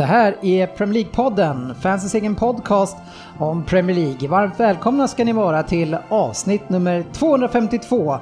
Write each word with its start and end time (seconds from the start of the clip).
Det 0.00 0.06
här 0.06 0.36
är 0.42 0.66
Premier 0.66 1.04
League-podden, 1.04 1.74
fansens 1.80 2.14
egen 2.14 2.34
podcast 2.34 2.96
om 3.38 3.64
Premier 3.64 3.96
League. 3.96 4.28
Varmt 4.28 4.60
välkomna 4.60 5.08
ska 5.08 5.24
ni 5.24 5.32
vara 5.32 5.62
till 5.62 5.96
avsnitt 6.08 6.68
nummer 6.68 7.04
252. 7.12 8.18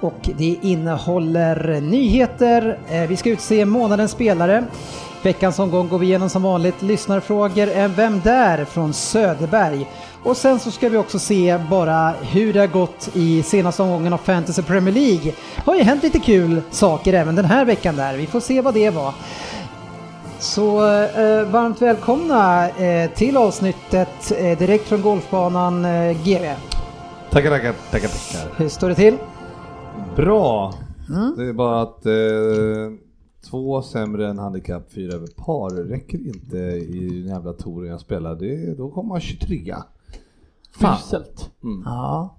Och 0.00 0.30
det 0.38 0.58
innehåller 0.62 1.80
nyheter, 1.80 2.78
eh, 2.90 3.00
vi 3.02 3.16
ska 3.16 3.30
utse 3.30 3.64
månadens 3.64 4.10
spelare. 4.10 4.64
Veckans 5.22 5.58
omgång 5.58 5.88
går 5.88 5.98
vi 5.98 6.06
igenom 6.06 6.30
som 6.30 6.42
vanligt 6.42 6.82
lyssnarfrågor, 6.82 7.68
en 7.68 7.94
Vem 7.94 8.20
där? 8.24 8.64
från 8.64 8.92
Söderberg. 8.92 9.86
Och 10.22 10.36
sen 10.36 10.58
så 10.58 10.70
ska 10.70 10.88
vi 10.88 10.96
också 10.96 11.18
se 11.18 11.58
bara 11.70 12.14
hur 12.20 12.52
det 12.52 12.60
har 12.60 12.66
gått 12.66 13.08
i 13.14 13.42
senaste 13.42 13.82
omgången 13.82 14.12
av 14.12 14.18
Fantasy 14.18 14.62
Premier 14.62 14.94
League. 14.94 15.32
Det 15.56 15.62
har 15.64 15.74
ju 15.74 15.82
hänt 15.82 16.02
lite 16.02 16.18
kul 16.18 16.62
saker 16.70 17.12
även 17.12 17.34
den 17.34 17.44
här 17.44 17.64
veckan 17.64 17.96
där, 17.96 18.16
vi 18.16 18.26
får 18.26 18.40
se 18.40 18.60
vad 18.60 18.74
det 18.74 18.90
var. 18.90 19.14
Så 20.42 20.78
eh, 20.86 21.50
varmt 21.50 21.82
välkomna 21.82 22.68
eh, 22.68 23.10
till 23.10 23.36
avsnittet 23.36 24.32
eh, 24.38 24.58
direkt 24.58 24.84
från 24.84 25.02
golfbanan 25.02 25.84
eh, 25.84 26.24
GB. 26.24 26.54
Tackar, 27.30 27.50
tackar, 27.50 27.72
tackar, 27.90 28.08
tackar. 28.08 28.54
Hur 28.56 28.68
står 28.68 28.88
det 28.88 28.94
till? 28.94 29.18
Bra. 30.16 30.74
Mm. 31.08 31.34
Det 31.36 31.44
är 31.44 31.52
bara 31.52 31.82
att 31.82 32.06
eh, 32.06 32.12
två 33.50 33.82
sämre 33.82 34.28
än 34.28 34.38
handikapp, 34.38 34.92
fyra 34.94 35.14
över 35.14 35.26
par 35.26 35.70
räcker 35.70 36.18
inte 36.18 36.56
i 36.56 37.08
den 37.08 37.28
jävla 37.34 37.52
touren 37.52 37.90
jag 37.90 38.00
spelar. 38.00 38.34
Det, 38.34 38.74
då 38.78 38.90
kommer 38.90 39.08
man 39.08 39.20
23 39.20 39.74
Fan. 40.80 40.98
Uselt. 40.98 41.50
Ja. 41.84 42.36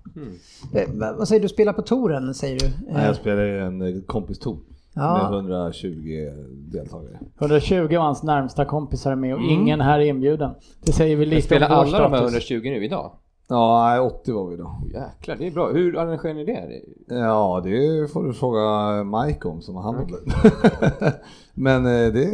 Eh, 0.74 0.90
vad 1.18 1.28
säger 1.28 1.42
du, 1.42 1.50
spela 1.50 1.74
på 1.74 1.82
touren 1.82 2.34
säger 2.34 2.60
du? 2.60 2.66
Nej, 2.66 3.02
Eh, 3.02 3.06
jag 3.06 3.16
spelar 3.16 3.46
i 3.46 3.60
en 3.60 3.82
eh, 3.82 4.02
kompistour 4.02 4.58
Ja. 4.96 5.14
med 5.32 5.40
120 5.40 6.30
deltagare. 6.72 7.20
120 7.40 7.96
av 7.96 8.02
hans 8.04 8.24
närmsta 8.24 8.66
kompisar 8.66 9.12
är 9.12 9.16
med 9.16 9.34
och 9.34 9.40
Mm. 9.40 9.52
ingen 9.52 9.82
här 9.82 10.00
är 10.00 10.06
inbjuden. 10.06 10.52
Det 10.86 10.92
säger 10.92 11.16
vi 11.16 11.26
lite 11.26 11.42
Spelar 11.42 11.70
om 11.70 11.76
vår 11.76 11.82
alla 11.84 11.98
de 12.04 12.12
här 12.12 12.18
status. 12.28 12.52
120 12.52 12.70
nu 12.70 12.86
idag? 12.86 13.12
Ja, 13.48 13.86
nej, 13.90 14.00
80 14.00 14.32
var 14.34 14.48
vi 14.50 14.56
då. 14.58 14.82
Jäklar, 14.94 15.36
det 15.36 15.48
är 15.48 15.52
bra. 15.52 15.72
Hur 15.72 15.98
arrangerar 15.98 16.34
ni 16.34 16.46
det? 16.46 16.82
Ja, 17.16 17.62
det 17.64 18.12
får 18.12 18.24
du 18.24 18.34
fråga 18.34 19.04
Mike 19.04 19.48
om 19.48 19.62
som 19.62 19.76
har 19.76 19.84
hand 19.84 19.98
om 19.98 20.08
det. 20.12 21.14
Men 21.54 21.86
eh, 21.86 22.14
det, 22.14 22.28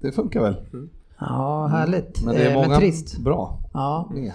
det 0.00 0.12
funkar 0.12 0.40
väl. 0.42 0.54
Ja, 1.18 1.66
härligt. 1.66 2.24
Men 2.24 2.34
det 2.34 2.42
är 2.42 2.48
Eh, 2.50 2.54
många 2.54 2.68
men 2.68 2.78
trist. 2.80 3.18
bra. 3.18 3.58
Ja. 3.72 4.10
med. 4.14 4.32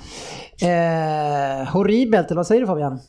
Eh, 1.61 1.67
horribelt, 1.73 2.27
eller 2.27 2.35
vad 2.35 2.47
säger 2.47 2.61
du 2.61 2.67
Fabian? 2.67 2.99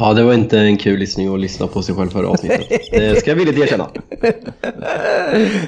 Ja, 0.00 0.14
det 0.14 0.22
var 0.22 0.34
inte 0.34 0.58
en 0.58 0.76
kul 0.76 0.98
lyssning 0.98 1.34
att 1.34 1.40
lyssna 1.40 1.66
på 1.66 1.82
sig 1.82 1.94
själv 1.94 2.08
förra 2.08 2.28
avsnittet. 2.28 2.68
Det 2.90 3.20
ska 3.20 3.30
jag 3.30 3.36
villigt 3.36 3.58
erkänna. 3.58 3.88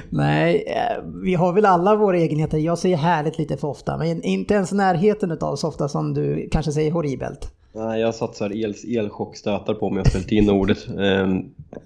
Nej, 0.09 0.65
eh, 0.67 1.05
vi 1.23 1.35
har 1.35 1.53
väl 1.53 1.67
alla 1.67 1.97
våra 1.97 2.19
egenheter. 2.19 2.59
Jag 2.59 2.79
säger 2.79 2.97
härligt 2.97 3.39
lite 3.39 3.57
för 3.57 3.69
ofta, 3.69 3.97
men 3.97 4.23
inte 4.23 4.55
ens 4.55 4.73
närheten 4.73 5.39
av 5.41 5.57
så 5.57 5.69
ofta 5.69 5.89
som 5.89 6.15
du 6.15 6.49
kanske 6.53 6.73
säger 6.73 6.93
horribelt. 6.93 7.53
Nej, 7.79 8.01
jag 8.01 8.15
satsar 8.15 8.53
el, 8.65 8.75
elchockstötar 8.99 9.75
på 9.75 9.91
mig 9.91 10.01
och 10.01 10.07
ställt 10.07 10.33
in 10.33 10.51
ordet. 10.51 10.89
Ehm, 10.89 11.45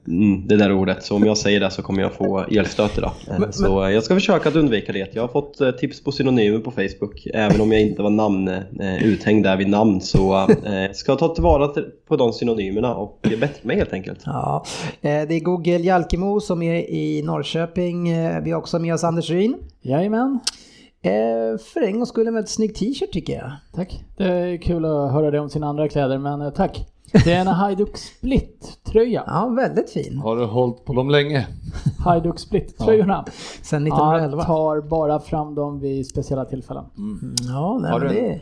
mm, 0.08 0.46
det 0.48 0.56
där 0.56 0.72
ordet. 0.72 1.04
Så 1.04 1.16
om 1.16 1.24
jag 1.26 1.38
säger 1.38 1.60
det 1.60 1.70
så 1.70 1.82
kommer 1.82 2.02
jag 2.02 2.12
få 2.12 2.38
elstöt 2.40 2.98
idag. 2.98 3.12
Eh, 3.30 3.50
Så 3.50 3.66
jag 3.90 4.02
ska 4.04 4.14
försöka 4.14 4.48
att 4.48 4.56
undvika 4.56 4.92
det. 4.92 5.14
Jag 5.14 5.22
har 5.22 5.28
fått 5.28 5.60
eh, 5.60 5.70
tips 5.70 6.04
på 6.04 6.12
synonymer 6.12 6.58
på 6.58 6.70
Facebook. 6.70 7.26
Även 7.34 7.60
om 7.60 7.72
jag 7.72 7.80
inte 7.80 8.02
var 8.02 8.10
namn, 8.10 8.48
eh, 8.48 9.04
uthängd 9.04 9.44
där 9.44 9.56
vid 9.56 9.68
namn 9.68 10.00
så 10.00 10.34
eh, 10.38 10.92
ska 10.92 11.12
jag 11.12 11.18
ta 11.18 11.34
tillvara 11.34 11.68
till- 11.68 11.86
på 12.08 12.16
de 12.16 12.32
synonymerna 12.32 12.94
och 12.94 13.18
bättra 13.22 13.48
mig 13.62 13.76
helt 13.76 13.92
enkelt. 13.92 14.18
Ja, 14.24 14.64
eh, 15.00 15.10
det 15.28 15.34
är 15.34 15.40
Google 15.40 15.76
Jalkemo 15.78 16.40
som 16.40 16.62
är 16.62 16.74
i 16.90 17.22
Norrköping. 17.22 18.08
Eh, 18.08 18.42
Vi 18.42 18.50
har 18.50 18.58
också 18.58 18.78
med 18.78 18.94
oss 18.94 19.04
Anders 19.04 19.30
Ryn. 19.30 19.54
Jajamän, 19.84 20.40
Eh, 21.02 21.58
För 21.58 21.82
en 21.82 21.92
gångs 21.96 22.08
skull 22.08 22.26
en 22.28 22.34
väldigt 22.34 22.50
snygg 22.50 22.74
t-shirt 22.74 23.12
tycker 23.12 23.32
jag. 23.32 23.52
tack. 23.74 24.04
Det 24.16 24.24
är 24.24 24.56
kul 24.56 24.84
att 24.84 25.12
höra 25.12 25.30
det 25.30 25.40
om 25.40 25.50
sina 25.50 25.66
andra 25.68 25.88
kläder, 25.88 26.18
men 26.18 26.40
eh, 26.40 26.50
tack. 26.50 26.86
Det 27.24 27.32
är 27.32 27.40
en 27.40 27.46
Hajduk 27.62 27.96
Split-tröja. 27.96 29.24
Ja, 29.26 29.48
väldigt 29.56 29.90
fin. 29.90 30.18
Har 30.18 30.36
du 30.36 30.44
hållit 30.44 30.84
på 30.84 30.92
dem 30.92 31.10
länge? 31.10 31.46
Hajduk 32.04 32.38
Split-tröjorna. 32.38 33.24
Sen 33.62 33.86
Jag 33.86 33.94
1911. 34.16 34.44
tar 34.44 34.80
bara 34.80 35.20
fram 35.20 35.54
dem 35.54 35.80
vid 35.80 36.06
speciella 36.06 36.44
tillfällen. 36.44 36.84
Ja, 37.48 37.78
nej, 37.82 37.90
Har 37.92 38.00
du 38.00 38.08
en- 38.08 38.14
det 38.14 38.40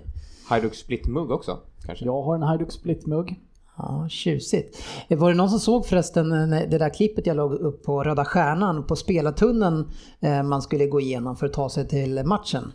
Hajduk 0.48 0.74
Split-mugg 0.74 1.30
också? 1.30 1.58
Kanske? 1.86 2.04
Jag 2.04 2.22
har 2.22 2.34
en 2.34 2.42
Hajduk 2.42 2.68
Split-mugg 2.72 3.40
ja, 3.82 4.08
tjusigt. 4.08 4.82
Var 5.08 5.30
det 5.30 5.36
någon 5.36 5.50
som 5.50 5.58
såg 5.58 5.86
förresten 5.86 6.52
eh, 6.52 6.60
det 6.70 6.78
där 6.78 6.94
klippet 6.94 7.26
jag 7.26 7.36
låg 7.36 7.52
upp 7.52 7.84
på 7.84 8.02
Röda 8.02 8.24
Stjärnan 8.24 8.86
på 8.86 8.96
spelartunneln 8.96 9.88
eh, 10.20 10.42
man 10.42 10.62
skulle 10.62 10.86
gå 10.86 11.00
igenom 11.00 11.36
för 11.36 11.46
att 11.46 11.52
ta 11.52 11.68
sig 11.68 11.88
till 11.88 12.22
matchen? 12.24 12.72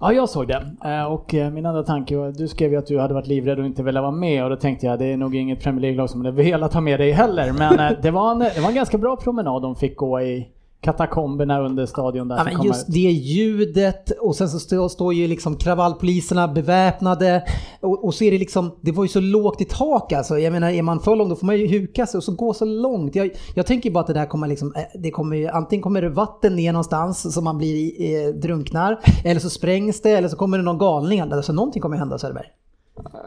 Ja, 0.00 0.12
jag 0.12 0.28
såg 0.28 0.48
det. 0.48 0.66
Eh, 0.84 1.04
och 1.04 1.34
min 1.52 1.66
andra 1.66 1.82
tanke 1.82 2.16
var, 2.16 2.32
du 2.32 2.48
skrev 2.48 2.70
ju 2.70 2.76
att 2.76 2.86
du 2.86 2.98
hade 2.98 3.14
varit 3.14 3.26
livrädd 3.26 3.58
och 3.58 3.66
inte 3.66 3.82
velat 3.82 4.02
vara 4.02 4.12
med 4.12 4.44
och 4.44 4.50
då 4.50 4.56
tänkte 4.56 4.86
jag 4.86 4.98
det 4.98 5.06
är 5.06 5.16
nog 5.16 5.34
inget 5.34 5.60
Premier 5.60 5.80
League-lag 5.80 6.10
som 6.10 6.24
hade 6.24 6.36
velat 6.42 6.74
ha 6.74 6.80
med 6.80 7.00
dig 7.00 7.10
heller. 7.10 7.52
Men 7.52 8.02
det 8.02 8.10
var, 8.10 8.30
en, 8.30 8.38
det 8.38 8.60
var 8.60 8.68
en 8.68 8.74
ganska 8.74 8.98
bra 8.98 9.16
promenad 9.16 9.62
de 9.62 9.76
fick 9.76 9.96
gå 9.96 10.20
i 10.20 10.48
katakomberna 10.84 11.60
under 11.60 11.86
stadion 11.86 12.28
där 12.28 12.36
Ja, 12.36 12.44
men 12.44 12.62
just 12.62 12.88
ut. 12.88 12.94
det 12.94 12.98
ljudet 13.00 14.10
och 14.10 14.36
sen 14.36 14.48
så 14.48 14.58
står, 14.58 14.88
står 14.88 15.14
ju 15.14 15.26
liksom 15.26 15.56
kravallpoliserna 15.56 16.48
beväpnade 16.48 17.44
och, 17.80 18.04
och 18.04 18.14
så 18.14 18.24
är 18.24 18.30
det 18.30 18.38
liksom, 18.38 18.70
det 18.80 18.92
var 18.92 19.04
ju 19.04 19.08
så 19.08 19.20
lågt 19.20 19.60
i 19.60 19.64
tak 19.64 20.12
alltså. 20.12 20.38
Jag 20.38 20.52
menar 20.52 20.70
är 20.70 20.82
man 20.82 21.00
för 21.00 21.16
lång 21.16 21.28
då 21.28 21.36
får 21.36 21.46
man 21.46 21.58
ju 21.58 21.66
huka 21.66 22.06
sig 22.06 22.18
och 22.18 22.24
så 22.24 22.32
gå 22.32 22.54
så 22.54 22.64
långt. 22.64 23.14
Jag, 23.14 23.30
jag 23.54 23.66
tänker 23.66 23.90
bara 23.90 24.00
att 24.00 24.06
det 24.06 24.12
där 24.12 24.26
kommer 24.26 24.48
liksom, 24.48 24.74
eh, 24.76 25.00
det 25.02 25.10
kommer 25.10 25.48
antingen 25.56 25.82
kommer 25.82 26.02
det 26.02 26.08
vatten 26.08 26.56
ner 26.56 26.72
någonstans 26.72 27.34
så 27.34 27.40
man 27.40 27.58
blir 27.58 27.92
eh, 28.00 28.34
drunknar 28.34 29.00
eller 29.24 29.40
så 29.40 29.50
sprängs 29.50 30.00
det 30.00 30.10
eller 30.10 30.28
så 30.28 30.36
kommer 30.36 30.58
det 30.58 30.64
någon 30.64 30.78
galning. 30.78 31.20
Alltså 31.20 31.52
någonting 31.52 31.82
kommer 31.82 31.96
hända 31.96 32.18
Söderberg. 32.18 32.46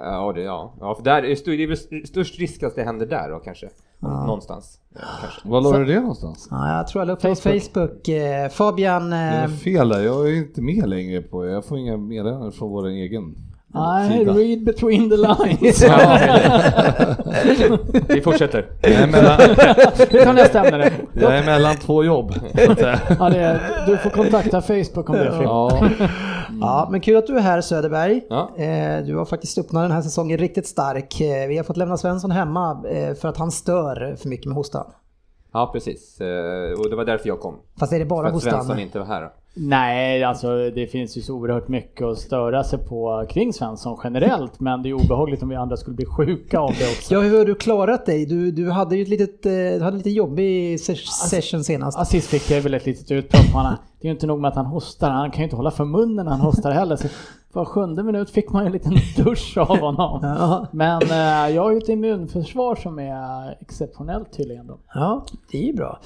Ja, 0.01 0.31
det, 0.35 0.41
ja. 0.41 0.73
ja 0.79 0.95
för 0.95 1.03
där 1.03 1.21
det 1.21 1.27
är 1.63 1.67
väl 1.67 1.77
störst 2.07 2.39
risk 2.39 2.63
att 2.63 2.75
det 2.75 2.83
händer 2.83 3.05
där 3.05 3.29
då 3.29 3.39
kanske. 3.39 3.69
Någonstans. 3.99 4.79
Ja, 4.93 4.99
kanske. 5.21 5.49
Var 5.49 5.61
la 5.61 5.77
du 5.77 5.85
det 5.85 5.99
någonstans? 5.99 6.47
Ja, 6.51 6.77
jag 6.77 6.87
tror 6.87 7.01
jag 7.01 7.07
la 7.07 7.13
upp 7.13 7.21
på 7.21 7.35
Facebook. 7.35 7.63
Facebook. 7.73 8.07
Eh, 8.07 8.49
Fabian, 8.49 9.09
Det 9.09 9.15
eh, 9.15 9.43
är 9.43 9.47
fel 9.47 9.89
där, 9.89 9.99
jag 9.99 10.29
är 10.29 10.35
inte 10.35 10.61
med 10.61 10.89
längre 10.89 11.21
på 11.21 11.45
Jag 11.45 11.65
får 11.65 11.77
inga 11.77 11.97
meddelanden 11.97 12.51
från 12.51 12.69
vår 12.69 12.87
egen 12.87 13.35
Nej, 13.73 14.17
sida. 14.17 14.33
read 14.33 14.63
between 14.63 15.09
the 15.09 15.15
lines. 15.17 15.83
Vi 18.07 18.21
fortsätter. 18.21 18.65
Jag 18.81 18.91
är 18.91 19.07
mellan, 19.07 19.39
Vi 20.11 20.23
tar 20.23 20.33
nästa 20.33 20.63
ämne 20.67 20.91
jag 21.13 21.37
är 21.37 21.45
mellan 21.45 21.75
två 21.75 22.03
jobb. 22.03 22.33
så 22.65 22.71
att 22.71 22.79
säga. 22.79 22.99
Ja, 23.19 23.29
det 23.29 23.39
är, 23.39 23.61
du 23.87 23.97
får 23.97 24.09
kontakta 24.09 24.61
Facebook 24.61 25.09
om 25.09 25.15
det 25.15 25.21
är 25.25 25.29
Fredrik. 25.31 25.47
Ja, 25.47 25.89
Ja, 26.61 26.87
men 26.91 27.01
kul 27.01 27.17
att 27.17 27.27
du 27.27 27.37
är 27.37 27.41
här 27.41 27.61
Söderberg. 27.61 28.21
Ja. 28.29 28.49
Eh, 28.57 29.03
Du 29.05 29.15
har 29.15 29.25
faktiskt 29.25 29.57
öppnat 29.57 29.83
den 29.83 29.91
här 29.91 30.01
säsongen 30.01 30.37
riktigt 30.37 30.67
stark. 30.67 31.21
Eh, 31.21 31.47
Vi 31.47 31.57
har 31.57 31.63
fått 31.63 31.77
lämna 31.77 31.97
Svensson 31.97 32.31
hemma 32.31 32.83
eh, 32.89 33.13
för 33.13 33.27
att 33.27 33.37
han 33.37 33.51
stör 33.51 34.15
för 34.21 34.29
mycket 34.29 34.45
med 34.45 34.55
hostan. 34.55 34.85
Ja, 35.53 35.69
precis. 35.73 36.17
Och 36.77 36.89
det 36.89 36.95
var 36.95 37.05
därför 37.05 37.27
jag 37.27 37.39
kom. 37.39 37.55
För 37.73 37.79
Fast 37.79 37.93
är 37.93 37.99
det 37.99 38.05
bara 38.05 38.27
att 38.27 38.41
Svensson 38.41 38.59
hostan? 38.59 38.79
inte 38.79 38.99
var 38.99 39.05
här. 39.05 39.29
Nej, 39.59 40.23
alltså 40.23 40.69
det 40.69 40.87
finns 40.87 41.17
ju 41.17 41.21
så 41.21 41.33
oerhört 41.33 41.67
mycket 41.67 42.01
att 42.01 42.17
störa 42.17 42.63
sig 42.63 42.79
på 42.79 43.25
kring 43.29 43.53
Svensson 43.53 43.97
generellt. 44.03 44.59
Men 44.59 44.83
det 44.83 44.89
är 44.89 44.93
obehagligt 44.93 45.43
om 45.43 45.49
vi 45.49 45.55
andra 45.55 45.77
skulle 45.77 45.95
bli 45.95 46.05
sjuka 46.05 46.59
av 46.59 46.69
det 46.79 46.85
också. 46.97 47.13
Ja, 47.13 47.19
hur 47.19 47.37
har 47.37 47.45
du 47.45 47.55
klarat 47.55 48.05
dig? 48.05 48.25
Du, 48.25 48.51
du 48.51 48.69
hade 48.71 48.95
ju 48.95 49.01
ett 49.01 49.07
litet, 49.09 49.45
eh, 49.45 49.51
du 49.51 49.81
hade 49.83 49.97
lite 49.97 50.09
jobbig 50.09 50.75
ses- 50.75 51.29
session 51.29 51.63
senast. 51.63 51.97
Assist 51.99 52.27
fick 52.27 52.51
jag 52.51 52.61
väl 52.61 52.73
ett 52.73 52.85
litet 52.85 53.11
utbrott 53.11 53.51
på 53.51 53.57
honom. 53.57 53.73
Det 54.01 54.07
är 54.07 54.09
ju 54.09 54.13
inte 54.13 54.27
nog 54.27 54.39
med 54.39 54.49
att 54.49 54.55
han 54.55 54.65
hostar, 54.65 55.09
han 55.09 55.31
kan 55.31 55.37
ju 55.39 55.43
inte 55.43 55.55
hålla 55.55 55.71
för 55.71 55.85
munnen 55.85 56.25
när 56.25 56.31
han 56.31 56.41
hostar 56.41 56.71
heller. 56.71 56.95
Så 56.95 57.07
var 57.57 57.65
sjunde 57.65 58.03
minut 58.03 58.29
fick 58.29 58.51
man 58.51 58.65
en 58.65 58.71
liten 58.71 58.93
dusch 59.25 59.57
av 59.57 59.77
honom. 59.79 60.19
Ja. 60.23 60.67
Men 60.71 61.01
eh, 61.01 61.55
jag 61.55 61.61
har 61.63 61.71
ju 61.71 61.77
ett 61.77 61.89
immunförsvar 61.89 62.75
som 62.75 62.99
är 62.99 63.57
exceptionellt 63.61 64.33
tydligen 64.33 64.67
då. 64.67 64.79
Ja, 64.93 65.25
det 65.51 65.57
är 65.57 65.63
ju 65.63 65.73
bra. 65.73 65.99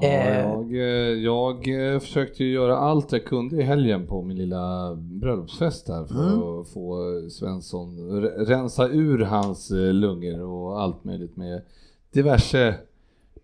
Ja, 0.00 0.08
Eh, 0.08 0.40
jag, 0.40 0.72
eh, 0.72 0.78
jag 1.22 1.92
eh, 1.94 2.00
försökte 2.00 2.44
göra 2.44 2.76
allt 2.78 3.12
jag 3.12 3.24
kunde 3.24 3.56
i 3.56 3.62
helgen 3.62 4.06
på 4.06 4.22
min 4.22 4.36
lilla 4.36 4.94
bröllopsfest 4.96 5.88
här 5.88 6.04
för 6.04 6.14
Mm. 6.14 6.60
att 6.60 6.68
få 6.68 6.96
Svensson 7.30 7.98
re- 7.98 8.44
rensa 8.44 8.88
ur 8.88 9.18
hans 9.18 9.70
lungor 9.70 10.40
och 10.42 10.80
allt 10.82 11.04
möjligt 11.04 11.36
med 11.36 11.62
diverse 12.12 12.74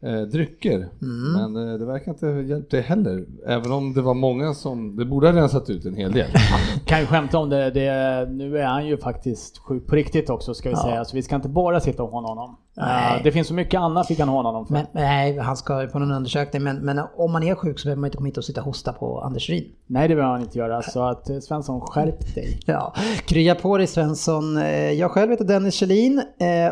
eh, 0.03 0.21
drycker. 0.21 0.89
Mm. 1.03 1.33
Men 1.53 1.69
eh, 1.69 1.79
det 1.79 1.85
verkar 1.85 2.13
inte 2.13 2.27
ha 2.27 2.41
hjälpt 2.41 2.71
det 2.71 2.81
heller. 2.81 3.25
Även 3.47 3.73
om 3.73 3.95
det 3.95 4.03
var 4.03 4.15
många 4.15 4.55
som, 4.55 4.97
det 4.97 5.05
borde 5.05 5.27
ha 5.31 5.37
rensat 5.37 5.71
ut 5.71 5.85
en 5.85 5.95
hel 5.95 6.13
del. 6.13 6.31
Kan 6.85 7.01
ju 7.01 7.07
skämta 7.07 7.39
om 7.39 7.49
det, 7.51 7.71
det, 7.71 8.29
nu 8.31 8.59
är 8.59 8.67
han 8.67 8.87
ju 8.87 8.97
faktiskt 8.99 9.59
sjuk 9.59 9.87
på 9.87 9.95
riktigt 9.97 10.31
också 10.31 10.55
ska 10.55 10.69
vi 10.69 10.75
Ja. 10.75 10.83
säga. 10.83 11.05
Så 11.05 11.17
vi 11.17 11.23
ska 11.23 11.37
inte 11.37 11.49
bara 11.49 11.81
sitta 11.81 12.03
och 12.03 12.11
håna 12.11 12.29
honom. 12.29 12.57
Nej. 12.81 13.17
Eh, 13.17 13.23
det 13.25 13.33
finns 13.33 13.49
så 13.49 13.55
mycket 13.55 13.81
annat 13.81 14.11
vi 14.11 14.15
kan 14.17 14.29
håna 14.29 14.49
honom 14.49 14.67
för. 14.67 14.73
men, 14.73 14.87
nej, 14.93 15.39
han 15.39 15.57
ska 15.57 15.87
på 15.93 15.99
någon 15.99 16.11
undersökning. 16.13 16.63
Men, 16.63 16.77
men 16.77 17.01
om 17.17 17.33
man 17.33 17.43
är 17.43 17.55
sjuk 17.55 17.79
så 17.79 17.87
behöver 17.87 18.01
man 18.01 18.09
inte 18.09 18.17
komma 18.17 18.27
hit 18.27 18.39
och 18.39 18.45
sitta 18.45 18.61
och 18.61 18.67
hosta 18.67 18.93
på 18.93 19.21
Anders 19.21 19.51
Ryd. 19.51 19.65
Nej 19.87 20.09
det 20.09 20.15
behöver 20.15 20.33
han 20.33 20.43
inte 20.43 20.59
göra. 20.59 20.83
Så 20.83 21.03
att 21.03 21.31
eh, 21.31 21.39
Svensson 21.39 21.81
skärp 21.81 22.35
dig. 22.35 22.61
Ja, 22.67 22.95
krya 23.27 23.55
på 23.55 23.77
dig 23.79 23.87
Svensson. 23.87 24.57
Eh, 24.59 24.93
Jag 24.93 25.11
själv 25.11 25.31
heter 25.31 25.45
Dennis 25.45 25.75
Kjellin 25.75 26.23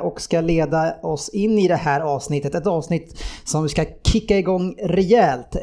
och 0.02 0.20
ska 0.20 0.40
leda 0.40 0.94
oss 1.02 1.28
in 1.28 1.58
i 1.58 1.68
det 1.68 1.76
här 1.76 2.00
avsnittet. 2.00 2.54
Ett 2.54 2.66
avsnitt 2.66 3.22
som 3.44 3.62
vi 3.62 3.68
ska 3.68 3.84
kicka 4.04 4.38
igång 4.38 4.74
rejält. 4.82 5.56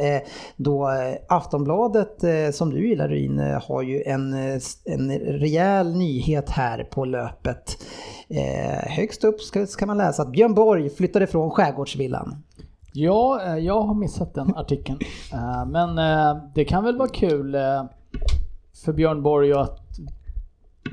Då 0.55 0.89
Aftonbladet, 1.27 2.23
som 2.55 2.69
du 2.69 2.89
gillar 2.89 3.09
Ryn, 3.09 3.39
har 3.67 3.81
ju 3.81 4.03
en, 4.03 4.33
en 4.85 5.11
rejäl 5.19 5.97
nyhet 5.97 6.49
här 6.49 6.83
på 6.83 7.05
löpet. 7.05 7.77
Högst 8.83 9.23
upp 9.23 9.35
ska 9.67 9.85
man 9.85 9.97
läsa 9.97 10.21
att 10.21 10.34
Björn 10.35 10.53
Borg 10.53 10.89
flyttade 10.89 11.27
från 11.27 11.51
Skärgårdsvillan. 11.51 12.35
Ja, 12.93 13.41
eh, 13.45 13.57
jag 13.57 13.81
har 13.81 13.93
missat 13.93 14.33
den 14.33 14.55
artikeln. 14.55 14.99
Eh, 15.33 15.65
Men 15.65 15.97
eh, 15.97 16.37
det 16.55 16.65
kan 16.65 16.83
väl 16.83 16.97
vara 16.97 17.09
kul 17.09 17.55
för 18.85 18.93
Björn 18.93 19.23
Borg 19.23 19.53
att 19.53 19.79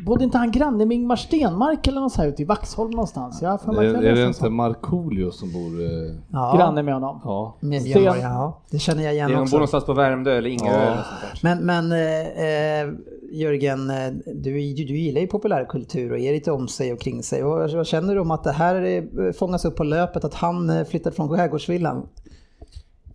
Bodde 0.07 0.25
inte 0.25 0.39
han 0.39 0.51
granne 0.51 0.87
med 0.87 0.95
Ingmar 0.95 1.17
Stenmark 1.17 1.87
eller 1.87 2.01
något 2.01 2.13
så 2.13 2.21
här 2.23 2.29
ute 2.29 2.43
i 2.43 2.45
Vaxholm 2.45 2.91
någonstans? 2.91 3.43
Jag 3.43 3.61
för 3.61 3.73
mig 3.73 3.87
är, 3.87 3.95
är 3.95 4.15
det 4.15 4.21
en 4.23 4.27
inte 4.27 4.39
sån. 4.39 4.55
Markoolio 4.55 5.31
som 5.31 5.53
bor... 5.53 5.81
eh, 5.81 6.15
Ja, 6.33 6.55
Granne 6.57 6.83
med 6.83 6.95
honom. 6.95 7.21
Ja. 7.25 7.57
med 7.61 7.83
Björn 7.83 8.21
ja. 8.21 8.59
Det 8.71 8.79
känner 8.79 9.03
jag 9.03 9.13
igen 9.15 9.29
De 9.31 9.35
bor 9.37 9.43
också. 9.43 9.57
någonstans 9.57 9.85
på 9.85 9.93
Värmdö 9.93 10.37
eller 10.39 10.51
Ingerö 10.51 10.73
Ja. 10.75 10.81
eller 10.81 10.97
något 10.97 11.05
sånt 11.07 11.43
där. 11.43 11.55
Men, 11.57 11.67
men 11.67 11.93
eh, 11.93 12.89
eh, 12.89 12.95
Jörgen, 13.33 13.91
eh, 13.91 14.13
du, 14.27 14.53
du, 14.75 14.97
gillar 14.97 15.21
ju 15.21 15.27
populärkultur 15.27 16.13
och 16.13 16.19
är 16.19 16.33
lite 16.33 16.53
om 16.53 16.69
sig 16.69 16.93
och 16.93 17.01
kring 17.01 17.23
sig. 17.23 17.45
Och 17.45 17.71
vad 17.71 17.87
känner 17.87 18.15
du 18.15 18.21
om 18.21 18.31
att 18.31 18.45
det 18.45 18.53
här 18.53 18.83
eh, 18.85 19.33
fångas 19.33 19.65
upp 19.65 19.77
på 19.77 19.85
löpet, 19.85 20.25
att 20.25 20.35
han 20.35 20.71
eh, 20.71 20.85
flyttat 20.85 21.15
från 21.15 21.29
Skärgårdsvillan? 21.29 22.09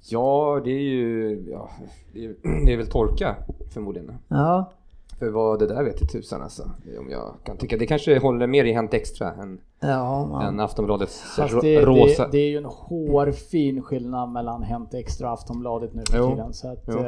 Ja, 0.10 0.62
det 0.64 0.72
är 0.72 0.80
ju... 0.80 1.44
Ja, 1.52 1.70
det, 2.14 2.26
är, 2.26 2.36
det 2.66 2.74
är 2.74 2.78
väl 2.78 2.88
torka 2.88 3.36
förmodligen. 3.74 4.12
Ja, 4.28 4.72
För 5.20 5.30
vad 5.30 5.60
det 5.60 5.68
där 5.68 5.84
vet 5.84 6.02
i 6.02 6.08
tusan 6.08 6.42
alltså. 6.42 6.64
Om 7.00 7.10
jag 7.10 7.34
kan 7.44 7.58
tycka. 7.58 7.78
Det 7.78 7.86
kanske 7.86 8.20
håller 8.20 8.48
mer 8.48 8.66
i 8.66 8.74
Hänt 8.74 8.94
Extra 8.94 9.32
än, 9.34 9.60
ja, 9.80 10.44
än 10.48 10.60
Aftonbladets 10.60 11.22
Fast 11.22 11.62
det, 11.62 11.82
rosa. 11.82 12.24
det, 12.26 12.32
det 12.32 12.38
är 12.38 12.50
ju 12.50 12.58
en 12.58 12.66
hårfin 12.66 13.82
skillnad 13.82 14.30
mellan 14.30 14.64
Hänt 14.64 14.94
Extra 14.94 15.28
och 15.28 15.34
Aftonbladet 15.34 15.94
nu 15.94 16.04
för 16.10 16.18
Jo. 16.18 16.30
tiden. 16.30 16.54
Så 16.54 16.72
att, 16.72 16.84
Jo. 16.88 17.04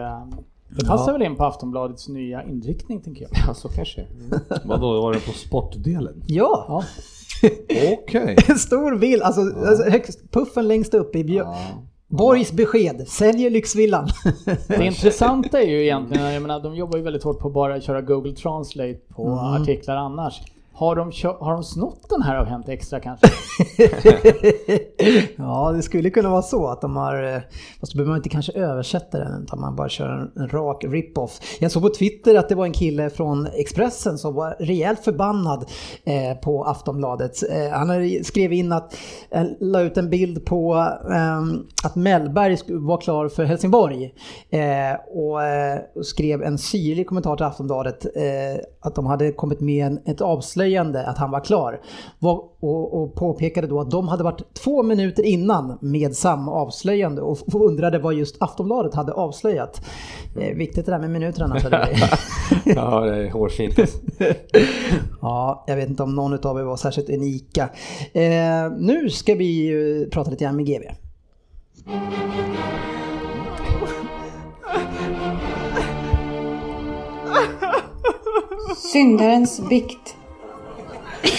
Det 0.70 0.86
passar 0.86 1.14
väl 1.14 1.22
in 1.22 1.36
på 1.36 1.46
Aftonbladets 1.46 2.10
nya 2.10 2.44
inriktning 2.44 3.02
tänker 3.02 3.22
jag. 3.22 3.32
Ja, 3.48 3.54
så 3.54 3.70
kanske. 3.70 4.02
Mm. 4.02 4.40
Vadå, 4.66 5.02
var 5.02 5.14
det 5.14 5.20
på 5.26 5.32
sportdelen? 5.32 6.24
ja. 6.28 6.66
Ja. 6.68 6.84
Okej. 7.94 8.38
en 8.50 8.58
stor 8.60 8.96
bild, 8.98 9.22
alltså, 9.22 9.42
alltså 9.42 9.90
högst, 9.90 10.32
puffen 10.32 10.68
längst 10.68 10.94
upp 10.94 11.16
i 11.16 11.24
Björn. 11.24 11.56
Borgs 12.08 12.52
besked, 12.52 13.08
säljer 13.08 13.50
lyxvillan. 13.50 14.08
Det 14.68 14.86
intressanta 14.86 15.62
är 15.62 15.68
ju 15.68 15.84
egentligen, 15.84 16.34
jag 16.34 16.42
menar 16.42 16.60
de 16.60 16.76
jobbar 16.76 16.98
ju 16.98 17.04
väldigt 17.04 17.24
hårt 17.24 17.40
på 17.40 17.48
att 17.48 17.54
bara 17.54 17.82
köra 17.82 18.02
Google 18.02 18.36
Translate 18.36 19.00
på 19.16 19.24
Mm. 19.26 19.38
artiklar 19.62 19.96
annars. 19.96 20.42
Har 20.80 20.96
de, 20.96 21.12
har 21.40 21.54
de 21.54 21.64
snott 21.64 22.10
den 22.10 22.22
här 22.22 22.36
av 22.36 22.46
Hänt 22.46 22.70
Extra 22.70 23.00
kanske? 23.00 23.28
ja, 25.36 25.72
det 25.76 25.82
skulle 25.82 26.10
kunna 26.10 26.30
vara 26.30 26.42
så 26.42 26.68
att 26.68 26.82
de 26.82 26.96
har, 26.96 27.24
eh, 27.24 27.40
fast 27.80 27.94
då 27.94 27.98
behöver 27.98 28.12
man 28.12 28.18
inte 28.18 28.30
kanske 28.30 28.52
översätta 28.52 29.20
den 29.20 29.44
utan 29.44 29.60
man 29.60 29.76
bara 29.76 29.90
kör 29.90 30.10
en, 30.10 30.44
en 30.44 30.50
rak 30.50 30.84
rip-off. 30.84 31.40
Jag 31.60 31.72
såg 31.72 31.84
på 31.84 31.90
Twitter 31.90 32.36
att 32.36 32.50
det 32.50 32.56
var 32.56 32.66
en 32.66 32.74
kille 32.74 33.10
från 33.10 33.48
Expressen 33.54 34.18
som 34.18 34.36
var 34.36 34.56
rejält 34.60 35.00
förbannad 35.00 35.66
eh, 36.04 36.38
på 36.38 36.64
Aftonbladet. 36.64 37.52
Eh, 37.52 37.72
han 37.72 38.24
skrev 38.24 38.54
in 38.54 38.72
att, 38.72 38.98
eh, 39.32 39.44
la 39.60 39.82
ut 39.82 39.98
en 39.98 40.10
bild 40.10 40.46
på 40.46 40.76
eh, 41.12 41.42
att 41.84 41.96
Mellberg 41.96 42.58
var 42.68 43.02
klar 43.02 43.30
för 43.30 43.44
Helsingborg 43.44 44.14
eh, 44.50 44.94
och 45.08 45.44
eh, 45.44 45.80
skrev 46.04 46.44
en 46.44 46.58
syrlig 46.58 47.08
kommentar 47.08 47.36
till 47.36 47.46
Aftonbladet 47.46 48.06
eh, 48.06 48.66
att 48.82 48.96
de 48.96 49.06
hade 49.06 49.32
kommit 49.32 49.60
med 49.60 49.86
en, 49.86 50.00
ett 50.06 50.22
avslöjande 50.22 50.69
att 50.78 51.18
han 51.18 51.32
var 51.32 51.40
klar. 51.40 51.82
Och, 52.20 53.04
och 53.04 53.16
påpekade 53.16 53.68
då 53.68 53.82
att 53.82 53.92
de 53.92 54.08
hade 54.08 54.24
varit 54.24 54.54
två 54.54 54.84
minuter 54.84 55.24
innan 55.24 55.78
med 55.82 56.16
samma 56.16 56.52
avslöjande 56.52 57.22
och, 57.22 57.38
undrade 57.54 58.00
vad 58.00 58.14
just 58.14 58.42
Aftonbladet 58.42 58.94
hade 58.94 59.14
avslöjat. 59.14 59.82
Eh, 60.40 60.56
viktigt 60.56 60.86
det 60.86 60.92
där 60.92 61.00
med 61.00 61.10
minuterna. 61.10 61.58
Ja, 62.66 63.00
det 63.00 63.16
är 63.16 63.32
hårfint. 63.32 63.80
ja, 65.22 65.64
jag 65.68 65.76
vet 65.76 65.90
inte 65.90 66.04
om 66.04 66.16
någon 66.16 66.34
av 66.48 66.60
er 66.60 66.64
var 66.64 66.78
särskilt 66.78 67.10
unika. 67.10 67.70
Eh, 68.14 68.72
nu 68.78 69.10
ska 69.10 69.36
vi 69.36 69.46
ju 69.46 70.10
prata 70.10 70.32
lite 70.32 70.44
grann 70.44 70.56
med 70.56 70.66
GB. 70.66 70.86
Syndarens 78.78 79.70
bikt. 79.70 80.16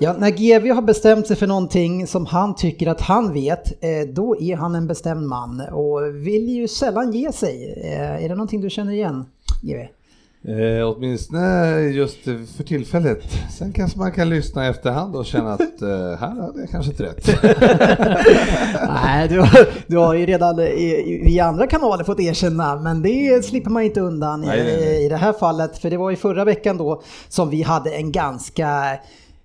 Ja, 0.00 0.12
när 0.18 0.30
GV 0.30 0.74
har 0.74 0.82
bestämt 0.82 1.26
sig 1.26 1.36
för 1.36 1.46
någonting 1.46 2.06
som 2.06 2.26
han 2.26 2.54
tycker 2.54 2.86
att 2.86 3.00
han 3.00 3.32
vet, 3.32 3.84
eh, 3.84 4.08
då 4.14 4.40
är 4.40 4.56
han 4.56 4.74
en 4.74 4.86
bestämd 4.86 5.26
man 5.26 5.60
och 5.60 6.26
vill 6.26 6.48
ju 6.48 6.68
sällan 6.68 7.12
ge 7.12 7.32
sig. 7.32 7.80
Eh, 7.84 8.24
är 8.24 8.28
det 8.28 8.34
någonting 8.34 8.60
du 8.60 8.70
känner 8.70 8.92
igen, 8.92 9.24
GV? 9.62 9.97
Eh, 10.44 10.88
åtminstone 10.88 11.78
just 11.80 12.18
för 12.56 12.62
tillfället. 12.64 13.22
Sen 13.58 13.72
kanske 13.72 13.98
man 13.98 14.12
kan 14.12 14.28
lyssna 14.28 14.66
i 14.66 14.68
efterhand 14.70 15.16
och 15.16 15.26
känna 15.26 15.52
att 15.52 15.82
eh, 15.82 15.88
här 15.88 16.40
hade 16.40 16.60
jag 16.60 16.70
kanske 16.70 16.90
inte 16.90 17.02
rätt. 17.02 17.26
Nej, 19.04 19.28
du, 19.28 19.40
har- 19.40 19.68
du 19.86 19.96
har 19.96 20.14
ju 20.14 20.26
redan 20.26 20.58
i, 20.60 21.22
i 21.26 21.40
andra 21.40 21.66
kanaler 21.66 22.04
fått 22.04 22.20
erkänna, 22.20 22.76
men 22.76 23.02
det 23.02 23.44
slipper 23.44 23.70
man 23.70 23.82
inte 23.82 24.00
undan 24.00 24.40
Nej, 24.40 24.64
nej, 24.64 24.76
nej. 24.80 25.02
i, 25.02 25.06
i 25.06 25.08
det 25.08 25.16
här 25.16 25.32
fallet. 25.32 25.78
För 25.78 25.90
det 25.90 25.96
var 25.96 26.10
ju 26.10 26.16
förra 26.16 26.44
veckan 26.44 26.78
då 26.78 27.02
som 27.28 27.50
vi 27.50 27.62
hade 27.62 27.90
en 27.90 28.12
ganska 28.12 28.98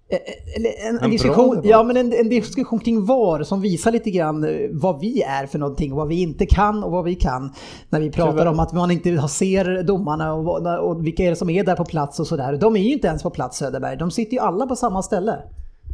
en, 0.09 0.65
en, 0.95 1.03
En 1.03 1.11
diskussion, 1.11 1.61
ja, 1.63 1.83
men 1.83 1.97
en, 1.97 2.13
en 2.13 2.29
diskussion 2.29 2.79
kring 2.79 3.05
VAR 3.05 3.43
som 3.43 3.61
visar 3.61 3.91
lite 3.91 4.11
grann 4.11 4.43
eh, 4.43 4.49
vad 4.71 4.99
vi 4.99 5.21
är 5.21 5.45
för 5.45 5.59
någonting 5.59 5.91
och 5.91 5.97
vad 5.97 6.07
vi 6.07 6.21
inte 6.21 6.45
kan 6.45 6.83
och 6.83 6.91
vad 6.91 7.03
vi 7.03 7.15
kan. 7.15 7.53
När 7.89 7.99
vi 7.99 8.11
pratar 8.11 8.31
Tyvärr. 8.31 8.45
om 8.47 8.59
att 8.59 8.73
man 8.73 8.91
inte 8.91 9.27
ser 9.27 9.83
domarna 9.83 10.33
och, 10.33 10.67
och 10.89 11.05
vilka 11.07 11.23
är 11.23 11.29
det 11.29 11.35
som 11.35 11.49
är 11.49 11.63
där 11.63 11.75
på 11.75 11.85
plats 11.85 12.19
och 12.19 12.27
sådär. 12.27 12.57
De 12.57 12.75
är 12.75 12.81
ju 12.81 12.93
inte 12.93 13.07
ens 13.07 13.23
på 13.23 13.29
plats 13.29 13.57
Söderberg, 13.57 13.97
de 13.97 14.11
sitter 14.11 14.33
ju 14.33 14.39
alla 14.39 14.67
på 14.67 14.75
samma 14.75 15.03
ställe. 15.03 15.39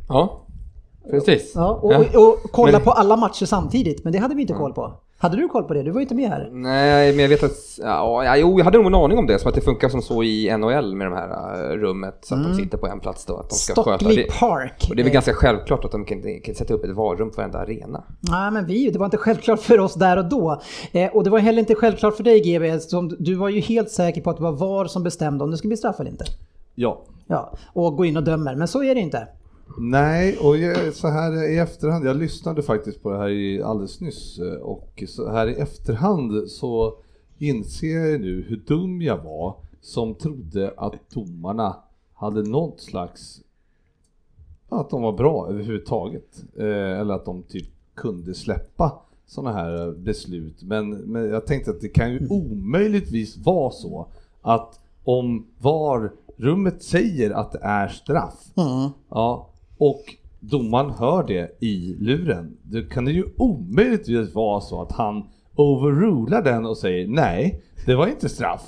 Ja, 0.10 0.46
precis. 1.12 1.52
Ja, 1.56 1.80
och, 1.82 1.94
Ja. 1.94 2.00
och, 2.16 2.28
och 2.28 2.52
kolla 2.52 2.72
Men- 2.72 2.82
på 2.82 2.92
alla 2.92 3.16
matcher 3.16 3.46
samtidigt, 3.46 4.04
men 4.04 4.14
det 4.14 4.20
hade 4.20 4.36
vi 4.36 4.42
inte 4.42 4.54
koll 4.54 4.74
på. 4.74 4.94
Hade 5.22 5.38
du 5.38 5.48
koll 5.48 5.64
på 5.64 5.74
det? 5.74 5.84
Du 5.84 5.92
var 5.92 6.00
ju 6.00 6.02
inte 6.04 6.16
med 6.16 6.30
här. 6.30 6.50
Nej, 6.52 7.12
men 7.14 7.20
jag 7.22 7.30
vet 7.30 7.44
att, 7.44 7.52
ja, 7.82 8.38
jo, 8.38 8.58
jag 8.58 8.66
hade 8.66 8.78
nog 8.78 8.88
en 8.88 8.96
aning 8.96 9.18
om 9.18 9.28
det, 9.28 9.40
som 9.40 9.50
att 9.50 9.56
det 9.56 9.62
funkar 9.62 9.90
som 9.90 10.02
så 10.02 10.24
i 10.24 10.58
NHL 10.58 10.96
med 10.96 11.08
de 11.08 11.14
här 11.14 11.30
äh, 11.72 11.78
rummet, 11.78 12.18
så 12.22 12.36
att 12.36 12.44
de 12.44 12.54
sitter 12.56 12.78
på 12.78 12.88
en 12.88 13.00
plats 13.00 13.26
då, 13.26 13.38
att 13.38 13.50
de 13.50 13.56
ska 13.56 13.74
sköta 13.74 13.90
Mm. 13.90 14.00
Stockley 14.00 14.24
det. 14.26 14.32
Park. 14.40 14.88
Och 14.90 14.96
det 14.96 15.02
är 15.02 15.04
väl 15.04 15.14
ganska 15.14 15.34
självklart 15.34 15.86
att 15.86 15.92
de 15.92 16.06
kan, 16.06 16.18
inte- 16.18 16.40
kan 16.40 16.56
sätta 16.56 16.74
upp 16.74 16.84
ett 16.84 16.96
varrum 16.96 17.30
på 17.30 17.36
varenda 17.38 17.60
arena. 17.60 18.04
Nej, 18.20 18.52
men 18.52 18.66
vi, 18.66 18.90
det 18.90 19.00
var 19.00 19.06
inte 19.06 19.18
självklart 19.18 19.60
för 19.60 19.80
oss 19.80 19.94
där 19.94 20.18
och 20.18 20.26
då. 20.30 20.62
Eh, 20.92 21.16
och 21.16 21.24
det 21.24 21.30
var 21.30 21.40
heller 21.40 21.60
inte 21.60 21.76
självklart 21.76 22.16
för 22.16 22.24
dig 22.24 22.40
GB, 22.42 22.80
som 22.80 23.16
du 23.20 23.36
var 23.36 23.50
ju 23.50 23.60
helt 23.60 23.90
säker 23.92 24.22
på 24.22 24.30
att 24.30 24.38
det 24.38 24.44
var 24.44 24.52
VAR 24.52 24.86
som 24.86 25.04
bestämde 25.04 25.44
om 25.44 25.52
det 25.52 25.58
skulle 25.58 25.70
bli 25.70 25.78
straff 25.78 26.00
eller 26.00 26.12
inte. 26.12 26.26
ja. 26.76 27.02
Ja, 27.32 27.54
och 27.74 27.96
gå 27.98 28.06
in 28.06 28.18
och 28.18 28.24
dömer, 28.24 28.56
men 28.56 28.68
så 28.68 28.84
är 28.84 28.96
det 28.96 29.02
inte. 29.02 29.28
Nej, 29.78 30.38
och 30.38 30.58
jag, 30.58 30.94
så 30.94 31.08
här 31.08 31.52
i 31.52 31.58
efterhand, 31.58 32.06
jag 32.06 32.18
lyssnade 32.18 32.64
faktiskt 32.64 33.04
på 33.04 33.12
det 33.12 33.18
här 33.18 33.30
i, 33.30 33.62
alldeles 33.62 34.02
nyss 34.02 34.40
eh, 34.40 34.54
och 34.54 35.04
så 35.08 35.32
här 35.32 35.48
i 35.48 35.54
efterhand 35.54 36.52
så 36.52 36.98
inser 37.38 37.98
jag 37.98 38.22
nu 38.22 38.46
hur 38.48 38.58
dum 38.58 39.02
jag 39.02 39.18
var 39.18 39.56
som 39.82 40.16
trodde 40.16 40.74
att 40.78 40.94
domarna 41.14 41.76
hade 42.14 42.44
något 42.44 42.80
slags, 42.82 43.42
att 44.70 44.90
de 44.90 45.02
var 45.02 45.14
bra 45.14 45.48
överhuvudtaget. 45.50 46.44
Eh, 46.58 47.00
eller 47.00 47.14
att 47.14 47.26
de 47.26 47.44
typ 47.44 47.70
kunde 47.96 48.34
släppa 48.34 49.02
sådana 49.26 49.54
här 49.54 49.92
beslut. 49.92 50.64
Men, 50.64 50.90
men 50.90 51.30
jag 51.30 51.46
tänkte 51.48 51.72
att 51.72 51.82
det 51.82 51.90
kan 51.90 52.12
ju 52.12 52.28
omöjligtvis 52.30 53.38
vara 53.38 53.72
så 53.72 54.08
att 54.42 54.80
om 55.04 55.46
VAR 55.58 56.12
rummet 56.38 56.84
säger 56.84 57.32
att 57.32 57.52
det 57.52 57.60
är 57.62 57.88
straff, 57.88 58.52
ja, 59.10 59.49
och 59.80 60.02
domaren 60.40 60.92
hör 60.92 61.24
det 61.24 61.58
i 61.60 61.96
luren, 62.00 62.58
då 62.64 62.82
kan 62.82 63.06
det 63.06 63.12
ju 63.12 63.24
omöjligtvis 63.38 64.36
vara 64.36 64.62
så 64.62 64.82
att 64.82 64.92
han 64.92 65.24
overrular 65.56 66.42
den 66.44 66.66
och 66.66 66.78
säger 66.78 67.08
nej, 67.08 67.62
det 67.86 67.96
var 67.96 68.08
inte 68.08 68.30
straff. 68.30 68.62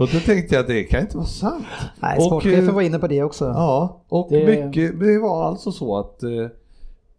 och 0.00 0.08
då 0.12 0.18
tänkte 0.26 0.54
jag 0.54 0.60
att 0.60 0.66
det 0.66 0.82
kan 0.84 1.00
inte 1.00 1.16
vara 1.16 1.26
sant. 1.26 1.64
Nej, 2.00 2.20
sportchefen 2.20 2.68
eh, 2.68 2.74
var 2.74 2.82
inne 2.82 2.98
på 2.98 3.06
det 3.06 3.22
också. 3.22 3.44
Ja, 3.44 4.04
och 4.08 4.28
Det- 4.30 4.46
mycket, 4.66 5.00
det 5.00 5.18
var 5.18 5.44
alltså 5.48 5.72
så 5.72 5.98
att 5.98 6.22
eh, 6.22 6.46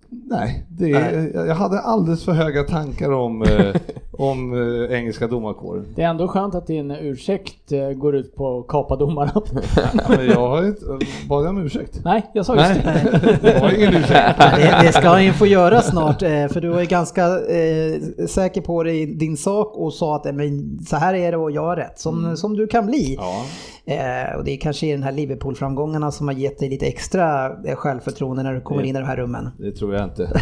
Nej, 0.10 0.66
det, 0.70 0.92
Nej. 0.92 1.32
jag 1.34 1.56
hade 1.56 1.80
alldeles 1.80 2.24
för 2.26 2.32
höga 2.32 2.64
tankar 2.64 3.12
om, 3.12 3.42
eh, 3.42 3.76
om 4.18 4.54
eh, 4.54 4.98
engelska 4.98 5.28
domarkåren. 5.28 5.86
Det 5.96 6.02
är 6.02 6.10
ändå 6.10 6.28
skönt 6.28 6.56
att 6.56 6.68
din 6.68 6.92
ursäkt 6.92 7.72
eh, 7.72 7.90
går 7.90 8.16
ut 8.16 8.36
på 8.36 8.60
att 8.60 8.68
kapa 8.68 8.96
domarna. 8.96 9.42
Men 10.10 10.28
jag 10.28 10.48
har 10.48 10.66
inte, 10.66 10.86
bad 11.30 11.46
jag 11.46 11.50
om 11.50 11.66
ursäkt? 11.66 12.00
Nej, 12.04 12.26
jag 12.34 12.46
sa 12.46 12.56
just 12.56 12.86
Nej, 12.86 13.06
det. 13.22 13.40
det 13.42 13.60
var 13.62 13.78
ingen 13.78 13.94
ursäkt. 13.94 14.40
Det, 14.56 14.80
det 14.82 14.94
ska 14.94 15.10
han 15.10 15.24
ju 15.24 15.34
få 15.34 15.46
göra 15.46 15.82
snart, 15.82 16.22
eh, 16.22 16.48
för 16.48 16.62
du 16.62 16.70
var 16.70 16.80
ju 16.80 16.86
ganska 16.86 17.26
eh, 17.26 18.26
säker 18.28 18.62
på 18.62 18.84
dig 18.84 19.06
din 19.06 19.38
sak 19.38 19.78
och 19.78 19.94
sa 19.94 20.16
att 20.16 20.26
eh, 20.26 20.34
men, 20.34 20.80
så 20.88 20.96
här 20.96 21.14
är 21.14 21.32
det 21.32 21.38
och 21.38 21.52
jag 21.52 21.62
har 21.62 21.76
rätt, 21.76 22.00
som, 22.00 22.38
som 22.38 22.58
du 22.58 22.68
kan 22.68 22.86
bli. 22.86 23.16
Ja, 23.20 23.46
Eh, 23.88 24.38
och 24.38 24.44
det 24.44 24.52
är 24.52 24.58
kanske 24.58 24.92
den 24.92 25.04
här 25.04 25.12
Liverpool-framgångarna 25.12 26.12
som 26.12 26.28
har 26.28 26.36
gett 26.36 26.60
dig 26.60 26.70
lite 26.70 26.86
extra 26.86 27.46
eh, 27.66 27.76
självförtroende 27.76 28.44
när 28.44 28.54
du 28.54 28.62
kommer 28.62 28.84
in 28.84 28.96
i 28.96 29.00
de 29.00 29.06
här 29.06 29.18
rummen. 29.18 29.50
det 29.58 29.72
tror 29.72 29.94
jag 29.94 30.04
inte. 30.04 30.42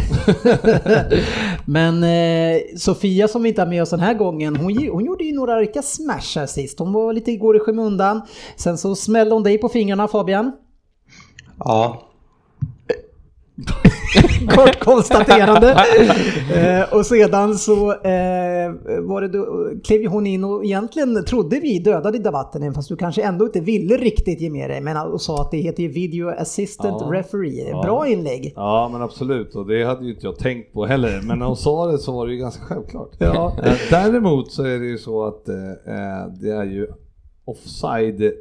Men 1.64 2.04
eh, 2.04 2.60
Sofia 2.76 3.28
som 3.28 3.42
vi 3.42 3.48
inte 3.48 3.60
har 3.60 3.68
med 3.68 3.82
oss 3.82 3.90
den 3.90 4.00
här 4.00 4.14
gången, 4.14 4.56
hon, 4.56 4.88
hon 4.88 5.04
gjorde 5.04 5.24
ju 5.24 5.34
några 5.34 5.60
riktiga 5.60 5.82
smashar 5.82 6.46
sist. 6.46 6.78
Hon 6.78 6.92
var 6.92 7.12
lite 7.12 7.30
igår 7.30 7.56
i 7.56 7.60
skymundan. 7.60 8.22
Sen 8.56 8.78
så 8.78 8.94
smällde 8.94 9.34
hon 9.34 9.42
dig 9.42 9.58
på 9.58 9.68
fingrarna 9.68 10.08
Fabian. 10.08 10.52
Ja, 11.58 12.02
Kort 14.46 14.78
konstaterande. 14.84 15.70
eh, 16.54 16.94
och 16.96 17.06
sedan 17.06 17.54
så 17.54 17.92
eh, 17.92 18.72
var 19.02 19.20
det 19.20 19.28
då, 19.28 19.70
klev 19.84 20.00
ju 20.00 20.08
hon 20.08 20.26
in 20.26 20.44
och 20.44 20.64
egentligen 20.64 21.24
trodde 21.24 21.60
vi 21.60 21.78
dödade 21.78 22.18
debatten 22.18 22.74
fast 22.74 22.88
du 22.88 22.96
kanske 22.96 23.22
ändå 23.22 23.44
inte 23.46 23.60
ville 23.60 23.96
riktigt 23.96 24.40
ge 24.40 24.50
med 24.50 24.70
dig. 24.70 24.80
Men 24.80 24.96
och 24.96 25.20
sa 25.20 25.40
att 25.40 25.50
det 25.50 25.58
heter 25.58 25.82
ju 25.82 25.88
Video 25.88 26.28
Assistant 26.28 27.00
Ja. 27.00 27.12
Referee. 27.12 27.68
Ja. 27.70 27.82
Bra 27.82 28.08
inlägg. 28.08 28.52
Ja, 28.56 28.88
men 28.92 29.02
absolut. 29.02 29.54
Och 29.54 29.66
det 29.66 29.84
hade 29.84 30.04
ju 30.04 30.14
inte 30.14 30.26
jag 30.26 30.38
tänkt 30.38 30.72
på 30.72 30.86
heller. 30.86 31.20
Men 31.22 31.38
när 31.38 31.46
hon 31.46 31.56
sa 31.56 31.86
det 31.86 31.98
så 31.98 32.12
var 32.12 32.26
det 32.26 32.32
ju 32.32 32.38
ganska 32.38 32.64
självklart. 32.64 33.10
Ja. 33.18 33.56
Eh, 33.64 33.72
Däremot 33.90 34.52
så 34.52 34.64
är 34.64 34.78
det 34.78 34.86
ju 34.86 34.98
så 34.98 35.24
att 35.24 35.48
eh, 35.48 35.56
eh, 35.70 36.26
det 36.40 36.50
är 36.50 36.64
ju 36.64 36.86
offside. 37.44 38.32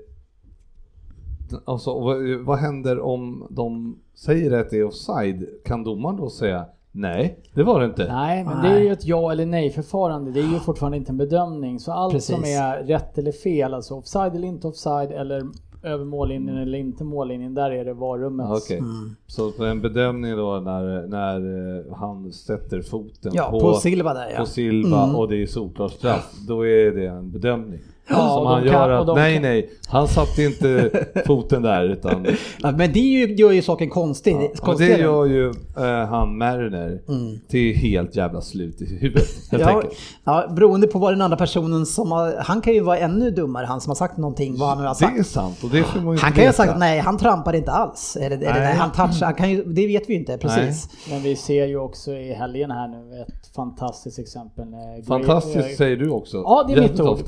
Alltså, 1.66 2.00
vad, 2.00 2.46
vad 2.46 2.58
händer 2.58 3.00
om 3.00 3.48
de 3.50 3.98
säger 4.16 4.60
att 4.60 4.70
det 4.70 4.78
är 4.78 4.84
offside? 4.84 5.46
Kan 5.66 5.84
domaren 5.84 6.18
då 6.18 6.30
säga 6.30 6.66
nej, 6.92 7.40
det 7.54 7.64
var 7.64 7.80
det 7.80 7.86
inte? 7.86 8.14
Nej, 8.14 8.44
men 8.44 8.64
det 8.64 8.70
är 8.70 8.80
ju 8.80 8.92
ett 8.92 9.06
ja 9.06 9.32
eller 9.32 9.46
nej 9.46 9.70
förfarande. 9.70 10.32
Det 10.32 10.40
är 10.40 10.54
ju 10.54 10.60
fortfarande 10.60 10.98
inte 10.98 11.12
en 11.12 11.18
bedömning. 11.18 11.80
Så 11.80 11.92
allt 11.92 12.14
Precis. 12.14 12.36
som 12.36 12.44
är 12.44 12.84
rätt 12.84 13.18
eller 13.18 13.32
fel, 13.32 13.74
alltså 13.74 13.96
offside 13.96 14.36
eller 14.36 14.48
inte 14.48 14.68
offside 14.68 15.12
eller 15.12 15.44
över 15.84 16.06
mållinjen 16.06 16.58
eller 16.58 16.78
inte 16.78 17.04
mållinjen, 17.04 17.54
där 17.54 17.72
är 17.72 17.86
det 17.86 17.94
varrummets. 17.94 18.66
Okej, 18.66 18.82
så 19.28 19.52
på 19.52 19.66
en 19.66 19.82
bedömning 19.82 20.36
då 20.38 20.60
när, 20.60 21.08
när 21.08 21.38
eh, 21.80 21.96
han 21.96 22.32
sätter 22.32 22.82
foten 22.82 23.32
Ja, 23.36 23.52
på, 23.52 23.60
på 23.60 23.74
Silva 23.74 24.14
där 24.14 24.30
ja. 24.32 24.40
på 24.40 24.46
Silva 24.46 25.04
Mm. 25.04 25.16
och 25.16 25.30
det 25.30 25.42
är 25.42 25.46
solklart 25.48 25.92
straff, 25.92 26.34
då 26.48 26.68
är 26.68 26.92
det 26.92 27.06
en 27.06 27.32
bedömning. 27.32 27.80
Ja, 28.10 28.30
som 28.38 28.46
han 28.48 28.66
gör 28.66 28.90
att 28.90 29.16
nej 29.16 29.34
kan- 29.34 29.42
nej, 29.42 29.70
han 29.88 30.08
satte 30.08 30.44
inte 30.44 30.90
foten 31.28 31.62
där 31.62 31.84
utan 31.90 32.26
Ja, 32.64 32.72
men 32.72 32.94
det 32.94 33.00
är 33.00 33.28
ju, 33.28 33.36
gör 33.36 33.52
ju 33.52 33.62
saken 33.62 33.90
konstig. 33.90 34.36
ja, 34.62 34.72
och 34.72 34.80
det 34.80 34.98
gör 34.98 35.26
ju 35.26 35.50
eh, 35.78 36.06
han 36.10 36.38
Mariner 36.38 37.00
Mm. 37.10 37.40
till 37.50 37.76
helt 37.76 38.16
jävla 38.16 38.42
slut 38.42 38.82
i 38.82 38.86
huvudet 38.86 39.28
helt 39.52 39.64
Ja, 39.64 39.70
enkelt. 39.70 39.94
ja, 40.24 40.48
beroende 40.56 40.88
på 40.88 41.00
vad 41.00 41.14
den 41.14 41.22
andra 41.22 41.38
personen 41.38 41.86
som 41.86 42.12
har, 42.12 42.34
han 42.40 42.62
kan 42.62 42.74
ju 42.74 42.80
vara 42.82 42.98
ännu 42.98 43.32
dummare, 43.32 43.66
han 43.66 43.82
som 43.82 43.90
har 43.90 43.96
sagt 43.96 44.18
någonting, 44.18 44.58
vad 44.58 44.70
han 44.70 44.78
nu 44.78 44.84
har 44.88 44.96
Det 45.00 45.06
är 45.06 45.24
sagt. 45.24 45.28
sant 45.30 45.64
och 45.64 45.70
det 45.70 45.84
får 45.84 46.00
man 46.00 46.16
ju 46.16 46.22
Han 46.22 46.32
kan 46.32 46.42
ju 46.42 46.48
ha 46.48 46.54
sagt 46.54 46.78
nej, 46.78 47.00
han 47.00 47.18
trampade 47.18 47.58
inte 47.58 47.72
alls. 47.72 48.16
Eller, 48.22 48.38
eller 48.38 48.52
Nej. 48.52 48.60
nej, 48.60 48.74
han 48.76 48.92
touchade, 48.92 49.26
han 49.26 49.34
kan 49.34 49.50
ju, 49.52 49.64
det 49.64 49.88
vet 49.88 50.10
vi 50.10 50.14
ju 50.14 50.20
inte 50.20 50.38
precis. 50.38 50.90
Men 51.10 51.22
vi 51.22 51.36
ser 51.36 51.66
ju 51.66 51.78
också 51.80 52.12
i 52.12 52.34
helgen 52.34 52.72
här 52.72 52.88
nu 52.88 53.22
ett 53.22 53.56
fantastiskt 53.56 54.20
exempel. 54.20 54.66
Gray- 54.66 55.04
Fantastiskt 55.08 55.58
eh, 55.70 55.76
säger 55.78 55.98
du 55.98 56.10
också. 56.10 56.38
Ja, 56.38 56.66
det 56.68 56.74
är 56.74 56.82
mitt 56.82 57.00
ord. 57.00 57.20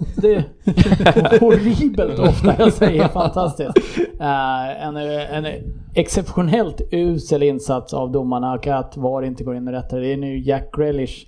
Ja. 0.00 0.06
Det 0.22 0.34
är 0.34 1.40
horribelt 1.40 2.18
ofta 2.18 2.54
jag 2.58 2.72
säger 2.72 3.08
fantastiskt. 3.08 3.78
Eh, 4.20 4.86
en, 4.86 4.96
en 4.96 5.46
exceptionellt 5.94 6.80
usel 6.90 7.42
insats 7.42 7.94
av 7.94 8.12
domarna 8.12 8.52
och 8.52 8.66
att 8.66 8.96
VAR 8.96 9.22
inte 9.22 9.44
går 9.44 9.56
in 9.56 9.68
och 9.68 9.74
rättar. 9.74 10.00
Det 10.00 10.12
är 10.12 10.16
nu 10.16 10.38
Jack 10.38 10.74
Grealish 10.76 11.26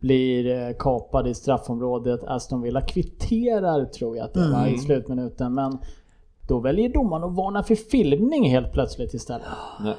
blir 0.00 0.68
eh, 0.68 0.74
kapad 0.78 1.28
i 1.28 1.34
straffområdet. 1.34 2.24
Aston 2.24 2.62
Villa 2.62 2.80
kvitterar 2.80 3.84
tror 3.84 4.16
jag 4.16 4.24
att 4.24 4.34
det 4.34 4.50
var 4.52 4.66
i 4.66 4.78
slutminuten. 4.78 5.54
Men 5.54 5.78
då 6.48 6.58
väljer 6.58 6.88
domaren 6.88 7.24
att 7.24 7.36
varna 7.36 7.62
för 7.62 7.74
filmning 7.74 8.50
helt 8.50 8.72
plötsligt 8.72 9.14
istället. 9.14 9.46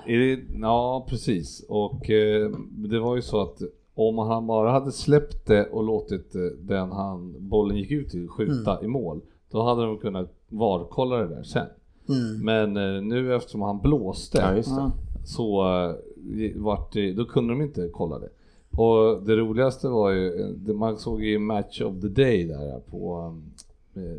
Är 0.06 0.18
det, 0.18 0.40
ja, 0.62 1.06
precis. 1.10 1.66
Och 1.70 2.10
eh, 2.10 2.52
det 2.72 3.00
var 3.00 3.16
ju 3.16 3.22
så 3.22 3.42
att 3.42 3.58
om 4.00 4.18
han 4.18 4.48
bara 4.48 4.72
hade 4.72 4.92
släppt 4.92 5.46
det 5.46 5.66
och 5.66 5.84
låtit 5.84 6.36
eh, 6.36 6.42
den 6.60 6.92
han, 6.92 7.36
bollen 7.40 7.78
gick 7.78 7.92
ut 7.92 8.10
till 8.10 8.28
skjuta 8.28 8.84
i 8.84 8.88
mål, 8.88 9.22
då 9.52 9.64
hade 9.64 9.86
de 9.86 9.98
kunnat 9.98 10.34
varkolla 10.50 11.18
det 11.18 11.28
där 11.28 11.44
sen. 11.44 11.66
Mm. 12.10 12.46
Men 12.46 12.96
eh, 12.96 13.02
nu 13.02 13.36
eftersom 13.36 13.62
han 13.62 13.80
blåste 13.80 14.38
Ja, 14.38 14.56
just 14.56 14.70
det. 14.70 14.82
Ja. 14.82 14.92
så 15.26 15.64
eh, 15.64 16.52
vart 16.56 16.94
det, 16.94 17.14
då 17.14 17.26
kunde 17.26 17.54
de 17.54 17.62
inte 17.62 17.90
kolla 17.94 18.20
det. 18.20 18.30
Och 18.78 19.24
det 19.24 19.36
roligaste 19.36 19.88
var 19.88 20.12
ju, 20.12 20.54
man 20.74 20.98
såg 20.98 21.24
i 21.24 21.38
Match 21.38 21.82
of 21.82 22.02
the 22.02 22.08
Day 22.08 22.44
där 22.44 22.80
på 22.80 23.34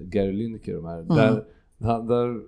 Gary 0.03 0.33
Lineker 0.33 0.75
de 0.75 0.85
här, 0.85 1.03
där, 1.03 1.45
där, 1.79 2.03
där 2.03 2.41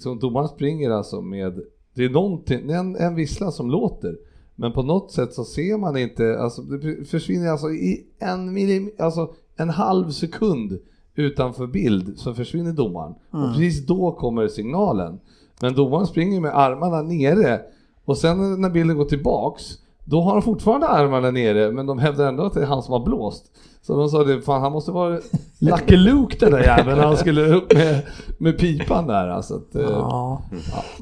så 0.00 0.14
domaren 0.14 0.48
springer 0.48 0.90
alltså 0.90 1.20
med, 1.20 1.60
det 1.94 2.04
är 2.04 2.10
någonting, 2.10 2.70
en, 2.70 2.96
en 2.96 3.14
vissla 3.14 3.50
som 3.50 3.70
låter, 3.70 4.16
men 4.56 4.72
på 4.72 4.82
något 4.82 5.12
sätt 5.12 5.32
så 5.32 5.44
ser 5.44 5.78
man 5.78 5.96
inte, 5.96 6.38
alltså 6.38 6.62
det 6.62 7.04
försvinner 7.04 7.48
alltså 7.48 7.70
i 7.70 8.06
en 8.18 8.52
millim, 8.52 8.90
alltså 8.98 9.32
en 9.56 9.70
halv 9.70 10.10
sekund 10.10 10.78
utanför 11.14 11.66
bild 11.66 12.18
så 12.18 12.34
försvinner 12.34 12.72
domaren. 12.72 13.14
Och 13.30 13.54
precis 13.54 13.86
då 13.86 14.12
kommer 14.12 14.48
signalen. 14.48 15.20
Men 15.60 15.74
domaren 15.74 16.06
springer 16.06 16.40
med 16.40 16.58
armarna 16.58 17.02
nere 17.02 17.60
och 18.04 18.18
sen 18.18 18.60
när 18.60 18.70
bilden 18.70 18.96
går 18.96 19.04
tillbaks 19.04 19.78
då 20.04 20.20
har 20.20 20.32
han 20.32 20.42
fortfarande 20.42 20.88
armarna 20.88 21.30
nere 21.30 21.72
men 21.72 21.86
de 21.86 21.98
hävdar 21.98 22.28
ändå 22.28 22.42
att 22.42 22.54
det 22.54 22.62
är 22.62 22.66
han 22.66 22.82
som 22.82 22.92
har 22.92 23.04
blåst. 23.04 23.50
Så 23.86 23.96
de 23.96 24.08
sa 24.08 24.24
det, 24.24 24.42
fan 24.42 24.62
han 24.62 24.72
måste 24.72 24.90
vara 24.92 25.20
Lucky 25.58 25.96
Luke 25.96 26.36
den 26.40 26.52
där 26.52 26.60
jäveln 26.60 26.98
han 26.98 27.16
skulle 27.16 27.46
upp 27.46 27.72
med, 27.74 28.02
med 28.38 28.58
pipan 28.58 29.06
där 29.06 29.28
alltså. 29.28 29.54
Att, 29.54 29.74
eh, 29.74 29.82
Ja. 29.82 30.42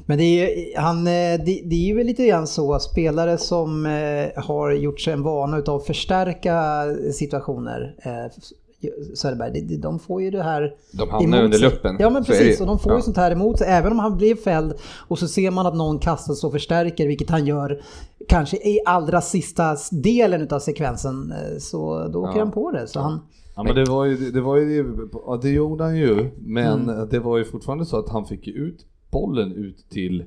Men 0.06 0.18
det 0.18 0.24
är 0.24 0.56
ju, 0.56 0.74
han, 0.76 1.06
eh, 1.06 1.44
det, 1.46 1.62
det 1.64 1.74
är 1.74 1.86
ju 1.86 2.04
lite 2.04 2.26
grann 2.26 2.46
så, 2.46 2.78
spelare 2.78 3.38
som 3.38 3.86
eh, 3.86 4.42
har 4.44 4.72
gjort 4.72 5.00
sig 5.00 5.12
en 5.12 5.22
vana 5.22 5.58
utav 5.58 5.76
att 5.76 5.86
förstärka 5.86 6.84
situationer. 7.12 7.94
Söderberg, 9.14 9.78
de 9.78 9.98
får 9.98 10.22
ju 10.22 10.30
det 10.30 10.42
här 10.42 10.74
De 10.92 11.10
hamnar 11.10 11.42
under 11.42 11.58
luppen. 11.58 11.96
Ja 12.00 12.10
men 12.10 12.24
precis, 12.24 12.60
och 12.60 12.66
de 12.66 12.78
får 12.78 12.92
Ja. 12.92 12.98
ju 12.98 13.02
sånt 13.02 13.16
här 13.16 13.30
emot 13.30 13.58
sig. 13.58 13.66
Även 13.68 13.92
om 13.92 13.98
han 13.98 14.16
blir 14.16 14.34
fälld 14.36 14.74
och 15.08 15.18
så 15.18 15.28
ser 15.28 15.50
man 15.50 15.66
att 15.66 15.74
någon 15.76 15.98
kastas 15.98 16.44
och 16.44 16.52
förstärker, 16.52 17.06
vilket 17.06 17.30
han 17.30 17.46
gör 17.46 17.82
kanske 18.28 18.56
i 18.56 18.78
allra 18.86 19.20
sista 19.20 19.76
delen 19.90 20.40
utav 20.40 20.58
sekvensen, 20.58 21.32
eh, 21.32 21.58
så 21.58 22.08
då 22.08 22.20
åker 22.22 22.38
Ja. 22.38 22.44
han 22.44 22.52
på 22.52 22.70
det. 22.70 22.86
Så 22.86 23.00
han, 23.00 23.20
Ja 23.56 23.62
men 23.62 23.74
det 23.74 23.84
var 23.84 24.04
ju, 24.04 24.30
det 24.30 24.40
var 24.40 24.56
ju, 24.56 25.08
ja, 25.26 25.38
det 25.42 25.50
gjorde 25.50 25.84
han 25.84 25.96
ju, 25.96 26.30
men 26.40 27.08
det 27.10 27.18
var 27.18 27.38
ju 27.38 27.44
fortfarande 27.44 27.86
så 27.86 27.98
att 27.98 28.08
han 28.08 28.24
fick 28.24 28.48
ut 28.48 28.86
bollen 29.12 29.52
ut 29.52 29.88
till, 29.90 30.24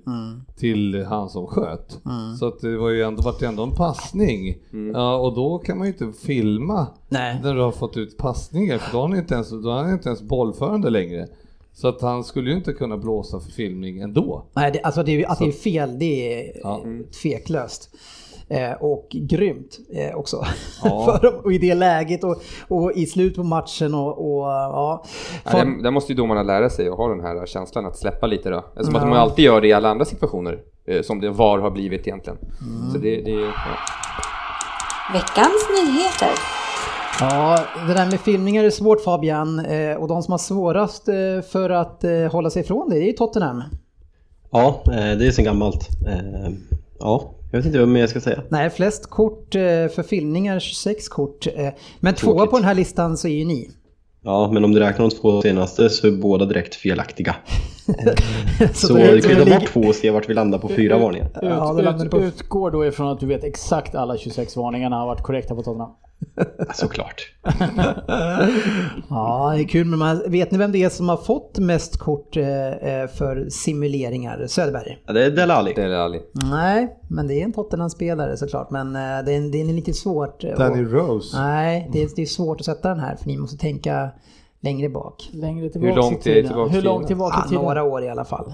till 0.55 1.05
han 1.05 1.29
som 1.29 1.47
sköt. 1.47 1.99
Så 2.39 2.47
att 2.47 2.59
det 2.59 2.77
var 2.77 2.89
ju 2.89 3.01
ändå, 3.03 3.21
vart 3.21 3.39
det 3.39 3.45
ändå 3.47 3.63
en 3.63 3.71
passning. 3.71 4.57
Ja, 4.93 5.15
och 5.17 5.35
då 5.35 5.57
kan 5.59 5.77
man 5.77 5.87
ju 5.87 5.93
inte 5.93 6.19
filma 6.25 6.87
Nej. 7.09 7.39
när 7.43 7.55
du 7.55 7.61
har 7.61 7.71
fått 7.71 7.97
ut 7.97 8.17
passningen, 8.17 8.79
för 8.79 8.91
då 8.91 9.01
har 9.01 9.07
han 9.07 9.17
inte 9.17 9.33
ens, 9.33 9.49
då 9.49 9.69
har 9.69 9.83
han 9.83 9.93
inte 9.93 10.09
ens 10.09 10.21
bollförande 10.21 10.89
längre. 10.89 11.27
Så 11.73 11.87
att 11.87 12.01
han 12.01 12.23
skulle 12.23 12.49
ju 12.49 12.55
inte 12.55 12.73
kunna 12.73 12.97
blåsa 12.97 13.39
för 13.39 13.51
filmning 13.51 13.99
ändå. 13.99 14.43
Nej, 14.53 14.71
det, 14.71 14.81
alltså 14.81 15.03
det, 15.03 15.23
är- 15.23 15.31
att 15.31 15.39
det 15.39 15.45
är 15.47 15.51
fel, 15.51 15.99
det 15.99 16.33
är 16.43 16.59
Ja. 16.63 16.83
tveklöst. 17.21 17.95
Eh, 18.49 18.71
och 18.71 19.07
grymt 19.11 19.77
eh, 19.93 20.15
också. 20.15 20.45
Ja. 20.83 21.05
För 21.21 21.31
dem, 21.31 21.41
och 21.43 21.53
i 21.53 21.57
det 21.57 21.73
läget 21.75 22.23
och, 22.23 22.41
och 22.67 22.91
i 22.91 23.05
slutet 23.05 23.35
på 23.37 23.43
matchen 23.43 23.93
och, 23.93 24.07
och 24.09 24.45
ja. 24.47 25.03
Ja, 25.43 25.51
Fan- 25.51 25.77
där, 25.77 25.83
där 25.83 25.91
måste 25.91 26.11
ju 26.11 26.15
domarna 26.15 26.43
lära 26.43 26.69
sig 26.69 26.89
att 26.89 26.97
ha 26.97 27.07
den 27.09 27.19
här 27.21 27.45
känslan 27.45 27.85
att 27.85 27.97
släppa 27.97 28.27
lite 28.27 28.49
då. 28.49 28.63
Som 28.83 28.95
att 28.95 29.01
de 29.01 29.11
alltid 29.13 29.45
gör 29.45 29.61
det 29.61 29.67
i 29.67 29.73
alla 29.73 29.89
andra 29.89 30.05
situationer. 30.05 30.59
eh, 30.87 31.01
Som 31.01 31.21
det 31.21 31.29
VAR 31.29 31.57
har 31.59 31.71
blivit 31.71 32.07
egentligen. 32.07 32.37
Så 32.93 32.97
det, 32.97 33.21
det 33.21 33.31
är 33.31 33.39
ja. 33.45 33.51
Veckans 35.13 35.67
nyheter. 35.83 36.29
Ja, 37.19 37.59
det 37.87 37.93
där 37.93 38.05
med 38.11 38.19
filmningar 38.19 38.63
är 38.63 38.69
svårt 38.69 39.03
Fabian 39.03 39.59
eh, 39.59 39.95
och 39.95 40.07
de 40.07 40.23
som 40.23 40.31
har 40.31 40.37
svårast 40.39 41.07
eh, 41.07 41.15
för 41.51 41.69
att 41.69 42.03
eh, 42.03 42.11
hålla 42.31 42.49
sig 42.49 42.61
ifrån 42.61 42.89
det, 42.89 42.95
det 42.95 43.01
är 43.03 43.07
ju 43.07 43.13
Tottenham. 43.13 43.63
Ja, 44.51 44.81
eh, 44.85 45.17
det 45.17 45.27
är 45.27 45.31
sen 45.31 45.45
gammalt. 45.45 45.87
Eh, 46.07 46.51
Ja, 46.99 47.31
jag 47.51 47.59
vet 47.59 47.65
inte 47.65 47.79
vad 47.79 47.87
mer 47.87 47.99
jag 48.01 48.09
ska 48.09 48.19
säga. 48.21 48.41
Nej, 48.49 48.69
flest 48.69 49.09
kort 49.09 49.55
eh, 49.55 49.61
för 49.61 50.03
filmningar, 50.03 50.59
26 50.59 51.07
kort. 51.07 51.47
eh, 51.47 51.53
Men 51.99 52.13
tvåa 52.13 52.33
Tråkigt. 52.33 52.51
på 52.51 52.57
den 52.57 52.65
här 52.65 52.75
listan 52.75 53.17
så 53.17 53.27
är 53.27 53.31
ju 53.33 53.45
ni. 53.45 53.71
Ja, 54.23 54.49
men 54.53 54.63
om 54.65 54.71
du 54.71 54.79
räknar 54.79 55.09
de 55.09 55.15
två 55.15 55.41
senaste 55.41 55.89
så 55.89 56.07
är 56.07 56.11
båda 56.11 56.45
direkt 56.45 56.75
felaktiga. 56.75 57.35
Så 58.73 58.93
det- 58.93 59.11
du 59.15 59.21
kan 59.21 59.31
ju 59.37 59.45
ta 59.45 59.59
bort 59.59 59.67
två 59.69 59.79
och 59.81 59.95
se 59.95 60.09
vart 60.11 60.29
vi 60.29 60.33
landar 60.33 60.59
på 60.59 60.67
fyra 60.67 60.97
varningar. 60.97 61.29
Ja, 61.41 61.73
det 61.73 61.89
Ut, 61.89 62.03
ut, 62.05 62.11
på- 62.11 62.19
utgår 62.21 62.71
då 62.71 62.85
ifrån 62.85 63.07
att 63.07 63.19
du 63.19 63.25
vet 63.25 63.43
exakt 63.43 63.95
alla 63.95 64.17
26 64.17 64.55
varningarna 64.57 64.95
har 64.95 65.05
varit 65.05 65.21
korrekta 65.23 65.55
på 65.55 65.63
Tottenham. 65.63 65.89
Såklart. 66.73 67.31
Ja, 69.09 69.51
det 69.55 69.61
är 69.63 69.67
kul 69.67 69.85
men 69.87 69.99
man, 69.99 70.21
vet 70.27 70.51
ni 70.51 70.57
vem 70.57 70.71
det 70.71 70.83
är 70.83 70.89
som 70.89 71.09
har 71.09 71.17
fått 71.17 71.59
mest 71.59 71.97
kort 71.97 72.37
eh, 72.37 72.67
eh, 72.67 73.07
för 73.07 73.49
simuleringar? 73.49 74.47
Söderberg? 74.47 74.97
Ja, 75.07 75.13
det 75.13 75.25
är 75.25 75.31
är 75.81 75.89
ärligt. 75.89 76.31
Nej, 76.33 76.97
men 77.09 77.27
det 77.27 77.41
är 77.41 77.43
en 77.45 77.53
Tottenham-spelare 77.53 78.37
såklart. 78.37 78.69
Men 78.71 78.87
eh, 78.95 79.01
det 79.25 79.33
är, 79.35 79.51
det 79.51 79.61
är 79.61 79.65
lite 79.73 79.93
svårt. 79.93 80.41
Danny 80.41 80.85
och- 80.85 80.91
Rose. 80.91 81.37
Nej, 81.37 81.89
det 81.93 82.03
är, 82.03 82.09
det 82.15 82.21
är 82.21 82.25
svårt 82.25 82.59
att 82.59 82.65
sätta 82.65 82.89
den 82.89 82.99
här 82.99 83.15
för 83.15 83.27
ni 83.27 83.37
måste 83.37 83.57
tänka 83.57 84.09
längre 84.59 84.89
bak. 84.89 85.29
Längre 85.33 85.69
tillbaka 85.69 85.95
långt 85.95 86.27
i 86.27 86.29
är 86.29 86.33
tiden. 86.33 86.47
tillbaka 86.47 86.71
Hur 86.73 86.81
långt 86.81 87.07
tillbaka 87.07 87.35
Ja, 87.43 87.49
tiden? 87.49 87.63
några 87.63 87.83
år 87.83 88.03
i 88.03 88.09
alla 88.09 88.25
fall. 88.25 88.53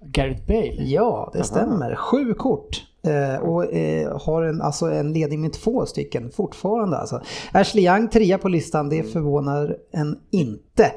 Gareth 0.00 0.46
Bale? 0.46 0.82
Ja, 0.82 1.30
det 1.34 1.44
stämmer. 1.44 1.94
Sju 1.94 2.34
kort. 2.34 2.82
Eh, 3.06 3.40
och 3.40 3.74
eh, 3.74 4.20
har 4.20 4.42
en, 4.42 4.62
alltså 4.62 4.86
en 4.86 5.12
ledning 5.12 5.40
med 5.40 5.52
två 5.52 5.86
stycken 5.86 6.30
fortfarande. 6.30 6.96
Alltså. 6.96 7.22
Ashley 7.52 7.84
Young 7.84 8.08
trea 8.08 8.38
på 8.38 8.48
listan, 8.48 8.88
det 8.88 9.02
förvånar 9.02 9.76
en 9.92 10.18
inte. 10.30 10.92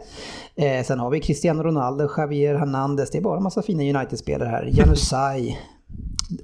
Eh, 0.55 0.83
sen 0.83 0.99
har 0.99 1.09
vi 1.09 1.19
Cristiano 1.19 1.63
Ronaldo, 1.63 2.09
Javier 2.17 2.55
Hernandez, 2.55 3.11
det 3.11 3.17
är 3.17 3.21
bara 3.21 3.37
en 3.37 3.43
massa 3.43 3.61
fina 3.61 3.99
United-spelare 3.99 4.49
här. 4.49 4.69
Janusaj. 4.71 5.59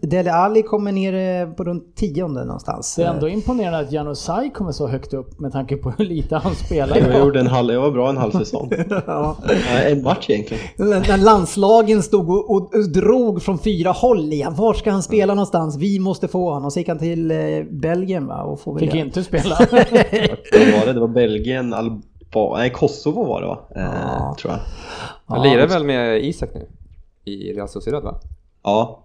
Dele 0.02 0.32
Alli 0.34 0.64
kommer 0.64 0.92
ner 0.92 1.42
eh, 1.42 1.54
på 1.54 1.64
runt 1.64 1.96
tionde 1.96 2.46
någonstans. 2.46 2.96
Det 2.96 3.04
är 3.04 3.14
ändå 3.14 3.30
imponerande 3.30 3.80
att 3.80 3.92
Janusaj 3.92 4.52
kommer 4.54 4.72
så 4.72 4.88
högt 4.88 5.14
upp 5.14 5.40
med 5.40 5.52
tanke 5.52 5.78
på 5.78 5.92
hur 5.98 6.06
lite 6.06 6.36
han 6.36 6.56
spelar. 6.56 6.98
Jag 6.98 7.20
gjorde 7.20 7.40
en 7.40 7.48
halv, 7.48 7.74
jag 7.74 7.82
var 7.82 7.92
bra 7.92 8.10
en 8.10 8.18
halv 8.18 8.32
säsong. 8.32 8.72
Ja. 9.08 9.38
En 9.86 10.04
match 10.04 10.30
egentligen. 10.30 10.64
När 10.78 11.18
landslagen 11.18 12.04
stod 12.04 12.30
och, 12.30 12.52
och, 12.52 12.76
och 12.76 12.90
drog 12.94 13.42
från 13.44 13.60
fyra 13.60 13.92
håll 13.92 14.34
igen. 14.34 14.56
Var 14.56 14.74
ska 14.74 14.92
han 14.92 15.04
spela 15.04 15.34
någonstans? 15.34 15.78
Vi 15.78 16.00
måste 16.00 16.28
få 16.28 16.50
honom. 16.50 16.66
Och 16.66 16.74
så 16.74 16.80
gick 16.80 16.88
han 16.88 17.00
till 17.00 17.32
eh, 17.32 17.38
Belgien 17.72 18.28
va? 18.28 18.44
Och 18.44 18.60
får 18.60 18.80
Fick 18.80 18.92
det. 18.92 18.98
inte 18.98 19.24
spela. 19.24 19.56
Vad 19.60 19.70
var 20.80 20.86
det? 20.86 20.94
Det 20.94 21.00
var 21.00 21.08
Belgien, 21.08 21.74
Alba... 21.74 22.02
Nej, 22.58 22.70
Kosovo 22.70 23.24
var 23.26 23.42
det 23.42 23.48
va? 23.48 23.60
Eh, 23.76 23.82
Ja. 23.84 24.36
Tror 24.42 24.54
jag. 24.54 24.60
Han 25.36 25.48
lirar 25.50 25.68
väl 25.68 25.84
med 25.84 26.26
Isak 26.26 26.50
nu? 26.54 26.68
I 27.26 27.54
Real 27.54 27.68
Sociedad 27.70 28.04
va? 28.04 28.20
Ja. 28.64 29.01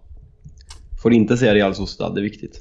Får 1.07 1.13
inte 1.13 1.37
säga 1.37 1.55
Real 1.55 1.75
Sociedad, 1.75 2.15
det 2.15 2.21
är 2.21 2.23
viktigt. 2.23 2.61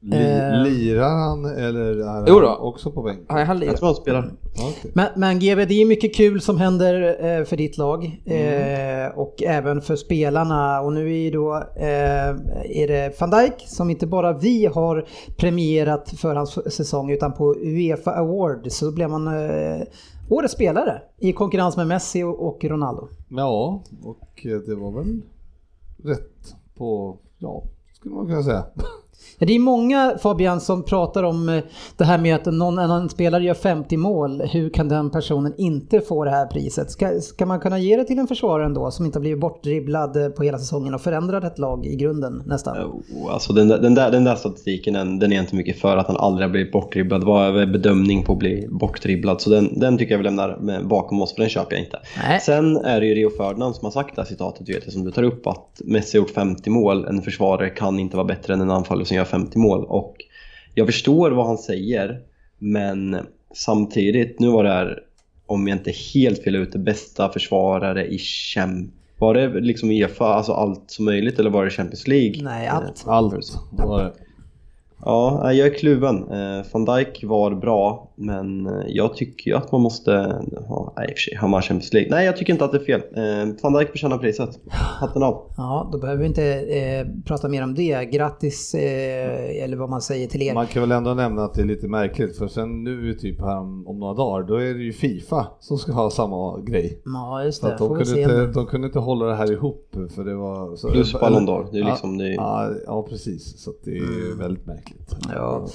Li, 0.00 0.16
Eh. 0.16 0.62
lirar 0.62 1.08
han 1.08 1.44
eller 1.44 1.80
är 2.00 2.06
han 2.06 2.24
Jo 2.28 2.40
då. 2.40 2.48
också 2.56 2.90
på 2.92 3.02
bänken? 3.02 3.26
Nej, 3.30 3.44
han 3.44 3.56
Jag 3.56 3.60
lirar. 3.64 3.74
tror 3.76 3.86
han 3.86 3.94
spelar. 3.94 4.30
Okej. 4.52 4.90
Men, 4.94 5.06
men 5.16 5.38
GB, 5.38 5.64
det 5.64 5.74
är 5.82 5.86
mycket 5.86 6.14
kul 6.16 6.40
som 6.40 6.58
händer 6.58 7.16
eh, 7.38 7.44
för 7.44 7.56
ditt 7.56 7.78
lag 7.78 8.04
eh, 8.24 9.18
och 9.18 9.42
även 9.42 9.80
för 9.80 9.96
spelarna. 9.96 10.80
Och 10.80 10.92
nu 10.92 11.26
är 11.26 11.32
då 11.32 11.54
eh, 11.76 12.28
är 12.82 12.88
det 12.88 13.20
van 13.20 13.30
Dijk 13.30 13.54
som 13.66 13.90
inte 13.90 14.06
bara 14.06 14.32
vi 14.32 14.66
har 14.66 15.06
premierat 15.36 16.10
för 16.16 16.34
hans 16.34 16.74
säsong 16.74 17.10
utan 17.10 17.32
på 17.32 17.54
Uefa 17.54 18.10
Award 18.10 18.66
så 18.72 18.92
blev 18.92 19.10
man 19.10 19.26
eh, 19.26 19.82
årets 20.30 20.54
spelare 20.54 21.02
i 21.18 21.32
konkurrens 21.32 21.76
med 21.76 21.86
Messi 21.86 22.22
och, 22.22 22.46
och 22.46 22.64
Ronaldo. 22.64 23.08
Ja, 23.28 23.82
och 24.04 24.46
det 24.66 24.74
var 24.74 24.90
väl 24.92 25.22
rätt 26.04 26.29
på, 26.80 27.18
ja, 27.38 27.62
skulle 27.92 28.14
man 28.14 28.26
kunna 28.26 28.42
säga. 28.42 28.66
Ja, 29.38 29.46
det 29.46 29.54
är 29.54 29.58
många 29.58 30.18
Fabian 30.22 30.60
som 30.60 30.82
pratar 30.82 31.22
om 31.22 31.48
eh, 31.48 31.62
det 31.96 32.04
här 32.04 32.18
med 32.18 32.34
att 32.34 32.46
någon 32.46 32.78
annan 32.78 33.08
spelare 33.08 33.44
gör 33.44 33.54
50 33.54 33.96
mål. 33.96 34.42
Hur 34.42 34.70
kan 34.70 34.88
den 34.88 35.10
personen 35.10 35.54
inte 35.58 36.00
få 36.00 36.24
det 36.24 36.30
här 36.30 36.46
priset? 36.46 36.90
Ska, 36.90 37.20
ska 37.20 37.46
man 37.46 37.60
kunna 37.60 37.78
ge 37.78 37.96
det 37.96 38.04
till 38.04 38.18
en 38.18 38.26
försvarare 38.26 38.66
ändå 38.66 38.90
som 38.90 39.06
inte 39.06 39.18
har 39.18 39.20
blivit 39.20 39.40
bortdribblad 39.40 40.16
eh, 40.16 40.28
på 40.28 40.42
hela 40.42 40.58
säsongen 40.58 40.94
och 40.94 41.00
förändrat 41.00 41.44
ett 41.44 41.58
lag 41.58 41.86
i 41.86 41.96
grunden 41.96 42.42
nästan? 42.46 43.02
Alltså 43.30 43.52
den, 43.52 43.68
den, 43.68 43.94
där, 43.94 44.10
den 44.10 44.24
där 44.24 44.34
statistiken 44.34 44.94
den, 44.94 45.18
den 45.18 45.32
är 45.32 45.40
inte 45.40 45.56
mycket 45.56 45.80
för 45.80 45.96
att 45.96 46.06
han 46.06 46.16
aldrig 46.16 46.48
har 46.48 46.52
blivit 46.52 46.72
bortdribblad. 46.72 47.24
Vad 47.24 47.60
är 47.60 47.66
bedömning 47.66 48.22
på 48.24 48.32
att 48.32 48.38
bli 48.38 48.68
bortdribblad? 48.70 49.40
Så 49.40 49.50
den, 49.50 49.80
den 49.80 49.98
tycker 49.98 50.12
jag 50.12 50.18
vi 50.18 50.24
lämnar 50.24 50.82
bakom 50.82 51.22
oss 51.22 51.34
för 51.34 51.40
den 51.40 51.50
köper 51.50 51.76
jag 51.76 51.84
inte. 51.84 51.98
Nej. 52.28 52.40
Sen 52.40 52.76
är 52.76 53.00
det 53.00 53.06
ju 53.06 53.14
Rio 53.14 53.30
Ferdinand 53.30 53.76
som 53.76 53.84
har 53.84 53.92
sagt 53.92 54.16
det 54.16 54.22
här 54.22 54.28
citatet 54.28 54.68
vet 54.68 54.84
jag, 54.84 54.92
som 54.92 55.04
du 55.04 55.10
tar 55.10 55.22
upp 55.22 55.46
att 55.46 55.80
Messi 55.84 56.18
har 56.18 56.22
gjort 56.22 56.34
50 56.34 56.70
mål. 56.70 57.04
En 57.04 57.22
försvarare 57.22 57.70
kan 57.70 57.98
inte 57.98 58.16
vara 58.16 58.26
bättre 58.26 58.54
än 58.54 58.60
en 58.60 58.70
anfallare 58.70 59.04
som 59.10 59.16
gör 59.16 59.24
50 59.24 59.58
mål. 59.58 59.84
Och 59.84 60.16
jag 60.74 60.86
förstår 60.86 61.30
vad 61.30 61.46
han 61.46 61.58
säger 61.58 62.20
men 62.58 63.26
samtidigt, 63.54 64.40
nu 64.40 64.48
var 64.48 64.64
det 64.64 64.70
här 64.70 64.98
om 65.46 65.68
jag 65.68 65.78
inte 65.78 65.92
helt 66.14 66.44
fel 66.44 66.56
ute, 66.56 66.78
bästa 66.78 67.28
försvarare 67.28 68.06
i 68.06 68.18
Champions 68.18 68.94
var 69.20 69.34
det 69.34 69.60
liksom 69.60 69.90
Uefa, 69.90 70.24
alltså 70.24 70.52
allt 70.52 70.90
som 70.90 71.04
möjligt 71.04 71.38
eller 71.38 71.50
var 71.50 71.64
det 71.64 71.70
Champions 71.70 72.06
League? 72.08 72.42
Nej, 72.42 72.68
allt. 72.68 73.04
Allt 73.06 73.34
var 73.72 74.02
det. 74.02 74.12
Ja, 75.04 75.52
jag 75.52 75.66
är 75.68 75.74
kluven. 75.74 76.16
Eh, 76.30 76.64
Van 76.72 76.84
Dijk 76.84 77.24
var 77.26 77.54
bra, 77.54 78.12
men 78.16 78.66
eh, 78.66 78.72
jag 78.88 79.16
tycker 79.16 79.50
ju 79.50 79.56
att 79.56 79.72
man 79.72 79.80
måste 79.80 80.12
ha, 80.68 80.92
nej 80.96 81.06
i 81.08 81.12
och 81.12 81.16
för 81.16 81.20
sig, 81.20 81.34
har 81.36 81.48
man 81.48 81.62
Champions 81.62 81.92
League. 81.92 82.10
Nej, 82.10 82.26
jag 82.26 82.36
tycker 82.36 82.52
inte 82.52 82.64
att 82.64 82.72
det 82.72 82.78
är 82.78 82.84
fel. 82.84 83.00
Eh, 83.16 83.54
Van 83.62 83.72
Dijk 83.72 83.90
förtjänar 83.90 84.18
priset. 84.18 84.50
Hatten 84.70 85.22
av. 85.22 85.42
Ja, 85.56 85.88
då 85.92 85.98
behöver 85.98 86.20
vi 86.20 86.26
inte 86.26 86.44
eh, 86.54 87.06
prata 87.24 87.48
mer 87.48 87.62
om 87.62 87.74
det. 87.74 88.04
Grattis, 88.04 88.74
eh, 88.74 89.64
eller 89.64 89.76
vad 89.76 89.90
man 89.90 90.00
säger 90.00 90.26
till 90.26 90.42
er. 90.42 90.54
Man 90.54 90.66
kan 90.66 90.82
väl 90.82 90.92
ändå 90.92 91.14
nämna 91.14 91.44
att 91.44 91.54
det 91.54 91.60
är 91.62 91.66
lite 91.66 91.88
märkligt 91.88 92.36
för 92.38 92.48
sen 92.48 92.84
nu 92.84 93.14
typ 93.14 93.40
här 93.40 93.58
om, 93.58 93.86
om 93.86 93.98
några 93.98 94.14
dagar 94.14 94.46
då 94.48 94.54
är 94.54 94.74
det 94.74 94.82
ju 94.82 94.92
Fifa 94.92 95.46
som 95.60 95.78
ska 95.78 95.92
ha 95.92 96.10
samma 96.10 96.60
grej. 96.60 97.02
Ja, 97.04 97.44
just 97.44 97.60
Så 97.60 97.66
det. 97.66 97.72
att 97.72 97.78
de, 97.78 97.88
kunde 97.88 98.06
se. 98.06 98.22
inte, 98.22 98.46
de 98.46 98.66
kunde 98.66 98.86
inte 98.86 98.98
hålla 98.98 99.26
det 99.26 99.34
här 99.34 99.52
ihop 99.52 99.96
för 100.14 100.24
det 100.24 100.34
var... 100.34 100.76
Så, 100.76 100.88
Plus 100.90 101.12
Ballon 101.20 101.48
d'Or. 101.48 101.66
Det 101.72 101.78
är 101.78 101.82
Ja, 101.82 101.88
liksom, 101.90 102.18
det 102.18 102.24
är, 102.28 102.34
Ja, 102.34 102.68
ja 102.86 103.02
precis, 103.10 103.60
så 103.62 103.70
att 103.70 103.76
det 103.84 103.90
är 103.90 104.00
Mm. 104.00 104.38
väldigt 104.38 104.66
märkligt. 104.66 104.89
Ja. 105.34 105.66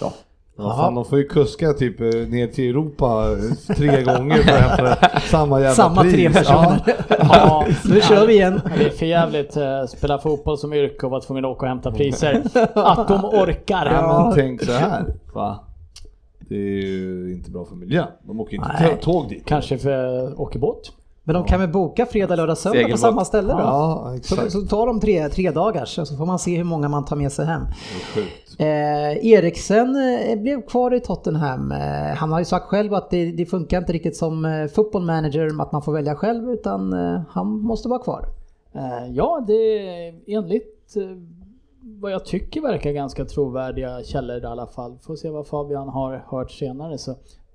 bra. 0.00 0.12
Ja, 0.56 0.76
fan, 0.76 0.94
de 0.94 1.04
får 1.04 1.18
ju 1.18 1.28
kuska 1.28 1.72
typ 1.72 2.00
eh, 2.00 2.06
ner 2.06 2.46
till 2.46 2.70
Europa 2.70 3.26
eh, 3.68 3.74
tre 3.76 4.02
gånger 4.02 4.36
för 4.42 4.52
att 4.84 5.00
hämta 5.00 5.20
samma 5.20 5.60
jävla 5.60 5.74
Samma 5.74 6.02
pris. 6.02 6.12
tre 6.14 6.30
personer. 6.30 6.82
Ja, 7.18 7.66
Nu 7.84 8.00
kör 8.00 8.26
vi 8.26 8.32
igen. 8.34 8.60
Ja, 8.64 8.70
Det 8.78 8.84
är 8.84 8.90
för 8.90 9.06
jävligt 9.06 9.56
eh, 9.56 9.84
spela 9.86 10.18
fotboll 10.18 10.58
som 10.58 10.72
yrke 10.72 11.06
och 11.06 11.10
vara 11.10 11.20
tvungen 11.20 11.44
att 11.44 11.50
åka 11.50 11.60
och 11.62 11.68
hämta 11.68 11.90
priser. 11.92 12.42
Att 12.74 13.08
de 13.08 13.24
orkar. 13.24 13.86
Ja, 13.92 14.24
men 14.24 14.34
tänk 14.34 14.62
så 14.64 14.72
här, 14.72 15.04
va? 15.34 15.64
Det 16.48 16.54
är 16.54 16.82
ju 16.82 17.32
inte 17.34 17.50
bra 17.50 17.64
för 17.64 17.74
miljön. 17.76 18.06
De 18.22 18.40
åker 18.40 18.56
inte 18.56 18.68
Nej. 18.80 18.98
tåg 19.02 19.28
dit. 19.28 19.42
Kanske 19.46 19.78
för 19.78 20.40
åker 20.40 20.58
båt. 20.58 20.92
Men 21.26 21.34
de 21.34 21.44
kan 21.44 21.60
väl 21.60 21.68
boka 21.68 22.06
fredag, 22.06 22.36
lördag, 22.36 22.58
söndag 22.58 22.74
på 22.74 22.82
Segelbåt. 22.82 23.00
samma 23.00 23.24
ställe 23.24 23.52
då? 23.52 23.58
Ja, 23.58 24.04
Så, 24.06 24.14
exakt. 24.16 24.52
så 24.52 24.60
tar 24.60 24.86
de 24.86 25.00
tre, 25.00 25.28
tre 25.28 25.50
dagars 25.50 25.88
så 26.08 26.16
får 26.16 26.26
man 26.26 26.38
se 26.38 26.56
hur 26.56 26.64
många 26.64 26.88
man 26.88 27.04
tar 27.04 27.16
med 27.16 27.32
sig 27.32 27.46
hem. 27.46 27.62
Eh, 28.58 29.26
Eriksen 29.26 29.96
eh, 29.96 30.40
blev 30.40 30.62
kvar 30.66 30.94
i 30.94 31.00
Tottenham. 31.00 31.72
Eh, 31.72 32.16
han 32.16 32.32
har 32.32 32.38
ju 32.38 32.44
sagt 32.44 32.66
själv 32.66 32.94
att 32.94 33.10
det, 33.10 33.32
det 33.32 33.46
funkar 33.46 33.78
inte 33.78 33.92
riktigt 33.92 34.16
som 34.16 34.44
eh, 34.44 34.66
football 34.66 35.02
manager 35.04 35.62
att 35.62 35.72
man 35.72 35.82
får 35.82 35.92
välja 35.92 36.14
själv 36.14 36.50
utan 36.50 36.92
eh, 36.92 37.20
han 37.30 37.46
måste 37.58 37.88
vara 37.88 38.02
kvar. 38.02 38.26
Eh, 38.74 39.10
Ja, 39.12 39.44
det 39.46 39.52
är 39.88 40.14
enligt 40.26 40.96
eh, 40.96 41.02
vad 42.00 42.12
jag 42.12 42.24
tycker 42.24 42.60
verkar 42.60 42.92
ganska 42.92 43.24
trovärdiga 43.24 44.02
källor 44.04 44.42
i 44.42 44.46
alla 44.46 44.66
fall. 44.66 44.98
Får 45.02 45.16
se 45.16 45.30
vad 45.30 45.46
Fabian 45.46 45.88
har 45.88 46.24
hört 46.30 46.50
senare 46.50 46.98
så 46.98 47.14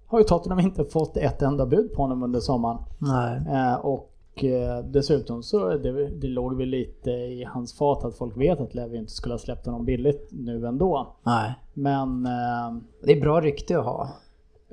har 0.10 0.20
ju 0.20 0.24
Tottenham 0.24 0.60
inte 0.60 0.86
fått 0.86 1.18
ett 1.18 1.42
enda 1.42 1.66
bud 1.66 1.94
på 1.94 2.02
honom 2.02 2.24
under 2.24 2.40
sommaren. 2.40 2.78
Nej. 2.98 3.42
Eh, 3.50 3.76
och 3.76 4.44
eh, 4.44 4.84
dessutom 4.86 5.44
så 5.44 5.70
det, 5.70 6.08
det 6.08 6.28
låg 6.28 6.58
väl 6.58 6.68
lite 6.68 7.12
i 7.12 7.44
hans 7.44 7.74
fat 7.74 8.06
att 8.06 8.16
folk 8.16 8.38
vet 8.38 8.60
att 8.60 8.76
Levi 8.76 8.98
inte 8.98 9.12
skulle 9.12 9.34
ha 9.34 9.40
släppt 9.40 9.66
honom 9.66 9.86
billigt 9.86 10.30
nu 10.32 10.68
ändå. 10.68 11.16
Nej. 11.24 11.54
Men 11.74 12.26
eh, 12.26 12.82
Det 13.04 13.12
är 13.12 13.22
bra 13.22 13.42
rykte 13.42 13.80
att 13.80 13.86
ha 13.86 14.10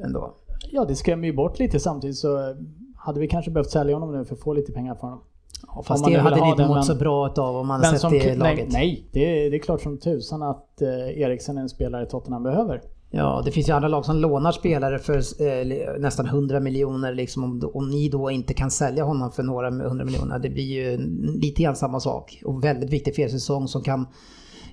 ändå. 0.05 0.35
Ja, 0.70 0.85
det 0.85 0.94
skrämmer 0.94 1.27
ju 1.27 1.33
bort 1.33 1.59
lite 1.59 1.81
samtidigt 1.81 2.16
så 2.16 2.55
hade 2.96 3.20
vi 3.20 3.29
kanske 3.29 3.51
behövt 3.51 3.70
sälja 3.70 3.96
honom 3.96 4.12
nu 4.12 4.25
för 4.25 4.35
att 4.35 4.40
få 4.40 4.53
lite 4.53 4.72
pengar 4.72 4.94
för 4.94 5.03
honom. 5.03 5.20
Ja, 5.66 5.83
fast 5.83 6.05
det 6.05 6.18
hade 6.18 6.40
ni 6.40 6.51
inte 6.51 6.66
mått 6.66 6.85
så 6.85 6.94
bra 6.94 7.33
av 7.37 7.57
om 7.57 7.66
man 7.66 7.81
hade 7.81 7.92
sett 7.92 8.01
som, 8.01 8.12
det 8.12 8.25
i 8.25 8.27
nej, 8.27 8.37
laget. 8.37 8.72
nej 8.72 9.09
det, 9.12 9.46
är, 9.46 9.51
det 9.51 9.57
är 9.57 9.61
klart 9.61 9.81
som 9.81 9.99
tusan 9.99 10.42
att 10.42 10.83
eh, 10.83 11.20
Eriksen 11.20 11.59
är 11.59 11.62
en 11.62 11.68
spelare 11.68 12.07
Tottenham 12.07 12.42
behöver. 12.42 12.83
Ja, 13.11 13.42
det 13.45 13.51
finns 13.51 13.69
ju 13.69 13.73
andra 13.73 13.88
lag 13.88 14.05
som 14.05 14.16
lånar 14.16 14.53
spelare 14.53 14.99
för 14.99 15.42
eh, 15.42 16.01
nästan 16.01 16.27
100 16.27 16.61
miljoner. 16.61 17.14
Liksom, 17.14 17.45
om, 17.45 17.71
om 17.75 17.90
ni 17.90 18.09
då 18.09 18.31
inte 18.31 18.55
kan 18.55 18.71
sälja 18.71 19.05
honom 19.05 19.33
för 19.33 19.42
några 19.42 19.71
hundra 19.71 20.05
miljoner, 20.05 20.38
det 20.38 20.51
blir 20.51 20.64
ju 20.64 20.97
lite 21.40 21.62
grann 21.62 21.77
samma 21.77 22.01
sak. 22.01 22.42
Och 22.45 22.64
väldigt 22.64 22.90
viktig 22.90 23.14
felsäsong 23.14 23.69
som 23.69 23.83
kan 23.83 24.07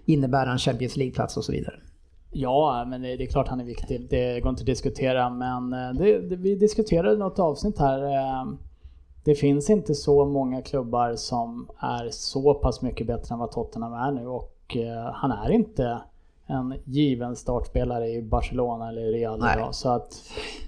innebära 0.06 0.52
en 0.52 0.58
Champions 0.58 0.98
League-plats 0.98 1.38
och 1.38 1.46
så 1.46 1.52
vidare. 1.52 1.76
Ja, 2.32 2.86
men 2.88 3.02
det, 3.02 3.16
det 3.16 3.24
är 3.24 3.28
klart 3.28 3.48
han 3.48 3.60
är 3.60 3.66
viktig. 3.66 4.08
Det 4.10 4.40
går 4.40 4.50
inte 4.50 4.62
att 4.62 4.66
diskutera, 4.66 5.30
men 5.30 5.74
eh, 5.74 5.94
det, 5.94 6.20
det, 6.20 6.36
vi 6.36 6.56
diskuterade 6.56 7.18
något 7.18 7.40
avsnitt 7.40 7.80
här. 7.80 8.04
Eh, 8.04 8.54
det 9.26 9.36
finns 9.36 9.70
inte 9.70 9.94
så 9.96 10.26
många 10.26 10.62
klubbar 10.62 11.16
som 11.16 11.70
är 11.80 12.10
så 12.12 12.54
pass 12.54 12.82
mycket 12.82 13.08
bättre 13.08 13.34
än 13.34 13.40
vad 13.40 13.52
Tottenham 13.52 13.94
är 13.94 14.12
nu 14.12 14.28
och 14.28 14.78
eh, 14.78 15.14
han 15.14 15.32
är 15.32 15.52
inte 15.52 16.02
en 16.48 16.74
given 16.86 17.36
startspelare 17.36 18.10
i 18.10 18.22
Barcelona 18.22 18.90
eller 18.90 19.02
Real 19.02 19.40
Nej. 19.40 19.56
idag. 19.58 19.76
Så 19.76 19.90
att, 19.90 20.22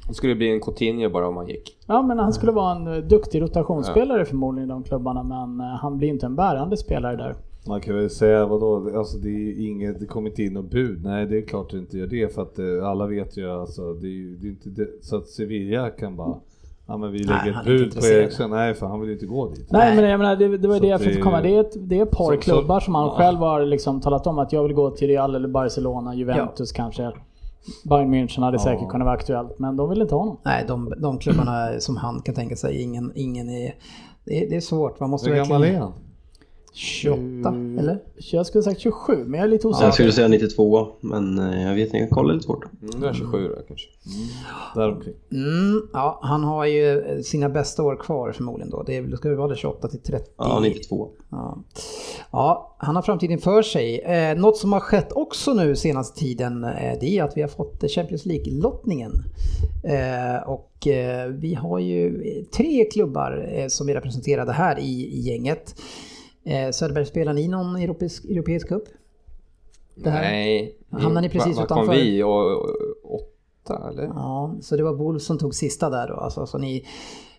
Det 0.07 0.13
skulle 0.13 0.35
bli 0.35 0.51
en 0.51 0.61
Coutinho 0.61 1.09
bara 1.09 1.27
om 1.27 1.38
han 1.38 1.47
gick. 1.47 1.77
ja 1.88 2.01
men 2.01 2.19
han 2.19 2.33
skulle 2.33 2.51
vara 2.51 2.75
en 2.75 2.88
eh, 2.88 2.97
duktig 2.97 3.41
rotationsspelare 3.41 4.25
förmodligen 4.25 4.69
i 4.69 4.73
de 4.73 4.83
klubbarna, 4.83 5.23
men 5.23 5.59
eh, 5.59 5.65
han 5.75 5.97
blir 5.97 6.09
inte 6.09 6.25
en 6.25 6.35
bärande 6.35 6.77
spelare 6.77 7.15
där. 7.15 7.35
Man 7.67 7.81
kan 7.81 7.95
väl 7.95 8.09
säga 8.09 8.45
vadå, 8.45 8.97
alltså 8.97 9.17
det 9.17 9.29
är 9.29 9.67
inget, 9.67 9.99
det 9.99 10.05
kommer 10.05 10.29
inte 10.29 10.43
in 10.43 10.53
något 10.53 10.71
bud. 10.71 11.03
Nej 11.03 11.25
det 11.25 11.38
är 11.38 11.41
klart 11.41 11.71
det 11.71 11.77
inte 11.77 11.97
gör 11.97 12.07
det 12.07 12.35
för 12.35 12.41
att 12.41 12.59
eh, 12.59 12.88
alla 12.89 13.07
vet 13.07 13.38
ju 13.38 13.51
alltså, 13.51 13.93
det 13.93 14.07
är 14.07 14.38
det 14.41 14.47
är 14.47 14.49
inte 14.49 14.69
det, 14.69 14.88
så 15.01 15.17
att 15.17 15.27
Sevilla 15.27 15.89
kan 15.89 16.15
bara, 16.15 16.39
ja 16.87 16.97
men 16.97 17.11
vi 17.11 17.19
lägger 17.19 17.51
han 17.51 17.61
ett 17.61 17.65
bud 17.65 17.95
på. 17.99 18.05
Eriksen, 18.05 18.49
nej 18.49 18.73
för 18.73 18.85
han 18.87 18.99
vill 18.99 19.09
ju 19.09 19.13
inte 19.15 19.25
gå 19.25 19.49
dit. 19.49 19.67
Nej, 19.71 19.95
men 19.95 20.09
jag 20.09 20.17
menar, 20.19 20.35
det, 20.35 20.57
det 20.57 20.67
var 20.67 20.75
Så 20.75 20.81
det 20.81 20.87
jag 20.87 20.95
att 20.95 21.01
försökte 21.01 21.21
komma. 21.21 21.41
Det 21.41 21.55
är 21.55 21.59
ett, 21.61 21.89
det 21.89 21.99
är 21.99 22.03
ett 22.03 22.11
par 22.11 22.35
Så- 22.35 22.41
så- 22.41 22.51
klubbar 22.51 22.79
som 22.79 22.95
han 22.95 23.05
ja. 23.05 23.15
själv 23.17 23.39
har 23.39 23.65
liksom 23.65 24.01
talat 24.01 24.27
om 24.27 24.39
att 24.39 24.53
jag 24.53 24.63
vill 24.63 24.73
gå 24.73 24.89
till 24.91 25.07
Real 25.07 25.35
eller 25.35 25.47
Barcelona, 25.47 26.15
Juventus 26.15 26.71
kanske. 26.71 27.11
Bayern 27.89 28.13
München 28.13 28.41
hade 28.43 28.57
Ja. 28.57 28.63
säkert 28.63 28.89
kunnat 28.89 29.05
vara 29.05 29.15
aktuellt, 29.15 29.59
men 29.59 29.77
de 29.77 29.89
vill 29.89 30.01
inte 30.01 30.15
ha 30.15 30.19
honom. 30.21 30.37
Nej, 30.43 30.65
de, 30.67 30.93
de 30.97 31.17
klubbarna 31.17 31.79
som 31.79 31.97
han 31.97 32.21
kan 32.21 32.35
tänka 32.35 32.55
sig, 32.55 32.81
ingen, 32.81 33.11
ingen 33.15 33.49
är... 33.49 33.75
Det 34.25 34.43
är, 34.45 34.49
det 34.49 34.55
är 34.55 34.61
svårt, 34.61 34.99
man 34.99 35.09
måste 35.09 35.29
Hur 35.29 35.35
gammal 35.37 35.63
är 35.63 35.79
han? 35.79 35.93
28, 36.75 37.49
eller? 37.79 37.99
Jag 38.31 38.45
skulle 38.45 38.63
sagt 38.63 38.79
27, 38.79 39.23
men 39.25 39.33
jag 39.39 39.47
är 39.47 39.49
lite 39.49 39.67
osäker. 39.67 39.85
jag 39.85 39.93
skulle 39.93 40.11
säga 40.11 40.27
92, 40.27 40.88
men 41.01 41.39
eh, 41.39 41.63
jag 41.67 41.75
vet 41.75 41.85
inte, 41.85 41.97
jag 41.97 42.09
kollar 42.09 42.33
lite 42.33 42.45
svårt. 42.45 42.65
Mm, 42.81 43.01
det 43.01 43.07
är 43.09 43.13
27 43.13 43.47
då 43.47 43.55
kanske. 43.67 43.88
Däromkring. 44.75 45.15
Mm, 45.31 45.88
ja, 45.93 46.19
han 46.21 46.43
har 46.43 46.65
ju 46.65 47.03
sina 47.23 47.49
bästa 47.49 47.83
år 47.83 47.95
kvar 47.95 48.31
förmodligen 48.31 48.69
då. 48.69 48.83
Det 48.83 48.97
är, 48.97 49.01
väl- 49.01 49.17
ska 49.17 49.29
det 49.29 49.35
vara 49.35 49.47
det 49.47 49.55
28 49.55 49.88
till 49.88 49.99
30? 49.99 50.25
Ja, 50.38 50.59
92. 50.63 51.09
Ja. 51.29 51.57
ja, 52.31 52.75
han 52.77 52.95
har 52.95 53.03
framtiden 53.03 53.39
för 53.39 53.61
sig. 53.61 53.99
Eh, 53.99 54.38
något 54.38 54.57
som 54.57 54.73
har 54.73 54.79
skett 54.79 55.11
också 55.11 55.53
nu 55.53 55.75
senaste 55.75 56.19
tiden 56.19 56.63
eh, 56.63 56.99
det 56.99 57.17
är 57.17 57.23
att 57.23 57.38
vi 57.38 57.41
har 57.41 57.49
fått 57.49 57.91
Champions 57.91 58.25
League-lottningen. 58.25 59.11
Eh, 59.83 60.49
och 60.49 60.88
eh, 60.88 61.27
vi 61.27 61.53
har 61.53 61.79
ju 61.79 62.23
tre 62.57 62.85
klubbar 62.85 63.49
eh, 63.51 63.67
som 63.67 63.89
är 63.89 63.93
representerade 63.93 64.51
här 64.51 64.79
i, 64.79 65.05
i 65.17 65.19
gänget. 65.19 65.75
Eh, 66.45 66.71
Söderberg, 66.71 67.05
spelar 67.05 67.34
ni 67.34 67.47
någon 67.47 67.75
europeisk, 67.75 68.25
europeisk 68.25 68.67
cup? 68.67 68.84
Nej. 69.95 70.77
Hamnar 70.91 71.21
ni 71.21 71.29
precis 71.29 71.58
Vad 71.58 71.67
kom 71.67 71.84
utanför? 71.84 72.01
vi? 72.01 72.23
Och, 72.23 72.51
och, 72.51 73.21
åtta 73.63 73.89
eller? 73.89 74.03
Ja, 74.03 74.55
så 74.62 74.77
det 74.77 74.84
var 74.84 74.93
Wolves 74.93 75.25
som 75.25 75.38
tog 75.38 75.55
sista 75.55 75.89
där 75.89 76.08
då. 76.08 76.13
Alltså, 76.13 76.45
så 76.45 76.58
ni 76.58 76.86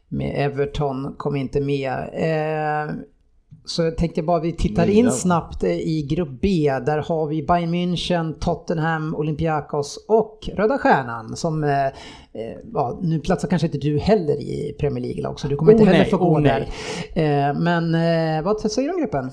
med 0.08 0.34
Everton 0.36 1.14
kom 1.16 1.36
inte 1.36 1.60
med. 1.60 1.92
Eh, 2.12 2.94
så 3.66 3.82
jag 3.82 3.96
tänkte 3.96 4.22
bara 4.22 4.40
vi 4.40 4.52
tittar 4.52 4.88
in 4.88 5.10
snabbt 5.10 5.64
eh, 5.64 5.70
i 5.70 6.06
grupp 6.10 6.40
B. 6.40 6.72
Där 6.86 6.98
har 6.98 7.26
vi 7.26 7.42
Bayern 7.42 7.74
München, 7.74 8.34
Tottenham, 8.40 9.14
Olympiakos 9.14 10.04
och 10.08 10.48
Röda 10.54 10.78
Stjärnan 10.78 11.36
som 11.36 11.64
eh, 11.64 11.86
eh, 11.86 11.92
ja, 12.74 12.98
nu 13.02 13.20
platsar 13.20 13.48
kanske 13.48 13.66
inte 13.66 13.78
du 13.78 13.98
heller 13.98 14.40
i 14.40 14.76
Premier 14.80 15.04
League-lag 15.04 15.40
så 15.40 15.48
du 15.48 15.56
kommer 15.56 15.72
Oh, 15.72 15.74
inte 15.74 15.84
heller 15.84 15.98
nej, 15.98 16.10
få 16.10 16.16
gå 16.16 16.36
oh, 16.36 16.42
där. 16.42 16.60
Eh, 17.14 17.58
men 17.60 17.94
eh, 17.94 18.44
vad 18.44 18.60
säger 18.60 18.88
du 18.88 18.94
om 18.94 19.00
gruppen? 19.00 19.30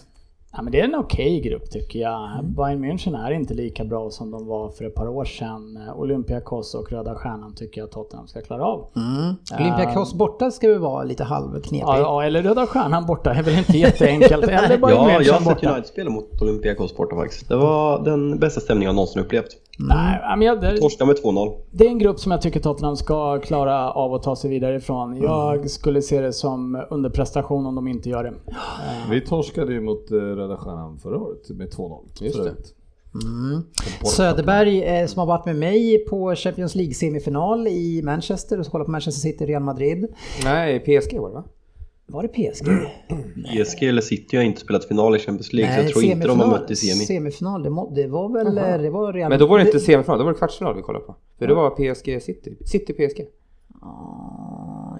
Ja, 0.55 0.61
men 0.61 0.71
det 0.71 0.79
är 0.79 0.83
en 0.83 0.95
okej 0.95 1.41
grupp 1.41 1.71
tycker 1.71 1.99
jag. 1.99 2.31
Mm. 2.31 2.53
Bayern 2.53 2.85
München 2.85 3.25
är 3.25 3.31
inte 3.31 3.53
lika 3.53 3.83
bra 3.83 4.09
som 4.09 4.31
de 4.31 4.47
var 4.47 4.69
för 4.69 4.85
ett 4.85 4.95
par 4.95 5.07
år 5.07 5.25
sedan. 5.25 5.79
Olympiakos 5.95 6.75
och 6.75 6.91
Röda 6.91 7.15
Stjärnan 7.15 7.55
tycker 7.55 7.81
jag 7.81 7.85
att 7.85 7.91
Tottenham 7.91 8.27
ska 8.27 8.41
klara 8.41 8.65
av. 8.65 8.87
Mm. 8.95 9.35
Olympiakos 9.59 10.13
borta 10.13 10.51
ska 10.51 10.67
vi 10.67 10.77
vara 10.77 11.03
lite 11.03 11.23
halvknepig. 11.23 11.87
Ja, 11.87 11.99
ja, 11.99 12.23
eller 12.23 12.43
Röda 12.43 12.67
Stjärnan 12.67 13.05
borta 13.05 13.33
är 13.33 13.43
väl 13.43 13.57
inte 13.57 13.77
jätteenkelt. 13.77 14.43
Eller 14.47 14.77
Bayern 14.77 14.81
Ja, 14.81 15.11
jag 15.11 15.21
München 15.21 15.31
har 15.31 15.39
sett 15.39 15.45
borta. 15.45 15.69
United 15.69 15.87
spela 15.87 16.09
mot 16.09 16.41
Olympiakos 16.41 16.95
borta 16.95 17.15
faktiskt. 17.15 17.49
Det 17.49 17.55
var 17.55 18.03
den 18.03 18.39
bästa 18.39 18.61
stämningen 18.61 18.87
jag 18.87 18.95
någonsin 18.95 19.21
upplevt. 19.21 19.57
Nej, 19.77 20.19
men 20.37 20.41
jag, 20.41 20.61
det, 20.61 20.77
Torska 20.77 21.05
med 21.05 21.15
2-0. 21.15 21.57
det 21.71 21.85
är 21.85 21.89
en 21.89 21.99
grupp 21.99 22.19
som 22.19 22.31
jag 22.31 22.41
tycker 22.41 22.59
Tottenham 22.59 22.95
ska 22.95 23.39
klara 23.39 23.91
av 23.91 24.13
att 24.13 24.23
ta 24.23 24.35
sig 24.35 24.49
vidare 24.49 24.75
ifrån. 24.75 25.21
Jag 25.21 25.69
skulle 25.69 26.01
se 26.01 26.21
det 26.21 26.33
som 26.33 26.83
underprestation 26.89 27.65
om 27.65 27.75
de 27.75 27.87
inte 27.87 28.09
gör 28.09 28.23
det. 28.23 28.33
Vi 29.09 29.21
torskade 29.21 29.73
ju 29.73 29.81
mot 29.81 30.11
eh, 30.11 30.17
Röda 30.43 30.57
Stjärnan 30.57 30.99
förra 30.99 31.17
året 31.17 31.49
med 31.49 31.69
2-0. 31.69 31.99
Just 32.21 32.37
det. 32.37 32.43
Förut. 32.43 32.75
Söderberg 34.03 34.83
eh, 34.83 35.07
som 35.07 35.19
har 35.19 35.25
varit 35.25 35.45
med 35.45 35.55
mig 35.55 36.05
på 36.09 36.35
Champions 36.35 36.75
League-semifinal 36.75 37.67
i 37.67 38.01
Manchester 38.03 38.59
och 38.59 38.65
kollat 38.65 38.85
på 38.85 38.91
Manchester 38.91 39.21
City 39.21 39.45
Real 39.45 39.63
Madrid. 39.63 40.07
Nej, 40.43 40.79
PSG 40.79 41.19
var 41.19 41.29
det 41.29 41.35
va? 41.35 41.43
Var 42.05 42.23
det 42.23 42.27
PSG? 42.27 42.67
PSG 43.65 43.83
eller 43.83 44.01
City 44.01 44.37
har 44.37 44.43
inte 44.43 44.61
spelat 44.61 44.85
final 44.85 45.15
i 45.15 45.19
Champions 45.19 45.53
League, 45.53 45.75
så 45.75 45.81
jag 45.81 45.91
tror 45.91 46.03
inte 46.03 46.27
de 46.27 46.39
har 46.39 46.47
mött 46.47 46.71
i 46.71 46.75
semi. 46.75 47.05
Semifinal, 47.05 47.63
det, 47.63 47.69
må, 47.69 47.89
det 47.89 48.07
var 48.07 48.29
väl 48.29 48.57
eh, 48.57 48.77
det 48.77 48.89
var 48.89 49.13
Real 49.13 49.29
Men 49.29 49.39
då 49.39 49.47
var 49.47 49.59
det 49.59 49.65
inte 49.65 49.79
semifinal, 49.79 50.17
då 50.17 50.25
var 50.25 50.31
det 50.31 50.37
kvartsfinal 50.37 50.75
vi 50.75 50.81
kollade 50.81 51.05
på. 51.05 51.15
För 51.39 51.47
det 51.47 51.53
var 51.53 51.69
PSG 51.69 52.21
City. 52.21 52.55
City 52.65 52.93
PSG. 52.93 53.25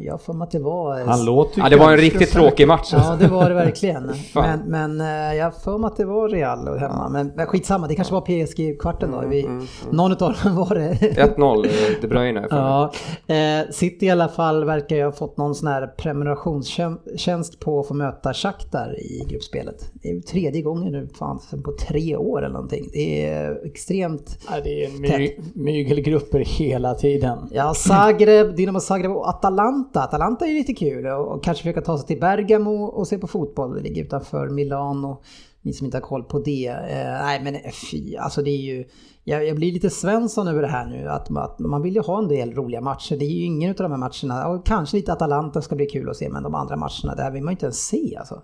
Jag 0.05 0.21
för 0.21 0.33
mig 0.33 0.45
att 0.45 0.51
det 0.51 0.59
var... 0.59 1.05
Han 1.05 1.25
låter 1.25 1.61
Ja, 1.61 1.69
det 1.69 1.75
var 1.75 1.91
en 1.91 1.97
riktigt 1.97 2.31
tråkig 2.31 2.67
match. 2.67 2.89
Ja, 2.91 2.97
Alltså. 2.97 3.15
det 3.27 3.27
var 3.33 3.49
det 3.49 3.55
verkligen. 3.55 4.11
men, 4.35 4.59
men 4.59 5.01
eh, 5.01 5.37
jag 5.37 5.55
för 5.55 5.77
mig 5.77 5.87
att 5.87 5.97
det 5.97 6.05
var 6.05 6.29
Real 6.29 6.79
hemma. 6.79 7.09
Men, 7.09 7.31
men 7.35 7.45
skitsamma, 7.47 7.87
det 7.87 7.95
kanske 7.95 8.13
var 8.13 8.21
PSG-kvarten 8.21 9.11
då. 9.11 9.23
Vi, 9.27 9.49
Någon 9.91 10.11
av 10.11 10.17
dem 10.17 10.33
var 10.55 10.75
det. 10.75 10.93
1-0, 11.37 11.65
eh, 11.65 11.71
De 12.01 12.07
Bruyne. 12.07 12.47
Ja, 12.49 12.91
eh, 13.27 13.71
City 13.71 14.05
i 14.05 14.09
alla 14.09 14.27
fall 14.27 14.65
verkar 14.65 14.95
ju 14.95 15.03
ha 15.03 15.11
fått 15.11 15.37
någon 15.37 15.55
sån 15.55 15.67
här 15.67 15.87
prenumerationstjänst 15.87 17.59
på 17.59 17.79
att 17.79 17.87
få 17.87 17.93
möta 17.93 18.33
Shakhtar 18.33 18.99
i 18.99 19.25
gruppspelet. 19.29 19.91
Det 19.93 20.09
är 20.09 20.13
ju 20.13 20.21
tredje 20.21 20.61
gången 20.61 20.91
nu, 20.91 21.07
fan, 21.19 21.39
på 21.63 21.71
tre 21.71 22.15
år 22.15 22.39
eller 22.39 22.53
någonting. 22.53 22.89
Det 22.93 23.25
är 23.29 23.65
extremt... 23.65 24.39
Ja, 24.51 24.57
det 24.63 24.83
är 24.83 24.89
en 24.89 25.01
my 25.01 25.35
mygelgrupper 25.53 26.39
hela 26.39 26.93
tiden. 26.93 27.37
Ja, 27.51 27.73
Zagreb, 27.73 28.55
Dinamo 28.55 28.79
Zagreb 28.79 29.11
och 29.11 29.29
Atalanta. 29.29 29.92
Atalanta 29.99 30.45
är 30.45 30.49
ju 30.49 30.57
lite 30.57 30.73
kul 30.73 31.05
och, 31.05 31.27
och 31.27 31.43
kanske 31.43 31.61
försöka 31.61 31.81
ta 31.81 31.97
sig 31.97 32.07
till 32.07 32.19
Bergamo 32.19 32.83
och 32.83 33.07
se 33.07 33.17
på 33.17 33.27
fotboll. 33.27 33.75
Det 33.75 33.81
ligger 33.81 34.03
utanför 34.03 34.49
Milano. 34.49 35.21
Ni 35.61 35.73
som 35.73 35.85
inte 35.85 35.97
har 35.97 36.01
koll 36.01 36.23
på 36.23 36.39
det. 36.39 36.67
Eh, 36.67 37.23
nej 37.25 37.41
men 37.43 37.57
fy, 37.91 38.15
alltså 38.17 38.41
det 38.41 38.49
är 38.51 38.61
ju... 38.61 38.85
Jag, 39.23 39.47
jag 39.47 39.55
blir 39.55 39.71
lite 39.71 39.89
Svensson 39.89 40.47
över 40.47 40.61
det 40.61 40.67
här 40.67 40.85
nu. 40.85 41.07
Att, 41.09 41.37
att 41.37 41.59
man 41.59 41.81
vill 41.81 41.95
ju 41.95 42.01
ha 42.01 42.19
en 42.19 42.27
del 42.27 42.53
roliga 42.53 42.81
matcher. 42.81 43.15
Det 43.15 43.25
är 43.25 43.29
ju 43.29 43.43
ingen 43.43 43.69
av 43.69 43.75
de 43.75 43.91
här 43.91 43.97
matcherna. 43.97 44.47
Och 44.47 44.65
kanske 44.65 44.97
lite 44.97 45.13
Atalanta 45.13 45.61
ska 45.61 45.75
bli 45.75 45.85
kul 45.85 46.09
att 46.09 46.17
se. 46.17 46.29
Men 46.29 46.43
de 46.43 46.55
andra 46.55 46.75
matcherna, 46.75 47.15
där 47.17 47.31
vill 47.31 47.43
man 47.43 47.51
ju 47.51 47.55
inte 47.55 47.65
ens 47.65 47.87
se 47.87 48.15
alltså. 48.19 48.41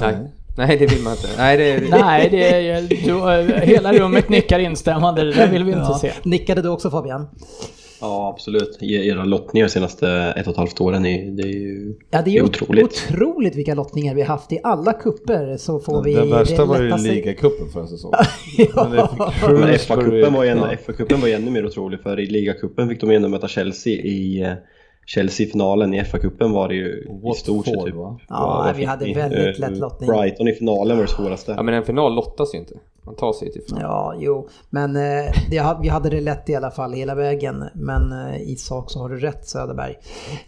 Nej. 0.00 0.32
Nej, 0.56 0.76
det 0.78 0.86
vill 0.86 1.02
man 1.02 1.12
inte. 1.12 1.28
Nej, 1.36 1.56
det, 1.56 1.90
Nej, 1.90 2.30
det 2.30 2.68
är, 2.70 2.82
du, 2.82 3.54
hela 3.66 3.92
rummet 3.92 4.28
nickar 4.28 4.58
instämmande. 4.58 5.24
Det 5.24 5.32
där 5.32 5.48
vill 5.48 5.64
vi 5.64 5.72
inte 5.72 5.84
Ja. 5.88 5.98
se. 5.98 6.12
Nickade 6.24 6.62
du 6.62 6.68
också 6.68 6.90
Fabian? 6.90 7.28
Ja, 8.02 8.28
absolut. 8.34 8.82
Era 8.82 9.24
lottningar 9.24 9.68
senaste 9.68 10.08
ett 10.36 10.46
och 10.46 10.50
ett 10.52 10.56
halvt 10.56 10.80
åren, 10.80 11.06
är, 11.06 11.30
det 11.30 11.42
är 11.42 11.46
ju 11.46 11.94
Ja, 12.10 12.22
det 12.22 12.30
är 12.30 12.34
ju 12.34 12.42
otroligt. 12.42 12.84
otroligt 12.84 13.56
vilka 13.56 13.74
lottningar 13.74 14.14
vi 14.14 14.20
har 14.20 14.28
haft. 14.28 14.52
I 14.52 14.60
alla 14.62 14.92
kupper 14.92 15.56
så 15.56 15.80
får 15.80 16.04
vi... 16.04 16.14
Den 16.14 16.30
värsta 16.30 16.56
det 16.56 16.64
var 16.64 16.80
ju 16.80 16.96
ligacupen 16.96 17.68
förra 17.72 17.86
säsongen. 17.86 18.18
Ja. 18.74 18.88
Men 19.42 19.60
det 19.60 19.78
FA-cupen 19.78 20.32
var, 20.32 20.44
ju 20.44 20.50
FA-cupen 20.54 21.20
var 21.20 21.28
ju 21.28 21.34
ännu 21.34 21.50
mer 21.50 21.66
otrolig 21.66 22.00
för 22.00 22.20
i 22.20 22.26
ligacupen 22.26 22.88
fick 22.88 23.00
de 23.00 23.10
ju 23.10 23.16
ändå 23.16 23.28
möta 23.28 23.48
Chelsea 23.48 23.92
i, 23.92 24.42
eh, 24.42 24.52
Chelsea-finalen 25.14 25.94
i 25.94 26.00
FA-cupen 26.04 26.52
var 26.52 26.68
det 26.68 26.74
ju 26.74 27.08
i 27.32 27.34
stort 27.34 27.64
sett 27.66 27.84
typ. 27.84 27.94
va? 27.94 28.18
Ja, 28.28 28.72
vi 28.76 28.84
hade 28.84 29.04
ni? 29.04 29.14
väldigt 29.14 29.58
Eh, 29.58 29.70
lätt 29.70 29.78
lottning. 29.78 30.10
Brighton 30.10 30.48
i 30.48 30.52
finalen 30.52 30.96
var 30.96 31.04
det 31.04 31.10
svåraste. 31.10 31.52
Ja 31.56 31.62
men 31.62 31.74
en 31.74 31.84
final 31.84 32.14
lottas 32.14 32.54
ju 32.54 32.58
inte. 32.58 32.74
Man 33.06 33.16
tar 33.16 33.32
sig 33.32 33.52
till 33.52 33.62
final. 33.62 33.82
Ja, 33.82 34.14
jo, 34.18 34.48
men 34.70 34.96
eh, 34.96 35.32
vi 35.80 35.88
hade 35.88 36.10
det 36.10 36.20
lätt 36.20 36.48
i 36.48 36.54
alla 36.54 36.70
fall 36.70 36.92
hela 36.92 37.14
vägen. 37.14 37.64
Men 37.74 38.12
eh, 38.12 38.42
i 38.42 38.56
sak 38.56 38.90
så 38.90 38.98
har 38.98 39.08
du 39.08 39.16
rätt 39.18 39.46
Söderberg. 39.48 39.98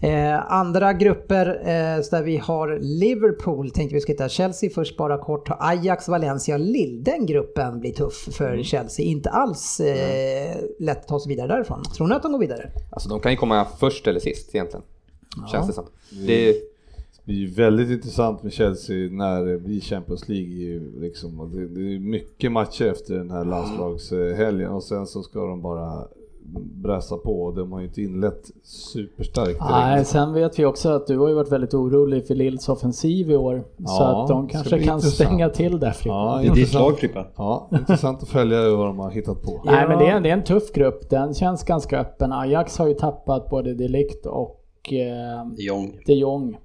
Eh, 0.01 0.53
andra 0.53 0.93
grupper 0.93 1.47
eh, 1.47 2.03
så 2.03 2.17
där 2.17 2.23
vi 2.23 2.37
har 2.37 2.79
Liverpool, 2.81 3.71
tänkte 3.71 3.95
vi 3.95 4.01
ska 4.01 4.13
hitta. 4.13 4.29
Chelsea 4.29 4.71
först 4.75 4.97
bara 4.97 5.19
kort, 5.19 5.49
Ajax, 5.61 6.09
Valencia, 6.09 6.57
Lille. 6.57 7.03
Den 7.03 7.27
gruppen 7.27 7.81
blir 7.81 7.93
tuff 7.93 8.29
för 8.33 8.63
Chelsea. 8.63 9.07
Inte 9.07 9.31
alls 9.31 9.81
eh, 9.81 10.57
lätt 10.79 10.99
att 11.01 11.09
ta 11.09 11.21
sig 11.21 11.29
vidare 11.29 11.49
därifrån. 11.49 11.83
Tror 11.97 12.07
ni 12.07 12.15
att 12.15 12.23
de 12.23 12.33
går 12.33 12.39
vidare? 12.39 12.71
Alltså 12.91 13.09
de 13.09 13.21
kan 13.21 13.31
ju 13.33 13.37
komma 13.37 13.67
först 13.81 14.07
eller 14.07 14.21
sist 14.21 14.54
egentligen. 14.55 14.85
Känns 15.53 15.67
det 15.67 15.73
som. 15.73 15.85
Det, 16.27 16.53
Det 16.53 17.25
blir 17.25 17.37
ju 17.37 17.47
väldigt 17.47 17.91
intressant 17.91 18.43
med 18.43 18.53
Chelsea 18.53 19.11
när 19.11 19.45
det 19.45 19.59
blir 19.59 19.81
Champions 19.81 20.29
League. 20.29 20.81
Liksom, 21.01 21.51
det, 21.55 21.67
det 21.67 21.95
är 21.95 21.99
mycket 21.99 22.53
matcher 22.53 22.85
efter 22.85 23.15
den 23.15 23.31
här 23.31 23.45
landslagshelgen 23.45 24.71
och 24.71 24.83
sen 24.83 25.07
så 25.07 25.23
ska 25.23 25.47
de 25.47 25.63
bara 25.63 26.09
bräsa 26.83 27.17
på. 27.17 27.51
De 27.57 27.73
har 27.73 27.81
ju 27.81 27.87
inte 27.87 28.03
inlett 28.03 28.51
superstarkt 28.63 29.61
Nej, 29.71 29.95
direkt. 29.95 30.09
sen 30.11 30.33
vet 30.33 30.59
vi 30.59 30.65
också 30.65 30.89
att 30.89 31.07
du 31.07 31.19
har 31.19 31.29
ju 31.29 31.35
varit 31.35 31.53
väldigt 31.53 31.75
orolig 31.75 32.27
för 32.27 32.35
Lills 32.35 32.69
offensiv 32.69 33.31
i 33.31 33.37
år. 33.37 33.65
så 33.77 33.85
Ja, 33.87 34.23
att 34.23 34.29
de 34.29 34.49
kanske 34.49 34.71
kan 34.71 34.79
intressant. 34.79 35.15
stänga 35.15 35.49
till 35.49 35.79
där 35.81 35.91
Frippe. 35.91 36.09
Ja, 36.15 36.35
Det 36.37 36.47
är 36.47 36.51
ditt 36.51 36.59
intressant. 36.59 36.85
lag 36.85 36.99
Frippa. 36.99 37.27
Ja, 37.37 37.69
intressant 37.73 38.23
att 38.23 38.29
följa 38.29 38.77
vad 38.77 38.87
de 38.87 38.99
har 38.99 39.11
hittat 39.11 39.43
på. 39.43 39.63
Nej 39.65 39.89
men 39.89 39.99
det 39.99 40.07
är, 40.07 40.21
det 40.21 40.29
är 40.31 40.35
en 40.35 40.45
tuff 40.45 40.73
grupp, 40.73 41.11
den 41.11 41.35
känns 41.35 41.65
ganska 41.65 42.01
öppen. 42.01 42.33
Ajax 42.33 42.79
har 42.79 42.87
ju 42.89 42.95
tappat 42.95 43.51
både 43.51 43.75
Delict 43.75 44.27
och 44.27 44.61
eh, 44.93 45.47
De 45.57 45.63
Jong. 45.63 45.99
de 46.07 46.13
Jong. 46.15 46.57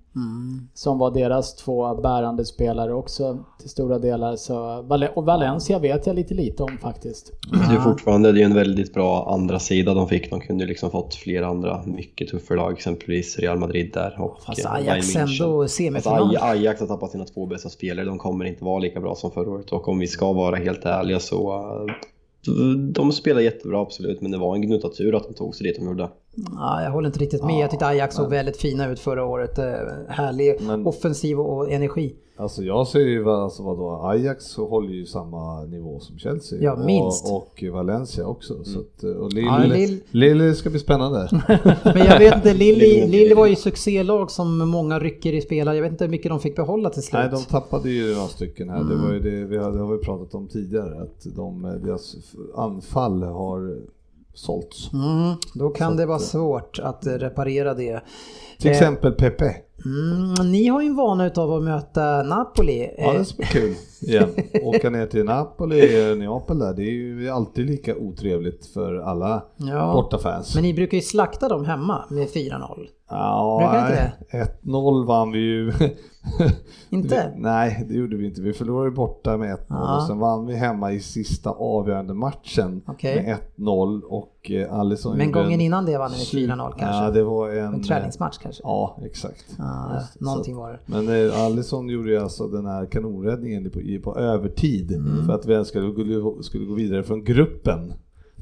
Som 0.74 0.98
var 0.98 1.12
deras 1.12 1.56
två 1.56 1.96
bärande 1.96 2.46
spelare 2.46 2.94
också 2.94 3.38
till 3.60 3.70
stora 3.70 4.00
delar. 4.00 4.36
Så, 4.36 4.86
och 5.16 5.26
Valencia 5.26 5.80
vet 5.80 6.08
jag 6.08 6.16
lite 6.16 6.34
lite 6.34 6.64
om 6.64 6.78
faktiskt. 6.82 7.32
Det 7.52 7.76
är 7.76 7.80
fortfarande 7.80 8.32
det 8.32 8.42
är 8.42 8.46
en 8.46 8.54
väldigt 8.56 8.94
bra 8.94 9.34
andra 9.34 9.60
sida 9.60 9.94
de 9.94 10.08
fick. 10.08 10.30
De 10.30 10.42
kunde 10.42 10.66
liksom 10.66 10.92
fått 10.92 11.16
flera 11.16 11.48
andra 11.48 11.84
mycket 11.86 12.28
tuffare 12.30 12.58
lag, 12.58 12.74
exempelvis 12.74 13.40
Real 13.40 13.58
Madrid 13.60 13.92
där 13.94 14.22
och 14.22 14.42
Fast 14.46 14.66
eh, 14.66 14.74
Ajax 14.74 15.14
Bayern 15.14 15.28
München. 15.28 15.44
ändå 15.44 15.68
semifinal. 15.68 16.36
Aj- 16.36 16.38
Ajax 16.42 16.80
har 16.80 16.88
tappat 16.88 17.12
sina 17.12 17.26
två 17.26 17.46
bästa 17.46 17.70
spelare, 17.70 18.06
de 18.06 18.18
kommer 18.18 18.46
inte 18.46 18.64
vara 18.64 18.80
lika 18.80 19.00
bra 19.00 19.16
som 19.16 19.32
förra 19.32 19.50
året. 19.52 19.72
Och 19.72 19.88
om 19.88 20.00
vi 20.00 20.08
ska 20.08 20.34
vara 20.34 20.56
helt 20.56 20.86
ärliga 20.86 21.20
så 21.20 21.54
eh, 21.54 21.96
de 22.94 23.12
spelar 23.12 23.42
jättebra 23.42 23.82
absolut, 23.82 24.22
men 24.22 24.32
det 24.32 24.38
var 24.38 24.56
en 24.56 24.62
gnutatur 24.62 25.16
att 25.16 25.24
de 25.28 25.34
tog 25.34 25.56
sig 25.56 25.68
dit 25.68 25.76
de 25.80 25.86
gjorde. 25.86 26.10
Ja, 26.36 26.84
jag 26.84 26.92
håller 26.92 27.08
inte 27.08 27.20
riktigt 27.20 27.44
med. 27.44 27.60
Jag 27.60 27.70
tyckte 27.72 27.88
Ajax 27.88 28.16
såg 28.16 28.30
väldigt 28.30 28.58
fina 28.58 28.90
ut 28.92 29.00
förra 29.00 29.26
året. 29.26 29.58
Eh, 29.60 29.66
Härlig 30.08 30.62
Men- 30.62 30.88
offensiv 30.88 31.40
och 31.40 31.72
energi. 31.72 32.16
Alltså 32.38 32.64
jag 32.64 32.88
ser 32.88 33.00
ju 33.00 33.30
alltså 33.30 33.64
vadå, 33.64 34.02
Ajax 34.04 34.56
håller 34.56 34.90
ju 34.94 35.06
samma 35.06 35.64
nivå 35.64 36.00
som 36.00 36.18
Chelsea. 36.18 36.60
Ja, 36.62 36.76
minst. 36.76 37.26
Och, 37.26 37.34
och 37.38 37.64
Valencia 37.74 38.26
också. 38.26 38.64
Så 38.64 38.80
att, 38.80 39.04
och 39.04 39.34
Lille, 39.34 39.48
Ja, 39.48 39.58
Lille- 39.64 40.00
Lille 40.12 40.54
ska 40.54 40.70
bli 40.70 40.80
spännande. 40.80 41.30
Men 41.84 41.98
jag 42.06 42.20
vet 42.20 42.36
inte, 42.36 42.54
Lille, 42.54 43.08
Lille- 43.08 43.36
var 43.36 43.46
ju 43.48 43.56
succélag 43.56 44.32
som 44.32 44.58
många 44.70 45.00
rycker 45.00 45.34
i 45.34 45.42
spelare. 45.42 45.76
Jag 45.76 45.84
vet 45.84 45.92
inte 45.92 46.04
hur 46.04 46.12
mycket 46.12 46.30
de 46.30 46.40
fick 46.40 46.56
behålla 46.56 46.90
till 46.90 47.04
slut. 47.04 47.20
Nej, 47.22 47.30
de 47.32 47.44
tappade 47.44 47.90
ju 47.90 48.14
några 48.16 48.28
stycken 48.28 48.70
här. 48.70 48.84
Det 48.84 48.94
Mm. 48.94 49.02
var 49.08 49.14
ju 49.14 49.20
det 49.20 49.46
vi 49.46 49.58
har, 49.58 49.72
det 49.72 49.80
har 49.80 49.98
vi 49.98 50.04
pratat 50.04 50.36
om 50.36 50.48
tidigare, 50.48 51.02
att 51.02 51.36
de, 51.36 51.62
deras 51.84 52.16
anfall 52.56 53.24
har 53.24 53.78
sålts. 54.34 54.94
Mm, 54.94 55.36
då 55.54 55.70
kan 55.70 55.92
Så 55.92 55.98
det 55.98 56.06
vara 56.06 56.18
eh, 56.18 56.24
svårt 56.24 56.80
att 56.80 57.06
eh, 57.06 57.14
reparera 57.14 57.74
det. 57.74 58.04
Till 58.60 58.70
Eh, 58.70 58.78
exempel 58.78 59.12
Pepe. 59.12 59.56
Mm, 59.86 60.52
ni 60.52 60.68
har 60.68 60.82
ju 60.82 60.88
en 60.88 60.96
vana 60.96 61.26
utav 61.26 61.54
att 61.54 61.64
möta 61.64 62.24
Napoli. 62.24 62.90
Ja, 62.98 63.14
Eh, 63.14 63.20
det 63.20 63.26
ska 63.26 63.38
bli 63.38 63.46
kul 63.46 63.76
igen. 64.02 64.30
Åka 64.64 64.90
ner 64.90 65.06
till 65.06 65.24
Napoli, 65.26 66.10
eh, 66.12 66.18
Neapel 66.18 66.60
där, 66.60 66.74
det 66.74 66.84
är 66.84 66.92
ju 66.92 67.30
alltid 67.30 67.66
lika 67.66 67.96
otrevligt 67.96 68.66
för 68.66 68.96
alla 68.96 69.44
Ja. 69.58 69.94
bortafans. 69.94 70.56
Men 70.56 70.64
ni 70.64 70.74
brukar 70.74 70.96
ju 70.98 71.02
slakta 71.02 71.48
dem 71.50 71.66
hemma 71.66 72.06
med 72.10 72.28
4-0. 72.30 72.88
Ja, 73.10 73.58
Brukar 73.62 73.90
inte 73.90 74.12
nej, 74.34 74.46
1-0 74.64 75.06
vann 75.08 75.32
vi 75.32 75.40
ju. 75.40 75.72
Inte? 76.90 77.32
Vi, 77.36 77.42
nej, 77.42 77.86
det 77.90 77.94
gjorde 77.94 78.16
vi 78.18 78.26
inte. 78.26 78.42
Vi 78.42 78.54
förlorade 78.54 78.92
borta 78.92 79.38
med 79.38 79.54
1-0 79.56 79.58
Ja. 79.70 79.96
och 79.98 80.04
sen 80.08 80.20
vann 80.20 80.46
vi 80.46 80.56
hemma 80.56 80.92
i 80.92 81.00
sista 81.00 81.50
avgörande 81.50 82.14
matchen 82.14 82.82
Okej. 82.88 83.16
med 83.16 83.38
1-0 83.58 84.02
och 84.02 84.28
eh, 84.30 84.39
Alisson 84.72 85.18
Men 85.18 85.32
gången 85.32 85.52
en 85.54 85.62
innan 85.62 85.86
det 85.86 85.98
vann 85.98 86.12
ni 86.12 86.18
med 86.18 86.26
super- 86.28 86.56
4-0 86.56 86.74
kanske? 86.80 87.04
Ja, 87.04 87.12
det 87.12 87.24
var 87.24 87.50
en... 87.50 87.74
En 87.74 87.84
träningsmatch 87.84 88.38
kanske? 88.38 88.62
Ja, 88.64 88.98
exakt. 89.06 89.46
Just 89.48 89.58
det. 90.20 90.26
någonting 90.26 90.54
Så- 90.56 90.60
var 90.62 90.72
det. 90.72 90.80
Men 90.86 91.28
eh, 91.30 91.42
Alisson 91.46 91.90
gjorde 91.90 92.10
ju 92.10 92.18
alltså 92.20 92.48
den 92.48 92.66
här 92.66 92.86
kanonräddningen 92.86 93.72
på, 93.72 93.82
i- 93.82 94.00
på 94.00 94.16
övertid 94.18 94.92
Mm. 94.92 95.26
för 95.26 95.34
att 95.34 95.46
vi 95.46 95.66
skulle, 95.66 95.94
skulle, 96.44 96.66
gå 96.66 96.74
vidare 96.74 97.04
från 97.04 97.24
gruppen. 97.24 97.94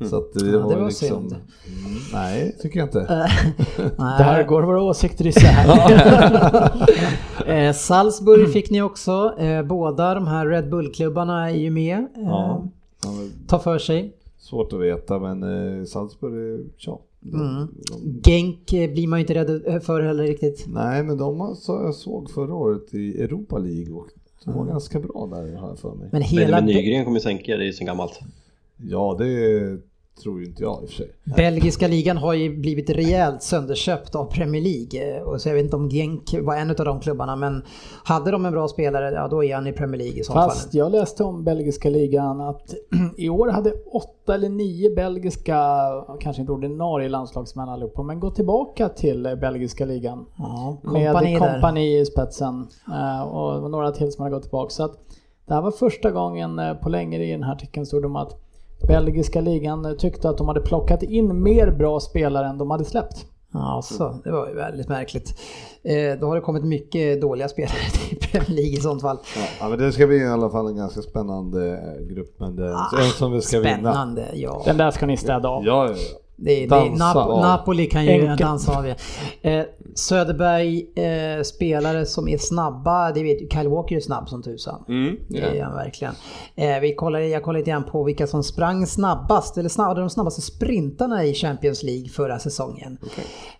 Så 0.09 0.17
att 0.17 0.33
det, 0.33 0.45
Ja, 0.45 0.51
det 0.51 0.57
var, 0.59 0.71
ju 0.73 0.79
var 0.79 0.85
liksom... 0.87 1.07
synd. 1.07 1.31
Mm, 1.31 1.97
nej, 2.13 2.55
tycker 2.61 2.79
jag 2.79 2.87
inte. 2.87 2.99
Där 3.97 4.43
går 4.47 4.63
våra 4.63 4.81
åsikter 4.81 5.27
isär. 5.27 5.67
Eh, 7.47 7.73
Salzburg 7.73 8.49
fick 8.53 8.69
ni 8.69 8.81
också. 8.81 9.33
Eh, 9.39 9.63
båda 9.63 10.13
de 10.13 10.27
här 10.27 10.47
Red 10.47 10.69
Bull-klubbarna 10.69 11.49
är 11.49 11.55
ju 11.55 11.69
med. 11.71 11.97
Eh, 11.97 12.05
Ja. 12.23 12.63
Ta 13.47 13.59
för 13.59 13.77
sig. 13.77 14.13
Svårt 14.49 14.73
att 14.73 14.79
veta 14.81 15.19
men 15.19 15.43
eh, 15.79 15.83
Salzburg, 15.85 16.33
är- 16.59 16.65
ja. 16.77 16.99
De, 17.19 17.41
Mm. 17.41 17.67
de, 18.13 18.29
Genk 18.31 18.73
eh, 18.73 18.91
blir 18.91 19.07
man 19.07 19.19
ju 19.19 19.21
inte 19.23 19.33
rädd 19.33 19.83
för 19.83 20.01
heller 20.01 20.23
riktigt. 20.23 20.65
nej 20.67 21.03
men 21.03 21.17
de 21.17 21.55
så 21.55 21.71
jag 21.71 21.95
såg 21.95 22.29
förra 22.31 22.53
året 22.53 22.93
i 22.93 23.21
Europa 23.21 23.57
League 23.57 23.93
och 23.93 24.07
de 24.45 24.53
var 24.57 24.65
ganska 24.65 24.99
bra 24.99 25.27
där 25.31 25.55
har 25.55 25.67
jag 25.69 25.79
för 25.79 25.95
mig. 25.95 26.09
Men 26.11 26.21
hela 26.21 26.45
Benjamin 26.45 26.65
Be- 26.67 26.73
Nygren 26.81 27.03
kommer 27.05 27.17
ju 27.17 27.21
sänka 27.23 27.57
det 27.57 27.63
är 27.63 27.65
ju 27.65 27.73
sen 27.73 27.87
gammalt. 27.87 28.19
Ja 28.89 29.15
det 29.19 29.25
tror 30.23 30.39
ju 30.39 30.45
inte 30.45 30.63
jag 30.63 30.83
i 30.83 30.85
och 30.85 30.89
för 30.89 30.95
sig. 30.95 31.11
belgiska 31.23 31.87
ligan 31.87 32.17
har 32.17 32.33
ju 32.33 32.57
blivit 32.57 32.89
rejält 32.89 33.43
sönderköpt 33.43 34.15
av 34.15 34.25
Premier 34.25 34.61
League. 34.61 35.21
Och 35.21 35.41
så 35.41 35.49
jag 35.49 35.55
vet 35.55 35.63
inte 35.63 35.75
om 35.75 35.89
Genk 35.89 36.35
var 36.41 36.55
en 36.55 36.69
av 36.69 36.75
de 36.75 36.99
klubbarna 36.99 37.35
men 37.35 37.63
hade 38.03 38.31
de 38.31 38.45
en 38.45 38.51
bra 38.51 38.67
spelare, 38.67 39.11
ja 39.11 39.27
då 39.27 39.43
är 39.43 39.55
han 39.55 39.67
i 39.67 39.73
Premier 39.73 39.97
League 39.97 40.19
i 40.19 40.23
så 40.23 40.33
fall. 40.33 40.49
Fast 40.49 40.73
jag 40.73 40.91
läste 40.91 41.23
om 41.23 41.43
belgiska 41.43 41.89
ligan 41.89 42.41
att 42.41 42.73
i 43.17 43.29
år 43.29 43.47
hade 43.47 43.71
åtta 43.71 44.35
eller 44.35 44.49
nio 44.49 44.95
belgiska, 44.95 45.79
kanske 46.19 46.41
inte 46.41 46.51
ordinarie 46.51 47.09
landslagsmän 47.09 47.69
allihopa, 47.69 48.03
men 48.03 48.19
gått 48.19 48.35
tillbaka 48.35 48.89
till 48.89 49.37
belgiska 49.41 49.85
ligan. 49.85 50.25
Ja, 50.37 50.77
Med 50.83 51.39
kompani 51.39 51.99
i 51.99 52.05
spetsen 52.05 52.67
eh, 52.87 53.21
och 53.21 53.71
några 53.71 53.91
till 53.91 54.11
som 54.11 54.23
hade 54.23 54.35
gått 54.35 54.43
tillbaka. 54.43 54.69
Så 54.69 54.83
att 54.83 54.99
det 55.47 55.53
här 55.53 55.61
var 55.61 55.71
första 55.71 56.11
gången 56.11 56.59
eh, 56.59 56.73
på 56.73 56.89
länge 56.89 57.23
i 57.23 57.31
den 57.31 57.43
här 57.43 57.53
artikeln 57.53 57.85
stod 57.85 58.01
det 58.01 58.05
om 58.05 58.15
att 58.15 58.46
belgiska 58.87 59.41
ligan 59.41 59.95
tyckte 59.97 60.29
att 60.29 60.37
de 60.37 60.47
hade 60.47 60.61
plockat 60.61 61.03
in 61.03 61.43
mer 61.43 61.71
bra 61.71 61.99
spelare 61.99 62.47
än 62.47 62.57
de 62.57 62.71
hade 62.71 62.85
släppt. 62.85 63.25
Ja, 63.53 63.81
så, 63.83 64.21
det 64.23 64.31
var 64.31 64.47
ju 64.47 64.55
väldigt 64.55 64.89
märkligt. 64.89 65.39
Eh, 65.83 66.19
då 66.19 66.27
har 66.27 66.35
det 66.35 66.41
kommit 66.41 66.63
mycket 66.63 67.21
dåliga 67.21 67.47
spelare 67.47 67.77
till 68.09 68.17
Premier 68.17 68.49
League 68.49 68.73
i 68.73 68.81
sånt 68.81 69.01
fall. 69.01 69.17
Ja 69.59 69.69
men 69.69 69.79
det 69.79 69.91
ska 69.91 70.07
bli 70.07 70.17
i 70.17 70.27
alla 70.27 70.49
fall 70.49 70.67
en 70.67 70.75
ganska 70.75 71.01
spännande 71.01 71.71
eh, 71.71 72.07
grupp 72.15 72.39
men 72.39 72.55
det 72.55 72.65
är 72.65 73.05
en 73.05 73.11
som 73.11 73.31
vi 73.31 73.41
ska 73.41 73.59
vinna. 73.59 73.77
Spännande, 73.77 74.27
ja. 74.33 74.61
Den 74.65 74.77
där 74.77 74.91
ska 74.91 75.05
ni 75.05 75.17
städa 75.17 75.49
av. 75.49 75.65
Ja, 75.65 75.87
ja, 75.87 75.91
ja. 75.91 76.19
Det, 76.39 76.65
det, 76.65 76.75
Nap- 76.75 77.15
av. 77.15 77.41
Napoli 77.41 77.85
kan 77.85 78.05
ju 78.05 78.11
Enkelt. 78.11 78.39
dansa 78.39 78.77
av. 78.77 78.85
Eh, 79.41 79.63
Söderberg, 79.95 80.85
eh, 80.95 81.43
spelare 81.43 82.05
som 82.05 82.27
är 82.27 82.37
snabba, 82.37 83.11
det 83.11 83.23
vet 83.23 83.53
Kyle 83.53 83.67
Walker 83.67 83.95
är 83.95 83.99
snabb 83.99 84.29
som 84.29 84.43
tusan. 84.43 84.83
Mm, 84.87 85.15
Det 85.27 85.59
är 85.59 85.63
han 85.63 85.75
verkligen. 85.75 86.13
Eh, 86.55 86.79
vi 86.79 86.95
kollar, 86.95 87.19
jag 87.19 87.43
kollade 87.43 87.59
lite 87.59 87.71
grann 87.71 87.83
på 87.83 88.03
vilka 88.03 88.27
som 88.27 88.43
sprang 88.43 88.87
snabbast, 88.87 89.57
eller 89.57 89.69
snabbare, 89.69 89.99
de 89.99 90.09
snabbaste 90.09 90.41
sprintarna 90.41 91.25
i 91.25 91.33
Champions 91.33 91.83
League 91.83 92.09
förra 92.09 92.39
säsongen. 92.39 92.97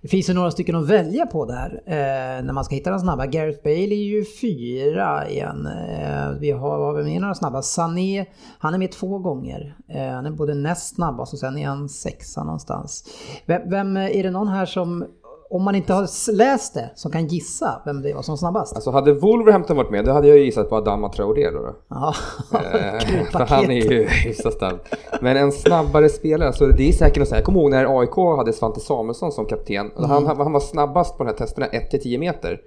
Det 0.02 0.08
finns 0.08 0.30
ju 0.30 0.34
några 0.34 0.52
stycken 0.52 0.76
att 0.76 0.88
välja 0.90 1.26
på 1.26 1.46
där 1.46 1.82
eh, 1.86 2.44
när 2.46 2.54
man 2.54 2.66
ska 2.66 2.76
hitta 2.76 2.90
de 2.90 3.00
snabba. 3.00 3.26
Gareth 3.26 3.64
Bale 3.64 3.76
är 3.96 4.04
ju 4.04 4.26
fyra 4.42 5.30
igen. 5.30 5.66
Eh, 5.68 6.30
vi 6.40 6.52
har, 6.52 6.78
har 6.80 6.94
vi 6.94 7.04
med 7.04 7.22
några 7.22 7.36
snabba. 7.36 7.62
Sané, 7.62 8.26
han 8.60 8.74
är 8.74 8.78
med 8.78 8.92
två 8.92 9.20
gånger. 9.20 9.76
Eh, 9.90 10.08
han 10.10 10.26
är 10.26 10.32
både 10.32 10.54
näst 10.54 10.96
snabbast 10.96 11.34
och 11.34 11.40
sen 11.40 11.58
är 11.58 11.68
han 11.68 11.90
sexa 11.90 12.44
någonstans 12.44 12.67
någonstans. 12.70 13.04
Vem, 13.46 13.70
vem 13.70 13.98
är 13.98 14.24
det 14.24 14.32
någon 14.32 14.48
här 14.48 14.66
som, 14.66 15.06
om 15.50 15.64
man 15.64 15.76
inte 15.76 15.94
har 15.94 16.32
läst 16.32 16.74
det, 16.74 16.90
som 16.96 17.12
kan 17.12 17.28
gissa 17.28 17.82
vem 17.86 18.02
det 18.02 18.14
var 18.14 18.22
som 18.22 18.38
snabbast? 18.38 18.76
Alltså 18.76 18.92
hade 18.92 19.14
Wolverhampton 19.14 19.78
varit 19.78 19.92
med, 19.92 20.06
då 20.06 20.12
hade 20.12 20.28
jag 20.28 20.38
gissat 20.38 20.70
på 20.70 20.76
Adama 20.76 21.10
Traoré 21.10 21.52
då. 21.52 21.60
då. 21.60 21.76
Ja, 21.90 22.14
Eh, 22.52 23.26
för 23.32 23.46
han 23.46 23.72
är 23.72 23.92
ju 23.92 24.08
hyfsat 24.08 24.54
snabb. 24.54 24.80
Men 25.22 25.38
en 25.38 25.52
snabbare 25.52 26.10
spelare, 26.10 26.54
så 26.54 26.66
det 26.66 26.90
är 26.90 26.92
säkert 26.92 27.18
något 27.18 27.28
så 27.28 27.34
här. 27.34 27.42
Jag 27.42 27.46
kommer 27.46 27.60
ihåg 27.60 27.72
när 27.72 28.00
AIK 28.00 28.38
hade 28.38 28.54
Svante 28.54 28.80
Samuelsson 28.80 29.32
som 29.32 29.46
kapten. 29.46 29.92
Mm. 29.98 30.10
Han, 30.10 30.26
han 30.26 30.52
var 30.54 30.60
snabbast 30.60 31.18
på 31.18 31.24
de 31.24 31.30
här 31.30 31.38
testerna 31.38 31.68
1-10 31.68 32.18
meter. 32.18 32.60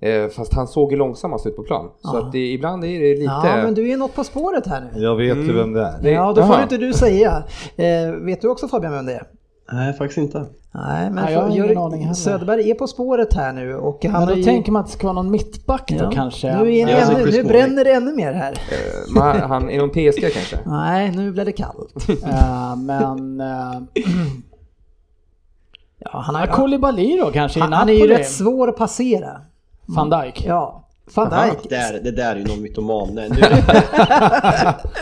Eh, 0.00 0.28
fast 0.28 0.54
han 0.54 0.66
såg 0.66 0.92
ju 0.92 0.98
långsammast 0.98 1.46
ut 1.46 1.56
på 1.56 1.62
plan. 1.62 1.90
Så 2.02 2.16
att 2.16 2.32
det, 2.32 2.52
ibland 2.52 2.84
är 2.84 3.00
det 3.00 3.14
lite... 3.14 3.22
ja 3.44 3.56
men 3.56 3.74
du 3.74 3.90
är 3.90 3.96
något 3.96 4.14
på 4.14 4.24
spåret 4.24 4.66
här 4.66 4.80
nu. 4.80 5.02
Jag 5.02 5.16
vet 5.16 5.36
ju 5.36 5.52
vem 5.52 5.72
det 5.72 5.82
är. 5.82 6.10
Ja, 6.10 6.32
då 6.32 6.42
får 6.42 6.54
Jaha. 6.54 6.62
inte 6.62 6.76
du 6.76 6.92
säga. 6.92 7.42
Eh, 7.76 8.12
vet 8.12 8.40
du 8.40 8.48
också 8.48 8.68
Fabian 8.68 8.92
vem 8.92 9.06
det 9.06 9.12
är? 9.12 9.26
Nej, 9.72 9.92
faktiskt 9.92 10.18
inte. 10.18 10.38
Nej, 10.72 11.10
men 11.10 11.14
Nej, 11.24 11.32
jag 11.32 11.42
har 11.42 11.50
ingen 11.50 11.78
aning 11.78 12.00
heller. 12.00 12.14
Söderberg 12.14 12.70
är 12.70 12.74
på 12.74 12.86
spåret 12.86 13.34
här 13.34 13.52
nu 13.52 13.74
och 13.76 14.04
han 14.04 14.12
Men 14.12 14.28
då 14.28 14.34
ju... 14.34 14.42
tänker 14.44 14.72
man 14.72 14.80
att 14.80 14.86
det 14.86 14.92
ska 14.92 15.06
vara 15.06 15.14
någon 15.14 15.30
mittback 15.30 15.88
då 15.90 16.04
Ja. 16.04 16.10
kanske. 16.10 16.56
Nu, 16.62 16.74
är 16.76 16.88
Ja, 16.88 16.96
ännu, 16.96 17.30
nu 17.30 17.44
bränner 17.44 17.84
det 17.84 17.92
ännu 17.92 18.14
mer 18.14 18.32
här. 18.32 18.58
Men 19.14 19.40
han 19.50 19.70
är 19.70 19.78
någon 19.78 19.90
PSG 19.90 20.32
kanske? 20.32 20.58
Nej, 20.66 21.10
nu 21.16 21.32
blir 21.32 21.44
det 21.44 21.52
kallt. 21.52 22.08
Eh, 22.24 22.76
men... 22.76 23.40
Uh, 23.40 23.82
Ja, 25.98 26.10
han, 26.20 26.34
har, 26.34 26.46
Koulibaly 26.46 27.16
då 27.18 27.30
kanske 27.30 27.58
i 27.58 27.62
han, 27.62 27.72
han 27.72 27.88
är 27.88 27.92
ju 27.92 28.06
rätt 28.06 28.28
svår 28.28 28.68
att 28.68 28.76
passera. 28.76 29.40
Van 29.86 30.10
Dijk? 30.10 30.44
Ja, 30.46 30.85
van 31.14 31.30
Dijk. 31.30 31.70
där, 31.70 32.00
det 32.04 32.10
där 32.10 32.32
är 32.34 32.36
ju 32.38 32.44
någon 32.44 32.62
mytoman. 32.62 33.08
Nej, 33.14 33.28
nu, 33.30 33.36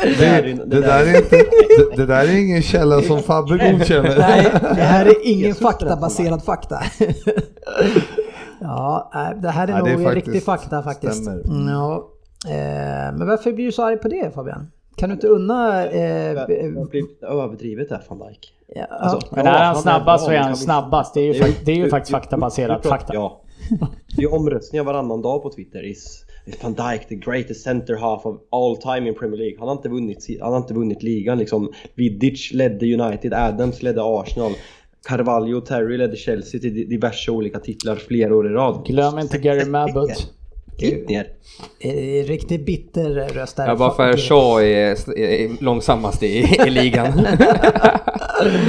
det, 0.03 0.15
där 0.19 0.43
är, 0.43 0.65
Det 0.67 0.81
där 0.81 1.07
är 1.07 1.17
inte, 1.17 1.37
det, 1.37 1.97
det 1.97 2.07
där 2.07 2.25
är 2.25 2.39
ingen 2.39 2.63
källa 2.63 3.03
som 3.03 3.23
Fabbe 3.23 3.51
godkänner. 3.73 4.19
Nej, 4.19 4.51
det 4.75 4.83
här 4.83 5.07
är 5.07 5.15
ingen 5.27 5.49
det 5.53 5.59
faktabaserad 5.59 6.45
fakta. 6.45 6.79
ja, 8.61 9.11
nej, 9.15 9.35
det 9.43 9.49
här 9.51 9.69
är 9.69 9.73
Ja, 9.73 9.85
det 9.85 9.91
är 9.91 9.97
nog 9.97 10.05
faktiskt- 10.05 10.27
riktig 10.27 10.43
fakta 10.45 10.83
faktiskt. 10.83 11.23
stämmer. 11.23 11.45
Mm, 11.45 11.69
Ja. 11.75 12.09
Eh, 12.49 13.17
men 13.19 13.27
varför 13.27 13.53
blir 13.53 13.65
du 13.67 13.73
så 13.73 13.85
arg 13.85 13.97
på 13.97 14.09
det 14.09 14.35
Fabian? 14.35 14.71
Kan 14.97 15.09
du 15.09 15.15
inte 15.15 15.27
unna... 15.27 15.85
Eh, 15.87 16.47
det 16.47 16.73
överdrivet 17.23 17.89
där 17.89 18.03
van 18.09 18.19
Dijk. 18.19 18.53
ja, 18.69 18.85
Alltså, 18.91 19.35
Men 19.37 19.47
är 19.47 19.65
han 19.65 19.77
snabbast 19.77 20.25
så 20.25 20.31
är 20.31 20.39
han 20.39 20.57
snabbast. 20.57 21.15
Det 21.15 21.21
är 21.21 21.25
ju, 21.35 21.55
Det 21.65 21.73
är 21.73 21.77
ju- 21.77 21.85
det 21.85 21.91
faktiskt 21.91 22.11
faktabaserat 22.13 22.87
fakta. 22.87 23.15
Ja. 23.15 23.41
Det 24.17 24.23
är 24.23 24.35
omröstningar 24.35 24.85
varannan 24.85 25.23
dag 25.23 25.43
på 25.43 25.51
Twitter. 25.51 25.83
Is, 25.83 26.25
is 26.47 26.65
van 26.65 26.75
Dijk 26.75 27.09
the 27.09 27.15
greatest 27.15 27.65
center 27.65 27.97
half 27.97 28.27
of 28.27 28.41
all 28.51 28.77
time 28.77 29.09
in 29.09 29.15
Premier 29.15 29.39
League? 29.39 29.57
Han 29.59 29.69
har 29.69 29.77
inte 29.77 29.89
vunnit, 29.89 30.27
han 30.41 30.53
har 30.53 30.59
inte 30.59 30.75
vunnit 30.75 31.03
ligan 31.03 31.39
liksom. 31.39 31.73
Vidic 31.95 32.53
ledde 32.53 32.95
United, 32.95 33.35
Adams 33.35 33.83
ledde 33.83 34.01
Arsenal. 34.03 34.53
Carvalho 35.09 35.57
och 35.57 35.67
Terry 35.67 35.99
ledde 35.99 36.17
Chelsea 36.17 36.61
till 36.61 36.89
diverse 36.89 37.31
olika 37.31 37.59
titlar 37.59 37.97
flera 37.97 38.37
år 38.37 38.47
i 38.47 38.51
rad. 38.51 38.87
Glöm 38.87 39.19
inte 39.19 39.39
Gary 39.39 39.65
Mabbott. 39.65 40.35
Gick 40.79 41.09
ner. 41.09 41.29
eh, 41.79 42.25
riktigt 42.27 42.67
bitter 42.67 43.11
röst 43.35 43.57
där. 43.57 43.67
Ja, 43.69 43.77
bara 43.77 43.91
för 43.91 44.17
Shaw 44.17 44.63
är, 44.65 45.19
är 45.19 45.63
långsammast 45.63 46.23
i, 46.23 46.39
i 46.67 46.71
ligan. 46.71 47.27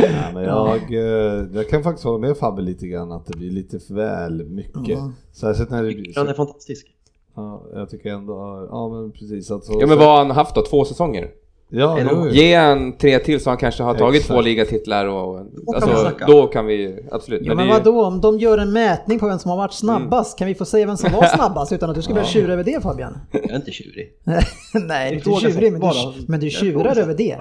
Ja, 0.01 0.31
men 0.33 0.43
jag, 0.43 0.93
eh, 0.93 1.45
jag 1.53 1.69
kan 1.69 1.83
faktiskt 1.83 2.05
hålla 2.05 2.17
med 2.17 2.37
Fabbe 2.37 2.61
lite 2.61 2.87
grann 2.87 3.11
att 3.11 3.25
det 3.25 3.37
blir 3.37 3.51
lite 3.51 3.79
för 3.79 3.93
väl 3.93 4.45
mycket. 4.45 4.99
Särskilt 5.33 5.69
när 5.69 5.83
det 5.83 5.93
blir 5.93 6.13
Han 6.15 6.27
är 6.27 6.33
fantastisk. 6.33 6.87
ja, 7.35 7.63
Jag 7.73 7.89
tycker 7.89 8.09
ändå, 8.09 8.67
ja 8.71 8.89
men 8.89 9.11
precis. 9.11 9.51
Att 9.51 9.63
så, 9.65 9.77
ja 9.81 9.87
men 9.87 9.97
vad 9.97 10.07
har 10.07 10.17
han 10.17 10.31
haft 10.31 10.55
då? 10.55 10.61
Två 10.61 10.85
säsonger? 10.85 11.29
Ja, 11.69 11.99
En 11.99 12.07
jo. 12.11 12.29
Ge 12.29 12.55
han 12.55 12.97
tre 12.97 13.19
till 13.19 13.39
så 13.39 13.49
han 13.49 13.57
kanske 13.57 13.83
har 13.83 13.93
tagit 13.93 14.21
Exakt. 14.21 14.33
två 14.35 14.41
ligatitlar 14.41 15.05
och... 15.07 15.39
Alltså, 15.75 16.11
då 16.27 16.47
kan 16.47 16.65
vi 16.65 16.99
absolut. 17.11 17.41
Ja, 17.43 17.55
men 17.55 17.65
ju- 17.65 17.71
vadå, 17.71 18.05
om 18.05 18.21
de 18.21 18.39
gör 18.39 18.57
en 18.57 18.73
mätning 18.73 19.19
på 19.19 19.27
vem 19.27 19.39
som 19.39 19.49
har 19.51 19.57
varit 19.57 19.73
snabbast, 19.73 20.37
kan 20.37 20.47
vi 20.47 20.55
få 20.55 20.65
säga 20.65 20.85
vem 20.85 20.97
som 20.97 21.11
var 21.11 21.23
snabbast 21.35 21.71
utan 21.71 21.89
att 21.89 21.95
du 21.95 22.01
ska 22.01 22.13
börja 22.13 22.25
tjura 22.27 22.53
över 22.53 22.63
det 22.63 22.83
Fabian? 22.83 23.17
Jag 23.31 23.51
är 23.51 23.55
inte 23.55 23.71
tjurig. 23.71 24.13
Nej, 24.73 25.21
du 25.23 25.31
är 25.31 25.33
inte 25.35 25.51
tjurig, 25.51 25.71
men 25.71 25.81
du, 25.81 25.87
men 26.27 26.39
du 26.39 26.49
tjurar 26.49 26.97
över 26.99 27.13
det. 27.13 27.37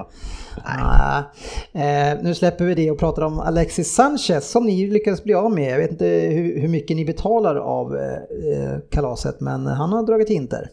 Nej. 1.72 2.12
Eh, 2.12 2.18
nu 2.22 2.34
släpper 2.34 2.64
vi 2.64 2.74
det 2.74 2.90
och 2.90 2.98
pratar 2.98 3.22
om 3.22 3.40
Alexis 3.40 3.94
Sanchez 3.94 4.50
som 4.50 4.64
ni 4.66 4.86
lyckades 4.86 5.24
bli 5.24 5.34
av 5.34 5.50
med. 5.50 5.72
Jag 5.72 5.78
vet 5.78 5.90
inte 5.90 6.06
hur, 6.06 6.60
hur 6.60 6.68
mycket 6.68 6.96
ni 6.96 7.04
betalar 7.04 7.56
av 7.56 7.96
eh, 7.96 8.02
eh, 8.12 8.78
kalaset, 8.90 9.40
men 9.40 9.66
han 9.66 9.92
har 9.92 10.02
dragit 10.02 10.30
in 10.30 10.46
där. 10.46 10.70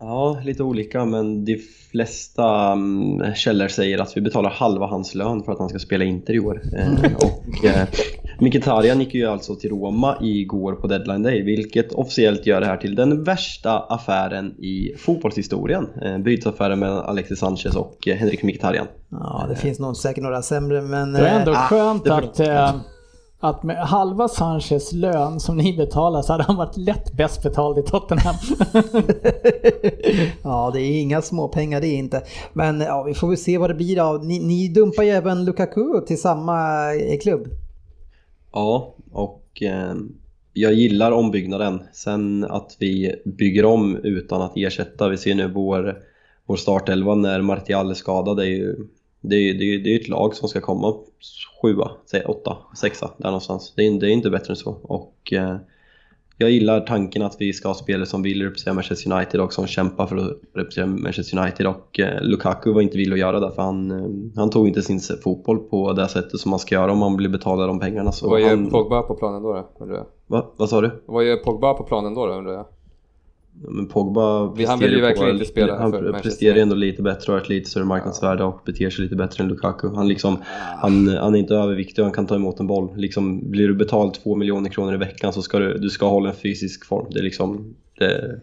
Ja, 0.00 0.40
lite 0.44 0.62
olika 0.62 1.04
men 1.04 1.44
de 1.44 1.58
flesta 1.90 2.72
um, 2.72 3.22
källor 3.34 3.68
säger 3.68 3.98
att 3.98 4.16
vi 4.16 4.20
betalar 4.20 4.50
halva 4.50 4.86
hans 4.86 5.14
lön 5.14 5.42
för 5.42 5.52
att 5.52 5.58
han 5.58 5.68
ska 5.68 5.78
spela 5.78 6.04
Inter 6.04 6.34
i 6.34 6.40
år. 6.40 6.62
Eh, 6.76 7.14
och 7.14 7.64
eh, 7.64 7.88
Mkhitaryan 8.40 9.00
gick 9.00 9.14
ju 9.14 9.26
alltså 9.26 9.56
till 9.56 9.70
Roma 9.70 10.18
igår 10.20 10.72
på 10.72 10.86
deadline 10.86 11.22
day 11.22 11.42
vilket 11.42 11.92
officiellt 11.92 12.46
gör 12.46 12.60
det 12.60 12.66
här 12.66 12.76
till 12.76 12.94
den 12.94 13.24
värsta 13.24 13.78
affären 13.78 14.54
i 14.58 14.94
fotbollshistorien. 14.98 15.88
Eh, 16.02 16.18
bytesaffären 16.18 16.78
mellan 16.78 17.04
Alexis 17.04 17.38
Sanchez 17.38 17.76
och 17.76 18.08
eh, 18.08 18.16
Henrik 18.16 18.42
Mkhitaryan. 18.42 18.86
Ja, 19.10 19.46
det 19.48 19.56
finns 19.56 19.78
nog 19.78 19.96
säkert 19.96 20.22
några 20.22 20.42
sämre, 20.42 20.82
men... 20.82 21.12
Det 21.12 21.28
är 21.28 21.38
ändå 21.38 21.52
eh, 21.52 21.58
skönt 21.58 22.06
får 22.06 22.22
att, 22.22 22.40
eh, 22.40 22.74
att 23.40 23.62
med 23.62 23.76
halva 23.76 24.28
Sanchez 24.28 24.92
lön 24.92 25.40
som 25.40 25.56
ni 25.56 25.76
betalar 25.76 26.22
så 26.22 26.32
hade 26.32 26.44
han 26.44 26.56
varit 26.56 26.76
lätt 26.76 27.12
bäst 27.12 27.42
betald 27.42 27.78
i 27.78 27.82
Tottenham. 27.82 28.34
ja, 30.42 30.70
det 30.74 30.80
är 30.80 31.00
inga 31.00 31.22
små 31.22 31.48
pengar 31.48 31.80
det 31.80 31.86
är 31.86 31.96
inte. 31.96 32.22
Men 32.52 32.80
ja, 32.80 33.02
vi 33.02 33.14
får 33.14 33.28
väl 33.28 33.36
se 33.36 33.58
vad 33.58 33.70
det 33.70 33.74
blir 33.74 34.10
av. 34.10 34.26
Ni, 34.26 34.38
ni 34.38 34.68
dumpar 34.68 35.02
ju 35.02 35.10
även 35.10 35.44
Lukaku 35.44 36.00
till 36.06 36.20
samma 36.20 36.58
eh, 36.94 37.18
klubb. 37.18 37.48
Ja, 38.52 38.94
och 39.12 39.62
eh, 39.62 39.94
jag 40.52 40.72
gillar 40.72 41.12
ombyggnaden. 41.12 41.82
Sen 41.92 42.44
att 42.44 42.76
vi 42.78 43.14
bygger 43.24 43.64
om 43.64 43.96
utan 43.96 44.42
att 44.42 44.56
ersätta. 44.56 45.08
Vi 45.08 45.16
ser 45.16 45.34
nu 45.34 45.48
vår, 45.48 45.98
vår 46.46 46.56
startelva 46.56 47.14
när 47.14 47.42
Martial 47.42 47.90
är 47.90 47.94
skadad. 47.94 48.36
Det 48.36 48.44
är 48.44 48.56
ju 48.56 48.76
det 49.20 49.36
är, 49.36 49.54
det 49.54 49.74
är, 49.74 49.78
det 49.78 49.94
är 49.94 50.00
ett 50.00 50.08
lag 50.08 50.34
som 50.34 50.48
ska 50.48 50.60
komma 50.60 50.94
sjua, 51.62 51.90
säg 52.06 52.24
åtta, 52.24 52.56
sexa 52.76 53.10
där 53.16 53.26
någonstans. 53.26 53.72
Det 53.76 53.86
är, 53.86 54.00
det 54.00 54.06
är 54.06 54.10
inte 54.10 54.30
bättre 54.30 54.52
än 54.52 54.56
så. 54.56 54.76
Och 54.82 55.32
eh, 55.32 55.56
jag 56.36 56.50
gillar 56.50 56.80
tanken 56.80 57.22
att 57.22 57.36
vi 57.38 57.52
ska 57.52 57.68
ha 57.68 57.74
spelare 57.74 58.06
som 58.06 58.22
vill 58.22 58.42
representera 58.42 58.74
Manchester 58.74 59.12
United 59.12 59.40
och 59.40 59.52
som 59.52 59.66
kämpar 59.66 60.06
för 60.06 60.16
att 60.16 60.38
representera 60.54 60.86
Manchester 60.86 61.38
United 61.38 61.66
och 61.66 62.00
eh, 62.00 62.22
Lukaku 62.22 62.72
var 62.72 62.80
inte 62.80 62.96
villig 62.96 63.12
att 63.12 63.20
göra 63.20 63.40
det 63.40 63.50
för 63.50 63.62
han, 63.62 63.90
eh, 63.90 64.40
han 64.40 64.50
tog 64.50 64.68
inte 64.68 64.82
sin 64.82 65.00
fotboll 65.24 65.58
på 65.58 65.92
det 65.92 66.08
sättet 66.08 66.40
som 66.40 66.50
man 66.50 66.58
ska 66.58 66.74
göra 66.74 66.92
om 66.92 66.98
man 66.98 67.16
blir 67.16 67.28
betalad 67.28 67.68
de 67.68 67.80
pengarna. 67.80 68.12
Så 68.12 68.30
Vad 68.30 68.40
gör 68.40 68.48
han, 68.48 68.70
Pogba 68.70 69.02
på 69.02 69.14
planen 69.14 69.42
då? 69.42 69.68
då? 69.78 70.06
Va, 70.26 70.46
vad 70.56 70.68
sa 70.68 70.80
du? 70.80 71.02
Vad 71.06 71.24
gör 71.24 71.36
Pogba 71.36 71.74
på 71.74 71.84
planen 71.84 72.14
då, 72.14 72.26
då 72.26 72.32
undrar 72.32 72.52
jag? 72.52 72.66
Men 73.52 73.86
Pogba 73.86 74.52
vill 74.52 74.66
ju 74.92 75.00
verkligen 75.00 75.28
på- 75.28 75.34
inte 75.34 75.44
spela 75.44 75.78
Han 75.78 75.92
för 75.92 76.12
presterar 76.12 76.56
ändå 76.56 76.74
lite 76.74 77.02
bättre 77.02 77.32
och 77.32 77.38
har 77.38 77.42
ett 77.42 77.48
lite 77.48 77.70
större 77.70 77.84
marknadsvärde 77.84 78.44
och 78.44 78.60
beter 78.64 78.90
sig 78.90 79.02
lite 79.02 79.16
bättre 79.16 79.44
än 79.44 79.50
Lukaku. 79.50 79.88
Han, 79.94 80.08
liksom, 80.08 80.36
han, 80.76 81.08
han 81.08 81.34
är 81.34 81.38
inte 81.38 81.54
överviktig 81.54 82.02
och 82.02 82.06
han 82.06 82.14
kan 82.14 82.26
ta 82.26 82.34
emot 82.34 82.60
en 82.60 82.66
boll. 82.66 82.88
Liksom, 82.96 83.50
blir 83.50 83.68
du 83.68 83.74
betald 83.74 84.14
två 84.14 84.36
miljoner 84.36 84.70
kronor 84.70 84.94
i 84.94 84.96
veckan 84.96 85.32
så 85.32 85.42
ska 85.42 85.58
du, 85.58 85.78
du 85.78 85.90
ska 85.90 86.08
hålla 86.08 86.28
en 86.28 86.36
fysisk 86.36 86.86
form. 86.86 87.06
Det 87.10 87.18
är 87.18 87.22
liksom... 87.22 87.74
Det, 87.98 88.40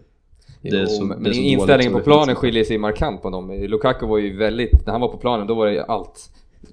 det 0.62 0.80
Jo, 0.80 0.86
så, 0.88 1.04
men 1.04 1.34
inställningen 1.34 1.94
på 1.94 2.00
planen 2.00 2.36
skiljer 2.36 2.64
sig 2.64 2.78
markant 2.78 3.22
på 3.22 3.30
dem. 3.30 3.52
Lukaku 3.52 4.06
var 4.06 4.18
ju 4.18 4.38
väldigt, 4.38 4.86
när 4.86 4.92
han 4.92 5.02
var 5.02 5.08
på 5.08 5.18
planen 5.18 5.48
då 5.48 5.54
var 5.54 5.68
det 5.68 5.84
allt. 5.84 6.30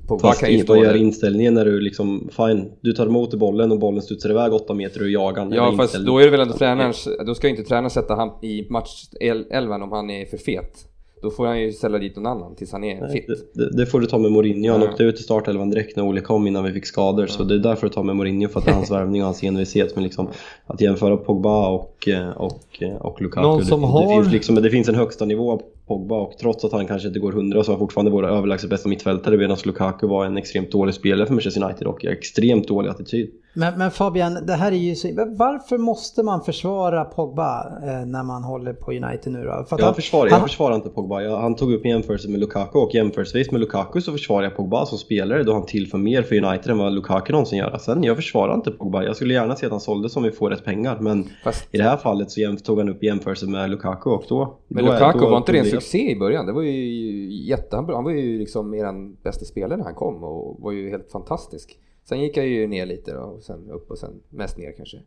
Pogba 0.09 0.33
kan 0.33 0.53
ju 0.53 0.59
stå 0.59 0.77
gör 0.77 0.85
där. 0.85 0.95
inställningen 0.97 1.55
när 1.55 1.65
du 1.65 1.81
liksom, 1.81 2.29
fine, 2.37 2.73
du 2.81 2.93
tar 2.93 3.07
emot 3.07 3.35
bollen 3.35 3.73
och 3.73 3.79
bollen 3.79 4.03
studsar 4.03 4.31
iväg 4.31 4.53
8 4.53 4.75
meter 4.75 5.03
och 5.03 5.11
jagar. 5.11 5.49
Ja 5.55 5.67
fast 5.67 5.81
inställning. 5.81 6.07
då 6.15 6.19
är 6.19 6.25
det 6.25 6.31
väl 6.31 6.41
ändå 6.41 6.55
tränarens, 6.55 7.09
då 7.27 7.35
ska 7.35 7.47
ju 7.47 7.51
inte 7.51 7.63
tränaren 7.69 7.91
sätta 7.91 8.15
han 8.15 8.31
i 8.45 8.67
matchelvan 8.71 9.83
om 9.83 9.93
han 9.93 10.11
är 10.11 10.27
för 10.27 10.37
fet. 10.37 10.89
Då 11.23 11.31
får 11.31 11.47
han 11.47 11.61
ju 11.61 11.73
ställa 11.73 11.99
dit 11.99 12.17
någon 12.17 12.27
annan 12.27 12.55
tills 12.55 12.73
han 12.73 12.85
är 12.85 13.01
Nej, 13.01 13.13
fit. 13.13 13.27
det, 13.55 13.65
det, 13.65 13.77
det 13.77 13.87
får 13.87 14.01
du 14.01 14.07
ta 14.07 14.19
med 14.19 14.33
Mourinho. 14.33 14.73
Han 14.73 14.83
Ja. 14.83 14.89
åkte 14.89 15.03
ut 15.03 15.21
i 15.21 15.23
startelvan 15.23 15.71
direkt 15.71 15.97
när 15.97 16.05
Ole 16.05 16.21
kom 16.21 16.47
innan 16.47 16.65
vi 16.65 16.73
fick 16.73 16.87
skador. 16.87 17.27
Så 17.27 17.45
det 17.45 17.55
är 17.55 17.59
därför 17.59 17.87
du 17.87 17.93
tar 17.93 18.03
med 18.03 18.17
Mourinho 18.17 18.49
för 18.49 18.61
att 18.61 18.65
det 18.67 18.71
är 18.71 18.75
hans 18.75 18.91
värvning 18.91 19.21
och 19.23 19.27
hans 19.27 19.43
envishet. 19.43 19.95
Men 19.95 20.05
liksom, 20.05 20.29
att 20.67 20.81
jämföra 20.81 21.17
Pogba 21.17 21.69
och, 21.69 22.09
och, 22.37 22.83
och 23.01 23.23
Lukaku. 23.23 23.47
Någon 23.47 23.59
det, 23.59 23.65
som 23.67 23.81
det, 23.81 23.87
har- 23.87 24.23
finns 24.23 24.33
liksom, 24.33 24.55
det 24.55 24.71
finns 24.71 24.89
en 24.89 24.95
högsta 24.95 25.25
nivå 25.25 25.61
Pogba 25.87 26.15
och 26.21 26.33
trots 26.41 26.65
att 26.65 26.73
han 26.73 26.87
kanske 26.87 27.09
inte 27.09 27.21
går 27.21 27.33
100 27.33 27.65
så 27.65 27.71
är 27.71 27.75
han 27.75 27.79
fortfarande 27.81 28.11
våra 28.11 28.29
överlägset 28.29 28.71
bästa 28.71 28.89
mittfältare 28.89 29.37
medan 29.37 29.57
Lukaku 29.65 30.07
var 30.07 30.25
en 30.27 30.37
extremt 30.37 30.73
dålig 30.73 30.95
spelare 30.95 31.27
för 31.27 31.35
Manchester 31.35 31.65
United 31.65 31.87
och 31.87 32.05
extremt 32.05 32.69
dålig 32.69 32.91
attityd. 32.91 33.31
Men, 33.57 33.79
men 33.79 33.91
Fabian, 33.91 34.39
det 34.47 34.53
här 34.53 34.73
är 34.73 34.77
ju 34.77 34.95
så, 34.95 35.09
varför 35.39 35.79
måste 35.79 36.23
man 36.23 36.41
försvara 36.45 37.05
Pogba 37.05 37.67
eh, 37.83 38.07
när 38.07 38.23
man 38.23 38.45
håller 38.45 38.73
på 38.73 38.91
United 38.93 39.33
nu 39.33 39.45
då? 39.45 39.65
För 39.69 39.77
att 39.77 39.79
Jag 39.81 39.87
han- 39.87 39.95
försvarar, 39.95 40.31
han- 40.31 40.41
jag 40.41 40.49
försvarar 40.49 40.75
inte 40.75 40.89
Pogba. 40.89 41.21
Jag, 41.23 41.37
han 41.39 41.55
tog 41.57 41.73
upp 41.73 41.87
jämförelse 41.87 42.29
med 42.29 42.41
Lukaku 42.41 42.79
och 42.79 42.95
jämförelsevis 42.95 43.51
med 43.51 43.61
Lukaku 43.61 44.01
så 44.01 44.13
försvarar 44.13 44.43
jag 44.45 44.57
Pogba 44.57 44.87
som 44.87 44.99
spelare 44.99 45.43
då 45.43 45.53
han 45.53 45.67
tillför 45.67 45.99
mer 45.99 46.23
för 46.23 46.45
United 46.45 46.71
än 46.73 46.79
vad 46.79 46.93
Lukaku 46.93 47.33
någonsin 47.33 47.59
gör. 47.59 47.79
Sen 47.79 48.05
jag 48.05 48.17
försvarar 48.17 48.55
inte 48.55 48.71
Pogba. 48.71 49.03
Jag 49.05 49.17
skulle 49.17 49.35
gärna 49.35 49.57
se 49.57 49.67
att 49.67 49.73
han 49.73 49.81
såldes 49.81 50.17
om 50.17 50.23
vi 50.23 50.31
får 50.31 50.51
rätt 50.51 50.65
pengar 50.65 50.99
men 51.01 51.29
Fast, 51.45 51.75
i 51.75 51.79
det 51.79 51.85
här 51.85 51.97
fallet 51.97 52.31
så 52.31 52.41
jämf- 52.41 52.63
tog 52.63 52.79
han 52.79 52.89
upp 52.89 53.03
jämförelse 53.03 53.47
med 53.47 53.71
Lukaku 53.71 54.11
och 54.11 54.25
då... 54.29 54.55
men 54.69 54.85
då 54.85 54.91
är- 54.91 54.95
Lukaku 54.95 55.19
då 55.19 55.29
var 55.31 55.37
inte 55.37 55.53
det 55.53 55.59
en 55.59 55.63
blir 55.65 55.74
succé 55.75 56.11
i 56.11 56.17
början? 56.19 56.47
Det 56.47 56.53
var 56.53 56.63
ju 56.63 57.33
jätte, 57.45 57.77
han, 57.77 57.85
han 57.89 58.05
var 58.05 58.11
ju 58.11 58.39
liksom 58.39 58.75
eran 58.75 59.17
bästa 59.23 59.45
spelare 59.45 59.77
när 59.77 59.85
han 59.85 59.95
kom 59.95 60.25
och 60.25 60.61
var 60.61 60.73
ju 60.73 60.91
helt 60.91 61.11
fantastisk. 61.11 61.79
Sen 62.05 62.21
gick 62.21 62.37
han 62.37 62.47
ju 62.47 62.67
ner 62.67 62.87
lite 62.87 63.13
då, 63.15 63.21
och 63.21 63.43
sen 63.43 63.71
upp 63.71 63.91
och 63.91 63.99
sen 63.99 64.11
mest 64.29 64.59
ner 64.59 64.73
kanske. 64.77 64.99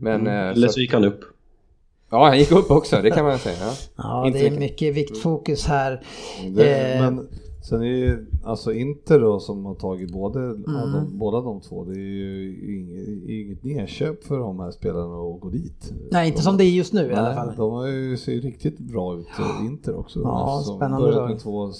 Men... 0.00 0.26
eh, 0.26 0.32
Eller 0.48 0.66
så, 0.66 0.72
så 0.72 0.80
gick 0.80 0.92
han 0.92 1.04
upp. 1.04 1.20
ja, 2.10 2.26
han 2.26 2.38
gick 2.38 2.52
upp 2.52 2.70
också, 2.70 3.02
det 3.02 3.10
kan 3.10 3.24
man 3.24 3.38
säga. 3.38 3.56
Ja. 3.60 3.72
Ja, 3.96 4.30
det 4.32 4.38
är 4.38 4.42
mycket. 4.44 4.58
mycket 4.60 4.94
viktfokus 4.94 5.66
här. 5.66 6.02
Det, 6.54 6.92
Eh. 6.94 7.00
men 7.00 7.28
sen 7.68 7.80
är 7.82 7.86
ju 7.86 8.26
alltså 8.44 8.72
Inter 8.72 9.20
då 9.20 9.40
som 9.40 9.66
har 9.66 9.74
tagit 9.74 10.12
både, 10.12 10.38
Mm. 10.40 10.76
av 10.76 10.92
de, 10.92 11.18
båda 11.18 11.40
de 11.40 11.60
två, 11.60 11.84
det 11.84 11.92
är 11.92 11.98
ju 11.98 12.56
inget, 12.78 13.28
inget 13.28 13.64
nedköp 13.64 14.24
för 14.24 14.38
de 14.38 14.60
här 14.60 14.70
spelarna 14.70 15.14
att 15.34 15.40
gå 15.40 15.48
dit. 15.48 15.92
Nej, 16.10 16.26
inte 16.26 16.38
de, 16.38 16.42
som 16.42 16.56
det 16.56 16.64
är 16.64 16.70
just 16.70 16.92
nu 16.92 17.10
i 17.10 17.14
alla 17.14 17.22
Nej, 17.28 17.34
fall. 17.36 17.52
de 17.56 17.72
har 17.72 17.86
ju, 17.86 18.16
ser 18.16 18.32
ju 18.32 18.40
riktigt 18.40 18.78
bra 18.78 19.14
ut, 19.18 19.26
eh, 19.38 19.66
Inter 19.66 19.98
också. 19.98 20.20
Ja, 20.24 20.62
som 20.64 20.76
spännande 20.76 21.06
börjat 21.12 21.30
med 21.30 21.38
två 21.40 21.70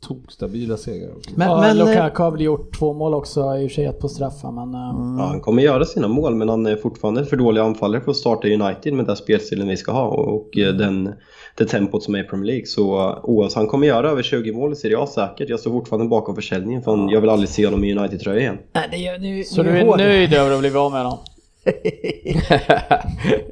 tokstabila 0.00 0.76
segrar. 0.76 1.16
också. 1.16 1.30
Men, 1.34 1.48
ja, 1.48 1.60
men, 1.60 1.78
Lukaku 1.78 2.22
har 2.22 2.30
väl 2.30 2.40
gjort 2.40 2.78
två 2.78 2.92
mål 2.92 3.14
också, 3.14 3.40
i 3.40 3.66
och 3.66 3.70
för 3.70 3.74
sig 3.74 3.84
ett 3.84 3.98
på 4.00 4.08
straffar 4.08 4.52
men... 4.52 4.74
eh, 4.74 5.16
Ja, 5.18 5.24
han 5.26 5.40
kommer 5.40 5.62
göra 5.62 5.84
sina 5.84 6.08
mål 6.08 6.34
men 6.34 6.48
han 6.48 6.66
är 6.66 6.76
fortfarande 6.76 7.24
för 7.24 7.36
dålig 7.36 7.60
anfallare 7.60 8.00
för 8.00 8.10
att 8.10 8.16
starta 8.16 8.48
United 8.48 8.92
med 8.94 9.06
den 9.06 9.16
spelstilen 9.16 9.68
vi 9.68 9.76
ska 9.76 9.92
ha 9.92 10.06
och 10.08 10.58
eh, 10.58 10.74
den, 10.74 11.12
det 11.58 11.64
tempot 11.64 12.02
som 12.02 12.14
är 12.14 12.18
i 12.24 12.24
Premier 12.24 12.46
League. 12.46 12.66
Så 12.66 13.14
oavsett, 13.22 13.56
han 13.56 13.66
kommer 13.66 13.86
göra 13.86 14.10
över 14.10 14.22
20 14.22 14.52
mål 14.52 14.72
i 14.72 14.76
Serie 14.76 14.98
A 14.98 15.06
säkert. 15.06 15.48
Jag 15.48 15.60
står 15.60 15.70
fortfarande 15.70 16.08
bakom 16.08 16.34
försäljningen 16.34 16.82
för 16.82 17.12
jag 17.12 17.20
vill 17.20 17.30
aldrig 17.30 17.48
se 17.48 17.64
honom 17.66 17.84
i 17.84 17.94
United-tröja 17.98 18.40
igen. 18.40 18.58
nej, 18.72 18.88
det 18.90 18.96
gör, 18.96 19.18
nu, 19.18 19.44
Så 19.44 19.62
nu 19.62 19.70
du 19.72 19.78
är 19.78 19.84
hård. 19.86 19.98
nöjd 19.98 20.32
över 20.34 20.50
att 20.54 20.60
bli 20.60 20.70
av 20.76 20.92
med 20.92 21.04
dem? 21.04 21.18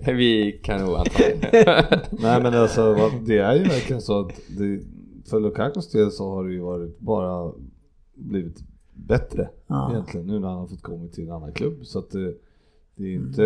Vi 0.16 0.60
kan 0.62 0.80
nog 0.80 0.96
anta. 0.96 1.22
Nej 2.10 2.42
men 2.42 2.54
alltså 2.54 3.10
det 3.26 3.38
är 3.38 3.54
ju 3.54 3.62
verkligen 3.62 4.02
så 4.02 4.20
att 4.20 4.32
det, 4.58 4.80
för 5.30 5.40
Lukakos 5.40 5.90
del 5.90 6.10
så 6.10 6.30
har 6.34 6.44
det 6.44 6.52
ju 6.52 6.60
varit 6.60 6.98
bara 6.98 7.52
blivit 8.14 8.56
bättre 8.94 9.48
Ja. 9.66 9.90
egentligen 9.92 10.26
nu 10.26 10.38
när 10.38 10.48
han 10.48 10.58
har 10.58 10.66
fått 10.66 10.82
komma 10.82 11.08
till 11.08 11.24
en 11.24 11.32
annan 11.32 11.52
klubb. 11.52 11.78
Så 11.86 11.98
att 11.98 12.10
det, 12.10 12.34
det 12.96 13.04
är 13.04 13.16
Mm. 13.16 13.26
inte, 13.28 13.42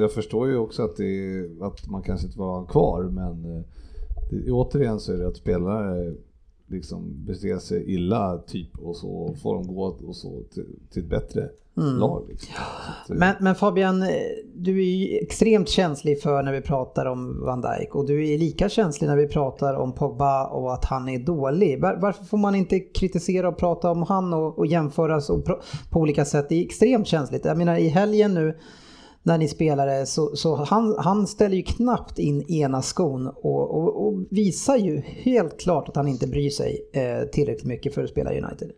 jag 0.00 0.12
förstår 0.12 0.48
ju 0.48 0.56
också 0.56 0.82
att, 0.82 0.96
det 0.96 1.46
att 1.60 1.88
man 1.90 2.02
kanske 2.02 2.26
inte 2.26 2.38
vill 2.38 2.44
ha 2.44 2.52
honom 2.52 2.66
kvar 2.66 3.02
men 3.02 3.56
eh, 3.56 3.62
det, 4.30 4.50
återigen 4.50 5.00
så 5.00 5.12
är 5.12 5.16
det 5.18 5.28
att 5.28 5.36
spelare 5.36 6.14
liksom 6.68 7.24
beter 7.26 7.58
sig 7.58 7.94
illa 7.94 8.38
typ 8.38 8.78
och 8.78 8.96
så 8.96 9.34
får 9.42 9.54
de 9.54 9.74
gå 9.74 9.82
och 9.82 10.16
så 10.16 10.42
till, 10.52 10.66
till 10.90 11.02
ett 11.02 11.10
bättre 11.10 11.48
lag. 11.78 12.24
Liksom. 12.28 12.54
Att, 12.56 13.10
eh, 13.10 13.16
Men, 13.16 13.34
men 13.40 13.54
Fabian, 13.54 14.02
eh, 14.02 14.08
du 14.54 14.78
är 14.78 14.96
ju 14.96 15.18
extremt 15.18 15.68
känslig 15.68 16.22
för 16.22 16.42
när 16.42 16.52
vi 16.52 16.60
pratar 16.60 17.06
om 17.06 17.40
Van 17.44 17.60
Dijk 17.60 17.94
och 17.94 18.06
du 18.06 18.28
är 18.28 18.38
lika 18.38 18.68
känslig 18.68 19.08
när 19.08 19.16
vi 19.16 19.28
pratar 19.28 19.74
om 19.74 19.92
Pogba 19.92 20.46
och 20.46 20.74
att 20.74 20.84
han 20.84 21.08
är 21.08 21.18
dålig. 21.18 21.80
Var, 21.80 21.98
varför 22.00 22.24
får 22.24 22.38
man 22.38 22.54
inte 22.54 22.80
kritisera 22.80 23.48
och 23.48 23.58
prata 23.58 23.90
om 23.90 24.02
han 24.02 24.34
och, 24.34 24.58
och 24.58 24.66
jämföra 24.66 25.20
så, 25.20 25.42
på, 25.42 25.60
på 25.90 26.00
olika 26.00 26.24
sätt? 26.24 26.46
Det 26.48 26.54
är 26.54 26.64
extremt 26.64 27.06
känsligt. 27.06 27.44
Jag 27.44 27.58
menar 27.58 27.76
i 27.76 27.88
helgen 27.88 28.34
nu 28.34 28.58
när 29.28 29.38
ni 29.38 29.48
spelade 29.48 30.06
så, 30.06 30.36
så 30.36 30.54
han, 30.54 30.94
han 30.98 31.26
ställer 31.26 31.56
ju 31.56 31.62
knappt 31.62 32.18
in 32.18 32.42
ena 32.52 32.82
skon 32.82 33.26
och, 33.26 33.70
och, 33.74 34.06
och 34.06 34.14
visar 34.30 34.76
ju 34.76 35.02
helt 35.06 35.60
klart 35.60 35.88
att 35.88 35.96
han 35.96 36.08
inte 36.08 36.26
bryr 36.26 36.50
sig 36.50 36.80
eh, 36.92 37.28
tillräckligt 37.28 37.64
mycket 37.66 37.94
för 37.94 38.04
att 38.04 38.10
spela 38.10 38.30
United. 38.30 38.70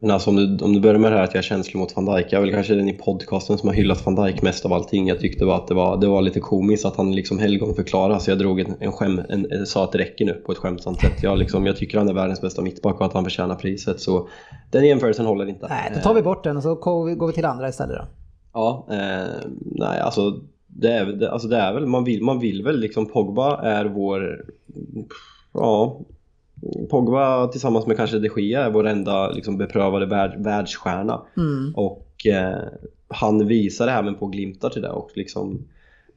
Men 0.00 0.10
alltså 0.10 0.30
om 0.30 0.36
du, 0.36 0.64
om 0.64 0.72
du 0.72 0.80
börjar 0.80 0.98
med 0.98 1.12
det 1.12 1.16
här 1.16 1.24
att 1.24 1.34
jag 1.34 1.38
är 1.38 1.42
känslig 1.42 1.76
mot 1.80 1.96
van 1.96 2.04
Dijk. 2.04 2.26
Jag 2.30 2.38
är 2.38 2.40
väl 2.40 2.52
kanske 2.54 2.74
den 2.74 2.88
i 2.88 2.92
podcasten 2.92 3.58
som 3.58 3.68
har 3.68 3.76
hyllat 3.76 4.06
van 4.06 4.14
Dijk 4.14 4.42
mest 4.42 4.64
av 4.64 4.72
allting. 4.72 5.08
Jag 5.08 5.20
tyckte 5.20 5.44
bara 5.44 5.56
att 5.56 5.68
det 5.68 5.74
var, 5.74 5.96
det 5.96 6.06
var 6.06 6.22
lite 6.22 6.40
komiskt 6.40 6.84
att 6.84 6.96
han 6.96 7.12
liksom 7.12 7.38
helgon 7.38 7.74
förklarade. 7.74 8.20
Så 8.20 8.30
jag 8.30 8.38
drog 8.38 8.60
en, 8.60 8.74
en 8.80 8.92
skäm, 8.92 9.20
en, 9.28 9.66
sa 9.66 9.84
att 9.84 9.92
det 9.92 9.98
räcker 9.98 10.24
nu 10.24 10.32
på 10.32 10.52
ett 10.52 10.58
skämtsamt 10.58 11.00
sätt. 11.00 11.22
Jag, 11.22 11.38
liksom, 11.38 11.66
jag 11.66 11.76
tycker 11.76 11.98
han 11.98 12.08
är 12.08 12.12
världens 12.14 12.40
bästa 12.40 12.62
mittback 12.62 13.00
och 13.00 13.06
att 13.06 13.12
han 13.12 13.24
förtjänar 13.24 13.54
priset. 13.54 14.00
Så 14.00 14.28
den 14.70 14.86
jämförelsen 14.86 15.26
håller 15.26 15.48
inte. 15.48 15.66
Nej, 15.68 15.92
då 15.94 16.00
tar 16.00 16.14
vi 16.14 16.22
bort 16.22 16.44
den 16.44 16.56
och 16.56 16.62
så 16.62 16.74
går 16.74 17.04
vi- 17.06 17.14
går 17.14 17.26
vi 17.26 17.32
till 17.32 17.44
andra 17.44 17.68
istället 17.68 17.96
då. 17.96 18.04
Ja, 18.52 18.86
eh, 18.90 19.50
nej 19.60 20.00
alltså 20.00 20.40
det 20.66 20.92
är, 20.92 21.06
det, 21.06 21.30
alltså 21.30 21.48
det 21.48 21.56
är 21.56 21.74
väl, 21.74 21.86
man 21.86 22.04
vill, 22.04 22.22
man 22.22 22.38
vill 22.38 22.62
väl 22.62 22.80
liksom 22.80 23.06
Pogba 23.06 23.60
är 23.62 23.84
vår, 23.84 24.44
ja, 25.52 26.00
Pogba 26.90 27.46
tillsammans 27.46 27.86
med 27.86 27.96
kanske 27.96 28.18
de 28.18 28.28
Gea 28.36 28.64
är 28.64 28.70
vår 28.70 28.86
enda 28.86 29.30
liksom 29.30 29.58
beprövade 29.58 30.06
värld, 30.06 30.34
världsstjärna. 30.38 31.22
Mm. 31.36 31.74
Och 31.74 32.26
eh, 32.26 32.58
han 33.08 33.46
visar 33.46 33.88
även 33.88 34.14
på 34.14 34.26
glimtar 34.26 34.70
till 34.70 34.82
det 34.82 34.90
och 34.90 35.10
liksom 35.14 35.64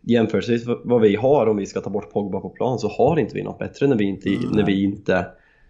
jämförelsevis 0.01 0.63
vad 0.83 1.01
vi 1.01 1.15
har 1.15 1.47
om 1.47 1.57
vi 1.57 1.65
ska 1.65 1.81
ta 1.81 1.89
bort 1.89 2.13
Pogba 2.13 2.39
på 2.39 2.49
plan 2.49 2.79
så 2.79 2.87
har 2.87 3.19
inte 3.19 3.35
vi 3.35 3.43
något 3.43 3.59
bättre 3.59 3.87
när 3.87 3.95
vi 3.95 4.05
inte, 4.05 4.29
när 4.51 4.65
vi 4.65 4.83
inte, 4.83 5.25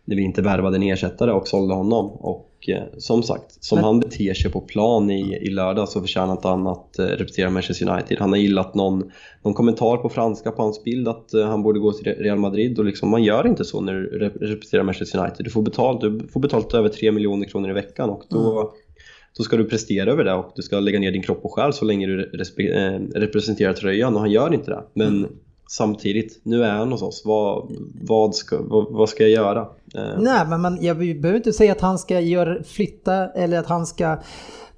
när 0.05 0.15
vi 0.15 0.21
inte 0.23 0.41
värvade 0.41 0.75
en 0.77 0.83
ersättare 0.83 1.31
och 1.31 1.47
sålde 1.47 1.73
honom. 1.73 2.05
Och 2.11 2.51
eh, 2.67 2.83
som 2.97 3.23
sagt, 3.23 3.63
som 3.63 3.75
Men- 3.75 3.85
han 3.85 3.99
beter 3.99 4.33
sig 4.33 4.51
på 4.51 4.61
plan 4.61 5.09
i, 5.11 5.35
i 5.35 5.49
lördag 5.49 5.89
så 5.89 6.01
förtjänar 6.01 6.31
inte 6.31 6.47
han 6.47 6.67
att 6.67 6.99
eh, 6.99 7.03
representera 7.05 7.49
Manchester 7.49 7.89
United. 7.89 8.17
Han 8.19 8.29
har 8.29 8.37
gillat 8.37 8.75
någon, 8.75 9.11
någon 9.43 9.53
kommentar 9.53 9.97
på 9.97 10.09
franska 10.09 10.51
på 10.51 10.61
hans 10.61 10.83
bild 10.83 11.07
att 11.07 11.33
eh, 11.33 11.45
han 11.45 11.63
borde 11.63 11.79
gå 11.79 11.91
till 11.91 12.13
Real 12.13 12.37
Madrid 12.39 12.79
och 12.79 12.85
liksom, 12.85 13.09
man 13.09 13.23
gör 13.23 13.47
inte 13.47 13.65
så 13.65 13.81
när 13.81 13.93
du 13.93 14.19
rep- 14.19 14.39
representerar 14.39 14.83
Manchester 14.83 15.19
United. 15.19 15.45
Du 15.45 15.49
får 15.49 15.61
betalt, 15.61 16.01
du 16.01 16.27
får 16.33 16.39
betalt 16.39 16.73
över 16.73 16.89
3 16.89 17.11
miljoner 17.11 17.45
kronor 17.45 17.69
i 17.69 17.73
veckan 17.73 18.09
och 18.09 18.23
då 18.29 18.73
då 19.37 19.43
ska 19.43 19.57
du 19.57 19.65
prestera 19.65 20.11
över 20.11 20.23
det 20.23 20.33
och 20.33 20.51
du 20.55 20.61
ska 20.61 20.79
lägga 20.79 20.99
ner 20.99 21.11
din 21.11 21.21
kropp 21.21 21.39
och 21.45 21.53
själ 21.53 21.73
så 21.73 21.85
länge 21.85 22.07
du 22.07 22.31
respe- 22.33 22.93
eh, 22.95 23.19
representerar 23.19 23.73
tröjan 23.73 24.13
och 24.13 24.19
han 24.19 24.31
gör 24.31 24.53
inte 24.53 24.71
det. 24.71 24.83
Men 24.93 25.27
samtidigt, 25.67 26.39
nu 26.43 26.63
är 26.63 26.71
han 26.71 26.91
hos 26.91 27.01
oss. 27.01 27.21
Vad, 27.25 27.71
vad, 28.01 28.35
ska, 28.35 28.57
vad, 28.61 28.93
vad 28.93 29.09
ska 29.09 29.23
jag 29.23 29.31
göra? 29.31 29.61
Eh, 29.95 30.19
Nej, 30.19 30.45
men 30.47 30.61
man, 30.61 30.77
jag 30.81 30.97
behöver 30.97 31.35
inte 31.35 31.53
säga 31.53 31.71
att 31.71 31.81
han 31.81 31.99
ska 31.99 32.19
göra, 32.19 32.63
flytta 32.63 33.27
eller 33.31 33.59
att 33.59 33.67
han 33.67 33.85
ska 33.85 34.11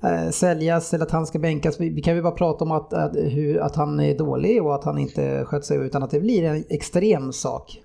eh, 0.04 0.30
säljas 0.32 0.94
eller 0.94 1.06
att 1.06 1.12
han 1.12 1.26
ska 1.28 1.40
bänkas. 1.40 1.80
Vi, 1.80 1.90
vi 1.90 2.02
kan 2.02 2.16
ju 2.16 2.22
bara 2.22 2.32
prata 2.36 2.64
om 2.66 2.72
att, 2.72 2.94
att, 2.94 3.16
hur, 3.16 3.58
att 3.60 3.76
han 3.76 4.00
är 4.00 4.18
dålig 4.18 4.64
och 4.64 4.76
att 4.76 4.84
han 4.84 4.98
inte 4.98 5.46
sköter 5.46 5.66
sig 5.66 5.78
utan 5.78 6.04
att 6.04 6.12
det 6.12 6.20
blir 6.20 6.44
en 6.44 6.64
extrem 6.70 7.34
sak. 7.34 7.82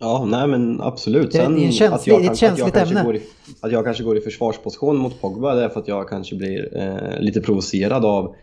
Ja, 0.00 0.24
nej 0.28 0.46
men 0.48 0.80
absolut. 0.80 1.32
Det- 1.32 1.38
det 1.38 1.44
är 1.44 1.46
en 1.46 1.72
känslig- 1.72 1.86
att 1.94 2.06
jag, 2.06 2.20
det 2.20 2.22
är 2.22 2.26
ett 2.26 2.30
att 2.32 2.38
känsligt 2.38 2.74
kanske 2.74 2.98
ämne. 2.98 3.16
I, 3.16 3.22
att 3.60 3.72
jag 3.72 3.84
kanske 3.84 4.04
går 4.04 4.16
i 4.16 4.20
försvarsposition 4.20 4.96
mot 4.96 5.20
Pogba 5.20 5.54
det 5.54 5.64
är 5.64 5.68
för 5.68 5.80
att 5.80 5.88
jag 5.88 6.08
kanske 6.08 6.36
blir 6.36 6.76
eh, 6.76 7.20
lite 7.20 7.40
provocerad 7.40 8.04
av 8.04 8.34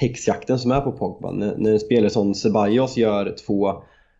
häxjakten 0.00 0.58
som 0.58 0.70
är 0.70 0.80
på 0.80 0.92
Pogba. 0.92 1.30
När, 1.30 1.56
när 1.56 1.72
en 1.72 1.80
spelare 1.80 2.10
som 2.10 2.34
Ceballos 2.34 2.96
gör 2.96 3.34
två 3.46 3.72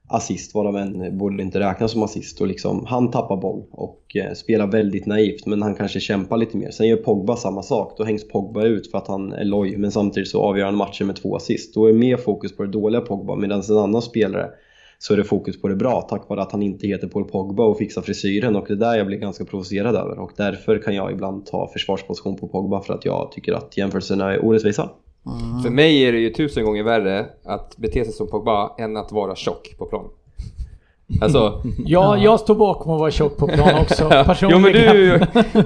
assist, 0.08 0.54
varav 0.54 0.76
en 0.76 1.18
borde 1.18 1.42
inte 1.42 1.60
räknas 1.60 1.92
som 1.92 2.02
assist. 2.02 2.40
Och 2.40 2.46
liksom, 2.46 2.86
han 2.86 3.10
tappar 3.10 3.36
boll 3.36 3.64
och 3.70 4.16
eh, 4.16 4.32
spelar 4.32 4.66
väldigt 4.66 5.06
naivt, 5.06 5.46
men 5.46 5.62
han 5.62 5.74
kanske 5.74 6.00
kämpar 6.00 6.36
lite 6.36 6.56
mer. 6.56 6.70
Sen 6.70 6.88
gör 6.88 6.96
Pogba 6.96 7.36
samma 7.36 7.62
sak, 7.62 7.94
då 7.98 8.04
hängs 8.04 8.28
Pogba 8.28 8.64
ut 8.64 8.90
för 8.90 8.98
att 8.98 9.08
han 9.08 9.32
är 9.32 9.44
loj, 9.44 9.76
men 9.76 9.92
samtidigt 9.92 10.28
så 10.28 10.42
avgör 10.42 10.64
han 10.64 10.76
matchen 10.76 11.06
med 11.06 11.16
två 11.16 11.36
assist. 11.36 11.74
Då 11.74 11.86
är 11.86 11.92
mer 11.92 12.16
fokus 12.16 12.56
på 12.56 12.62
det 12.62 12.70
dåliga 12.70 13.00
Pogba, 13.00 13.36
medan 13.36 13.62
en 13.68 13.78
annan 13.78 14.02
spelare 14.02 14.50
så 14.98 15.12
är 15.12 15.16
det 15.16 15.24
fokus 15.24 15.60
på 15.60 15.68
det 15.68 15.76
bra 15.76 16.06
tack 16.10 16.28
vare 16.28 16.42
att 16.42 16.52
han 16.52 16.62
inte 16.62 16.86
heter 16.86 17.08
Paul 17.08 17.24
Pogba 17.24 17.64
och 17.64 17.78
fixar 17.78 18.02
frisyren 18.02 18.56
och 18.56 18.64
det 18.68 18.74
är 18.74 18.76
där 18.76 18.96
jag 18.96 19.06
blir 19.06 19.18
ganska 19.18 19.44
provocerad 19.44 19.96
över 19.96 20.18
och 20.18 20.32
därför 20.36 20.78
kan 20.78 20.94
jag 20.94 21.12
ibland 21.12 21.46
ta 21.46 21.68
försvarsposition 21.72 22.36
på 22.36 22.48
Pogba 22.48 22.80
för 22.80 22.94
att 22.94 23.04
jag 23.04 23.32
tycker 23.32 23.52
att 23.52 23.76
jämförelserna 23.76 24.32
är 24.32 24.44
orättvisa. 24.44 24.90
För 25.62 25.70
mig 25.70 26.02
är 26.02 26.12
det 26.12 26.18
ju 26.18 26.30
tusen 26.30 26.64
gånger 26.64 26.82
värre 26.82 27.26
att 27.44 27.76
bete 27.76 28.04
sig 28.04 28.12
som 28.12 28.26
Pogba 28.28 28.70
än 28.78 28.96
att 28.96 29.12
vara 29.12 29.34
tjock 29.34 29.74
på 29.78 29.86
plan. 29.86 30.04
Alltså, 31.20 31.62
Ja, 31.86 32.16
jag 32.16 32.40
står 32.40 32.54
bakom 32.54 32.92
att 32.92 33.00
vara 33.00 33.10
tjock 33.10 33.36
på 33.36 33.46
plan 33.46 33.80
också 33.80 34.08
jo 34.50 34.58
men 34.58 34.72
du, 34.72 35.20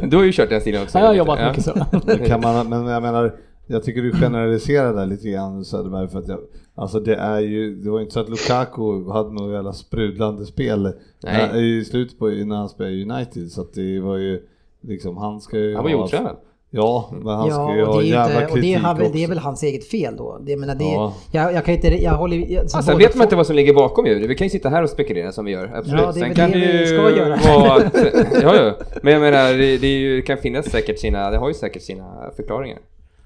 du 0.09 0.17
har 0.17 0.25
ju 0.25 0.33
kört 0.33 0.49
den 0.51 0.61
stilen 0.61 0.83
också. 0.83 0.99
Ja, 0.99 1.03
jag 1.05 1.09
har 1.11 1.15
jobbat 1.15 1.39
Ja. 1.41 1.49
mycket 1.49 1.65
så. 1.65 2.27
Kan 2.27 2.41
man, 2.41 2.69
men 2.69 2.87
jag 2.87 3.03
menar, 3.03 3.35
jag 3.67 3.83
tycker 3.85 4.03
du 4.03 4.13
generaliserar 4.13 4.95
där 4.95 5.07
lite 5.07 5.29
grann 5.29 5.65
Söderberg 5.65 6.09
för 6.09 6.19
att 6.19 6.29
jag, 6.29 6.39
alltså 6.75 7.01
det 7.01 7.15
är 7.15 7.41
ju, 7.41 7.75
det 7.77 7.91
var 7.91 7.99
ju 7.99 8.03
inte 8.03 8.15
så 8.15 8.21
att 8.21 8.29
Lukaku 8.29 9.11
hade 9.11 9.33
något 9.33 9.53
jävla 9.53 9.73
sprudlande 9.73 10.47
spel 10.47 10.83
Nej. 11.23 11.49
när, 11.53 11.57
i 11.63 11.85
slutet 11.85 12.19
på 12.19 12.27
när 12.27 12.57
han 12.57 12.69
spelade 12.69 13.03
United 13.03 13.51
så 13.51 13.61
att 13.61 13.75
det 13.75 14.01
var 14.01 14.17
ju 14.17 14.43
liksom, 14.81 15.17
han 15.17 15.41
ska 15.41 15.59
ju 15.59 15.75
Han 15.75 15.83
var 15.85 15.91
ju 15.91 15.97
otränad. 15.97 16.37
Ja, 16.75 17.11
men 17.13 17.27
han 17.35 17.51
ska 17.51 17.73
ju 17.75 17.79
Ja, 17.81 17.87
och 17.87 17.95
ha 17.95 18.01
det 18.01 18.07
jävla 18.07 18.25
inte, 18.25 18.37
och 18.37 18.41
det, 18.49 18.55
kritik 18.55 18.77
är, 18.77 18.79
han 18.81 18.97
väl- 18.97 19.05
också. 19.07 19.17
det 19.17 19.25
är 19.25 19.29
väl 19.29 19.39
hans 19.39 19.63
eget 19.63 19.85
fel 19.85 20.17
då. 20.17 20.39
Det, 20.45 20.51
jag 20.51 20.61
menar, 20.61 20.75
det, 20.75 20.85
Ja. 20.85 21.15
jag, 21.33 21.55
jag 21.55 21.65
kan 21.65 21.75
inte, 21.75 21.89
jag 22.03 22.13
håller 22.13 22.37
jag, 22.53 22.71
så 22.71 22.77
Alltså, 22.77 22.97
vet 22.97 23.15
man 23.15 23.25
inte 23.27 23.37
vad 23.37 23.47
som 23.47 23.57
ligger 23.57 23.75
bakom 23.75 24.07
ju. 24.07 24.27
Vi 24.27 24.35
kan 24.35 24.47
ju 24.47 24.51
sitta 24.51 24.69
här 24.69 24.83
och 24.83 24.91
spekulera 24.91 25.33
som 25.33 25.45
vi 25.45 25.53
gör, 25.53 25.73
absolut. 25.75 26.01
Ja, 26.01 26.13
det 26.13 26.21
är 26.21 26.25
Sen 26.25 26.35
kan 26.35 26.51
det 26.51 26.59
det 26.59 26.67
vi 26.73 26.79
ju 26.81 26.87
ska 26.87 26.97
göra. 27.11 27.59
vara 27.59 27.73
att, 27.75 27.95
ja, 28.43 28.57
ja. 28.57 28.75
Men 29.03 29.13
jag 29.13 29.23
menar, 29.23 29.53
det, 29.59 29.77
det 29.79 30.23
kan 30.23 30.39
finnas 30.39 30.67
säkert 30.71 30.99
sina, 30.99 31.31
det 31.31 31.39
har 31.39 31.49
ju 31.49 31.55
säkert 31.55 31.83
sina 31.83 32.31
förklaringar. 32.37 32.79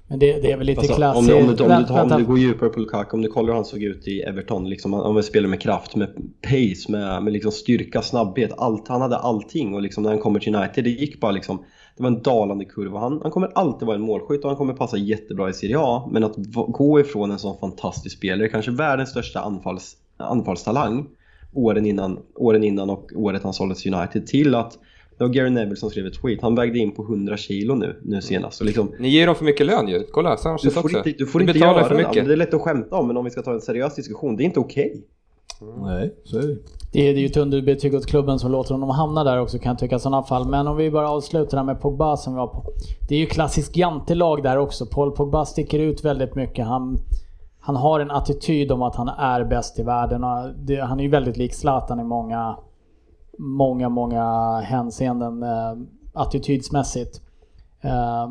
Men 0.09 0.19
det, 0.19 0.41
det 0.41 0.51
är 0.51 0.57
väl 0.57 0.67
lite 0.67 0.79
Alltså, 0.79 0.95
klassiskt. 0.95 1.19
om, 1.21 1.27
du, 1.27 1.33
om, 1.49 1.55
du, 1.55 1.63
om, 1.63 1.85
du, 1.87 1.93
om 2.13 2.19
du 2.21 2.25
går 2.25 2.39
djupare 2.39 2.69
på 2.69 2.79
Lukaku, 2.79 3.15
om 3.15 3.21
du 3.21 3.29
kollar 3.29 3.47
hur 3.47 3.53
han 3.55 3.65
såg 3.65 3.83
ut 3.83 4.07
i 4.07 4.21
Everton, 4.21 4.69
liksom, 4.69 4.93
han, 4.93 5.13
han 5.13 5.23
spelar 5.23 5.47
med 5.49 5.61
kraft, 5.61 5.95
med 5.95 6.07
pace, 6.41 6.91
med, 6.91 7.23
med 7.23 7.33
liksom 7.33 7.51
styrka, 7.51 8.01
snabbhet, 8.01 8.51
allt, 8.57 8.87
han 8.87 9.01
hade 9.01 9.17
allting 9.17 9.73
och 9.75 9.81
liksom, 9.81 10.03
när 10.03 10.09
han 10.09 10.19
kommer 10.19 10.39
till 10.39 10.55
United, 10.55 10.83
det 10.83 10.89
gick 10.89 11.19
bara 11.19 11.31
liksom 11.31 11.63
det 11.97 12.03
var 12.03 12.07
en 12.09 12.21
dalande 12.21 12.65
kurva. 12.65 12.99
Han, 12.99 13.19
han 13.23 13.31
kommer 13.31 13.51
alltid 13.55 13.85
vara 13.85 13.95
en 13.95 14.01
målskytt 14.01 14.43
och 14.43 14.49
han 14.49 14.57
kommer 14.57 14.73
passa 14.73 14.97
jättebra 14.97 15.49
i 15.49 15.53
Serie 15.53 15.77
A. 15.79 16.09
Men 16.11 16.23
att 16.23 16.35
gå 16.67 16.99
ifrån 16.99 17.31
en 17.31 17.39
sån 17.39 17.57
fantastisk 17.57 18.17
spelare, 18.17 18.47
kanske 18.49 18.71
världens 18.71 19.09
största 19.09 19.39
anfalls, 19.39 19.95
anfallstalang, 20.17 21.05
åren 21.53 21.85
innan, 21.85 22.19
åren 22.35 22.63
innan 22.63 22.89
och 22.89 23.11
året 23.15 23.43
han 23.43 23.53
såldes 23.53 23.85
United, 23.85 24.27
till 24.27 24.55
att 24.55 24.77
det 25.17 25.23
var 25.23 25.29
Gary 25.33 25.49
Neville 25.49 25.75
som 25.75 25.89
skrev 25.89 26.05
ett 26.05 26.21
tweet. 26.21 26.41
Han 26.41 26.55
vägde 26.55 26.79
in 26.79 26.91
på 26.91 27.03
100 27.03 27.37
kilo 27.37 27.75
nu, 27.75 27.99
nu 28.03 28.21
senast. 28.21 28.59
Och 28.61 28.65
liksom, 28.67 28.91
Ni 28.99 29.09
ger 29.09 29.25
dem 29.25 29.35
för 29.35 29.45
mycket 29.45 29.65
lön 29.65 29.87
ju. 29.87 30.03
Kolla, 30.11 30.31
du 30.31 30.37
Sanchez 30.37 30.73
får 30.73 30.83
också. 30.83 30.97
inte, 30.97 31.11
du 31.11 31.25
får 31.25 31.39
Ni 31.39 31.45
inte 31.45 31.59
göra 31.59 31.83
för 31.83 31.95
det. 31.97 32.07
mycket. 32.07 32.25
Det 32.25 32.33
är 32.33 32.37
lätt 32.37 32.53
att 32.53 32.61
skämta 32.61 32.95
om, 32.95 33.07
men 33.07 33.17
om 33.17 33.25
vi 33.25 33.31
ska 33.31 33.41
ta 33.41 33.53
en 33.53 33.61
seriös 33.61 33.95
diskussion, 33.95 34.35
det 34.35 34.43
är 34.43 34.45
inte 34.45 34.59
okej. 34.59 35.03
Nej, 35.61 36.15
så 36.23 36.37
är 36.37 36.47
det. 36.47 36.57
Det 36.91 37.09
är, 37.09 37.13
ju 37.13 37.25
ett 37.25 37.37
underbetyg 37.37 37.95
åt 37.95 38.05
klubben 38.05 38.39
som 38.39 38.51
låter 38.51 38.73
honom 38.73 38.89
hamna 38.89 39.23
där 39.23 39.39
också 39.39 39.59
kan 39.59 39.69
jag 39.69 39.79
tycka 39.79 39.95
i 39.95 39.99
sådana 39.99 40.23
fall. 40.23 40.47
Men 40.47 40.67
om 40.67 40.77
vi 40.77 40.91
bara 40.91 41.09
avslutar 41.09 41.57
där 41.57 41.63
med 41.63 41.81
Pogba 41.81 42.17
som 42.17 42.33
vi 42.33 42.37
var 42.37 42.47
på. 42.47 42.63
Det 43.07 43.15
är 43.15 43.19
ju 43.19 43.25
klassiskt 43.25 43.77
jantelag 43.77 44.43
där 44.43 44.57
också. 44.57 44.85
Paul 44.85 45.11
Pogba 45.11 45.45
sticker 45.45 45.79
ut 45.79 46.05
väldigt 46.05 46.35
mycket. 46.35 46.65
Han, 46.65 46.97
han 47.59 47.75
har 47.75 47.99
en 47.99 48.11
attityd 48.11 48.71
om 48.71 48.81
att 48.81 48.95
han 48.95 49.07
är 49.07 49.43
bäst 49.43 49.79
i 49.79 49.83
världen. 49.83 50.21
Det, 50.57 50.75
han 50.81 50.99
är 50.99 51.03
ju 51.03 51.09
väldigt 51.09 51.37
lik 51.37 51.53
Zlatan 51.53 51.99
i 51.99 52.03
många, 52.03 52.57
många, 53.37 53.89
många 53.89 54.57
hänseenden 54.59 55.43
eh, 55.43 55.73
attitydsmässigt. 56.13 57.21
Eh, 57.81 58.29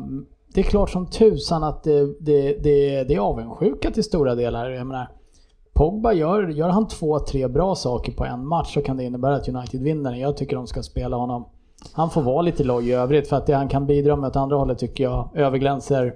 det 0.53 0.59
är 0.59 0.63
klart 0.63 0.89
som 0.89 1.05
tusan 1.05 1.63
att 1.63 1.83
det, 1.83 2.05
det, 2.19 2.63
det, 2.63 3.03
det 3.03 3.15
är 3.15 3.19
avundsjuka 3.19 3.91
till 3.91 4.03
stora 4.03 4.35
delar. 4.35 4.69
Jag 4.69 4.87
menar, 4.87 5.07
Pogba 5.77 6.13
gör, 6.13 6.47
gör 6.47 6.69
han 6.69 6.87
två, 6.87 7.19
tre 7.19 7.47
bra 7.47 7.75
saker 7.75 8.11
på 8.11 8.25
en 8.25 8.47
match 8.47 8.73
så 8.73 8.81
kan 8.81 8.97
det 8.97 9.03
innebära 9.03 9.35
att 9.35 9.49
United 9.49 9.81
vinner. 9.81 10.13
Jag 10.13 10.37
tycker 10.37 10.55
de 10.55 10.67
ska 10.67 10.83
spela 10.83 11.17
honom. 11.17 11.45
Han 11.93 12.09
får 12.09 12.21
vara 12.21 12.41
lite 12.41 12.63
loj 12.63 12.89
i 12.89 12.93
övrigt 12.93 13.27
för 13.27 13.35
att 13.35 13.45
det 13.45 13.53
han 13.53 13.67
kan 13.67 13.85
bidra 13.85 14.15
med 14.15 14.27
åt 14.27 14.35
andra 14.35 14.57
hållet 14.57 14.77
tycker 14.77 15.03
jag 15.03 15.29
överglänser 15.33 16.15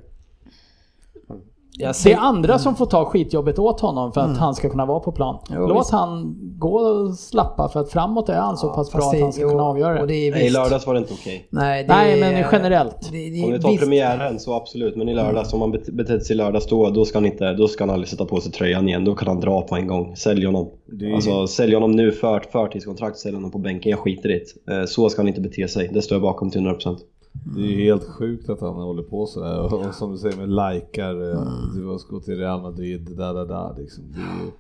jag 1.78 1.90
det 1.90 1.94
ser- 1.94 2.12
är 2.12 2.18
andra 2.18 2.60
som 2.60 2.76
får 2.76 2.86
ta 2.86 3.06
skitjobbet 3.06 3.60
åt 3.60 3.80
honom 3.80 4.12
för 4.12 4.22
att 4.22 4.38
han 4.38 4.56
ska 4.56 4.70
kunna 4.70 4.86
vara 4.86 5.00
på 5.00 5.12
plan. 5.12 5.38
Jo, 5.56 5.68
Låt 5.68 5.80
visst. 5.80 5.92
han 5.92 6.36
gå 6.60 6.74
och 6.80 7.14
slappa 7.14 7.70
för 7.70 7.80
att 7.80 7.92
framåt 7.92 8.30
är 8.30 8.34
han 8.40 8.58
så 8.58 8.68
Ja, 8.68 8.74
pass 8.74 8.92
bra 8.92 9.02
att 9.02 9.22
han 9.22 9.34
ska 9.34 9.42
jo, 9.42 9.50
kunna 9.50 9.64
avgöra 9.64 9.94
det. 10.02 10.06
det 10.08 10.14
är 10.28 10.32
Nej, 10.32 10.46
I 10.48 10.50
lördags 10.50 10.88
var 10.88 10.94
det 10.94 11.00
inte 11.00 11.14
okej. 11.14 11.48
Nej, 11.50 11.84
det 11.84 11.94
Nej, 11.94 12.14
är- 12.22 12.32
men 12.32 12.46
generellt. 12.52 13.12
Det, 13.12 13.30
det, 13.30 13.44
Om 13.46 13.52
vi 13.52 13.60
tar 13.60 13.70
visst- 13.70 13.82
premiären 13.84 14.40
så 14.40 14.54
absolut, 14.54 14.96
men 14.96 15.10
i 15.10 15.14
lördags 15.14 15.54
om 15.54 15.62
han 15.62 15.72
bet- 15.72 15.94
betett 15.94 16.26
sig 16.26 16.34
i 16.34 16.38
lördags 16.38 16.68
då, 16.68 16.90
då 16.90 17.06
ska 17.06 17.18
han 17.18 17.26
inte, 17.26 17.54
då 17.54 17.68
ska 17.68 17.84
han 17.84 17.90
aldrig 17.90 18.08
sätta 18.10 18.26
på 18.26 18.42
sig 18.42 18.52
tröjan 18.52 18.88
igen. 18.90 19.06
Då 19.06 19.16
kan 19.16 19.28
han 19.28 19.40
dra 19.40 19.62
på 19.62 19.76
en 19.76 19.88
gång. 19.88 20.16
Sälj 20.16 20.46
honom. 20.46 20.70
Det 21.00 21.14
Alltså 21.14 21.48
sälj 21.48 21.74
honom 21.74 21.92
nu 21.92 22.12
för 22.12 22.40
förtidskontrakt, 22.52 23.18
sälj 23.18 23.36
honom 23.36 23.52
på 23.52 23.58
bänken. 23.58 23.90
Jag 23.90 24.00
skiter 24.00 24.30
i 24.32 24.44
det. 24.66 24.74
Eh, 24.80 24.86
Så 24.86 25.10
ska 25.10 25.22
han 25.22 25.28
inte 25.28 25.42
bete 25.42 25.68
sig. 25.68 25.90
Det 25.94 26.02
står 26.02 26.16
jag 26.16 26.22
bakom 26.22 26.50
till 26.52 26.62
100%. 26.62 26.98
Det 27.34 27.62
är 27.62 27.76
helt 27.76 28.04
sjukt 28.04 28.50
att 28.50 28.62
han 28.62 28.74
håller 28.74 29.04
på 29.04 29.26
sådär 29.26 29.60
och, 29.62 29.88
och 29.88 29.96
som 29.96 30.12
du 30.12 30.18
säger 30.18 30.38
med 30.38 30.50
likar, 30.50 31.32
eh, 31.32 31.44
du 31.76 32.00
ska 32.00 32.16
gå 32.16 32.20
till 32.20 32.38
Real 32.38 32.62
Madrid, 32.62 33.18
där, 33.18 33.34
där, 33.34 33.46
där 33.46 33.76
liksom. 33.78 34.04
Det 34.12 34.20
är 34.20 34.46
ju, 34.46 34.52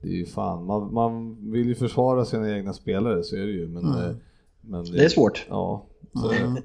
det 0.00 0.08
är 0.08 0.18
ju 0.18 0.26
fan, 0.26 0.64
man, 0.64 0.94
man 0.94 1.36
vill 1.52 1.66
ju 1.66 1.74
försvara 1.74 2.24
sina 2.24 2.56
egna 2.56 2.72
spelare, 2.72 3.22
så 3.22 3.36
är 3.36 3.40
det 3.40 3.52
ju. 3.52 3.68
Men, 3.68 3.84
eh, 3.84 4.14
men 4.60 4.84
Det 4.84 5.04
är 5.04 5.08
svårt. 5.08 5.46
Ja. 5.48 5.84
Så, 6.12 6.32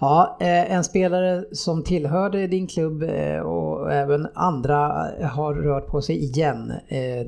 Ja, 0.00 0.36
eh, 0.40 0.72
en 0.72 0.84
spelare 0.84 1.44
som 1.52 1.82
tillhörde 1.82 2.46
din 2.46 2.66
klubb 2.66 3.02
och 3.44 3.92
även 3.92 4.28
andra 4.34 4.76
har 5.22 5.54
rört 5.54 5.86
på 5.86 6.02
sig 6.02 6.24
igen. 6.24 6.72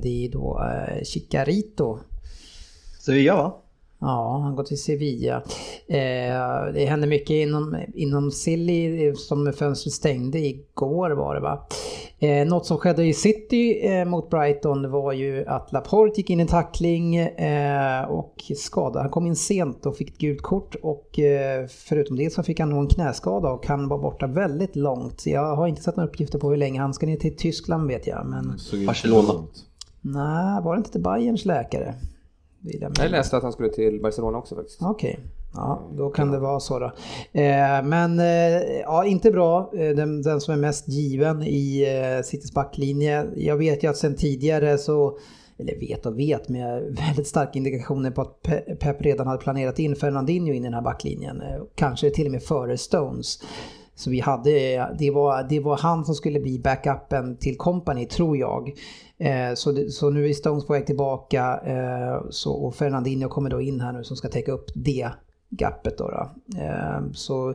Det 0.02 0.26
är 0.26 0.32
då 0.32 0.62
Chicarito. 1.04 1.98
Sevilla 3.00 3.34
va? 3.34 3.62
Ja, 4.00 4.40
han 4.42 4.56
går 4.56 4.64
till 4.64 4.82
Sevilla. 4.82 5.36
Eh, 5.88 6.72
det 6.74 6.86
hände 6.88 7.06
mycket 7.06 7.30
inom, 7.30 7.76
inom 7.94 8.30
Silly 8.30 9.06
eh, 9.06 9.14
som 9.14 9.52
fönstret 9.52 9.92
stängde 9.92 10.38
igår 10.38 11.10
var 11.10 11.34
det 11.34 11.40
va. 11.40 11.66
Eh, 12.18 12.46
något 12.46 12.66
som 12.66 12.78
skedde 12.78 13.04
i 13.04 13.14
City 13.14 13.86
eh, 13.86 14.04
mot 14.04 14.30
Brighton 14.30 14.90
var 14.90 15.12
ju 15.12 15.46
att 15.46 15.72
Laporte 15.72 16.20
gick 16.20 16.30
in 16.30 16.40
i 16.40 16.46
tackling 16.46 17.16
eh, 17.16 18.04
och 18.04 18.34
skadade. 18.56 19.00
Han 19.00 19.10
kom 19.10 19.26
in 19.26 19.36
sent 19.36 19.86
och 19.86 19.96
fick 19.96 20.10
ett 20.10 20.18
gult 20.18 20.42
kort 20.42 20.74
och 20.82 21.18
eh, 21.18 21.66
förutom 21.66 22.16
det 22.16 22.32
så 22.32 22.42
fick 22.42 22.60
han 22.60 22.70
nog 22.70 22.78
en 22.78 22.88
knäskada 22.88 23.48
och 23.48 23.64
kan 23.64 23.88
vara 23.88 24.00
borta 24.00 24.26
väldigt 24.26 24.76
långt. 24.76 25.26
Jag 25.26 25.56
har 25.56 25.66
inte 25.66 25.82
sett 25.82 25.96
några 25.96 26.08
uppgifter 26.08 26.38
på 26.38 26.50
hur 26.50 26.56
länge 26.56 26.80
han 26.80 26.94
ska 26.94 27.06
ner 27.06 27.16
till 27.16 27.36
Tyskland 27.36 27.88
vet 27.88 28.06
jag. 28.06 28.26
Men 28.26 28.58
Barcelona. 28.86 29.46
nej, 30.00 30.62
var 30.64 30.74
det 30.74 30.78
inte 30.78 30.92
till 30.92 31.02
Bayerns 31.02 31.44
läkare? 31.44 31.94
Vill 32.66 32.80
jag 32.80 32.92
Jag 32.98 33.10
läste 33.10 33.36
att 33.36 33.42
han 33.42 33.52
skulle 33.52 33.68
till 33.68 34.00
Barcelona 34.02 34.38
också 34.38 34.54
faktiskt. 34.54 34.82
Okej, 34.82 35.18
ja, 35.54 35.90
då 35.96 36.10
kan 36.10 36.30
det 36.30 36.38
vara 36.38 36.60
så 36.60 36.78
då. 36.78 36.86
Eh, 37.32 37.82
men 37.84 38.20
eh, 38.20 38.26
ja, 38.82 39.04
inte 39.04 39.30
bra. 39.30 39.70
Eh, 39.74 39.96
den, 39.96 40.22
den 40.22 40.40
som 40.40 40.54
är 40.54 40.58
mest 40.58 40.88
given 40.88 41.42
i 41.42 41.82
eh, 42.16 42.22
Citys 42.24 42.52
backlinje. 42.54 43.26
Jag 43.36 43.56
vet 43.56 43.84
ju 43.84 43.90
att 43.90 43.96
sen 43.96 44.16
tidigare 44.16 44.78
så, 44.78 45.18
eller 45.58 45.80
vet 45.80 46.06
och 46.06 46.18
vet, 46.18 46.48
men 46.48 46.60
jag 46.60 46.68
har 46.68 46.80
väldigt 47.06 47.26
starka 47.26 47.50
indikationer 47.54 48.10
på 48.10 48.20
att 48.20 48.40
Pe- 48.42 48.76
Pep 48.76 49.02
redan 49.02 49.26
hade 49.26 49.42
planerat 49.42 49.78
in 49.78 49.96
Fernandinho 49.96 50.52
in 50.52 50.62
i 50.62 50.66
den 50.66 50.74
här 50.74 50.82
backlinjen. 50.82 51.42
Kanske 51.74 52.10
till 52.10 52.26
och 52.26 52.32
med 52.32 52.42
före 52.42 52.78
Stones. 52.78 53.38
Så 53.94 54.10
vi 54.10 54.20
hade, 54.20 54.50
det 54.98 55.10
var, 55.10 55.46
det 55.48 55.60
var 55.60 55.76
han 55.76 56.04
som 56.04 56.14
skulle 56.14 56.40
bli 56.40 56.58
backupen 56.58 57.36
till 57.36 57.56
Company 57.56 58.06
tror 58.06 58.36
jag. 58.36 58.72
Eh, 59.18 59.54
så, 59.54 59.72
det, 59.72 59.90
så 59.90 60.10
nu 60.10 60.28
är 60.28 60.32
Stones 60.32 60.66
på 60.66 60.72
väg 60.72 60.86
tillbaka 60.86 61.60
eh, 61.66 62.26
så, 62.30 62.52
och 62.52 62.74
Fernandinho 62.74 63.28
kommer 63.28 63.50
då 63.50 63.60
in 63.60 63.80
här 63.80 63.92
nu 63.92 64.04
som 64.04 64.16
ska 64.16 64.28
täcka 64.28 64.52
upp 64.52 64.70
det 64.74 65.08
gapet. 65.50 65.98
Då, 65.98 66.08
då. 66.10 66.30
Eh, 66.60 67.00
så 67.12 67.54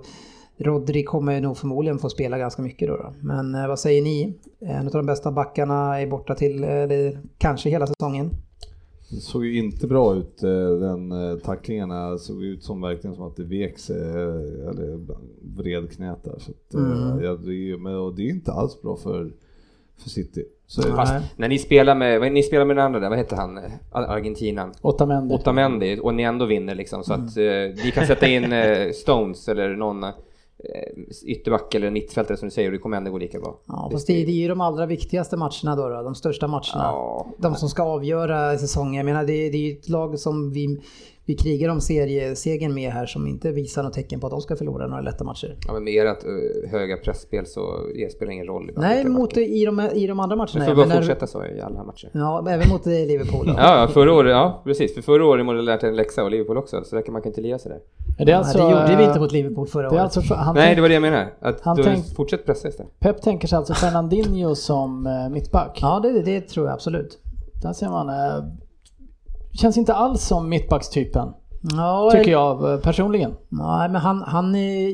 Rodri 0.58 1.04
kommer 1.04 1.42
nog 1.42 1.58
förmodligen 1.58 2.00
få 2.00 2.10
spela 2.10 2.38
ganska 2.38 2.62
mycket 2.62 2.88
då. 2.88 2.98
då. 2.98 3.14
Men 3.22 3.56
eh, 3.56 3.68
vad 3.68 3.80
säger 3.80 4.02
ni? 4.02 4.34
En 4.60 4.86
av 4.86 4.92
de 4.94 5.06
bästa 5.06 5.32
backarna 5.32 6.02
är 6.02 6.08
borta 6.08 6.36
till, 6.36 6.64
eller 6.64 7.20
kanske 7.38 7.70
hela 7.70 7.88
säsongen. 7.88 8.30
Det 9.10 9.22
såg 9.22 9.46
ju 9.46 9.58
inte 9.58 9.88
bra 9.88 10.16
ut, 10.16 10.44
eh, 10.44 10.70
den 10.80 11.12
eh, 11.12 11.38
tacklingen. 11.38 11.90
Det 11.90 12.20
såg 12.20 12.44
ut 12.44 12.64
som 12.64 12.82
verkligen 12.82 13.16
som 13.16 13.26
att 13.26 13.36
det 13.36 13.44
vek 13.44 13.80
sig, 13.80 14.02
eh, 14.02 14.70
eller 14.70 15.00
vred 15.58 15.92
knät 15.92 16.24
där. 16.24 16.40
Så 16.40 16.52
att, 16.52 16.74
eh, 16.74 17.02
Mm. 17.12 17.24
ja, 17.24 17.34
det 17.36 17.54
är, 17.72 17.78
men, 17.78 17.96
och 17.96 18.16
det 18.16 18.22
är 18.22 18.30
inte 18.30 18.52
alls 18.52 18.82
bra 18.82 18.96
för, 18.96 19.32
för 20.02 20.10
City. 20.10 20.44
Så. 20.68 20.82
Fast 20.82 21.14
när 21.36 21.48
ni 21.48 21.58
spelar 21.60 21.96
med, 21.96 22.32
ni 22.34 22.44
spelar 22.44 22.66
med 22.66 22.76
den 22.76 22.86
andra 22.86 23.00
där, 23.00 23.10
vad 23.10 23.18
heter 23.18 23.36
han? 23.36 23.58
Ar- 23.92 24.04
Argentinan? 24.04 24.74
Otamendi. 24.82 25.36
Otamendi 25.36 26.00
och 26.02 26.14
ni 26.14 26.24
ändå 26.24 26.46
vinner 26.46 26.76
liksom 26.76 27.04
så 27.04 27.14
att 27.14 27.38
eh, 27.38 27.84
ni 27.84 27.92
kan 27.94 28.08
sätta 28.08 28.28
in 28.28 28.54
eh, 28.54 28.92
Stones 28.92 29.48
eller 29.50 29.70
någon 29.76 30.04
eh, 30.04 30.10
ytterback 31.26 31.76
eller 31.76 31.92
mittfältare 31.92 32.38
som 32.38 32.48
du 32.48 32.52
säger 32.52 32.68
och 32.68 32.74
det 32.74 32.78
kommer 32.78 32.98
ändå 32.98 33.12
gå 33.12 33.18
lika 33.18 33.40
bra. 33.40 33.60
Ja, 33.68 33.90
fast 33.92 34.08
det, 34.08 34.14
det 34.14 34.32
är 34.32 34.36
ju 34.36 34.48
de 34.48 34.62
allra 34.62 34.86
viktigaste 34.86 35.38
matcherna 35.38 35.76
då, 35.76 35.90
då 35.90 36.02
de 36.02 36.16
största 36.16 36.48
matcherna. 36.48 36.62
Ja. 36.76 37.28
De 37.38 37.56
som 37.56 37.70
ska 37.70 37.84
avgöra 37.84 38.58
säsongen. 38.58 38.94
Jag 38.94 39.06
menar 39.06 39.24
det, 39.24 39.50
det 39.50 39.58
är 39.58 39.62
ju 39.62 39.72
ett 39.72 39.90
lag 39.90 40.20
som 40.20 40.52
vi, 40.52 40.82
vi 41.26 41.36
krigar 41.36 41.70
om 41.70 41.82
seriesegern 41.82 42.74
med 42.74 42.92
här 42.92 43.06
som 43.06 43.28
inte 43.28 43.52
visar 43.52 43.84
något 43.84 43.94
tecken 43.94 44.20
på 44.20 44.28
att 44.28 44.32
de 44.32 44.42
ska 44.42 44.56
förlora 44.56 44.88
några 44.88 45.02
lätta 45.02 45.24
matcher. 45.24 45.58
Ja, 45.68 45.74
men 45.74 45.84
med 45.84 46.08
ert 46.08 46.26
uh, 46.26 46.70
höga 46.72 46.98
pressspel 46.98 47.46
så 47.46 47.62
det 47.96 48.12
spelar 48.12 48.32
ingen 48.32 48.48
roll. 48.48 48.72
Nej, 48.76 49.06
mot, 49.06 49.38
i, 49.38 49.66
de, 49.66 49.80
i 49.94 50.08
de 50.08 50.20
andra 50.20 50.36
matcherna. 50.36 50.60
Vi 50.60 50.60
får 50.60 50.70
ja, 50.70 50.76
bara 50.76 50.86
när- 50.88 50.96
fortsätta 50.96 51.28
så 51.28 51.46
i 51.46 51.62
alla 51.62 51.84
matcher. 51.84 52.10
Ja, 52.14 52.46
även 52.50 52.70
mot 52.70 52.88
eh, 52.88 52.92
Liverpool. 52.92 53.54
Ja, 53.58 53.90
förra 53.94 54.14
året, 54.14 54.32
ja 54.32 54.62
precis. 54.64 54.96
För 54.96 55.02
förra 55.02 55.26
året 55.26 55.46
måste 55.46 55.62
lärt 55.62 55.84
en 55.84 55.96
läxa 55.96 56.24
och 56.24 56.32
Liverpool 56.32 56.58
också, 56.58 56.84
så 56.84 56.96
där 56.96 57.04
kan 57.04 57.14
man 57.14 57.22
kan 57.22 57.30
inte 57.30 57.42
lia 57.42 57.60
sig 57.60 57.72
där. 57.72 57.80
Det, 58.26 58.34
alltså, 58.34 58.58
det 58.58 58.64
gjorde 58.72 58.96
vi 58.98 59.04
inte 59.04 59.20
mot 59.20 59.32
Liverpool 59.32 59.68
förra 59.68 59.90
året. 59.90 60.02
alltså, 60.02 60.22
för- 60.22 60.36
han 60.36 60.56
Nej, 60.56 60.64
tänk- 60.66 60.76
det 60.78 60.82
var 60.82 60.88
det 60.90 60.94
jag 60.94 61.02
menade. 61.02 61.28
Att 61.42 61.62
Han 61.62 61.78
du 61.78 61.84
tänk- 61.84 62.16
fortsätt 62.16 62.46
pressa 62.46 62.68
istället. 62.68 63.00
Pep 63.00 63.22
tänker 63.22 63.48
sig 63.48 63.58
alltså 63.58 63.74
Fernandinho 63.74 64.56
som 64.56 65.08
eh, 65.08 65.30
mittback. 65.30 65.80
Ja, 65.82 66.00
det, 66.04 66.22
det 66.22 66.42
tror 66.42 66.66
jag 66.66 66.74
absolut. 66.74 67.20
Där 67.62 67.74
ser 67.74 67.90
man. 67.90 68.10
Eh, 68.10 68.44
känns 69.54 69.78
inte 69.78 69.94
alls 69.94 70.22
som 70.24 70.50
mittbackstypen. 70.50 71.28
Ja, 71.74 72.10
Tycker 72.14 72.32
jag 72.32 72.74
eh, 72.74 72.80
personligen. 72.80 73.32
Nej, 73.50 73.90
men 73.90 74.02
han, 74.02 74.22
han 74.22 74.56
är, 74.56 74.94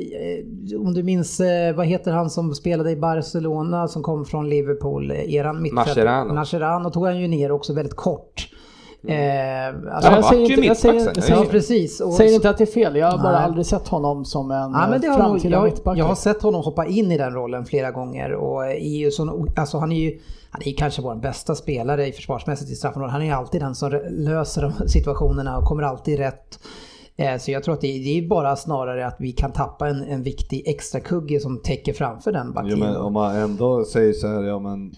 om 0.79 0.93
du 0.93 1.03
minns, 1.03 1.41
vad 1.75 1.85
heter 1.85 2.11
han 2.11 2.29
som 2.29 2.55
spelade 2.55 2.91
i 2.91 2.95
Barcelona 2.95 3.87
som 3.87 4.03
kom 4.03 4.25
från 4.25 4.49
Liverpool? 4.49 5.11
Eran 5.11 5.61
mittfält. 5.61 5.87
Mascherano. 5.97 6.33
Mascherano 6.33 6.89
tog 6.89 7.05
han 7.05 7.19
ju 7.19 7.27
ner 7.27 7.51
också 7.51 7.73
väldigt 7.73 7.95
kort. 7.95 8.49
Eh, 9.07 9.67
alltså, 9.95 10.09
Han 10.11 10.15
jag 10.21 10.25
säger 10.25 10.51
inte- 10.51 10.65
jag 10.67 10.77
säger- 10.77 11.29
ja, 11.29 11.45
precis. 11.51 12.01
Och, 12.01 12.13
Säger 12.13 12.35
inte 12.35 12.49
att 12.49 12.57
det 12.57 12.63
är 12.63 12.65
fel, 12.65 12.95
jag 12.95 13.11
har 13.11 13.17
bara 13.17 13.31
Nej. 13.31 13.41
aldrig 13.43 13.65
sett 13.65 13.87
honom 13.87 14.25
som 14.25 14.51
en 14.51 14.57
Ja, 14.57 14.87
men 14.89 15.01
det 15.01 15.07
eh, 15.07 15.13
har 15.13 15.19
framtida 15.19 15.55
jag, 15.57 15.63
mittback. 15.63 15.97
jag 15.97 16.05
har 16.05 16.15
sett 16.15 16.41
honom 16.41 16.61
hoppa 16.63 16.85
in 16.85 17.11
i 17.11 17.17
den 17.17 17.33
rollen 17.33 17.65
flera 17.65 17.91
gånger 17.91 18.33
och 18.33 18.65
är 18.67 18.97
ju 18.97 19.11
sån, 19.11 19.49
alltså 19.55 19.77
han 19.77 19.91
är 19.91 19.95
ju 19.99 20.19
han 20.51 20.61
är 20.65 20.73
kanske 20.77 21.01
vår 21.01 21.15
bästa 21.15 21.55
spelare 21.55 22.07
i 22.07 22.11
försvarsmässigt 22.11 22.71
i 22.71 22.75
straffområdet. 22.75 23.11
Han 23.11 23.21
är 23.21 23.25
ju 23.25 23.31
alltid 23.31 23.61
den 23.61 23.75
som 23.75 23.89
löser 24.09 24.61
de 24.61 24.87
situationerna 24.89 25.57
och 25.57 25.63
kommer 25.63 25.83
alltid 25.83 26.19
rätt. 26.19 26.59
Eh, 27.17 27.37
Så 27.37 27.51
jag 27.51 27.63
tror 27.63 27.73
att 27.73 27.81
det 27.81 27.87
är, 28.17 28.27
bara 28.27 28.55
snarare 28.55 29.07
att 29.07 29.15
vi 29.19 29.31
kan 29.31 29.51
tappa 29.51 29.87
en, 29.87 30.03
en 30.03 30.23
viktig 30.23 30.63
extra 30.67 30.99
kugge 30.99 31.39
som 31.39 31.61
täcker 31.61 31.93
framför 31.93 32.31
den 32.31 32.47
Jo, 32.47 32.53
backlinjen. 32.53 32.79
men 32.93 32.97
om 33.01 33.13
man 33.13 33.35
ändå 33.35 33.85
säger 33.85 34.13
så 34.13 34.27
här, 34.27 34.43
ja 34.43 34.59
men 34.59 34.91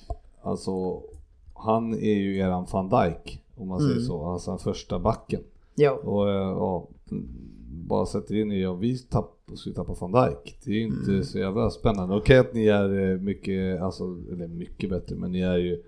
alltså 0.43 0.72
han 1.53 1.93
är 1.93 2.14
ju 2.16 2.38
eran 2.39 2.66
van 2.72 2.89
Dijk 2.89 3.41
om 3.60 3.68
man 3.68 3.80
Mm. 3.80 3.91
säger 3.91 4.05
så, 4.05 4.26
alltså 4.26 4.51
den 4.51 4.60
första 4.60 4.99
backen. 4.99 5.41
Jo. 5.76 5.91
Och 5.91 6.30
eh, 6.30 6.36
ja, 6.36 6.88
bara 7.88 8.05
sätter 8.05 8.36
in 8.36 8.51
i 8.51 8.66
om 8.66 8.80
vi 8.80 8.97
tapp, 8.97 9.36
skulle 9.55 9.76
tappa 9.76 9.95
van 9.99 10.12
Dijk. 10.12 10.57
Det 10.66 10.72
är 10.72 10.76
ju 10.76 10.82
inte 10.84 11.12
Mm. 11.12 11.24
så 11.24 11.39
jävla 11.39 11.70
spännande. 11.70 12.16
Okej 12.16 12.38
att 12.38 12.53
ni 12.53 12.66
är 12.68 13.12
eh, 13.12 13.18
mycket, 13.18 13.82
alltså, 13.82 14.03
eller 14.32 14.47
mycket 14.47 14.89
bättre, 14.89 15.16
men 15.16 15.32
ni 15.32 15.41
är 15.41 15.57
ju 15.57 15.84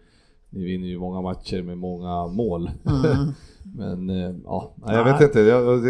ni 0.54 0.64
vinner 0.66 0.88
ju 0.88 1.00
många 1.00 1.22
matcher 1.22 1.62
med 1.62 1.78
många 1.78 2.28
mål. 2.28 2.70
Mm. 2.86 3.32
men 3.78 4.10
eh, 4.10 4.36
ja, 4.46 4.74
jag 4.86 5.04
vet 5.04 5.22
inte. 5.22 5.44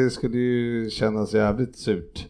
Det 0.03 0.09
skulle 0.09 0.37
ju 0.37 0.89
kännas 0.89 1.33
jävligt 1.33 1.75
surt 1.75 2.25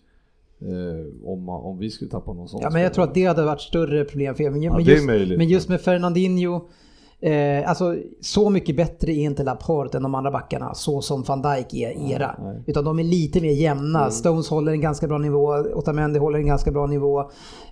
eh, 0.60 1.28
om, 1.30 1.50
om 1.50 1.78
vi 1.78 1.90
skulle 1.90 2.12
tappa 2.12 2.34
någon 2.34 2.48
sån 2.50 2.62
Ja, 2.62 2.70
men 2.70 2.82
jag 2.82 2.94
tror 2.94 3.04
att 3.04 3.14
det 3.14 3.26
hade 3.26 3.44
varit 3.46 3.62
större 3.62 4.06
problem 4.06 4.36
för 4.36 4.44
er. 4.44 4.50
Men, 4.50 4.62
Ja, 4.64 4.74
men, 4.74 4.84
just, 4.86 5.06
men 5.38 5.50
just 5.50 5.70
med 5.70 5.82
Fernandinho 5.82 6.62
Eh, 7.24 7.70
alltså 7.70 7.96
så 8.22 8.50
mycket 8.50 8.76
bättre 8.76 9.12
är 9.12 9.24
inte 9.24 9.44
Laporte 9.44 9.98
än 9.98 10.04
de 10.04 10.16
andra 10.16 10.32
backarna, 10.32 10.74
så 10.74 11.02
som 11.02 11.24
van 11.24 11.42
Dijk 11.42 11.74
är 11.74 12.12
era. 12.14 12.36
Utan 12.66 12.84
de 12.86 13.00
är 13.00 13.04
lite 13.04 13.42
mer 13.42 13.52
jämna. 13.52 14.00
Mm. 14.00 14.12
Stones 14.12 14.50
håller 14.50 14.72
en 14.72 14.82
ganska 14.82 15.08
bra 15.08 15.18
nivå, 15.18 15.48
Otamendi 15.74 16.20
håller 16.20 16.40
en 16.40 16.46
ganska 16.48 16.72
bra 16.72 16.88
nivå. 16.88 17.20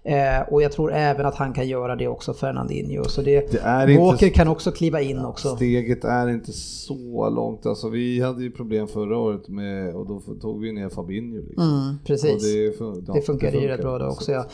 Eh, 0.03 0.41
och 0.51 0.61
jag 0.61 0.71
tror 0.71 0.93
även 0.93 1.25
att 1.25 1.35
han 1.35 1.53
kan 1.53 1.67
göra 1.67 1.95
det 1.95 2.07
också, 2.07 2.33
Fernandinho. 2.33 3.03
Så 3.03 3.21
det, 3.21 3.51
Det 3.51 3.59
är 3.63 3.87
inte 3.89 4.03
Walker 4.03 4.27
s- 4.27 4.33
kan 4.35 4.47
också 4.47 4.71
kliva 4.71 5.01
in 5.01 5.25
också. 5.25 5.55
Steget 5.55 6.03
är 6.05 6.29
inte 6.29 6.51
så 6.53 7.29
långt. 7.29 7.65
Alltså, 7.65 7.89
vi 7.89 8.21
hade 8.21 8.43
ju 8.43 8.51
problem 8.51 8.87
förra 8.87 9.17
året 9.17 9.47
med, 9.47 9.95
och 9.95 10.07
då 10.07 10.21
tog 10.41 10.61
vi 10.61 10.71
ner 10.71 10.89
Fabinho. 10.89 11.37
Liksom. 11.47 11.63
Mm, 11.63 11.95
precis. 12.05 12.43
Det, 12.53 12.79
fun- 12.79 13.03
ja, 13.07 13.13
Det 13.13 13.21
funkar 13.21 13.51
ju 13.51 13.67
rätt 13.67 13.81
bra 13.81 13.97
då 13.97 14.05
också. 14.05 14.23
Så- 14.25 14.31
Ja. 14.31 14.45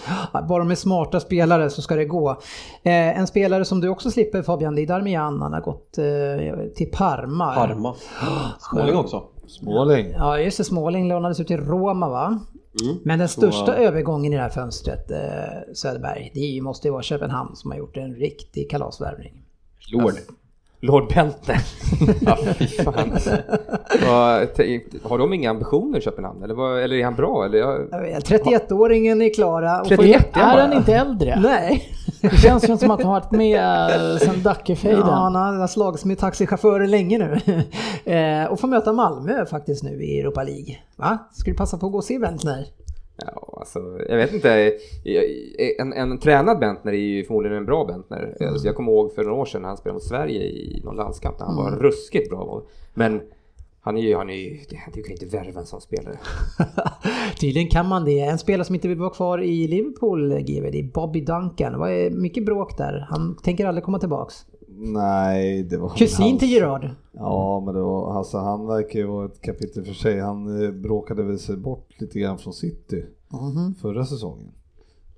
Bara 0.50 0.60
de 0.60 0.72
är 0.72 0.76
smarta 0.76 1.20
spelare 1.20 1.70
så 1.70 1.82
ska 1.82 1.96
det 1.96 2.06
gå. 2.06 2.30
Eh, 2.84 3.20
en 3.20 3.28
spelare 3.28 3.66
som 3.66 3.82
du 3.82 3.89
också 3.89 4.12
slipper 4.12 4.41
Fabian, 4.41 4.76
det 4.76 4.85
Darmian. 4.86 5.42
Han 5.42 5.54
har 5.54 5.62
gått 5.62 5.98
eh, 5.98 6.74
till 6.76 6.92
Parma. 6.92 7.56
Parma. 7.56 7.96
Småling 8.60 8.96
också. 8.96 9.24
Småling. 9.48 10.12
Ja 10.12 10.40
just 10.40 10.58
det, 10.58 10.64
Småling 10.64 11.08
lånades 11.08 11.40
ut 11.40 11.48
till 11.48 11.60
Roma 11.60 12.10
va? 12.10 12.40
Mm. 12.84 12.98
Men 13.04 13.20
den 13.20 13.28
största 13.30 13.66
Så- 13.66 13.72
övergången 13.72 14.34
i 14.34 14.36
det 14.36 14.42
här 14.42 14.50
fönstret, 14.50 15.12
eh, 15.12 15.18
Söderberg, 15.74 16.32
det 16.34 16.62
måste 16.62 16.88
ju 16.88 16.92
vara 16.92 17.04
Köpenhamn 17.04 17.56
som 17.56 17.72
har 17.72 17.78
gjort 17.78 17.98
en 17.98 18.16
riktig 18.16 18.70
kalasvärvning. 18.70 19.46
Lord. 19.94 20.14
Lord 20.86 21.14
Bentner. 21.14 21.58
ja, 22.22 22.38
fy 22.58 22.68
fan. 22.68 23.12
Har 25.04 25.18
de 25.18 25.34
inga 25.34 25.50
ambitioner 25.50 25.98
i 25.98 26.02
Köpenhamn? 26.02 26.44
Eller, 26.44 26.54
vad, 26.54 26.80
eller 26.84 26.96
är 26.96 27.04
han 27.04 27.16
bra? 27.16 27.46
Eller 27.46 27.58
jag, 27.58 27.88
Jag 27.92 28.02
vet, 28.02 28.30
31-åringen 28.30 29.22
är 29.22 29.34
klara. 29.34 29.82
och 29.82 29.88
får- 29.88 29.96
31 29.96 30.38
Är 30.38 30.40
han 30.42 30.74
inte 30.74 30.94
äldre? 30.96 31.40
Nej. 31.40 31.90
Det 32.22 32.38
känns 32.38 32.70
ju 32.70 32.78
som 32.78 32.92
att 32.92 33.02
han 33.04 33.12
har 33.12 33.20
varit 33.20 33.32
med 33.32 33.62
eh, 34.12 34.18
sen 34.18 34.44
Dackefejden. 34.44 35.00
Ja, 35.00 35.14
han 35.14 35.36
har 35.36 35.68
slagits 35.68 36.06
med 36.06 36.18
taxichaufförer 36.20 36.88
länge 36.88 37.18
nu. 37.18 37.34
eh, 38.14 38.52
och 38.52 38.60
får 38.60 38.68
möta 38.68 38.94
Malmö 38.94 39.46
faktiskt 39.46 39.84
nu 39.84 40.04
i 40.04 40.20
Europa 40.20 40.44
League. 40.44 40.78
Va? 40.96 41.18
Ska 41.34 41.52
du 41.52 41.58
passa 41.58 41.78
på 41.78 41.86
att 41.86 41.92
gå 41.92 41.98
och 41.98 42.04
se 42.04 42.20
Bentner? 42.20 42.66
Ja, 43.18 43.57
alltså, 43.59 43.80
jag 44.09 44.18
vet 44.18 44.34
inte. 44.34 44.74
En, 45.80 45.93
en 45.93 46.20
tränad 46.20 46.59
Bentner 46.59 46.93
är 46.93 46.97
ju 46.97 47.24
förmodligen 47.24 47.57
en 47.57 47.66
bra 47.66 47.86
Bentner. 47.86 48.38
Alltså, 48.41 48.68
jag 48.68 48.76
kommer 48.76 48.91
ihåg 48.91 49.13
för 49.13 49.24
några 49.24 49.36
år 49.36 49.45
sedan 49.45 49.61
när 49.61 49.68
han 49.68 49.78
spelade 49.78 49.93
mot 49.93 50.03
Sverige 50.03 50.43
i 50.43 50.82
någon 50.84 50.95
landskamp 50.95 51.38
där 51.38 51.45
han 51.45 51.55
var 51.55 51.72
ruskigt 51.72 52.30
bra. 52.30 52.63
Men 52.93 53.22
han 53.86 53.97
är 53.97 54.01
ju, 54.01 54.16
han 54.16 54.30
är 54.30 54.34
ju, 54.34 54.59
du 54.93 55.03
kan 55.03 55.11
inte 55.11 55.26
värva 55.26 55.59
en 55.59 55.66
sån 55.66 55.82
spelare. 55.82 56.20
Tydligen 57.39 57.70
kan 57.70 57.88
man 57.88 58.05
det. 58.05 58.20
En 58.20 58.38
spelare 58.38 58.66
som 58.66 58.76
inte 58.76 58.88
vill 58.88 58.97
vara 58.97 59.09
kvar 59.09 59.43
i 59.43 59.68
Liverpool, 59.68 60.39
GV, 60.39 60.72
det 60.72 60.80
är 60.80 60.91
Bobby 60.93 61.22
Duncan. 61.22 61.80
Vad 61.80 61.91
är 61.91 62.09
mycket 62.09 62.45
bråk 62.45 62.78
där. 62.78 63.07
Han 63.09 63.38
tänker 63.43 63.66
aldrig 63.66 63.84
komma 63.84 63.99
tillbaks. 63.99 64.45
Nej, 64.78 65.63
det 65.63 65.78
var 65.78 65.89
Kusin 65.89 66.26
hans- 66.26 66.39
till 66.39 66.51
Gerard. 66.51 66.89
Ja, 67.11 67.63
men 67.65 67.73
det 67.76 67.82
var, 67.82 68.17
alltså, 68.17 68.38
han 68.38 68.67
verkar 68.67 68.99
ju 68.99 69.05
vara 69.05 69.26
ett 69.26 69.41
kapitel 69.41 69.86
för 69.86 69.93
sig. 69.93 70.19
Han 70.19 70.63
eh, 70.63 70.71
bråkade 70.71 71.23
väl 71.23 71.39
sig 71.39 71.57
bort 71.57 72.01
lite 72.01 72.19
grann 72.19 72.38
från 72.38 72.53
City 72.53 73.05
förra 73.82 74.05
säsongen. 74.05 74.51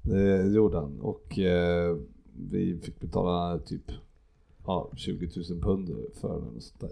Det 0.01 0.47
gjorde 0.47 0.77
han 0.77 0.99
och 1.01 1.39
eh, 1.39 1.97
vi 2.49 2.77
fick 2.83 2.99
betala 2.99 3.59
typ 3.59 3.91
ja, 4.65 4.89
20 4.95 5.29
000 5.49 5.61
pund 5.61 5.89
för 6.21 6.33
den 6.39 6.55
och 6.55 6.63
sånt 6.63 6.79
där. 6.79 6.91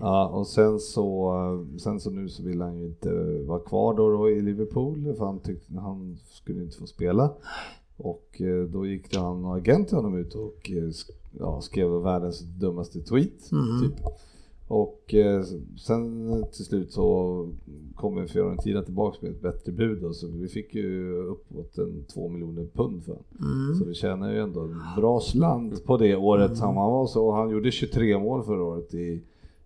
Ja, 0.00 0.28
och 0.28 0.46
sen 0.46 0.78
så, 0.80 1.32
sen 1.78 2.00
så 2.00 2.10
nu 2.10 2.28
så 2.28 2.42
vill 2.42 2.60
han 2.62 2.78
ju 2.78 2.86
inte 2.86 3.12
vara 3.46 3.60
kvar 3.60 3.94
då, 3.94 4.10
då 4.10 4.30
i 4.30 4.42
Liverpool 4.42 5.14
för 5.18 5.24
han 5.24 5.38
tyckte 5.38 5.74
han 5.78 6.18
skulle 6.24 6.62
inte 6.62 6.76
få 6.76 6.86
spela. 6.86 7.30
Och 7.96 8.40
eh, 8.40 8.64
då 8.64 8.86
gick 8.86 9.10
det 9.12 9.18
han 9.20 9.44
och 9.44 9.56
agent 9.56 9.88
till 9.88 9.96
honom 9.96 10.16
ut 10.18 10.34
och 10.34 10.70
eh, 10.70 10.90
ja, 11.38 11.60
skrev 11.60 11.90
världens 11.90 12.40
dummaste 12.40 13.00
tweet. 13.00 13.50
Typ. 13.82 13.94
Och 14.68 15.14
eh, 15.14 15.42
sen 15.78 16.44
till 16.52 16.64
slut 16.64 16.92
så 16.92 17.48
kom 17.94 18.28
Fiorentina 18.28 18.82
tillbaka 18.82 19.18
med 19.20 19.30
ett 19.30 19.42
bättre 19.42 19.72
bud 19.72 20.04
och 20.04 20.16
så 20.16 20.26
vi 20.26 20.48
fick 20.48 20.74
ju 20.74 21.12
uppåt 21.12 21.78
en 21.78 22.04
två 22.14 22.28
miljoner 22.28 22.66
pund 22.74 23.04
för 23.04 23.12
honom. 23.12 23.24
Så 23.78 23.84
vi 23.84 23.94
tjänar 23.94 24.32
ju 24.32 24.38
ändå 24.38 24.60
en 24.60 24.80
bra 24.96 25.20
slant 25.20 25.84
på 25.84 25.96
det 25.96 26.16
året 26.16 26.58
han 26.60 26.74
var 26.74 27.06
så. 27.06 27.26
Och 27.26 27.34
han 27.34 27.50
gjorde 27.50 27.70
23 27.70 28.18
mål 28.18 28.42
förra 28.44 28.62
året 28.62 28.94
i, 28.94 29.22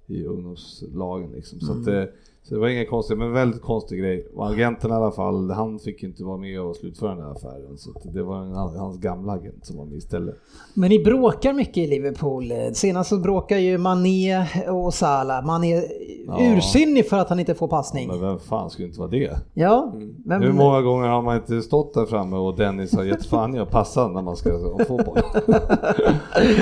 i 0.07 0.25
ungdomslagen 0.25 1.33
liksom. 1.33 1.61
Så, 1.61 1.73
att, 1.73 1.87
eh, 1.87 2.05
så 2.49 2.55
det 2.55 2.61
var 2.61 2.69
inget 2.69 2.91
konstigt, 2.91 3.19
men 3.19 3.33
väldigt 3.33 3.63
konstig 3.63 3.99
grej. 4.01 4.27
Och 4.37 4.49
agenten 4.49 4.91
i 4.91 4.95
alla 4.95 5.11
fall, 5.11 5.51
han 5.51 5.79
fick 5.79 6.03
inte 6.03 6.25
vara 6.25 6.37
med 6.37 6.61
och 6.61 6.77
slutföra 6.77 7.15
den 7.15 7.25
här 7.25 7.31
affären. 7.33 7.77
Så 7.79 7.91
det 8.15 8.23
var 8.23 8.37
en, 8.43 8.53
hans 8.79 8.99
gamla 8.99 9.33
agent 9.33 9.67
som 9.67 9.77
var 9.79 9.85
med 9.85 9.97
istället. 9.97 10.35
Men 10.75 10.89
ni 10.91 11.05
bråkar 11.05 11.53
mycket 11.53 11.77
i 11.77 11.87
Liverpool. 11.87 12.53
Senast 12.73 13.11
så 13.11 13.19
bråkar 13.19 13.57
ju 13.59 13.79
Mané 13.79 14.47
och 14.69 14.95
Salah. 14.95 15.47
Mané 15.47 15.73
är 15.77 15.85
Ja. 16.29 16.37
ursinnig 16.41 17.09
för 17.09 17.17
att 17.17 17.29
han 17.29 17.41
inte 17.41 17.55
får 17.55 17.69
passning. 17.69 18.09
Men 18.09 18.21
vem 18.21 18.39
fan 18.39 18.71
skulle 18.71 18.89
inte 18.89 19.01
vara 19.01 19.11
det? 19.11 19.31
Ja, 19.55 19.93
men... 20.25 20.43
Hur 20.43 20.53
många 20.53 20.81
gånger 20.83 21.09
har 21.09 21.23
man 21.23 21.37
inte 21.37 21.63
stått 21.63 21.95
där 21.95 22.07
framme 22.07 22.37
och 22.37 22.57
Dennis 22.57 22.97
har 22.97 23.05
gett 23.05 23.27
fan 23.27 23.57
i 23.57 23.59
att 23.59 23.71
passa 23.71 24.09
när 24.09 24.23
man 24.23 24.37
ska 24.37 24.53
ha 24.53 24.85
fotboll? 24.85 25.19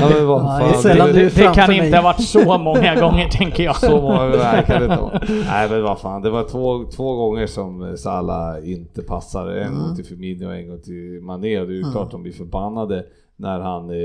ja, 0.01 0.09
men 0.15 0.27
vad 0.27 0.43
Ja, 0.43 0.73
fan, 0.83 0.83
det 0.99 1.13
det- 1.13 1.35
Det, 1.37 1.55
kan 1.55 1.69
mig. 1.69 1.85
inte 1.85 1.97
ha 1.97 2.03
varit 2.05 2.21
så 2.25 2.59
många 2.59 2.95
gånger 3.01 3.29
tänker 3.29 3.63
jag. 3.65 3.77
Så 3.77 4.01
många 4.01 4.25
nej, 4.27 4.65
kan 4.67 4.79
det 4.83 4.85
inte 4.85 5.03
vara. 5.03 5.21
Men 5.75 5.83
vad 5.83 6.01
fan, 6.01 6.23
det 6.23 6.31
var 6.31 6.45
två, 6.45 6.85
två 6.85 7.17
gånger 7.17 7.47
som 7.47 7.97
Salah 7.97 8.71
inte 8.71 9.03
passar. 9.03 9.47
En 9.49 9.69
Mm. 9.73 9.81
gång 9.87 9.97
till 9.97 10.05
Firmino 10.05 10.47
och 10.47 10.55
en 10.55 10.69
gång 10.69 10.81
till 10.81 11.21
Mané. 11.23 11.61
Och 11.61 11.67
det 11.67 11.73
är 11.73 11.77
ju 11.77 11.93
klart 11.93 12.11
de 12.11 12.23
blir 12.23 12.33
förbannade 12.33 13.07
när 13.37 13.61
han 13.61 13.91
eh, 13.91 13.97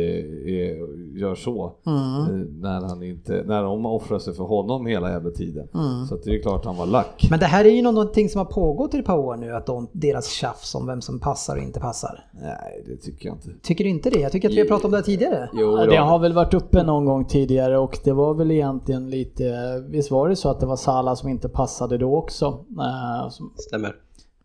gör 1.19 1.35
så. 1.35 1.73
Mm. 1.85 2.21
Eh, 2.21 2.47
när, 2.61 2.81
han 2.87 3.03
inte, 3.03 3.43
när 3.45 3.63
de 3.63 3.85
offrar 3.85 4.19
sig 4.19 4.33
för 4.33 4.43
honom 4.43 4.85
hela 4.85 5.11
jävla 5.11 5.31
tiden. 5.31 5.67
Så 6.09 6.15
att 6.15 6.23
det 6.23 6.35
är 6.35 6.41
klart 6.41 6.65
han 6.65 6.77
var 6.77 6.85
lack. 6.85 7.27
Men 7.29 7.39
det 7.39 7.45
här 7.45 7.65
är 7.65 7.69
ju 7.69 7.81
någonting 7.81 8.29
som 8.29 8.39
har 8.39 8.45
pågått 8.45 8.93
i 8.93 8.97
ett 8.97 9.05
par 9.05 9.17
år 9.17 9.35
nu, 9.35 9.55
att 9.55 9.65
de, 9.65 9.87
deras 9.91 10.29
tjafs 10.29 10.75
om 10.75 10.87
vem 10.87 11.01
som 11.01 11.19
passar 11.19 11.57
och 11.57 11.63
inte 11.63 11.79
passar. 11.79 12.25
Nej 12.33 12.83
det 12.87 12.97
tycker 12.97 13.27
jag 13.27 13.35
inte. 13.35 13.49
Tycker 13.61 13.83
du 13.83 13.89
inte 13.89 14.09
det? 14.09 14.19
Jag 14.19 14.31
tycker 14.31 14.49
att 14.49 14.55
vi 14.55 14.59
har 14.59 14.67
pratat 14.67 14.85
om 14.85 14.91
det 14.91 14.97
här 14.97 15.03
tidigare. 15.03 15.49
Jo, 15.53 15.75
det 15.75 15.97
har 15.97 16.19
väl 16.19 16.33
varit 16.33 16.53
uppe 16.53 16.83
någon 16.83 17.05
gång 17.05 17.25
tidigare 17.25 17.77
och 17.77 17.99
det 18.03 18.11
var 18.11 18.33
väl 18.33 18.51
egentligen 18.51 19.09
lite, 19.09 19.53
visst 19.87 20.11
var 20.11 20.29
det 20.29 20.35
så 20.35 20.49
att 20.49 20.59
det 20.59 20.65
var 20.65 20.75
Salah 20.75 21.15
som 21.15 21.29
inte 21.29 21.49
passade 21.49 21.97
då 21.97 22.17
också? 22.17 22.45
Eh, 22.79 23.29
som, 23.29 23.53
Stämmer. 23.57 23.95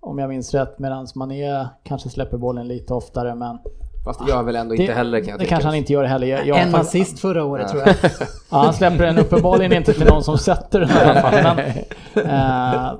om 0.00 0.18
jag 0.18 0.28
minns 0.28 0.54
rätt, 0.54 0.78
medan 0.78 1.06
Mané 1.14 1.66
kanske 1.82 2.08
släpper 2.08 2.38
bollen 2.38 2.68
lite 2.68 2.94
oftare 2.94 3.34
men 3.34 3.58
Fast 4.04 4.20
det 4.26 4.30
gör 4.32 4.42
väl 4.42 4.56
ändå 4.56 4.74
det, 4.74 4.80
inte 4.82 4.92
heller 4.94 5.18
kan 5.20 5.28
jag 5.28 5.38
det 5.38 5.44
tycka. 5.44 5.50
kanske 5.54 5.68
han 5.68 5.76
inte 5.76 5.92
gör 5.92 6.04
heller. 6.04 6.26
Jag, 6.26 6.46
jag, 6.46 6.58
En 6.60 6.74
assist 6.74 7.18
förra 7.18 7.44
året 7.44 7.68
tror 7.68 7.82
jag. 7.86 7.94
Ja, 8.50 8.58
han 8.58 8.74
släpper 8.74 9.04
den 9.06 9.18
uppenbarligen 9.18 9.72
inte 9.72 9.92
till 9.92 10.06
någon 10.06 10.24
som 10.24 10.38
sätter 10.38 10.80
den 10.80 10.88
i 10.88 10.92
alla 10.92 11.20
fall. 11.20 11.56
Men, 12.14 12.26
eh, 12.26 12.92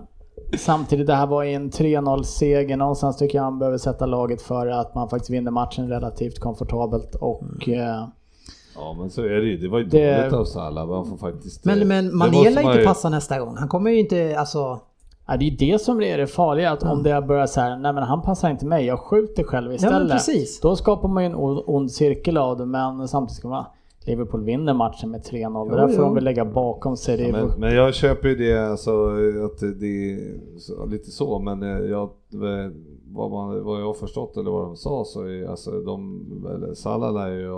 samtidigt, 0.59 1.07
det 1.07 1.15
här 1.15 1.27
var 1.27 1.43
ju 1.43 1.53
en 1.55 1.71
3-0 1.71 2.23
seger. 2.23 2.77
Någonstans 2.77 3.17
tycker 3.17 3.39
jag 3.39 3.43
han 3.45 3.59
behöver 3.59 3.79
sätta 3.79 4.07
laget 4.07 4.43
för 4.43 4.67
att 4.67 4.95
man 4.95 5.09
faktiskt 5.09 5.31
vinner 5.31 5.51
matchen 5.51 5.89
relativt 5.89 6.39
komfortabelt. 6.41 7.15
Och 7.15 7.69
eh, 7.69 8.09
Ja 8.77 8.93
men 8.99 9.11
så 9.11 9.23
är 9.23 9.29
det 9.29 9.47
ju. 9.47 9.57
Det 9.57 9.69
var 9.69 9.79
ju 9.79 9.85
Det- 9.85 10.17
dåligt 10.21 10.33
av 10.33 10.45
Salah. 10.45 10.87
Man 10.87 11.07
får 11.07 11.17
faktiskt, 11.17 11.65
Men, 11.65 11.81
eh, 11.81 11.87
men 11.87 12.05
det 12.09 12.15
Mané 12.15 12.51
lär 12.51 12.63
inte 12.63 12.79
ju- 12.81 12.85
passa 12.87 13.09
nästa 13.09 13.39
gång. 13.41 13.57
Han 13.57 13.69
kommer 13.69 13.91
ju 13.91 13.99
inte, 14.01 14.37
alltså... 14.39 14.81
ja, 15.27 15.37
det 15.37 15.45
är 15.45 15.51
ju 15.51 15.57
det 15.57 15.79
som 15.79 16.03
är 16.03 16.19
det 16.19 16.27
farliga. 16.27 16.71
Att 16.71 16.83
om 16.83 17.03
det 17.03 17.23
börjar 17.23 17.47
så 17.47 17.61
här, 17.61 17.77
nej 17.77 17.93
men 17.93 18.03
han 18.03 18.23
passar 18.23 18.51
inte 18.51 18.67
mig, 18.67 18.87
jag 18.87 18.99
skjuter 18.99 19.43
själv 19.43 19.73
istället. 19.73 20.13
precis. 20.13 20.61
Då 20.61 20.77
skapar 20.77 21.09
man 21.09 21.23
ju 21.23 21.27
en 21.27 21.35
ond 21.67 21.91
cirkel 21.91 22.37
av 22.37 22.59
det. 22.59 22.67
Men 22.67 23.09
samtidigt 23.09 23.37
ska 23.37 23.49
man, 23.49 23.65
Liverpool 24.07 24.45
vinner 24.45 24.75
matchen 24.75 25.11
med 25.11 25.21
3-0. 25.21 25.71
Det 25.71 25.77
där 25.77 25.89
Jo, 25.89 25.95
får 25.95 26.03
de 26.03 26.15
väl 26.15 26.25
lägga 26.25 26.45
bakom 26.45 26.97
sig. 26.97 27.29
Är 27.29 27.33
Men, 27.33 27.51
men 27.59 27.75
jag 27.75 27.95
köper 27.95 28.29
ju 28.29 28.35
det, 28.35 28.71
alltså, 28.71 29.07
att 29.45 29.61
det 29.81 30.13
är 30.13 30.91
lite 30.91 31.11
så, 31.11 31.39
men 31.39 31.63
eh, 31.63 31.79
jag, 31.79 32.11
vad, 33.15 33.31
man, 33.31 33.65
vad 33.65 33.81
jag 33.81 33.87
har 33.87 33.95
förstått 33.95 34.37
eller 34.37 34.51
vad 34.51 34.67
de 34.67 34.77
sa 34.77 35.05
så 35.05 35.23
är 35.23 35.51
alltså 35.51 35.71
de, 35.71 36.21
eller 36.55 36.75
Salah 36.75 37.13
lär 37.13 37.29
ju 37.29 37.53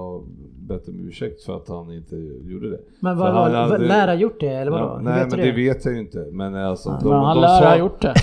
bett 0.66 0.88
om 0.88 1.08
ursäkt 1.08 1.42
för 1.42 1.56
att 1.56 1.68
han 1.68 1.92
inte 1.92 2.16
gjorde 2.16 2.70
det. 2.70 2.78
Men 3.00 3.18
vad, 3.18 3.32
han 3.32 3.52
vad, 3.52 3.70
hade- 3.70 3.78
lär 3.86 4.06
ha 4.06 4.14
gjort 4.14 4.40
det 4.40 4.48
eller 4.48 4.70
vadå? 4.70 4.84
Ja, 4.84 5.00
nej 5.02 5.26
men 5.30 5.38
det 5.38 5.52
vet 5.52 5.84
jag 5.84 5.94
ju 5.94 6.00
inte. 6.00 6.26
Men 6.32 6.54
alltså, 6.54 6.98
de, 7.02 7.08
men 7.08 7.18
han 7.18 7.36
de, 7.36 7.40
lär 7.40 7.60
sa, 7.60 7.68
ha 7.68 7.76
gjort 7.76 8.02
det. 8.02 8.14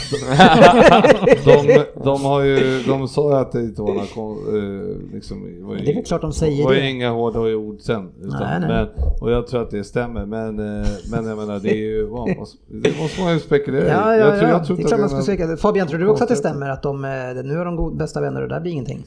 de, 1.45 1.85
de 2.03 2.21
har 2.25 2.41
ju, 2.41 2.83
de 2.87 3.07
sa 3.07 3.39
att 3.39 3.51
det 3.51 3.59
inte 3.59 3.81
var 3.81 3.93
några 3.93 4.07
kon, 4.15 4.31
eh, 4.31 5.13
liksom, 5.13 5.41
var 5.67 5.75
ju, 5.75 5.81
Det 5.85 5.91
är 5.91 5.95
väl 5.95 6.03
klart 6.03 6.21
de 6.21 6.33
säger 6.33 6.57
det. 6.57 6.63
var 6.63 6.73
ju 6.73 6.79
det. 6.79 6.89
inga 6.89 7.09
hårda 7.09 7.39
ord 7.39 7.79
sen. 7.79 8.09
Utan, 8.21 8.39
Nej, 8.39 8.59
nej. 8.59 8.69
Men, 8.69 8.87
och 9.21 9.31
jag 9.31 9.47
tror 9.47 9.61
att 9.61 9.71
det 9.71 9.83
stämmer. 9.83 10.25
Men, 10.25 10.59
eh, 10.59 10.87
men 11.11 11.25
jag 11.25 11.37
menar 11.37 11.59
det 11.59 11.71
är 11.71 11.75
ju, 11.75 12.09
ja, 12.11 12.27
det 12.67 13.01
måste 13.01 13.21
man 13.21 13.33
ju 13.33 13.39
spekulera 13.39 13.85
i. 13.85 13.89
Ja, 13.89 14.15
ja, 14.15 14.25
jag 14.25 14.39
tror, 14.39 14.49
ja. 14.49 14.55
jag 14.57 14.65
tror 14.65 14.77
det 14.77 14.83
är 14.83 14.87
klart 14.87 14.99
man 14.99 15.09
ska 15.09 15.17
det 15.17 15.23
säga. 15.23 15.57
Fabian, 15.57 15.87
tror 15.87 15.99
du 15.99 16.07
också 16.07 16.23
att 16.23 16.29
det 16.29 16.35
stämmer 16.35 16.69
att 16.69 16.83
de, 16.83 17.05
eh, 17.05 17.09
nu 17.43 17.59
är 17.59 17.65
de 17.65 17.75
god, 17.75 17.97
bästa 17.97 18.21
vänner 18.21 18.41
och 18.41 18.49
där 18.49 18.59
blir 18.59 18.71
ingenting? 18.71 19.03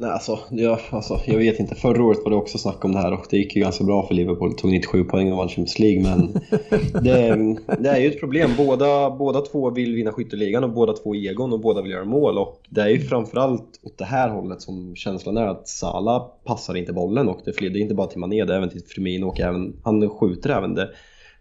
Nej, 0.00 0.10
alltså, 0.10 0.38
jag, 0.50 0.78
alltså, 0.90 1.20
jag 1.26 1.38
vet 1.38 1.60
inte. 1.60 1.74
Förra 1.74 2.04
året 2.04 2.18
var 2.24 2.30
det 2.30 2.36
också 2.36 2.58
snack 2.58 2.84
om 2.84 2.92
det 2.92 2.98
här 2.98 3.12
och 3.12 3.26
det 3.30 3.36
gick 3.36 3.56
ju 3.56 3.62
ganska 3.62 3.84
bra 3.84 4.06
för 4.06 4.14
Liverpool. 4.14 4.54
Tog 4.54 4.70
97 4.70 5.04
poäng 5.04 5.32
och 5.32 5.38
vann 5.38 5.48
Champions 5.48 5.78
League. 5.78 6.02
Men 6.02 6.32
det, 7.04 7.56
det 7.78 7.88
är 7.88 8.00
ju 8.00 8.08
ett 8.08 8.20
problem. 8.20 8.50
Båda, 8.56 9.10
båda 9.10 9.40
två 9.40 9.70
vill 9.70 9.94
vinna 9.94 10.12
skytteligan 10.12 10.64
och 10.64 10.70
båda 10.70 10.92
två 10.92 11.14
är 11.14 11.30
egon 11.30 11.52
och 11.52 11.60
båda 11.60 11.82
vill 11.82 11.90
göra 11.90 12.04
mål. 12.04 12.38
Och 12.38 12.60
det 12.68 12.80
är 12.80 12.88
ju 12.88 13.00
framförallt 13.00 13.80
åt 13.82 13.98
det 13.98 14.04
här 14.04 14.28
hållet 14.28 14.62
som 14.62 14.96
känslan 14.96 15.36
är 15.36 15.46
att 15.46 15.68
Salah 15.68 16.26
passar 16.44 16.76
inte 16.76 16.92
bollen 16.92 17.28
och 17.28 17.40
det 17.44 17.52
flydde 17.52 17.78
inte 17.78 17.94
bara 17.94 18.06
till 18.06 18.20
Mané, 18.20 18.44
det 18.44 18.52
är 18.52 18.56
även 18.56 18.70
till 18.70 18.82
Firmino 18.84 19.26
och 19.26 19.40
även, 19.40 19.76
han 19.82 20.10
skjuter 20.10 20.50
även. 20.50 20.74
Det, 20.74 20.90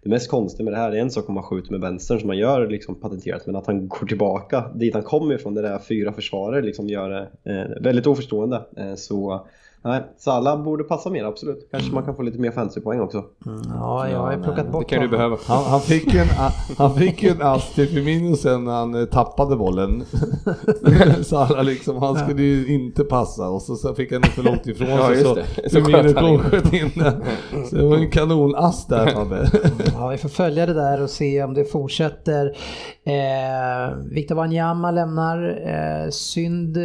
det 0.02 0.10
mest 0.10 0.30
konstiga 0.30 0.64
med 0.64 0.74
det 0.74 0.78
här 0.78 0.92
är 0.92 0.96
en 0.96 1.12
sak 1.12 1.30
om 1.30 1.36
man 1.36 1.44
skjuter 1.44 1.72
med 1.72 1.82
vänstern 1.82 2.20
som 2.20 2.28
man 2.28 2.38
gör 2.38 2.68
liksom 2.68 2.96
patenterat 2.96 3.46
men 3.46 3.56
att 3.56 3.68
han 3.68 3.88
går 3.88 4.08
tillbaka 4.08 4.72
dit 4.76 4.94
han 4.94 5.04
kommer 5.04 5.36
ifrån, 5.36 5.54
det 5.54 5.62
där 5.62 5.80
fyra 5.80 6.14
försvarare 6.14 6.62
liksom 6.62 6.88
gör 6.88 7.10
det 7.10 7.52
eh, 7.54 7.84
väldigt 7.84 8.08
oförstående. 8.08 8.62
Eh, 8.78 8.96
så 8.96 9.48
nej, 9.84 10.04
Salah 10.18 10.64
borde 10.64 10.84
passa 10.84 11.10
mer 11.10 11.24
absolut. 11.24 11.68
Kanske 11.72 11.94
man 11.94 12.04
kan 12.04 12.16
få 12.16 12.22
lite 12.22 12.40
mer 12.40 12.52
fantasypoäng 12.52 13.00
också. 13.02 13.24
Ja, 13.70 14.10
jag 14.10 14.20
har 14.20 14.44
plockat 14.44 14.66
Det 14.66 14.72
bort 14.72 14.90
kan 14.90 15.02
du 15.02 15.08
behöva. 15.08 15.38
Han, 15.48 15.64
han 15.64 15.82
fick 15.82 16.14
en, 16.16 16.28
han 16.78 16.96
fick 16.96 17.24
en 17.24 17.42
ass 17.42 17.74
till 17.74 17.88
Firmino 17.88 18.36
sen 18.36 18.64
när 18.64 18.72
han 18.72 18.96
eh, 18.96 19.06
tappade 19.06 19.56
bollen. 19.56 20.04
Salah 21.24 21.64
liksom, 21.64 21.98
han 21.98 22.16
skulle 22.16 22.42
ju 22.42 22.74
inte 22.74 23.04
passa 23.04 23.50
och 23.50 23.62
så, 23.62 23.76
så 23.76 23.96
fick 23.96 24.12
han 24.12 24.22
den 24.22 24.32
för 24.32 24.44
långt 24.44 24.68
ifrån 24.68 24.90
Ja, 24.90 25.08
sig 25.08 25.14
just 25.16 25.28
så 25.28 25.36
det. 25.36 25.70
Så 25.70 25.86
Firmino 25.86 26.38
sköt 26.38 26.74
in 26.74 26.92
den. 26.96 27.24
Så 27.70 27.76
det 27.76 27.84
var 27.84 27.98
en 27.98 28.12
kanonass 28.12 28.88
där 28.88 29.08
Fabbe. 29.08 29.50
Ja, 29.94 30.08
vi 30.08 30.18
får 30.18 30.30
följa 30.30 30.66
det 30.66 30.74
där 30.74 31.04
och 31.04 31.10
se 31.10 31.44
om 31.44 31.54
det 31.54 31.66
fortsätter. 31.66 32.58
Eh, 33.10 33.96
Victor 34.12 34.36
Wanyama 34.36 34.92
lämnar. 34.92 35.62
Eh, 35.68 36.10
synd, 36.10 36.78
eh, 36.78 36.84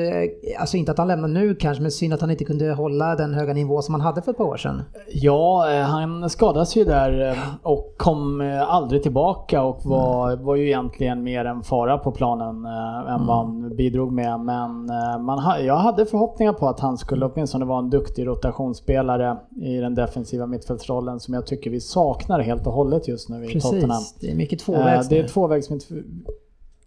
alltså 0.61 0.77
inte 0.77 0.93
att 0.93 0.99
han 0.99 1.09
lämnar 1.09 1.29
nu 1.29 1.55
kanske, 1.55 1.83
men 1.83 1.91
synd 1.91 2.15
att 2.15 2.21
han 2.21 2.31
inte 2.31 2.45
kunde 2.45 2.73
hålla 2.73 3.15
den 3.15 3.35
höga 3.35 3.53
nivå 3.53 3.83
som 3.83 3.95
han 3.95 4.01
hade 4.01 4.23
för 4.23 4.31
ett 4.31 4.37
par 4.37 4.45
år 4.45 4.57
sedan. 4.57 4.83
Ja, 5.09 5.73
eh, 5.73 5.83
han 5.83 6.31
skadades 6.31 6.77
ju 6.77 6.85
där 6.85 7.31
eh, 7.31 7.39
och 7.63 7.95
kom 7.97 8.41
eh, 8.41 8.75
aldrig 8.75 9.03
tillbaka 9.03 9.63
och 9.63 9.81
var, 9.85 10.37
var 10.37 10.57
ju 10.57 10.67
egentligen 10.67 11.23
mer 11.23 11.45
en 11.45 11.63
fara 11.63 11.99
på 11.99 12.13
planen 12.13 12.65
än 13.09 13.27
vad 13.27 13.37
han 13.37 13.77
bidrog 13.77 14.13
med. 14.13 14.41
Men 14.41 14.87
man 15.25 15.39
ha, 15.39 15.59
jag 15.59 15.77
hade 15.77 16.07
förhoppningar 16.07 16.53
på 16.53 16.69
att 16.69 16.81
han 16.81 16.99
skulle 16.99 17.27
åtminstone 17.27 17.65
vara 17.65 17.79
en 17.79 17.91
duktig 17.91 18.27
rotationsspelare 18.27 19.37
i 19.63 19.77
den 19.77 19.95
defensiva 19.95 20.47
mittfältsrollen 20.47 21.21
som 21.21 21.35
jag 21.35 21.47
tycker 21.47 21.71
vi 21.71 21.81
saknar 21.81 22.41
helt 22.41 22.67
och 22.67 22.73
hållet 22.73 23.09
just 23.09 23.29
nu 23.29 23.45
i 23.45 23.61
Tottenham. 23.61 23.89
Precis, 23.89 24.17
det 24.21 24.31
är 24.31 24.35
mycket 24.35 24.59
tvåvägs 24.59 25.09
Det 25.09 25.19
är 25.19 25.29
tvåvägs. 25.29 25.69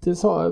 Det 0.04 0.16
sa, 0.16 0.52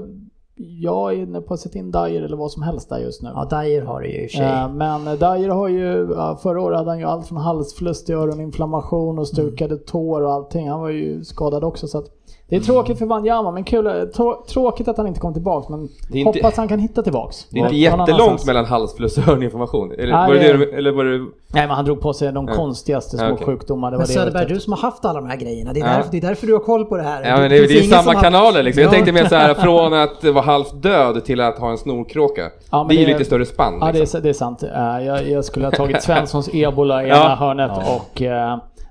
jag 0.56 1.14
är 1.14 1.18
inne 1.18 1.42
på 1.42 1.54
att 1.54 1.60
sätta 1.60 1.80
in 1.80 1.92
Dyer 1.92 2.22
eller 2.22 2.38
vad 2.38 2.52
som 2.52 2.64
helst 2.64 2.90
där 2.90 3.00
just 3.00 3.22
nu. 3.22 3.30
Ja, 3.34 3.46
Dyer 3.62 3.82
har 3.82 4.02
det 4.02 4.08
ju 4.08 4.24
i 4.24 4.28
och 4.28 4.32
för 4.32 4.38
sig. 4.38 4.46
Eh, 4.48 4.70
Men 4.74 5.06
Dyer 5.06 5.50
har 5.50 5.68
ju, 5.68 6.08
förra 6.42 6.62
året 6.62 6.78
hade 6.78 6.90
han 6.90 7.00
ju 7.00 7.06
allt 7.06 7.28
från 7.28 7.38
halsfluss 7.38 8.06
till 8.06 8.16
öroninflammation 8.16 9.20
och 9.20 9.28
stukade 9.28 9.78
tår 9.78 10.22
och 10.22 10.32
allting. 10.32 10.70
Han 10.70 10.82
var 10.82 10.90
ju 10.90 11.24
skadad 11.24 11.64
också 11.64 11.88
så 11.88 11.98
att 11.98 12.10
det 12.50 12.56
är 12.56 12.60
tråkigt 12.60 13.00
för 13.00 13.06
Wanyama 13.06 13.52
men 13.52 13.64
kul, 13.64 13.86
trå- 14.16 14.46
tråkigt 14.50 14.88
att 14.88 14.98
han 14.98 15.08
inte 15.08 15.20
kom 15.20 15.34
tillbaks 15.34 15.70
men 15.70 15.88
Det 16.12 16.20
inte- 16.20 16.40
hoppas 16.40 16.58
han 16.58 16.68
kan 16.68 16.80
hitta 16.80 17.02
tillbaks. 17.04 17.48
Det 17.50 17.60
är 17.60 17.64
inte 17.64 17.76
jättelångt 17.76 18.46
mellan 18.46 18.66
halsfluss 18.66 19.18
och 19.18 19.28
öroninflammation. 19.28 19.92
Eller, 19.92 20.14
Nej, 20.14 20.28
var 20.28 20.34
det 20.34 20.40
det- 20.40 20.52
det, 20.58 20.58
du- 20.58 20.72
eller 20.78 20.92
var 20.92 21.04
det... 21.06 21.18
Nej 21.54 21.68
men 21.68 21.70
han 21.70 21.86
drog 21.86 22.02
på 22.02 22.14
sig 22.14 22.32
de 22.32 22.48
Ja. 22.48 22.54
konstigaste 22.54 23.18
små 23.18 23.30
okej. 23.32 23.46
sjukdomar. 23.46 23.92
Det 23.92 23.98
var 23.98 24.02
Men 24.02 24.08
det 24.08 24.14
Söderberg, 24.14 24.46
du 24.54 24.60
som 24.60 24.74
har 24.74 24.80
haft 24.80 25.06
alla 25.06 25.22
de 25.22 25.30
här 25.30 25.38
grejerna, 25.38 25.74
det 25.74 25.80
är, 25.80 25.86
Ja. 25.88 25.94
därför, 25.96 26.12
det 26.12 26.18
är 26.18 26.22
därför 26.22 26.48
du 26.48 26.54
har 26.54 26.60
koll 26.60 26.86
på 26.86 26.98
det 26.98 27.04
här. 27.04 27.24
Ja 27.24 27.38
men 27.38 27.50
det, 27.50 27.58
finns 27.68 27.90
det 27.90 27.96
är 27.96 28.02
samma 28.02 28.14
har- 28.14 28.22
kanaler 28.24 28.64
liksom. 28.64 28.82
Jag 28.84 28.88
Ja. 28.90 28.94
tänkte 28.94 29.12
mer 29.12 29.26
så 29.28 29.36
här 29.36 29.54
från 29.64 29.94
att 29.94 30.24
vara 30.24 30.46
halvt 30.46 30.82
död 30.84 31.26
till 31.26 31.42
att 31.42 31.60
ha 31.60 31.72
en 31.72 31.78
snorkråka. 31.78 32.42
Ja, 32.72 32.86
det 32.90 32.96
är 32.96 33.00
ju 33.00 33.06
det- 33.06 33.12
lite 33.12 33.26
större 33.26 33.46
spann. 33.46 33.78
Ja 33.82 33.92
det 33.92 34.00
liksom. 34.00 34.18
är, 34.18 34.22
det 34.24 34.30
är 34.30 34.34
sant. 34.34 34.64
Eh, 34.64 35.06
Jag, 35.06 35.30
jag 35.30 35.46
skulle 35.46 35.66
ha 35.66 35.72
tagit 35.76 36.04
Svenssons 36.04 36.50
ebola 36.54 37.04
i 37.04 37.10
Ja. 37.10 37.16
ena 37.26 37.36
hörnet 37.36 37.72
och... 37.78 38.22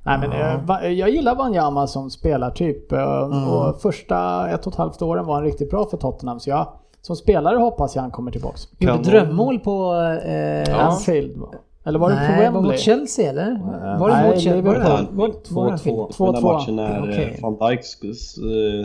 eh, 0.06 0.18
Nej 0.18 0.18
men 0.28 0.32
eh, 0.32 0.64
va- 0.66 0.84
jag 0.88 1.10
gillar 1.10 1.34
Wanyama 1.34 1.86
som 1.86 2.10
spelartyp 2.10 2.92
eh, 2.92 2.98
Mm. 3.22 3.48
och 3.48 3.80
första 3.80 4.48
ett 4.50 4.66
och 4.66 4.72
ett 4.72 4.78
halvt 4.78 5.02
åren 5.02 5.26
var 5.26 5.34
han 5.34 5.44
riktigt 5.44 5.70
bra 5.70 5.84
för 5.90 5.96
Tottenham 5.96 6.40
så 6.40 6.50
jag 6.50 6.66
som 7.02 7.16
spelare 7.16 7.56
hoppas 7.56 7.94
jag 7.94 8.02
han 8.02 8.10
kommer 8.10 8.30
tillbaks. 8.30 8.68
Gjorde 8.78 8.98
drömmål 8.98 9.58
på... 9.58 9.94
Eh, 10.24 10.86
Anfield 10.86 11.36
va? 11.36 11.48
Eller 11.86 11.98
var 11.98 12.10
det 12.10 12.16
nej, 12.16 12.26
på 12.26 12.32
var 12.32 12.38
det 12.42 12.50
Wembley? 12.50 12.72
mot 12.72 12.80
Chelsea 12.80 13.30
eller? 13.30 13.60
Var 13.98 14.08
det 14.08 14.14
Nej, 14.14 14.30
mot 14.30 14.40
Chelsea? 14.40 14.62
Var 14.62 14.72
det 14.72 14.78
Liverpool. 14.78 15.06
där? 15.06 15.16
Var- 15.16 15.54
var 15.54 15.66
det 15.66 15.72
Anfield? 15.72 15.98
2-2. 15.98 16.10
2-2. 16.10 16.32
Den 16.32 16.42
matchen 16.42 16.76
när 16.76 17.20
eh, 17.20 17.42
van 17.42 17.56
Dijk 17.70 17.84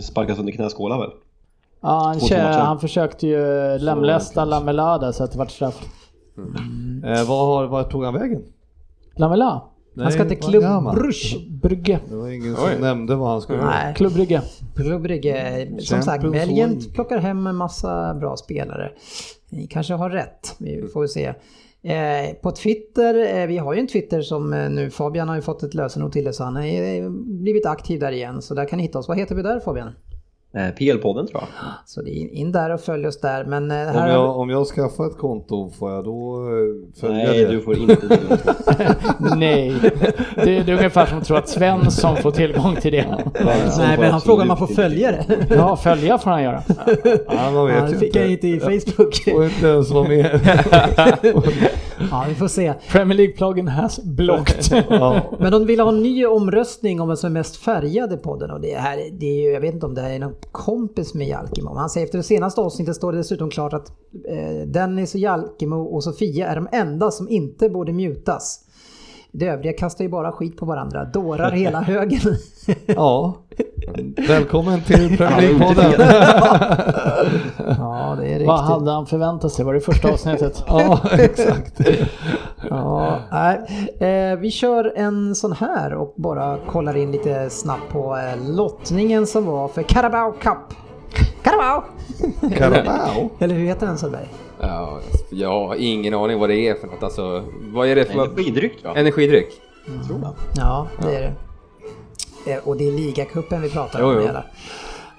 sparkas 0.04 0.40
under 0.40 0.52
knäskålar 0.54 1.00
väl? 1.00 1.10
Ja, 1.82 1.90
han, 2.06 2.16
2-2 2.16 2.20
kä- 2.20 2.44
matchen. 2.44 2.66
han 2.66 2.80
försökte 2.80 3.28
ju 3.28 3.78
lemlästa. 3.78 4.46
Lamela 4.46 4.98
där 4.98 5.12
så 5.12 5.24
att 5.24 5.32
det 5.32 5.38
vart 5.38 5.52
straff. 5.52 5.82
Eh, 7.06 7.28
vad, 7.28 7.48
har, 7.48 7.66
vad 7.68 7.90
tog 7.90 8.04
han 8.06 8.14
vägen? 8.14 8.44
Lamela? 9.16 9.62
Han 10.04 10.12
ska 10.12 10.26
till 10.26 10.62
man? 10.62 10.96
Bruges. 10.96 11.48
Brygge. 11.48 12.00
Det 12.10 12.16
var 12.16 12.30
ingen 12.30 12.56
som 12.56 12.66
Oj. 12.66 12.82
nämnde 12.82 13.16
vad 13.16 13.30
han 13.30 13.42
skulle 13.42 13.58
göra. 13.58 13.70
Nej, 13.70 13.94
Klubb 13.96 14.14
Brygge. 14.14 14.42
Club 14.76 15.02
Brugge. 15.02 15.68
Som 15.80 16.02
sagt, 16.02 16.32
Belgien 16.32 16.80
plockar 16.94 17.18
hem 17.18 17.48
en 17.48 17.56
massa 17.56 18.14
bra 18.14 18.38
spelare. 18.38 18.92
Ni 19.50 19.68
kanske 19.68 19.94
har 19.94 20.10
rätt, 20.10 20.56
vi 20.60 20.88
får 20.94 21.08
se. 21.08 21.34
Eh, 21.82 22.34
på 22.42 22.52
Twitter, 22.52 23.38
eh, 23.40 23.48
vi 23.48 23.58
har 23.58 23.74
ju 23.74 23.80
en 23.80 23.88
Twitter 23.88 24.22
som 24.22 24.54
eh, 24.54 24.70
nu, 24.70 24.90
Fabian 24.90 25.30
har 25.30 25.36
ju 25.36 25.42
fått 25.42 25.64
ett 25.64 25.74
lösenord 25.74 26.12
till 26.12 26.26
det 26.26 26.34
så 26.34 26.44
han 26.44 26.56
har 26.56 26.64
eh, 26.64 27.10
blivit 27.26 27.66
aktiv 27.66 28.00
där 28.00 28.12
igen. 28.12 28.42
Så 28.42 28.54
där 28.54 28.66
kan 28.66 28.78
ni 28.78 28.84
hitta 28.84 29.00
oss. 29.00 29.08
Vad 29.08 29.18
heter 29.18 29.36
vi 29.36 29.42
där 29.42 29.60
Fabian? 29.60 29.92
Eh, 30.56 30.74
PL-podden 30.76 31.28
tror 31.28 31.42
jag. 31.42 31.50
Så 31.86 32.02
det 32.02 32.10
är 32.10 32.34
in 32.34 32.52
där 32.52 32.70
och 32.70 32.82
följ 32.82 33.08
oss 33.08 33.20
där. 33.20 33.44
Men 33.44 33.72
eh, 33.72 33.78
Om 33.78 33.96
här 33.96 34.10
jag, 34.10 34.38
om 34.38 34.50
jag 34.50 34.68
skaffar 34.68 35.08
ett 35.08 35.18
konto, 35.18 35.72
får 35.80 35.92
jag 35.92 36.04
då 36.04 36.48
eh, 36.48 37.00
följa 37.02 37.24
Nej, 37.32 37.46
det? 37.46 37.52
du 37.52 37.62
får 37.62 37.78
inte 37.78 38.08
det. 38.08 38.96
Nej. 39.36 39.76
Det, 40.36 40.64
det 40.64 40.72
är 40.72 40.78
ungefär 40.78 41.06
som 41.06 41.18
att 41.18 41.26
tro 41.26 41.36
att 41.36 41.50
Svensson 41.50 42.16
får 42.16 42.32
tillgång 42.32 42.76
till 42.76 42.92
det. 42.92 43.06
Nej, 43.78 43.98
men 44.00 44.12
han 44.12 44.22
frågar 44.22 44.42
om 44.42 44.48
man 44.48 44.58
får 44.58 44.68
följa 44.68 45.12
det. 45.12 45.26
Ja, 45.50 45.76
följa 45.76 46.18
får 46.18 46.32
han 46.32 46.44
göra. 46.44 46.64
Ja, 47.28 47.52
man 47.52 47.68
vet 47.68 47.90
det 47.90 47.98
fick 47.98 48.16
jag 48.16 48.32
inte 48.32 48.48
i 48.48 48.60
Facebook. 48.60 49.24
Får 49.24 49.46
inte 49.46 49.68
ens 49.68 49.92
vara 49.92 50.08
med. 50.08 50.40
Ja, 52.12 52.26
vi 52.30 52.36
får 52.36 52.48
se. 52.48 52.74
Premier 52.92 53.18
League-pluggen 53.18 53.68
has 53.68 54.04
blocked. 54.04 54.86
ja. 54.90 55.22
Men 55.40 55.52
de 55.52 55.66
vill 55.66 55.80
ha 55.80 55.90
en 55.90 56.02
ny 56.02 56.26
omröstning 56.26 57.02
om 57.02 57.08
vem 57.08 57.18
som 57.18 57.28
är 57.28 57.34
mest 57.34 57.56
färgad 57.56 58.14
i 58.14 58.18
podden 58.18 58.52
och 58.52 58.62
det 58.62 58.76
här, 58.76 58.98
det 59.20 59.26
är 59.26 59.44
ju, 59.44 59.52
jag 59.52 59.62
vet 59.62 59.74
inte 59.74 59.86
om 59.86 59.96
det 59.96 60.02
här 60.02 60.10
är 60.10 60.20
någon 60.20 60.36
kompis 60.52 61.14
med 61.14 61.28
Jalkemo. 61.28 61.76
Han 61.76 61.90
säger 61.90 62.06
efter 62.06 62.18
det 62.18 62.24
senaste 62.24 62.62
avsnittet 62.62 62.96
står 62.96 63.12
det 63.12 63.18
dessutom 63.18 63.50
klart 63.50 63.74
att 63.74 63.90
eh, 64.30 64.68
Dennis 64.68 65.14
och 65.14 65.20
Jalkemo 65.20 65.76
och 65.76 66.04
Sofia 66.04 66.48
är 66.48 66.56
de 66.56 66.68
enda 66.72 67.12
som 67.12 67.30
inte 67.30 67.70
borde 67.70 67.94
mutas. 67.94 68.66
De 69.32 69.48
övriga 69.48 69.74
kastar 69.74 70.04
ju 70.04 70.10
bara 70.10 70.32
skit 70.32 70.58
på 70.58 70.66
varandra, 70.66 71.06
dårar 71.06 71.52
hela 71.52 71.82
högen. 71.82 72.20
ja. 72.86 73.38
Välkommen 74.28 74.82
till 74.82 75.18
Premier 75.18 75.42
League-podden. 75.42 75.94
ja, 77.78 78.18
det 78.20 78.26
är 78.28 78.30
riktigt. 78.34 78.48
Vad 78.48 78.60
hade 78.60 78.92
han 78.92 79.06
förväntat 79.06 79.52
sig? 79.52 79.66
Var 79.66 79.74
det 79.74 79.82
första 79.82 80.12
avsnittet? 80.12 80.64
ja, 80.68 81.00
exakt. 81.12 81.80
Ja, 82.70 83.20
nej. 83.32 83.60
Eh, 84.00 84.40
vi 84.40 84.52
kör 84.52 84.94
en 84.96 85.36
sån 85.36 85.52
här 85.54 85.94
och 85.94 86.14
bara 86.18 86.58
kollar 86.68 86.98
in 86.98 87.12
lite 87.12 87.50
snabbt 87.50 87.90
på 87.92 88.18
eh, 88.18 88.56
lottningen 88.56 89.28
som 89.28 89.46
var 89.46 89.68
för 89.68 89.84
Carabao 89.84 90.32
Cup. 90.32 90.58
Carabao! 91.44 91.84
Carabao. 92.58 93.30
Eller 93.40 93.56
hur 93.56 93.66
heter 93.66 93.86
den 93.88 93.98
Söderberg? 93.98 94.28
Ja, 94.62 95.00
jag 95.30 95.50
har 95.68 95.76
ingen 95.76 96.14
aning 96.14 96.40
vad 96.40 96.50
det 96.50 96.56
är 96.68 96.76
för 96.76 96.88
något. 96.88 97.04
Alltså, 97.04 97.44
vad 97.62 97.88
är 97.88 97.96
det 97.96 98.06
för... 98.06 98.14
Energidryck 98.26 98.82
tror 98.82 98.94
jag. 98.94 99.00
Energidryck? 99.02 99.62
Ja, 100.56 100.88
det 101.02 101.16
är 101.16 101.22
det. 101.22 102.52
Eh, 102.54 102.58
Och 102.64 102.78
det 102.78 102.88
är 102.88 102.92
ligacupen 102.92 103.62
vi 103.62 103.70
pratar 103.70 104.00
Jo, 104.00 104.06
om. 104.08 104.14
jo. 104.16 104.22
Hela. 104.22 104.44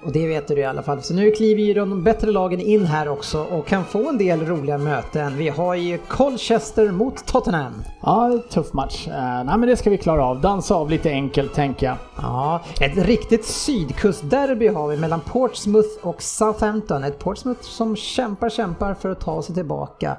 Och 0.03 0.11
det 0.11 0.27
vet 0.27 0.47
du 0.47 0.57
i 0.57 0.63
alla 0.63 0.83
fall. 0.83 1.01
Så 1.01 1.13
nu 1.13 1.31
kliver 1.31 1.61
ju 1.61 1.73
de 1.73 2.03
bättre 2.03 2.31
lagen 2.31 2.59
in 2.59 2.85
här 2.85 3.07
också 3.07 3.43
och 3.43 3.67
kan 3.67 3.85
få 3.85 4.09
en 4.09 4.17
del 4.17 4.45
roliga 4.45 4.77
möten. 4.77 5.37
Vi 5.37 5.49
har 5.49 5.75
ju 5.75 5.97
Colchester 5.97 6.91
mot 6.91 7.25
Tottenham. 7.25 7.83
Ja, 8.01 8.39
tuff 8.49 8.73
match. 8.73 9.07
Uh, 9.07 9.13
nej 9.13 9.57
men 9.57 9.61
det 9.61 9.77
ska 9.77 9.89
vi 9.89 9.97
klara 9.97 10.25
av. 10.25 10.41
Dansa 10.41 10.75
av 10.75 10.89
lite 10.89 11.09
enkelt 11.09 11.53
tänker 11.53 11.85
jag. 11.85 11.97
Ja, 12.17 12.61
ett 12.81 12.97
riktigt 12.97 13.45
sydkustderby 13.45 14.67
har 14.67 14.87
vi 14.87 14.97
mellan 14.97 15.19
Portsmouth 15.19 15.89
och 16.01 16.21
Southampton. 16.21 17.03
Ett 17.03 17.19
Portsmouth 17.19 17.61
som 17.61 17.95
kämpar, 17.95 18.49
kämpar 18.49 18.93
för 18.93 19.09
att 19.09 19.19
ta 19.19 19.41
sig 19.41 19.55
tillbaka. 19.55 20.17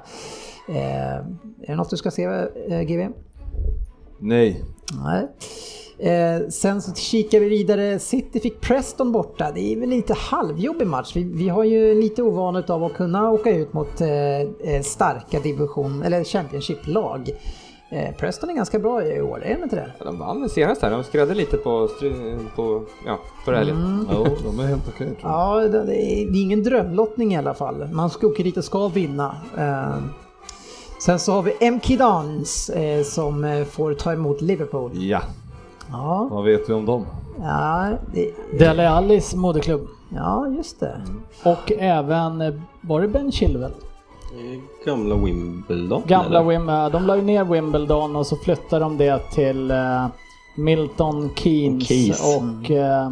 Eh, 0.69 1.15
är 1.15 1.67
det 1.67 1.75
något 1.75 1.89
du 1.89 1.97
ska 1.97 2.11
se, 2.11 2.23
eh, 2.23 2.81
GV? 2.81 3.09
Nej. 4.19 4.63
Nej. 5.03 5.27
Eh, 5.97 6.47
sen 6.49 6.81
så 6.81 6.93
kikar 6.93 7.39
vi 7.39 7.49
vidare. 7.49 7.99
City 7.99 8.39
fick 8.39 8.61
Preston 8.61 9.11
borta. 9.11 9.51
Det 9.51 9.73
är 9.73 9.79
väl 9.79 9.89
lite 9.89 10.13
halvjobbig 10.13 10.87
match. 10.87 11.15
Vi, 11.15 11.23
vi 11.23 11.49
har 11.49 11.63
ju 11.63 12.01
lite 12.01 12.23
ovanligt 12.23 12.69
av 12.69 12.83
att 12.83 12.93
kunna 12.93 13.31
åka 13.31 13.51
ut 13.51 13.73
mot 13.73 14.01
eh, 14.01 14.09
eh, 14.39 14.81
starka 14.81 15.39
division 15.39 16.03
eller 16.03 16.23
Championship-lag. 16.23 17.29
Eh, 17.89 18.15
Preston 18.15 18.49
är 18.49 18.53
ganska 18.53 18.79
bra 18.79 19.05
i 19.05 19.21
år, 19.21 19.43
är 19.43 19.55
de 19.55 19.63
inte 19.63 19.75
det? 19.75 19.91
Ja, 19.99 20.05
De 20.05 20.19
vann 20.19 20.49
senast 20.49 20.81
här. 20.81 20.91
De 20.91 21.03
skrädde 21.03 21.33
lite 21.33 21.57
på, 21.57 21.89
på 22.55 22.83
ja, 23.05 23.19
förra 23.45 23.57
helgen. 23.57 24.07
Jo, 24.11 24.25
de 24.43 24.59
är 24.59 24.63
helt 24.63 24.87
okej 24.87 25.07
tror 25.07 25.17
jag. 25.21 25.31
Ja, 25.31 25.67
det, 25.67 25.83
det, 25.83 25.95
är, 25.95 26.41
ingen 26.41 26.63
drömlottning 26.63 27.33
i 27.33 27.37
alla 27.37 27.53
fall. 27.53 27.87
Man 27.91 28.09
ska 28.09 28.27
åka 28.27 28.43
dit 28.43 28.57
och 28.57 28.63
ska 28.63 28.87
vinna. 28.87 29.35
Eh, 29.57 29.97
Sen 31.05 31.19
så 31.19 31.31
har 31.31 31.43
vi 31.43 31.71
MK 31.71 31.97
Dons 31.97 32.69
eh, 32.69 33.03
som 33.03 33.43
eh, 33.43 33.65
får 33.65 33.93
ta 33.93 34.13
emot 34.13 34.41
Liverpool. 34.41 34.91
Ja, 34.93 35.21
Ja, 35.93 36.27
vad 36.31 36.43
vet 36.43 36.69
vi 36.69 36.73
om 36.73 36.85
dem? 36.85 37.05
ja, 37.41 37.89
det, 38.13 38.31
Dele 38.59 38.89
Allis 38.89 39.35
moderklubb. 39.35 39.87
ja 40.09 40.47
just 40.47 40.79
det. 40.79 41.01
Och 41.43 41.71
även, 41.71 42.41
eh, 42.41 42.53
var 42.81 43.01
det 43.01 43.07
Ben 43.07 43.31
Chilwell? 43.31 43.71
Gamla 44.85 45.15
Wimbledon. 45.15 46.03
Gamla 46.07 46.39
eller? 46.39 46.49
Wimbledon. 46.49 46.91
De 46.91 47.05
la 47.05 47.15
ju 47.15 47.21
ner 47.21 47.43
Wimbledon 47.43 48.15
och 48.15 48.27
så 48.27 48.35
flyttade 48.35 48.85
de 48.85 48.97
det 48.97 49.19
till 49.31 49.71
eh, 49.71 50.05
Milton 50.57 51.29
Keynes, 51.35 51.87
Keynes. 51.87 52.37
och 52.37 52.71
eh, 52.71 53.09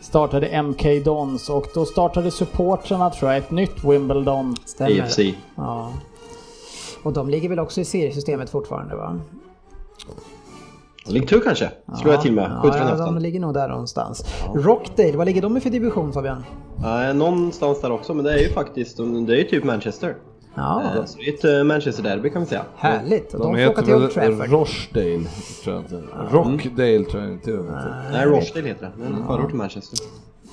startade 0.00 0.62
MK 0.62 1.04
Dons 1.04 1.50
och 1.50 1.66
då 1.74 1.84
startade 1.84 2.30
supportrarna 2.30 3.10
tror 3.10 3.30
jag 3.30 3.38
ett 3.38 3.50
nytt 3.50 3.84
Wimbledon. 3.84 4.56
Stämmer. 4.64 5.02
AFC. 5.02 5.18
Ja. 5.54 5.92
Och 7.02 7.12
de 7.12 7.30
ligger 7.30 7.48
väl 7.48 7.58
också 7.58 7.80
i 7.80 7.84
seriesystemet 7.84 8.50
fortfarande 8.50 8.96
va? 8.96 9.20
Link 11.06 11.28
2 11.28 11.36
kanske? 11.40 11.70
Slår 12.00 12.14
jag 12.14 12.22
till 12.22 12.32
med. 12.32 12.58
Från 12.62 12.72
ja, 12.88 12.96
de 12.96 13.18
ligger 13.18 13.40
nog 13.40 13.54
där 13.54 13.68
någonstans. 13.68 14.24
Rockdale, 14.54 15.16
vad 15.16 15.26
ligger 15.26 15.42
de 15.42 15.56
i 15.56 15.60
för 15.60 15.70
division 15.70 16.12
Fabian? 16.12 16.44
Ja, 16.82 17.12
någonstans 17.12 17.80
där 17.80 17.92
också, 17.92 18.14
men 18.14 18.24
det 18.24 18.32
är 18.32 18.38
ju 18.38 18.48
faktiskt 18.48 18.96
det 18.96 19.02
är 19.34 19.36
ju 19.36 19.44
typ 19.44 19.64
Manchester. 19.64 20.16
Ja, 20.54 20.82
Eh, 20.96 21.04
Så 21.04 21.18
det 21.18 21.28
är 21.28 21.34
ett 21.34 21.44
eh, 21.44 21.64
Manchester-derby 21.64 22.30
kan 22.30 22.42
vi 22.42 22.48
säga. 22.48 22.62
härligt. 22.76 23.34
Och 23.34 23.40
de, 23.40 23.52
De 23.56 23.62
får 23.64 23.70
åka 23.70 23.80
heter 23.80 23.82
till 23.82 23.94
Old 23.94 24.10
Trafford. 24.10 24.50
Rochdale, 24.50 25.24
tror 25.64 25.74
jag 25.74 25.82
inte. 25.82 26.02
Rockdale 26.30 27.04
tror 27.04 27.22
jag 27.22 27.32
inte 27.32 27.50
heter. 27.50 28.08
Nej, 28.12 28.26
Rochdale 28.26 28.68
heter 28.68 28.90
det. 28.98 29.04
En 29.06 29.26
förort 29.26 29.48
till 29.48 29.56
Manchester. 29.58 29.98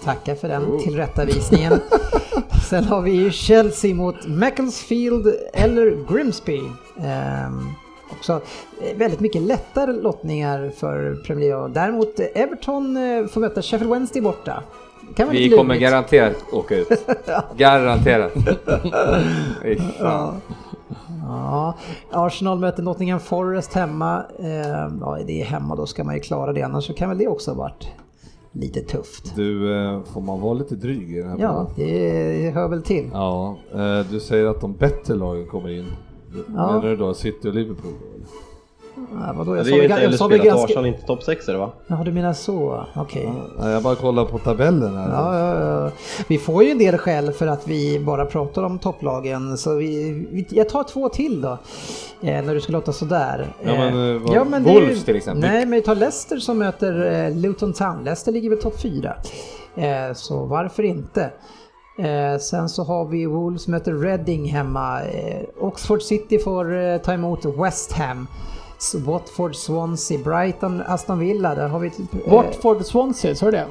Tackar 0.03 0.35
för 0.35 0.47
den 0.47 0.79
tillrättavisningen. 0.79 1.73
Sen 2.69 2.83
har 2.83 3.01
vi 3.01 3.11
ju 3.11 3.31
Chelsea 3.31 3.95
mot 3.95 4.27
Macclesfield 4.27 5.33
eller 5.53 6.13
Grimsby. 6.13 6.59
Ehm, 7.03 7.59
också 8.11 8.41
eh, 8.81 8.97
väldigt 8.97 9.19
mycket 9.19 9.41
lättare 9.41 9.91
lottningar 9.93 10.71
för 10.75 11.15
Premier 11.25 11.49
League. 11.49 11.67
Däremot 11.73 12.19
eh, 12.19 12.25
Everton 12.33 12.97
eh, 12.97 13.25
får 13.27 13.41
möta 13.41 13.61
Sheffield 13.61 13.93
Wednesday 13.93 14.21
borta. 14.21 14.63
Kan 15.15 15.27
vara 15.27 15.37
Vi 15.37 15.43
lite 15.43 15.57
kommer 15.57 15.75
garanterat 15.75 16.35
åka 16.51 16.75
ut. 16.75 16.87
Garanterat. 17.57 18.31
Fan. 19.99 20.41
Ja, 21.27 21.73
Arsenal 22.11 22.59
möter 22.59 22.83
Nottingham 22.83 23.19
Forest 23.19 23.73
hemma. 23.73 24.23
Ja, 25.01 25.17
det 25.27 25.41
är 25.41 25.45
hemma, 25.45 25.75
då 25.75 25.85
ska 25.85 26.03
man 26.03 26.15
ju 26.15 26.21
klara 26.21 26.53
det. 26.53 26.61
Annars 26.61 26.85
så 26.87 26.93
kan 26.93 27.09
väl 27.09 27.17
det 27.17 27.27
också 27.27 27.51
ha 27.51 27.57
varit 27.57 27.87
lite 28.51 28.81
tufft. 28.81 29.35
Du, 29.35 29.75
eh, 29.75 30.01
får 30.13 30.21
man 30.21 30.41
vara 30.41 30.53
lite 30.53 30.75
dryg 30.75 31.11
i 31.17 31.19
den 31.21 31.29
här 31.29 31.37
Ja, 31.39 31.53
podden? 31.53 31.73
det 31.87 32.51
hör 32.55 32.67
väl 32.67 32.83
till. 32.83 33.09
Ja, 33.13 33.57
eh, 33.73 33.99
du 34.11 34.19
säger 34.19 34.45
att 34.45 34.61
de 34.61 34.73
bättre 34.73 35.15
lagen 35.15 35.47
kommer 35.47 35.69
in. 35.69 35.85
Ja. 36.35 36.43
Menar 36.67 36.81
du 36.81 36.95
då 36.95 37.13
City 37.13 37.49
och 37.49 37.53
Liverpool? 37.53 37.93
Ja, 38.95 39.33
vadå, 39.37 39.57
Ja, 39.57 39.63
jag 39.63 39.63
har 39.63 39.63
väl 39.63 39.75
ju 39.77 39.83
inte 39.83 39.95
väl 40.01 40.13
spelat 40.17 40.45
ganska... 40.45 40.63
Arsenal 40.65 40.85
inte 40.85 41.01
topp 41.01 41.23
6 41.23 41.47
är 41.49 41.53
det 41.53 41.59
va? 41.59 41.71
Jaha, 41.87 42.03
du 42.03 42.11
menar 42.11 42.33
så. 42.33 42.85
Okej. 42.95 43.33
Nej, 43.59 43.71
jag 43.71 43.83
bara 43.83 43.95
kollar 43.95 44.25
på 44.25 44.37
tabellen 44.39 44.97
här. 44.97 45.09
Ja, 45.09 45.39
ja, 45.39 45.59
ja. 45.83 45.91
Vi 46.27 46.37
får 46.37 46.63
ju 46.63 46.71
en 46.71 46.77
del 46.77 46.97
skäl 46.97 47.31
för 47.31 47.47
att 47.47 47.67
vi 47.67 47.99
bara 47.99 48.25
pratar 48.25 48.63
om 48.63 48.79
topplagen. 48.79 49.57
Så 49.57 49.75
vi, 49.75 50.11
vi, 50.31 50.47
jag 50.49 50.69
tar 50.69 50.83
två 50.83 51.09
till 51.09 51.41
då. 51.41 51.57
Eh, 52.21 52.43
när 52.43 52.53
du 52.53 52.61
ska 52.61 52.71
låta 52.71 52.93
sådär. 52.93 53.47
Ja, 53.63 53.71
men, 53.71 53.87
eh, 54.15 54.21
vad- 54.21 54.31
det 54.63 54.69
är 54.69 54.73
ju- 54.73 54.79
Wolves 54.79 55.05
till 55.05 55.15
exempel. 55.15 55.49
Nej, 55.51 55.59
men 55.65 55.71
vi 55.71 55.81
tar 55.81 55.95
Leicester 55.95 56.37
som 56.37 56.57
möter 56.57 57.25
eh, 57.25 57.35
Luton 57.35 57.73
Town. 57.73 58.03
Leicester 58.03 58.31
ligger 58.31 58.49
väl 58.49 58.59
topp 58.61 58.79
fyra. 58.81 59.15
Eh, 59.75 60.13
så 60.15 60.45
varför 60.45 60.83
inte? 60.83 61.29
Eh, 61.99 62.39
sen 62.39 62.69
så 62.69 62.83
har 62.83 63.05
vi 63.05 63.25
Wolves 63.25 63.67
möter 63.67 63.93
Reading 63.93 64.45
hemma. 64.45 65.01
Eh, 65.03 65.41
Oxford 65.59 66.01
City 66.01 66.39
får 66.39 66.77
eh, 66.77 66.97
ta 66.97 67.13
emot 67.13 67.45
West 67.45 67.91
Ham. 67.91 68.27
Watford, 69.05 69.55
Swansea, 69.55 70.19
Brighton, 70.23 70.83
Aston 70.87 71.19
Villa. 71.19 71.55
Där 71.55 71.67
har 71.67 71.79
vi 71.79 71.89
typ... 71.89 72.13
eh, 72.27 72.33
Watford 72.33 72.85
Swansea, 72.85 73.35
så 73.35 73.47
är 73.47 73.51
det? 73.51 73.65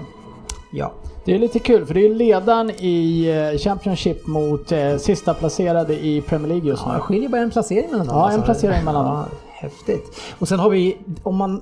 Ja. 0.70 0.92
Det 1.24 1.34
är 1.34 1.38
lite 1.38 1.58
kul 1.58 1.86
för 1.86 1.94
det 1.94 2.06
är 2.06 2.14
ledaren 2.14 2.70
i 2.70 3.28
eh, 3.52 3.58
Championship 3.58 4.26
mot 4.26 4.72
eh, 4.72 4.96
sista 4.96 5.34
placerade 5.34 5.94
i 5.94 6.20
Premier 6.20 6.48
League 6.48 6.68
just 6.68 6.86
nu. 6.86 6.92
Ja, 6.92 6.96
det 6.96 7.02
skiljer 7.02 7.28
bara 7.28 7.40
en 7.40 7.50
placering 7.50 7.90
mellan 7.90 8.06
dem. 8.06 8.16
Ja, 8.16 8.22
en 8.28 8.34
alltså. 8.34 8.44
placering 8.44 8.84
mellan 8.84 9.04
dem. 9.04 9.14
ja, 9.14 9.24
Häftigt. 9.52 10.20
Och 10.38 10.48
sen 10.48 10.58
har 10.58 10.70
vi, 10.70 10.96
om 11.22 11.36
man 11.36 11.60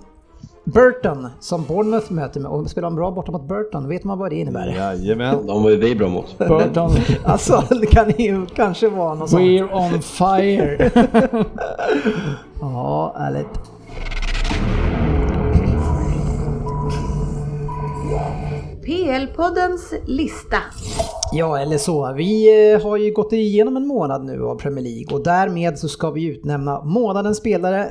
Burton 0.67 1.29
som 1.41 1.65
Bournemouth 1.65 2.13
möter 2.13 2.41
med 2.41 2.51
och 2.51 2.71
spelar 2.71 2.89
en 2.89 2.95
bra 2.95 3.11
borta 3.11 3.33
mot 3.33 3.49
Burton, 3.49 3.89
vet 3.89 4.05
man 4.05 4.19
vad 4.19 4.31
det 4.31 4.37
innebär? 4.37 4.67
Jajamän. 4.67 5.47
De 5.47 5.63
var 5.63 5.71
ju 5.71 5.77
vi 5.77 5.95
bra 5.95 6.09
mot. 6.09 6.39
Burton, 6.39 6.91
Alltså, 7.25 7.65
det 7.81 7.87
kan 7.87 8.11
ju 8.19 8.47
kanske 8.47 8.89
vara 8.89 9.15
något 9.15 9.31
sånt. 9.31 9.43
we're 9.43 9.75
on 9.75 10.03
fire. 10.03 10.91
Ja, 12.61 13.15
ärligt. 13.19 13.47
PL-poddens 18.85 19.95
lista. 20.07 20.57
Ja, 21.33 21.59
eller 21.59 21.79
så. 21.79 22.13
Vi 22.13 22.49
eh, 22.73 22.83
har 22.83 22.97
ju 22.97 23.13
gått 23.13 23.33
igenom 23.33 23.77
en 23.77 23.87
månad 23.87 24.25
nu 24.25 24.45
av 24.45 24.55
Premier 24.55 24.85
League 24.85 25.17
och 25.17 25.25
därmed 25.25 25.79
så 25.79 25.89
ska 25.89 26.11
vi 26.11 26.25
utnämna 26.25 26.83
månadens 26.85 27.39
spelare. 27.39 27.91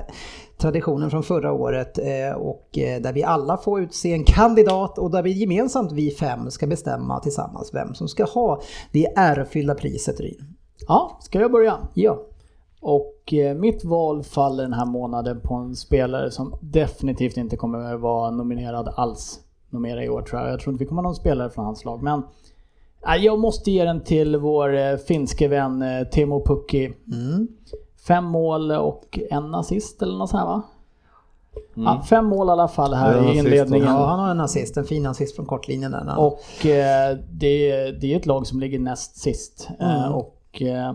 Traditionen 0.58 1.10
från 1.10 1.24
förra 1.24 1.54
året 1.54 1.98
eh, 1.98 2.38
och 2.38 2.78
eh, 2.78 3.02
där 3.02 3.14
vi 3.14 3.24
alla 3.24 3.58
får 3.58 3.82
utse 3.82 4.14
en 4.14 4.24
kandidat 4.24 4.98
och 4.98 5.12
där 5.12 5.24
vi 5.24 5.32
gemensamt, 5.32 5.92
vi 5.92 6.12
fem, 6.12 6.52
ska 6.52 6.68
bestämma 6.68 7.20
tillsammans 7.20 7.74
vem 7.74 7.94
som 7.94 8.08
ska 8.08 8.24
ha 8.24 8.62
det 8.92 9.14
ärofyllda 9.16 9.76
priset 9.76 10.20
Ryn. 10.20 10.56
Ja, 10.88 11.18
ska 11.22 11.40
jag 11.40 11.52
börja? 11.52 11.78
Ja. 11.94 12.22
Och 12.82 13.34
eh, 13.34 13.56
mitt 13.56 13.86
val 13.86 14.24
faller 14.24 14.64
den 14.64 14.74
här 14.74 14.86
månaden 14.86 15.40
på 15.42 15.54
en 15.54 15.76
spelare 15.76 16.32
som 16.32 16.56
definitivt 16.62 17.38
inte 17.38 17.58
kommer 17.58 17.96
vara 17.96 18.32
nominerad 18.32 18.94
alls. 18.96 19.40
Nominera 19.70 20.04
i 20.04 20.10
år 20.10 20.22
tror 20.22 20.42
jag. 20.42 20.52
Jag 20.52 20.60
tror 20.60 20.74
inte 20.74 20.84
vi 20.84 20.88
kommer 20.88 21.02
ha 21.02 21.10
någon 21.10 21.16
spelare 21.16 21.50
från 21.50 21.66
hans 21.66 21.86
lag. 21.86 22.04
Men 22.04 22.22
jag 23.20 23.40
måste 23.40 23.72
ge 23.72 23.84
den 23.84 24.04
till 24.04 24.38
vår 24.38 24.98
finske 24.98 25.48
vän 25.48 25.84
Timo 26.12 26.46
Pukki. 26.46 26.94
Mm. 27.14 27.48
Fem 28.08 28.26
mål 28.26 28.72
och 28.72 29.20
en 29.30 29.56
assist 29.56 30.02
eller 30.02 30.18
något 30.18 30.30
sånt 30.30 30.40
här 30.42 30.48
va? 30.48 30.62
Ja, 31.74 32.02
fem 32.10 32.26
mål 32.26 32.48
i 32.48 32.52
alla 32.52 32.68
fall 32.68 32.94
här 32.94 33.34
i 33.34 33.38
inledningen. 33.38 33.88
ja, 33.88 34.06
han 34.06 34.20
har 34.20 34.32
en 34.32 34.42
assist, 34.42 34.78
en 34.78 34.84
fin 34.86 35.06
assist 35.06 35.36
från 35.36 35.46
kortlinjen 35.46 35.92
där. 35.92 36.20
Och 36.20 36.66
eh, 36.66 37.18
det, 37.32 37.92
det 37.92 38.14
är 38.14 38.18
ett 38.18 38.26
lag 38.26 38.48
som 38.48 38.60
ligger 38.60 38.80
näst 38.80 39.18
sist. 39.18 39.70
Eh, 39.80 40.08
och 40.08 40.62
eh, 40.62 40.94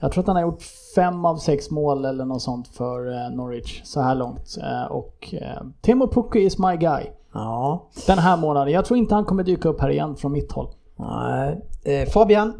jag 0.00 0.12
tror 0.12 0.22
att 0.22 0.26
han 0.26 0.36
har 0.36 0.42
gjort 0.42 0.62
fem 0.94 1.24
av 1.24 1.36
sex 1.36 1.70
mål 1.70 2.04
eller 2.04 2.24
något 2.24 2.42
sånt 2.42 2.68
för 2.68 3.12
eh, 3.12 3.30
Norwich 3.30 3.80
så 3.84 4.00
här 4.00 4.14
långt. 4.14 4.58
Eh, 4.62 4.92
och 4.92 5.34
eh, 5.34 5.62
Timo 5.80 6.08
Pukki 6.08 6.38
is 6.38 6.58
my 6.58 6.76
guy. 6.76 7.04
Ja. 7.34 7.88
Den 8.06 8.18
här 8.18 8.36
månaden. 8.36 8.72
Jag 8.72 8.84
tror 8.84 8.98
inte 8.98 9.14
han 9.14 9.24
kommer 9.24 9.42
dyka 9.42 9.68
upp 9.68 9.80
här 9.80 9.90
igen 9.90 10.16
från 10.16 10.32
mitt 10.32 10.52
håll. 10.52 10.68
Nej. 10.96 11.60
Eh, 11.84 12.08
Fabian? 12.08 12.52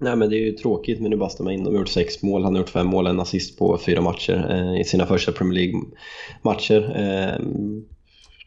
Nej 0.00 0.16
men 0.16 0.30
det 0.30 0.36
är 0.36 0.40
ju 0.40 0.52
tråkigt 0.52 1.00
men 1.00 1.10
nu 1.10 1.16
bastar 1.16 1.44
man 1.44 1.52
in. 1.52 1.64
De 1.64 1.74
har 1.74 1.80
gjort 1.80 1.88
sex 1.88 2.22
mål, 2.22 2.44
han 2.44 2.54
har 2.54 2.60
gjort 2.60 2.70
fem 2.70 2.86
mål, 2.86 3.06
en 3.06 3.20
assist 3.20 3.58
på 3.58 3.78
fyra 3.78 4.00
matcher 4.00 4.46
eh, 4.50 4.80
i 4.80 4.84
sina 4.84 5.06
första 5.06 5.32
Premier 5.32 5.54
League-matcher. 5.54 6.96
Eh, 6.96 7.46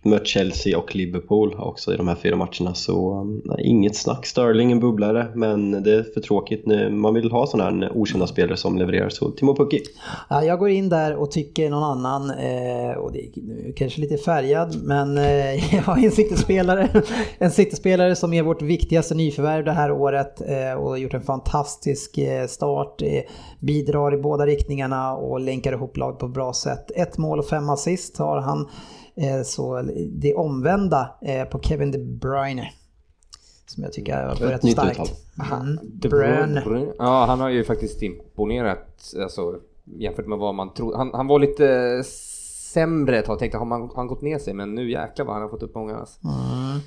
mött 0.01 0.27
Chelsea 0.27 0.77
och 0.77 0.95
Liverpool 0.95 1.55
också 1.57 1.93
i 1.93 1.97
de 1.97 2.07
här 2.07 2.15
fyra 2.15 2.35
matcherna 2.35 2.73
så 2.73 3.19
um, 3.21 3.41
nej, 3.45 3.65
inget 3.65 3.95
snack. 3.95 4.25
Sterling 4.25 4.71
en 4.71 4.79
bubblare 4.79 5.27
men 5.35 5.83
det 5.83 5.93
är 5.93 6.03
för 6.13 6.21
tråkigt 6.21 6.65
nu. 6.65 6.89
Man 6.89 7.13
vill 7.13 7.31
ha 7.31 7.47
sådana 7.47 7.69
här 7.69 7.83
eh, 7.83 7.97
okända 7.97 8.27
spelare 8.27 8.57
som 8.57 8.77
levererar 8.77 9.09
så 9.09 9.31
Timo 9.31 9.55
Pukki. 9.55 9.81
Ja, 10.29 10.43
jag 10.43 10.59
går 10.59 10.69
in 10.69 10.89
där 10.89 11.15
och 11.15 11.31
tycker 11.31 11.69
någon 11.69 11.83
annan, 11.83 12.29
eh, 12.29 12.97
och 12.97 13.11
det 13.11 13.19
är 13.19 13.29
nu 13.35 13.73
kanske 13.77 14.01
lite 14.01 14.17
färgad, 14.17 14.75
men 14.83 15.17
eh, 15.17 15.75
jag 15.75 15.81
har 15.81 15.97
en 15.97 16.11
City-spelare. 16.11 16.89
En 17.37 17.51
City-spelare 17.51 18.15
som 18.15 18.33
är 18.33 18.43
vårt 18.43 18.61
viktigaste 18.61 19.15
nyförvärv 19.15 19.65
det 19.65 19.71
här 19.71 19.91
året 19.91 20.41
eh, 20.41 20.73
och 20.73 20.89
har 20.89 20.97
gjort 20.97 21.13
en 21.13 21.21
fantastisk 21.21 22.17
eh, 22.17 22.47
start. 22.47 23.01
Eh, 23.01 23.21
bidrar 23.59 24.13
i 24.13 24.17
båda 24.17 24.45
riktningarna 24.45 25.15
och 25.15 25.39
länkar 25.39 25.73
ihop 25.73 25.97
laget 25.97 26.19
på 26.19 26.25
ett 26.25 26.33
bra 26.33 26.53
sätt. 26.53 26.91
Ett 26.95 27.17
mål 27.17 27.39
och 27.39 27.45
fem 27.45 27.69
assist 27.69 28.17
har 28.17 28.41
han. 28.41 28.67
Eh, 29.21 29.41
så 29.43 29.81
det 30.09 30.33
omvända 30.33 31.15
eh, 31.21 31.43
på 31.43 31.59
Kevin 31.59 31.91
De 31.91 31.97
Bruyne. 31.97 32.71
Som 33.65 33.83
jag 33.83 33.93
tycker 33.93 34.27
har 34.27 34.35
börjat 34.35 34.63
nytt 34.63 34.73
starkt. 34.73 35.11
Mm. 35.51 35.79
De 35.83 36.09
Bruyne. 36.09 36.63
Ja, 36.97 37.25
han 37.25 37.39
har 37.39 37.49
ju 37.49 37.63
faktiskt 37.63 38.01
imponerat 38.01 39.13
alltså, 39.21 39.59
jämfört 39.83 40.27
med 40.27 40.37
vad 40.37 40.55
man 40.55 40.73
trodde. 40.73 40.97
Han, 40.97 41.11
han 41.13 41.27
var 41.27 41.39
lite 41.39 42.01
sämre 42.73 43.19
ett 43.19 43.25
tag, 43.25 43.39
tänkte 43.39 43.57
har 43.57 43.65
man, 43.65 43.81
har 43.81 43.95
han 43.95 44.07
gått 44.07 44.21
ner 44.21 44.39
sig? 44.39 44.53
Men 44.53 44.75
nu 44.75 44.91
jäklar 44.91 45.25
vad 45.25 45.35
han 45.35 45.41
har 45.41 45.49
fått 45.49 45.63
upp 45.63 45.75
många. 45.75 45.97
Alltså. 45.97 46.19
Mm. 46.23 46.79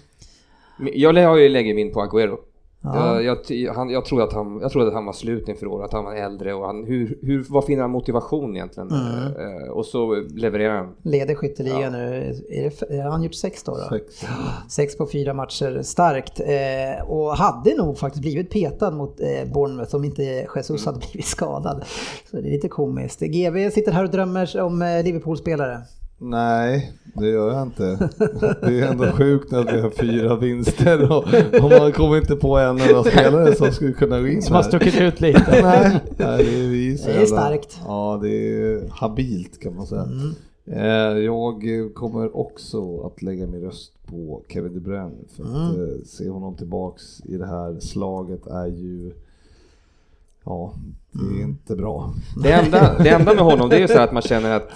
Jag 0.94 1.28
har 1.28 1.36
ju 1.36 1.48
lägger 1.48 1.74
min 1.74 1.92
på 1.92 2.00
Agüero. 2.00 2.38
Ja. 2.84 3.20
Jag, 3.20 3.38
jag, 3.48 3.74
han, 3.74 3.90
jag, 3.90 4.04
trodde 4.04 4.24
att 4.24 4.32
han, 4.32 4.58
jag 4.62 4.72
trodde 4.72 4.88
att 4.88 4.94
han 4.94 5.06
var 5.06 5.12
slut 5.12 5.48
inför 5.48 5.66
året, 5.66 5.84
att 5.84 5.92
han 5.92 6.04
var 6.04 6.14
äldre 6.14 6.54
och 6.54 6.66
han, 6.66 6.84
hur, 6.84 7.18
hur, 7.22 7.44
var 7.48 7.62
finner 7.62 7.82
han 7.82 7.90
motivation 7.90 8.56
egentligen? 8.56 8.88
Mm. 8.90 9.62
Eh, 9.62 9.68
och 9.68 9.86
så 9.86 10.14
levererar 10.14 10.76
han. 10.76 10.94
Leder 11.02 11.34
skytteligan 11.34 11.92
nu. 11.92 12.34
Är 12.88 13.10
han 13.10 13.22
gjort 13.22 13.34
sex 13.34 13.62
då? 13.62 13.72
då? 13.72 13.88
Sex. 13.88 14.24
Sex 14.68 14.96
på 14.96 15.06
fyra 15.06 15.34
matcher, 15.34 15.82
starkt. 15.82 16.40
Eh, 16.40 17.10
och 17.10 17.36
hade 17.36 17.76
nog 17.76 17.98
faktiskt 17.98 18.22
blivit 18.22 18.50
petad 18.50 18.90
mot 18.90 19.20
eh, 19.20 19.52
Bournemouth 19.54 19.96
om 19.96 20.04
inte 20.04 20.46
Jesus 20.56 20.86
hade 20.86 20.98
blivit 21.10 21.26
skadad. 21.26 21.84
Så 22.30 22.36
det 22.36 22.48
är 22.48 22.52
lite 22.52 22.68
komiskt. 22.68 23.20
GV 23.20 23.70
sitter 23.70 23.92
här 23.92 24.04
och 24.04 24.10
drömmer 24.10 24.60
om 24.60 24.82
eh, 24.82 25.04
Liverpool-spelare. 25.04 25.82
Nej, 26.24 26.92
det 27.14 27.28
gör 27.28 27.52
jag 27.52 27.62
inte. 27.62 28.08
Det 28.60 28.80
är 28.80 28.86
ändå 28.90 29.12
sjukt 29.12 29.52
att 29.52 29.72
vi 29.72 29.80
har 29.80 29.90
fyra 29.90 30.36
vinster 30.36 31.12
och, 31.12 31.24
och 31.64 31.70
man 31.80 31.92
kommer 31.92 32.16
inte 32.16 32.36
på 32.36 32.56
en 32.58 32.80
enda 32.80 33.04
spelare 33.04 33.54
som 33.54 33.72
skulle 33.72 33.92
kunna 33.92 34.20
gå 34.20 34.26
in 34.28 34.42
Som 34.42 34.54
har 34.56 34.62
stuckit 34.62 35.00
ut 35.00 35.20
lite. 35.20 35.44
Nej, 35.62 36.00
nej, 36.16 36.44
det 36.44 36.64
är 36.64 36.68
vi 36.68 36.94
Det 37.06 37.12
är 37.12 37.26
starkt. 37.26 37.80
Ja, 37.86 38.18
det 38.22 38.28
är 38.28 38.88
habilt 38.90 39.60
kan 39.60 39.76
man 39.76 39.86
säga. 39.86 40.06
Eh, 40.66 41.18
Jag 41.18 41.64
kommer 41.94 42.36
också 42.36 43.00
att 43.06 43.22
lägga 43.22 43.46
min 43.46 43.60
röst 43.62 43.92
på 44.06 44.42
Kevin 44.48 44.74
De 44.74 44.80
Bruyne 44.80 45.16
för 45.36 45.42
att 45.42 45.76
eh, 45.78 46.04
se 46.06 46.28
honom 46.28 46.56
tillbaks 46.56 47.20
i 47.24 47.36
det 47.36 47.46
här 47.46 47.80
slaget 47.80 48.46
är 48.46 48.66
ju 48.66 49.12
Ja, 50.44 50.74
det 51.12 51.40
är 51.40 51.44
inte 51.44 51.76
bra. 51.76 52.14
Det 52.42 52.52
enda, 52.52 52.98
det 52.98 53.08
enda 53.08 53.34
med 53.34 53.44
honom 53.44 53.68
det 53.68 53.76
är 53.76 53.80
ju 53.80 53.88
så 53.88 53.94
här 53.94 54.04
att 54.04 54.12
man 54.12 54.22
känner 54.22 54.56
att 54.56 54.68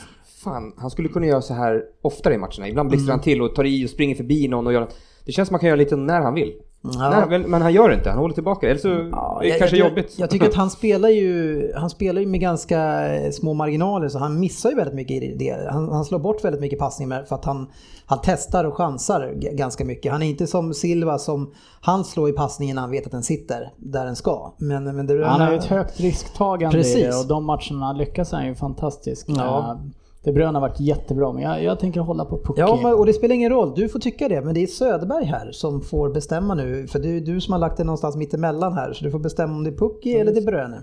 fan, 0.51 0.73
han 0.77 0.91
skulle 0.91 1.09
kunna 1.09 1.27
göra 1.27 1.43
så 1.43 1.55
här 1.55 1.83
oftare 2.03 2.35
i 2.35 2.39
matcherna. 2.39 2.69
Ibland 2.69 2.89
blixtrar 2.89 3.11
han 3.13 3.21
till 3.21 3.43
och 3.43 3.55
tar 3.55 3.65
i 3.65 3.87
och 3.87 3.91
springer 3.91 4.15
förbi 4.15 4.49
någon 4.49 4.67
och 4.67 4.73
gör 4.73 4.89
Det 5.25 5.33
känns 5.33 5.49
som 5.49 5.55
man 5.55 5.61
kan 5.61 5.67
göra 5.69 5.77
lite 5.77 5.97
när 5.97 6.21
han 6.21 6.35
vill. 6.35 6.53
Ja. 6.95 7.27
Nej, 7.29 7.39
men, 7.47 7.63
han 7.63 7.73
gör 7.73 7.89
det 7.89 7.95
inte, 7.95 8.11
han 8.11 8.19
håller 8.19 8.35
tillbaka. 8.35 8.71
Eller 8.71 8.81
så 8.81 8.89
Ja, 8.89 9.39
det 9.41 9.47
är 9.47 9.51
jag- 9.51 9.59
kanske 9.59 9.77
jag, 9.77 9.89
jobbigt. 9.89 10.15
Jag 10.19 10.31
tycker 10.31 10.49
att 10.49 10.55
han 10.55 10.71
spelar 10.71 11.09
ju, 11.09 11.63
han 11.77 11.91
spelar 11.91 12.21
ju 12.21 12.27
med 12.27 12.41
ganska 12.41 13.09
eh, 13.17 13.31
små 13.31 13.55
marginaler 13.55 14.09
så 14.09 14.19
han 14.19 14.41
missar 14.41 14.71
ju 14.71 14.77
väldigt 14.77 14.95
mycket 14.95 15.23
i 15.23 15.37
det. 15.39 15.69
Han, 15.71 15.89
han 15.89 16.05
slår 16.05 16.19
bort 16.19 16.45
väldigt 16.45 16.61
mycket 16.61 16.79
passningar 16.79 17.25
för 17.29 17.35
att 17.35 17.45
han, 17.45 17.71
han 18.07 18.19
testar 18.23 18.65
och 18.65 18.75
chansar 18.77 19.33
ganska 19.57 19.85
mycket. 19.85 20.13
Han 20.13 20.23
är 20.23 20.27
inte 20.27 20.47
som 20.47 20.75
Silva 20.75 21.19
som 21.19 21.53
han 21.81 22.05
slår 22.05 22.29
i 22.29 22.33
passningen 22.33 22.75
när 22.75 22.83
han 22.83 22.91
vet 22.91 23.07
att 23.07 23.13
den 23.13 23.23
sitter 23.23 23.73
där 23.77 24.05
den 24.05 24.17
ska. 24.17 24.55
Men, 24.59 24.97
men 24.97 25.07
det, 25.07 25.27
Han 25.27 25.41
har 25.41 25.51
ju 25.51 25.59
ett 25.59 25.65
högt 25.65 26.01
risktagande 26.01 26.79
i 26.79 26.83
Precis. 26.83 27.03
det 27.05 27.21
och 27.21 27.27
de 27.27 27.45
matcherna 27.45 27.93
lyckas 27.93 28.33
han 28.33 28.47
ju 28.47 28.55
fantastiskt. 28.55 29.25
Ja. 29.29 29.81
De 30.27 30.33
Bruyne 30.33 30.53
har 30.53 30.61
varit 30.61 30.81
jättebra 30.81 31.33
men 31.33 31.43
jag, 31.43 31.63
jag 31.63 31.81
tänker 31.81 32.01
hålla 32.01 32.25
på 32.25 32.39
Pucki. 32.39 32.61
Ja, 32.61 32.95
och 32.95 33.07
det 33.07 33.13
spelar 33.13 33.35
ingen 33.35 33.51
roll. 33.51 33.73
Du 33.77 33.89
får 33.89 33.99
tycka 33.99 34.29
det. 34.29 34.41
Men 34.41 34.55
det 34.55 34.63
är 34.63 34.67
Söderberg 34.67 35.25
här 35.25 35.53
som 35.53 35.81
får 35.81 36.11
bestämma 36.11 36.55
nu. 36.55 36.87
För 36.87 36.99
det 36.99 37.09
är 37.09 37.21
du 37.21 37.41
som 37.41 37.53
har 37.53 37.59
lagt 37.59 37.77
det 37.77 37.85
någonstans 37.85 38.17
mittemellan 38.17 38.73
här. 38.73 38.93
Så 38.93 39.05
du 39.05 39.11
får 39.11 39.19
bestämma 39.19 39.53
om 39.53 39.65
det 39.65 39.71
är 39.71 39.77
Pucki 39.77 40.15
eller 40.15 40.35
De 40.35 40.41
Bruyne. 40.41 40.83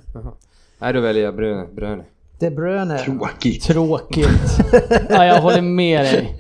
Nej, 0.80 0.94
då 0.94 1.02
väljer 1.02 1.24
jag 1.24 1.36
Bruyne. 1.36 1.68
Bruyne. 1.74 2.04
De 2.44 2.52
Bruyne. 2.52 2.98
Tråkigt. 2.98 3.64
Tråkigt. 3.64 4.28
ja, 5.10 5.26
jag 5.26 5.42
håller 5.42 5.62
med 5.62 6.06
dig. 6.06 6.36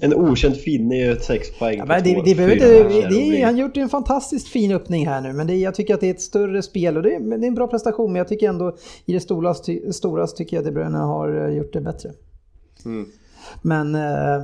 En 0.00 0.14
okänd 0.14 0.56
finne 0.56 0.96
ju 0.96 1.12
ett 1.12 1.24
sex 1.24 1.58
poäng 1.58 1.78
Ja, 1.78 1.84
men 1.84 2.04
det, 2.04 2.22
det 2.24 2.34
behöver 2.34 2.54
inte, 2.54 3.08
det, 3.08 3.42
han 3.42 3.54
har 3.54 3.60
gjort 3.60 3.76
en 3.76 3.88
fantastiskt 3.88 4.48
fin 4.48 4.72
öppning 4.72 5.06
här 5.06 5.20
nu, 5.20 5.32
men 5.32 5.46
det, 5.46 5.54
jag 5.54 5.74
tycker 5.74 5.94
att 5.94 6.00
det 6.00 6.06
är 6.06 6.14
ett 6.14 6.20
större 6.20 6.62
spel 6.62 6.96
och 6.96 7.02
det, 7.02 7.18
det 7.18 7.46
är 7.46 7.48
en 7.48 7.54
bra 7.54 7.66
prestation. 7.66 8.12
Men 8.12 8.18
jag 8.18 8.28
tycker 8.28 8.48
ändå 8.48 8.76
i 9.06 9.12
det 9.12 9.20
stora, 9.20 9.54
stora 9.92 10.26
tycker 10.26 10.56
jag 10.56 10.60
att 10.62 10.66
De 10.66 10.72
Bruyne 10.72 10.98
har 10.98 11.48
eh, 11.48 11.56
gjort 11.56 11.72
det 11.72 11.80
bättre. 11.80 12.10
Mm. 12.84 13.06
Men 13.62 13.94
eh, 13.94 14.42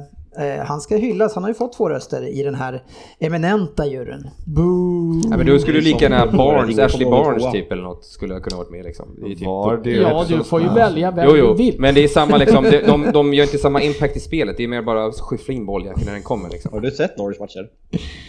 han 0.66 0.80
ska 0.80 0.96
hyllas, 0.96 1.34
han 1.34 1.44
har 1.44 1.50
ju 1.50 1.54
fått 1.54 1.72
två 1.72 1.88
röster 1.88 2.22
i 2.22 2.42
den 2.42 2.54
här 2.54 2.82
eminenta 3.18 3.86
juryn. 3.86 4.30
Boo! 4.44 5.20
Ja, 5.30 5.36
men 5.36 5.46
då 5.46 5.58
skulle 5.58 5.78
du 5.78 5.84
lika 5.84 5.98
gärna 5.98 6.32
Barnes, 6.32 6.78
Ashley 6.78 7.10
Barnes 7.10 7.52
typ 7.52 7.72
eller 7.72 7.82
något 7.82 8.04
skulle 8.04 8.34
jag 8.34 8.42
kunna 8.42 8.56
varit 8.56 8.70
med 8.70 8.84
liksom. 8.84 9.06
Det 9.16 9.28
typ 9.28 9.46
Var 9.46 9.76
det 9.76 9.90
Ja, 9.90 10.24
du 10.28 10.44
får 10.44 10.60
ju 10.62 10.68
välja 10.68 11.10
vem 11.10 11.24
Jo, 11.28 11.32
du 11.32 11.38
jo, 11.38 11.52
vill. 11.54 11.76
men 11.80 11.94
det 11.94 12.04
är 12.04 12.08
samma 12.08 12.36
liksom, 12.36 12.64
de, 12.64 12.78
de, 12.86 13.12
de 13.12 13.34
gör 13.34 13.44
inte 13.44 13.58
samma 13.58 13.82
impact 13.82 14.16
i 14.16 14.20
spelet, 14.20 14.56
det 14.56 14.64
är 14.64 14.68
mer 14.68 14.82
bara 14.82 15.04
att 15.04 15.20
skyffla 15.20 15.54
in 15.54 15.66
boll 15.66 15.84
när 15.84 16.12
den 16.12 16.22
kommer 16.22 16.50
liksom. 16.50 16.72
Har 16.72 16.80
du 16.80 16.90
sett 16.90 17.18
Norwich 17.18 17.40
matcher? 17.40 17.68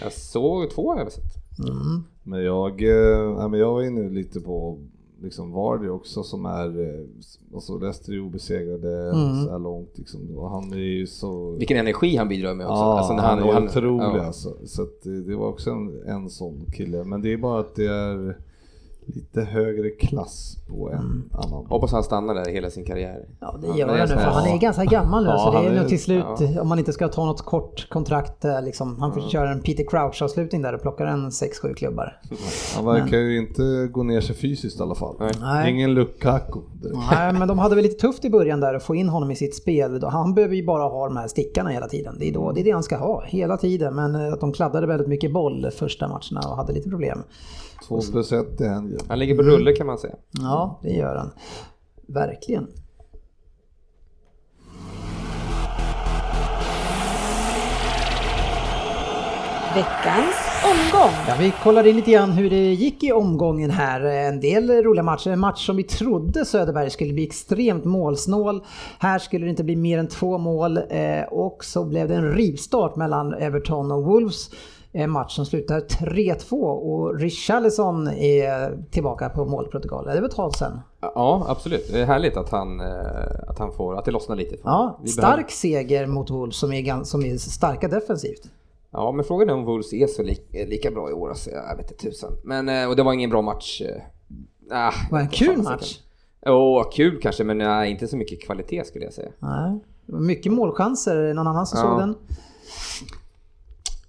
Jag 0.02 0.12
såg 0.12 0.70
två 0.70 0.92
har 0.92 1.00
jag 1.00 1.12
sett. 1.12 1.24
Men 2.24 2.44
jag, 2.44 2.82
eh, 2.82 2.90
ja, 3.40 3.48
men 3.48 3.60
jag 3.60 3.74
var 3.74 3.84
inne 3.84 4.10
lite 4.10 4.40
på 4.40 4.78
liksom 5.22 5.52
Vardy 5.52 5.88
också 5.88 6.24
som 6.24 6.46
är, 6.46 6.82
eh, 6.82 7.06
alltså 7.54 7.78
Leicester 7.78 8.14
är 8.14 8.20
obesegrade 8.20 9.10
Mm. 9.10 9.46
så 9.46 9.52
här 9.52 9.60
långt 9.60 9.98
liksom. 9.98 10.38
Och 10.38 10.50
han 10.50 10.74
är 10.74 10.78
ju 10.78 11.08
så... 11.08 11.52
Vilken 11.52 11.78
energi 11.78 12.16
han 12.18 12.28
bidrar 12.30 12.54
med 12.54 12.66
också. 12.66 12.82
Ja, 12.82 12.98
alltså, 12.98 13.14
när 13.14 13.24
han, 13.24 13.44
och 13.44 13.54
är 13.54 13.66
otrolig 13.66 14.20
ja. 14.20 14.26
alltså. 14.26 14.58
Så 14.66 14.82
att 14.82 15.02
det, 15.04 15.22
det 15.22 15.36
var 15.36 15.48
också 15.48 15.72
en, 15.72 16.02
en 16.08 16.30
sån 16.30 16.66
kille. 16.74 17.04
Men 17.04 17.22
det 17.22 17.34
är 17.34 17.38
bara 17.38 17.60
att 17.60 17.76
det 17.76 17.88
är 17.88 18.38
lite 19.06 19.42
högre 19.42 19.90
klass 19.90 20.58
på 20.68 20.90
en 20.90 21.00
Mm. 21.00 21.30
annan. 21.34 21.66
Hoppas 21.66 21.92
han 21.92 22.04
stannar 22.04 22.34
där 22.36 22.52
hela 22.52 22.70
sin 22.70 22.86
karriär. 22.86 23.26
Ja, 23.40 23.60
det 23.62 23.80
gör 23.80 23.88
han 23.88 23.98
nu, 24.00 24.08
för 24.08 24.16
han 24.16 24.48
är 24.48 24.58
ganska 24.58 24.86
gammal 24.86 25.24
nu. 25.24 25.30
Ja, 25.30 25.38
så 25.38 25.52
det 25.52 25.58
han 25.58 25.66
är 25.66 25.80
nog 25.80 25.90
till 25.90 26.02
slut, 26.02 26.26
ja. 26.40 26.62
om 26.62 26.68
man 26.68 26.80
inte 26.80 26.94
ska 26.94 27.08
ta 27.08 27.26
något 27.26 27.42
kort 27.42 27.90
kontrakt, 27.90 28.46
eh, 28.46 28.62
liksom, 28.62 29.00
han 29.00 29.14
får 29.14 29.22
köra 29.22 29.52
en 29.52 29.62
Peter 29.62 29.84
Crouch-avslutning 29.84 30.62
där 30.62 30.74
och 30.74 30.82
plockar 30.82 31.06
en 31.06 31.30
6-7 31.32 31.74
klubbar. 31.74 32.20
Han 32.76 32.86
verkar 32.86 33.18
ju 33.18 33.38
inte 33.38 33.88
gå 33.92 34.04
ner 34.04 34.22
sig 34.22 34.36
fysiskt 34.36 34.80
i 34.80 34.84
alla 34.84 34.96
fall. 34.96 35.16
Nej. 35.20 35.32
Nej. 35.42 35.72
Ingen 35.72 35.94
Lukaku. 35.94 36.60
Nej, 37.12 37.34
men 37.34 37.48
de 37.48 37.60
hade 37.60 37.76
väl 37.76 37.84
lite 37.84 38.02
tufft 38.02 38.26
i 38.26 38.30
början 38.30 38.60
där 38.60 38.74
att 38.74 38.84
få 38.84 38.96
in 38.96 39.10
honom 39.10 39.32
i 39.32 39.36
sitt 39.36 39.56
spel. 39.56 40.04
Han 40.04 40.34
behöver 40.34 40.56
ju 40.56 40.66
bara 40.66 40.84
ha 40.84 41.08
de 41.08 41.18
här 41.18 41.28
stickarna 41.28 41.70
hela 41.70 41.88
tiden. 41.88 42.16
Det 42.20 42.30
är, 42.30 42.34
då, 42.34 42.52
det, 42.52 42.62
är 42.62 42.64
det 42.64 42.72
han 42.72 42.84
ska 42.84 42.98
ha, 42.98 43.24
hela 43.26 43.58
tiden. 43.58 43.96
Men 43.96 44.16
eh, 44.16 44.34
att 44.34 44.40
de 44.40 44.54
kladdade 44.54 44.88
väldigt 44.88 45.08
mycket 45.08 45.34
boll 45.34 45.68
första 45.76 46.08
matcherna 46.08 46.50
och 46.50 46.58
hade 46.58 46.74
lite 46.74 46.90
problem. 46.90 47.24
Två 47.92 48.12
plus 48.12 48.32
ett 48.32 48.62
i 48.62 48.64
helgen. 48.64 49.00
Han 49.08 49.20
ligger 49.20 49.36
på 49.36 49.42
rulle 49.42 49.72
kan 49.72 49.88
man 49.88 49.98
säga. 49.98 50.16
Ja, 50.32 50.80
det 50.84 50.90
gör 50.90 51.16
han. 51.16 51.32
Verkligen. 52.08 52.68
Veckans 59.76 60.36
omgång. 60.64 61.12
Ja, 61.28 61.36
vi 61.40 61.54
kollar 61.64 61.88
in 61.88 61.96
lite 61.96 62.12
grann 62.12 62.32
hur 62.32 62.50
det 62.50 62.74
gick 62.74 63.04
i 63.04 63.12
omgången 63.12 63.72
här. 63.72 64.02
En 64.02 64.40
del 64.40 64.70
roliga 64.70 65.04
matcher. 65.04 65.30
En 65.30 65.40
match 65.40 65.66
som 65.66 65.76
vi 65.76 65.84
trodde 65.84 66.46
Söderberg 66.46 66.90
skulle 66.90 67.14
bli 67.14 67.24
extremt 67.24 67.86
målsnål. 67.86 68.64
Här 69.00 69.20
skulle 69.20 69.46
det 69.46 69.50
inte 69.50 69.64
bli 69.64 69.76
mer 69.76 69.98
än 69.98 70.08
två 70.08 70.38
mål 70.38 70.78
eh, 70.78 71.24
och 71.32 71.66
så 71.66 71.86
blev 71.86 72.08
det 72.08 72.16
en 72.16 72.32
rivstart 72.32 72.96
mellan 72.96 73.34
Everton 73.34 73.92
och 73.92 74.04
Wolves. 74.04 74.50
En 74.94 75.12
match 75.12 75.36
som 75.36 75.46
slutar 75.46 75.80
3-2 75.80 76.54
och 76.64 77.20
Richarlison 77.20 78.08
är 78.08 78.78
tillbaka 78.92 79.30
på 79.30 79.46
målprotokollet. 79.46 80.16
Det 80.16 80.22
var 80.22 80.28
ett 80.28 80.36
tag 80.36 80.56
sedan. 80.56 80.80
Ja, 81.02 81.46
absolut. 81.50 81.90
Det 81.92 82.00
är 82.02 82.06
härligt 82.06 82.38
att 82.38 82.50
han, 82.50 82.80
eh, 82.80 82.86
att 83.48 83.60
han 83.60 83.72
får, 83.74 83.98
att 83.98 84.06
det 84.06 84.12
lossnar 84.12 84.36
lite. 84.36 84.56
Ja, 84.64 85.00
Vi 85.04 85.10
stark 85.10 85.24
behöver- 85.32 85.50
seger 85.52 86.08
mot 86.08 86.30
Wolves 86.30 86.56
som 86.58 86.74
är, 86.74 87.04
som 87.04 87.26
är 87.26 87.38
starka 87.38 87.88
defensivt. 87.88 88.42
Ja, 88.92 89.12
men 89.12 89.26
frågan 89.26 89.50
är 89.50 89.54
om 89.54 89.66
Wolves 89.66 89.94
är 89.94 90.08
så 90.08 90.24
li, 90.24 90.38
lika 90.68 90.92
bra 90.92 91.10
i 91.10 91.14
år. 91.14 91.30
Alltså, 91.30 91.50
jag 91.50 91.78
vet 91.78 91.92
inte 91.92 92.04
tusan. 92.04 92.32
Men, 92.44 92.70
eh, 92.70 92.90
och 92.90 92.96
det 92.96 93.04
var 93.04 93.14
ingen 93.14 93.30
bra 93.30 93.42
match. 93.42 93.82
eh. 93.82 94.02
Ah, 94.78 94.92
Det 95.10 95.12
var 95.12 95.20
en 95.20 95.30
kul 95.30 95.62
match. 95.62 96.00
Åh, 96.46 96.90
kul 96.92 97.20
kanske, 97.22 97.44
men 97.44 97.58
nej, 97.58 97.92
inte 97.92 98.08
så 98.08 98.18
mycket 98.18 98.42
kvalitet 98.44 98.84
skulle 98.84 99.06
jag 99.06 99.14
säga. 99.14 99.30
Nej, 99.40 99.80
mycket 100.06 100.52
målchanser. 100.52 101.34
Någon 101.34 101.48
annan 101.48 101.66
som 101.68 101.80
Ja. 101.80 101.86
såg 101.90 102.00
den? 102.00 102.16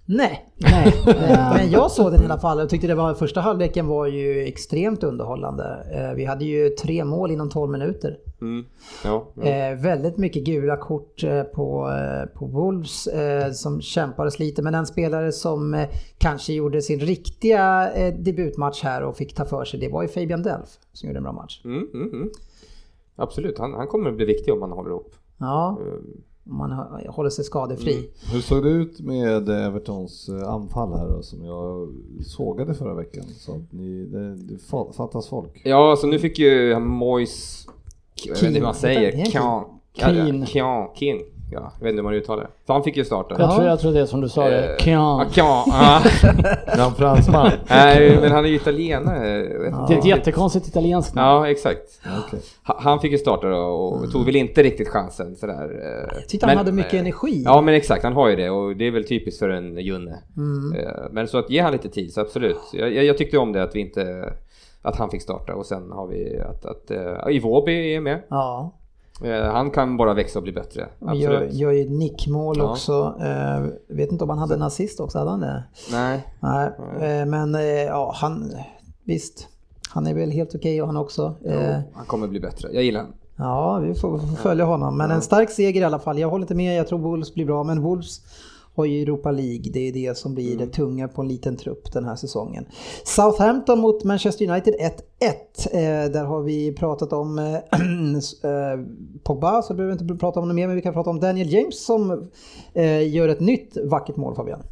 Nej, 0.05 0.53
nej. 0.57 0.93
Eh, 1.07 1.53
men 1.53 1.71
jag 1.71 1.91
såg 1.91 2.11
den 2.11 2.21
i 2.21 2.25
alla 2.25 2.39
fall 2.39 2.59
och 2.59 2.69
tyckte 2.69 2.87
det 2.87 2.95
var 2.95 3.13
första 3.13 3.41
halvleken 3.41 3.87
var 3.87 4.07
ju 4.07 4.43
extremt 4.43 5.03
underhållande. 5.03 5.85
Eh, 5.93 6.15
Vi 6.15 6.25
hade 6.25 6.45
ju 6.45 6.69
tre 6.69 7.05
mål 7.05 7.31
inom 7.31 7.49
12 7.49 7.71
minuter. 7.71 8.17
Mm. 8.41 8.65
Ja, 9.03 9.27
ja. 9.35 9.43
Eh, 9.43 9.75
väldigt 9.79 10.17
mycket 10.17 10.43
gula 10.43 10.77
kort 10.77 11.23
på, 11.55 11.89
på 12.33 12.45
Wolves 12.45 13.07
eh, 13.07 13.51
som 13.51 13.81
kämpades 13.81 14.39
lite. 14.39 14.61
Men 14.61 14.75
en 14.75 14.85
spelare 14.85 15.31
som 15.31 15.73
eh, 15.73 15.89
kanske 16.17 16.53
gjorde 16.53 16.81
sin 16.81 16.99
riktiga 16.99 17.89
debutmatch 18.19 18.83
här 18.83 19.03
och 19.03 19.17
fick 19.17 19.35
ta 19.35 19.45
för 19.45 19.65
sig, 19.65 19.79
det 19.79 19.89
var 19.89 20.01
ju 20.01 20.07
Fabian 20.07 20.43
Delph 20.43 20.71
som 20.93 21.07
gjorde 21.09 21.17
en 21.19 21.23
bra 21.23 21.31
match. 21.33 21.61
Mm, 21.65 21.87
mm, 21.93 22.13
mm. 22.13 22.29
Absolut, 23.15 23.57
han, 23.59 23.73
han 23.73 23.87
kommer 23.87 24.09
att 24.09 24.15
bli 24.15 24.25
viktig 24.25 24.53
om 24.53 24.59
man 24.59 24.71
håller 24.71 24.89
ihop. 24.89 25.15
Ja, 25.39 25.77
Eh, 25.81 25.93
om 26.49 26.57
man 26.57 26.71
hå- 26.71 27.07
håller 27.09 27.29
sig 27.29 27.45
skadefri. 27.45 28.09
Hur 28.33 28.41
såg 28.41 28.63
det 28.63 28.69
ut 28.69 28.99
med 28.99 29.49
Evertons 29.49 30.29
eh, 30.29 30.49
anfall 30.49 30.93
här 30.93 31.07
då, 31.09 31.21
som 31.23 31.45
jag 31.45 31.89
sågade 32.25 32.73
förra 32.73 32.93
veckan? 32.93 33.23
Så 33.37 33.51
att 33.51 33.71
ni, 33.73 34.05
det, 34.05 34.35
det 34.35 34.53
fa- 34.55 34.91
fattas 34.93 35.27
folk. 35.27 35.61
Ja, 35.65 35.95
så 35.99 36.07
nu 36.07 36.19
fick 36.19 36.39
ju 36.39 36.79
Mois... 36.79 37.67
Jag 38.25 38.33
vet 38.33 38.43
inte 38.43 38.59
hur 38.59 38.65
man 38.65 38.75
säger. 38.75 39.11
han 39.17 39.25
Kian. 39.95 40.85
Keane. 40.95 41.19
Kian. 41.53 41.63
Kian. 41.63 41.63
ja, 41.63 41.71
jag 41.79 41.83
vet 41.85 41.89
inte 41.89 41.95
hur 41.97 42.03
man 42.03 42.13
uttalar 42.13 42.43
det. 42.43 42.49
Så 42.67 42.73
han 42.73 42.83
fick 42.83 42.97
ju 42.97 43.05
starta. 43.05 43.35
Jag 43.39 43.55
tror, 43.55 43.67
jag 43.67 43.79
tror 43.79 43.91
det 43.93 43.99
är 43.99 44.05
som 44.05 44.21
du 44.21 44.29
sa 44.29 44.49
det. 44.49 44.69
Eh, 44.69 44.77
Kian. 44.77 45.25
ja. 45.35 45.65
Är 46.65 46.77
han 46.77 46.91
fransman? 46.95 47.51
Nej, 47.69 48.17
men 48.21 48.31
han 48.31 48.45
är 48.45 48.49
ju 48.49 48.55
italienare. 48.55 49.27
Det 49.87 49.93
är 49.93 49.97
ett 49.97 50.05
jättekonstigt 50.05 50.67
italienskt 50.67 51.15
namn. 51.15 51.27
Ja, 51.27 51.49
exakt. 51.49 51.99
Ha- 52.67 52.79
Han 52.79 52.99
fick 52.99 53.11
ju 53.11 53.17
starta 53.17 53.47
då 53.49 53.57
och 53.57 54.11
tog 54.11 54.25
väl 54.25 54.35
inte 54.35 54.63
riktigt 54.63 54.87
chansen 54.87 55.35
sådär. 55.35 55.63
eh, 55.63 56.15
Jag 56.19 56.29
tyckte 56.29 56.47
han 56.47 56.57
hade 56.57 56.71
mycket 56.71 56.93
eh, 56.93 56.99
energi. 56.99 57.41
Ja 57.45 57.61
men 57.61 57.73
exakt, 57.73 58.03
han 58.03 58.13
har 58.13 58.29
ju 58.29 58.35
det 58.35 58.49
och 58.49 58.75
det 58.75 58.87
är 58.87 58.91
väl 58.91 59.07
typiskt 59.07 59.39
för 59.39 59.49
en 59.49 59.77
Junne. 59.77 60.19
Mm. 60.37 60.81
Men 61.11 61.27
så 61.27 61.37
att 61.37 61.49
ge 61.49 61.61
han 61.61 61.71
lite 61.71 61.89
tid, 61.89 62.13
så 62.13 62.21
absolut. 62.21 62.57
Jag, 62.73 62.93
jag, 62.93 63.05
jag 63.05 63.17
tyckte 63.17 63.37
om 63.37 63.51
det 63.53 63.63
att 63.63 63.75
vi 63.75 63.79
inte 63.79 64.33
att 64.81 64.95
han 64.95 65.09
fick 65.09 65.21
starta 65.21 65.53
och 65.55 65.65
sen 65.65 65.91
har 65.91 66.07
vi 66.07 66.39
att, 66.39 66.65
att 66.65 66.91
uh, 66.91 67.35
Iwobi 67.35 67.95
är 67.95 68.01
med. 68.01 68.21
Ja. 68.29 68.73
Eh, 69.21 69.51
han 69.53 69.71
kan 69.71 69.97
bara 69.97 70.13
växa 70.13 70.39
och 70.39 70.43
bli 70.43 70.51
bättre. 70.51 70.87
Och 70.99 71.15
Gör, 71.15 71.33
Absolut. 71.33 71.53
gör 71.53 71.71
ju 71.71 71.89
nickmål 71.89 72.55
Ja. 72.57 72.71
också. 72.71 73.15
Eh, 73.21 73.65
vet 73.95 74.11
inte 74.11 74.23
om 74.23 74.29
han 74.29 74.39
hade 74.39 74.53
en 74.55 74.61
assist 74.61 74.99
också, 74.99 75.17
hade 75.17 75.31
han 75.31 75.39
det? 75.39 75.63
Nej. 75.91 76.27
Nej, 76.39 76.67
eh, 77.01 77.25
men 77.25 77.55
eh, 77.55 77.61
ja, 77.63 78.11
han, 78.15 78.51
visst. 79.03 79.47
Han 79.89 80.07
är 80.07 80.13
väl 80.13 80.31
helt 80.31 80.55
okej 80.55 80.81
och 80.81 80.87
han 80.87 80.97
också. 80.97 81.35
Eh, 81.45 81.79
Han 81.93 82.05
kommer 82.07 82.27
bli 82.27 82.39
bättre. 82.39 82.69
Jag 82.73 82.83
gillar 82.83 82.99
honom. 82.99 83.15
Ja, 83.35 83.79
vi 83.79 83.95
får, 83.95 84.17
vi 84.17 84.27
får 84.27 84.35
följa 84.35 84.65
honom. 84.65 84.97
Men 84.97 85.11
en 85.11 85.21
stark 85.21 85.49
seger 85.49 85.81
i 85.81 85.83
alla 85.83 85.99
fall. 85.99 86.19
Jag 86.19 86.29
håller 86.29 86.43
inte 86.43 86.55
med, 86.55 86.77
jag 86.79 86.87
tror 86.87 86.99
Wolves 86.99 87.33
blir 87.33 87.45
bra. 87.45 87.63
Men 87.63 87.81
Wolves 87.81 88.21
har 88.75 88.85
ju 88.85 89.01
Europa 89.01 89.31
League. 89.31 89.71
Det 89.73 89.87
är 89.87 89.93
det 89.93 90.17
som 90.17 90.33
blir 90.35 90.57
det 90.57 90.67
tunga 90.67 91.07
på 91.07 91.21
en 91.21 91.27
liten 91.27 91.57
trupp 91.57 91.93
den 91.93 92.05
här 92.05 92.15
säsongen. 92.15 92.65
Southampton 93.03 93.79
mot 93.79 94.03
Manchester 94.03 94.49
United 94.49 94.73
1-1. 94.73 94.89
Eh, 95.71 96.11
där 96.11 96.23
har 96.23 96.41
vi 96.41 96.75
pratat 96.75 97.13
om 97.13 97.39
eh, 97.39 97.45
eh, 98.51 98.79
Pogba, 99.23 99.61
så 99.61 99.73
behöver 99.73 99.95
vi 99.95 100.01
inte 100.03 100.15
prata 100.15 100.39
om 100.39 100.47
det 100.47 100.53
mer. 100.53 100.67
Men 100.67 100.75
vi 100.75 100.81
kan 100.81 100.93
prata 100.93 101.09
om 101.09 101.19
Daniel 101.19 101.53
James 101.53 101.85
som 101.85 102.29
eh, 102.73 103.13
gör 103.13 103.29
ett 103.29 103.39
nytt 103.39 103.77
vackert 103.83 104.15
mål 104.15 104.35
Fabian. 104.35 104.63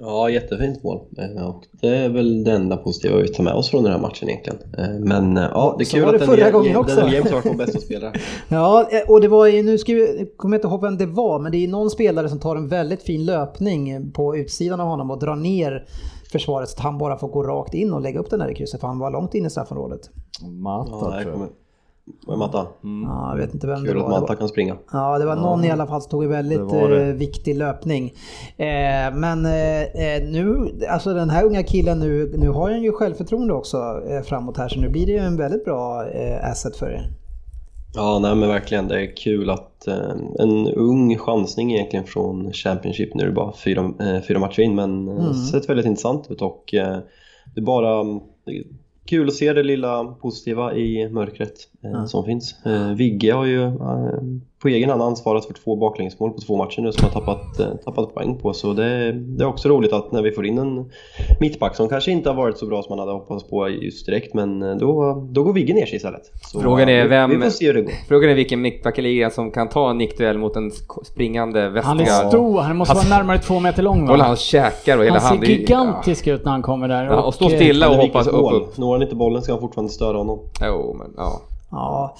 Ja, 0.00 0.30
jättefint 0.30 0.82
mål. 0.82 1.00
Eh, 1.18 1.48
Och 1.48 1.64
det 1.80 1.88
är 1.88 2.08
väl 2.08 2.44
det 2.44 2.52
enda 2.52 2.76
positiva 2.76 3.16
vi 3.16 3.28
tar 3.28 3.44
med 3.44 3.54
oss 3.54 3.70
från 3.70 3.82
den 3.82 3.92
här 3.92 4.00
matchen 4.00 4.28
egentligen. 4.28 4.58
Eh, 4.78 5.00
Men 5.00 5.36
eh, 5.36 5.42
ja, 5.54 5.74
det 5.78 5.82
är 5.82 5.86
Så 5.86 5.96
kul 5.96 6.04
var 6.04 6.12
det 6.12 6.18
att 6.18 6.24
förra 6.24 6.36
Daniel, 6.36 6.52
gången 6.52 6.76
också. 6.76 6.96
Daniel 6.96 7.14
James 7.14 7.30
har 7.30 7.42
varit 7.42 7.58
bästa 7.58 7.78
spelare. 7.80 8.12
Ja, 8.48 8.86
och 9.08 9.20
det 9.20 9.28
var 9.28 9.46
ju, 9.46 9.62
nu 9.62 9.78
ska 9.78 9.92
vi, 9.94 10.32
kommer 10.36 10.56
jag 10.56 10.58
inte 10.58 10.68
ihåg 10.68 10.82
vem 10.82 10.96
det 10.98 11.06
var, 11.06 11.38
men 11.38 11.52
det 11.52 11.64
är 11.64 11.68
någon 11.68 11.90
spelare 11.90 12.28
som 12.28 12.38
tar 12.40 12.56
en 12.56 12.68
väldigt 12.68 13.02
fin 13.02 13.24
löpning 13.24 14.10
på 14.12 14.36
utsidan 14.36 14.80
av 14.80 14.86
honom 14.88 15.10
och 15.10 15.18
drar 15.18 15.36
ner 15.36 15.86
försvaret 16.32 16.68
så 16.68 16.76
att 16.78 16.82
han 16.84 16.98
bara 16.98 17.16
får 17.18 17.28
gå 17.28 17.42
rakt 17.42 17.74
in 17.74 17.92
och 17.92 18.00
lägga 18.00 18.20
upp 18.20 18.30
den 18.30 18.40
här 18.40 18.50
i 18.50 18.54
krysset 18.54 18.80
för 18.80 18.86
han 18.88 18.98
var 18.98 19.10
långt 19.10 19.34
in 19.34 19.46
i 19.46 19.50
straffområdet. 19.50 20.00
Mata 20.42 20.90
Ja, 20.92 21.22
tror 21.22 21.34
jag. 21.34 21.48
Vad 22.26 22.34
är 22.34 22.38
Matta? 22.38 22.66
Ja, 22.82 23.30
jag 23.30 23.36
vet 23.46 23.54
inte 23.54 23.66
vem 23.66 23.76
Kul 23.84 23.86
det 23.86 23.90
att 23.90 23.96
var. 23.96 24.04
Det 24.14 24.20
Matta 24.20 24.32
var. 24.32 24.36
kan 24.36 24.48
springa. 24.48 24.76
Ja, 24.92 25.18
det 25.18 25.26
var 25.26 25.36
någon 25.36 25.64
i 25.64 25.70
alla 25.70 25.86
fall 25.86 26.02
som 26.02 26.10
tog 26.10 26.24
en 26.24 26.30
väldigt 26.30 26.58
Det 26.58 26.64
var 26.64 26.88
det. 26.88 27.06
eh, 27.06 27.14
viktig 27.14 27.56
löpning. 27.56 28.12
Eh, 28.56 29.14
men 29.14 29.46
eh, 29.46 30.22
nu, 30.30 30.70
alltså 30.88 31.14
den 31.14 31.30
här 31.30 31.44
unga 31.44 31.62
killen 31.62 31.98
nu, 32.00 32.32
nu 32.38 32.48
har 32.48 32.70
han 32.70 32.82
ju 32.82 32.92
självförtroende 32.92 33.54
också 33.54 34.02
eh, 34.10 34.22
framåt 34.22 34.56
här 34.56 34.68
så 34.68 34.80
nu 34.80 34.88
blir 34.88 35.06
det 35.06 35.12
ju 35.12 35.18
en 35.18 35.36
väldigt 35.36 35.64
bra 35.64 36.08
eh, 36.08 36.50
asset 36.50 36.76
för 36.76 36.90
er. 36.90 37.10
Ja, 37.94 38.18
nej 38.18 38.34
men 38.34 38.48
verkligen. 38.48 38.88
Det 38.88 39.00
är 39.00 39.16
kul 39.16 39.50
att 39.50 39.86
eh, 39.88 40.10
en 40.38 40.66
ung 40.68 41.18
chansning 41.18 41.72
egentligen 41.72 42.04
från 42.06 42.52
Championship. 42.52 43.14
Nu 43.14 43.22
är 43.22 43.26
det 43.26 43.32
bara 43.32 43.52
fyra, 43.52 43.92
eh, 44.00 44.20
fyra 44.28 44.38
matcher 44.38 44.60
in, 44.60 44.74
men 44.74 45.08
mm. 45.08 45.18
Mm. 45.20 45.34
sett 45.34 45.68
väldigt 45.68 45.86
intressant 45.86 46.30
ut 46.30 46.42
och 46.42 46.74
eh, 46.74 46.98
det 47.54 47.60
är 47.60 47.64
bara 47.64 48.04
det 48.44 48.52
är 48.52 48.64
kul 49.06 49.28
att 49.28 49.34
se 49.34 49.52
det 49.52 49.62
lilla 49.62 50.04
positiva 50.04 50.74
i 50.74 51.08
mörkret 51.08 51.52
Ja. 51.82 52.06
som 52.06 52.24
finns. 52.24 52.54
Eh, 52.66 52.88
Vigge 52.96 53.32
har 53.32 53.44
ju 53.44 53.62
eh, 53.64 53.70
på 54.62 54.68
egen 54.68 54.90
hand 54.90 55.02
ansvarat 55.02 55.44
för 55.44 55.54
två 55.54 55.76
baklängesmål 55.76 56.30
på 56.30 56.40
två 56.40 56.56
matcher 56.56 56.80
nu 56.80 56.92
som 56.92 57.04
har 57.04 57.10
tappat, 57.20 57.60
eh, 57.60 57.66
tappat 57.84 58.14
poäng 58.14 58.36
på. 58.42 58.52
Så 58.52 58.72
det, 58.72 59.12
det 59.12 59.44
är 59.44 59.48
också 59.48 59.68
roligt 59.68 59.92
att 59.92 60.12
när 60.12 60.22
vi 60.22 60.30
får 60.32 60.46
in 60.46 60.58
en 60.58 60.90
mittback 61.40 61.76
som 61.76 61.88
kanske 61.88 62.10
inte 62.10 62.28
har 62.30 62.36
varit 62.36 62.58
så 62.58 62.66
bra 62.66 62.82
som 62.82 62.90
man 62.96 62.98
hade 62.98 63.12
hoppats 63.18 63.44
på 63.44 63.68
just 63.68 64.06
direkt, 64.06 64.34
men 64.34 64.78
då, 64.78 65.14
då 65.30 65.42
går 65.42 65.52
Vigge 65.52 65.74
ner 65.74 65.86
sig 65.86 65.96
istället. 65.96 66.22
Så, 66.42 66.60
Frågan 66.60 66.88
är 66.88 67.02
vi- 67.02 67.08
vem- 67.08 67.30
Vi 67.30 67.36
får 67.38 67.50
se 67.50 67.66
hur 67.66 67.74
det 67.74 67.82
går. 67.82 67.92
Frågan 68.08 68.30
är 68.30 68.34
vilken 68.34 68.60
mittback 68.60 68.98
i 68.98 69.02
ligan 69.02 69.30
som 69.30 69.50
kan 69.50 69.68
ta 69.68 69.90
en 69.90 69.98
nickduell 69.98 70.38
mot 70.38 70.56
en 70.56 70.70
springande 71.04 71.68
väska. 71.68 71.88
Han 71.88 72.00
är 72.00 72.28
stor, 72.28 72.60
han 72.60 72.76
måste 72.76 72.94
vara 72.94 73.08
närmare 73.18 73.38
två 73.38 73.60
meter 73.60 73.82
lång 73.82 74.06
va? 74.06 74.16
hans 74.16 74.40
käkar 74.40 74.98
och 74.98 75.04
hela 75.04 75.12
Han 75.14 75.20
ser 75.22 75.28
hand. 75.28 75.40
det 75.40 75.46
är- 75.46 75.50
gigantisk 75.58 76.26
ut 76.26 76.44
när 76.44 76.52
han 76.52 76.62
kommer 76.62 76.88
där. 76.88 77.04
Ja, 77.04 77.22
och 77.22 77.34
stå 77.34 77.44
eh, 77.50 77.56
stilla 77.56 77.88
och 77.88 77.94
Han 77.94 78.00
är 78.00 78.06
hoppa 78.06 78.18
Vigges 78.18 78.34
upp, 78.34 78.40
mål. 78.40 78.54
upp. 78.54 78.76
Når 78.78 78.92
han 78.92 79.02
inte 79.02 79.14
bollen 79.14 79.42
ska 79.42 79.52
han 79.52 79.60
fortfarande 79.60 79.92
störa 79.92 80.16
honom. 80.18 80.38
Jo, 80.66 80.96
men 80.98 81.12
ja. 81.16 81.40
Ja, 81.70 82.16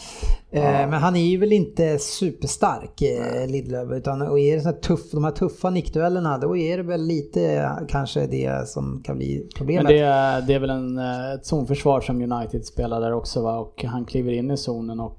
eh, 0.50 0.62
men 0.62 0.92
han 0.92 1.16
är 1.16 1.24
ju 1.24 1.36
väl 1.36 1.52
inte 1.52 1.98
superstark 1.98 3.02
eh, 3.02 3.46
Lidlöf 3.48 3.92
utan 3.92 4.22
och 4.22 4.38
är 4.38 4.56
det 4.56 4.62
så 4.62 4.68
här 4.68 4.76
tuff, 4.76 5.10
de 5.10 5.24
här 5.24 5.30
tuffa 5.30 5.70
nickduellerna 5.70 6.38
då 6.38 6.56
är 6.56 6.76
det 6.76 6.82
väl 6.82 7.02
lite 7.02 7.52
eh, 7.52 7.86
kanske 7.88 8.26
det 8.26 8.68
som 8.68 9.02
kan 9.04 9.16
bli 9.16 9.48
problemet. 9.56 9.84
Men 9.84 9.92
det 9.92 9.98
är, 9.98 10.42
det 10.42 10.54
är 10.54 10.58
väl 10.58 10.70
en, 10.70 10.98
ett 10.98 11.46
zonförsvar 11.46 12.00
som 12.00 12.32
United 12.32 12.64
spelar 12.64 13.00
där 13.00 13.12
också 13.12 13.42
va? 13.42 13.58
Och 13.58 13.84
han 13.84 14.04
kliver 14.04 14.32
in 14.32 14.50
i 14.50 14.56
zonen 14.56 15.00
och 15.00 15.16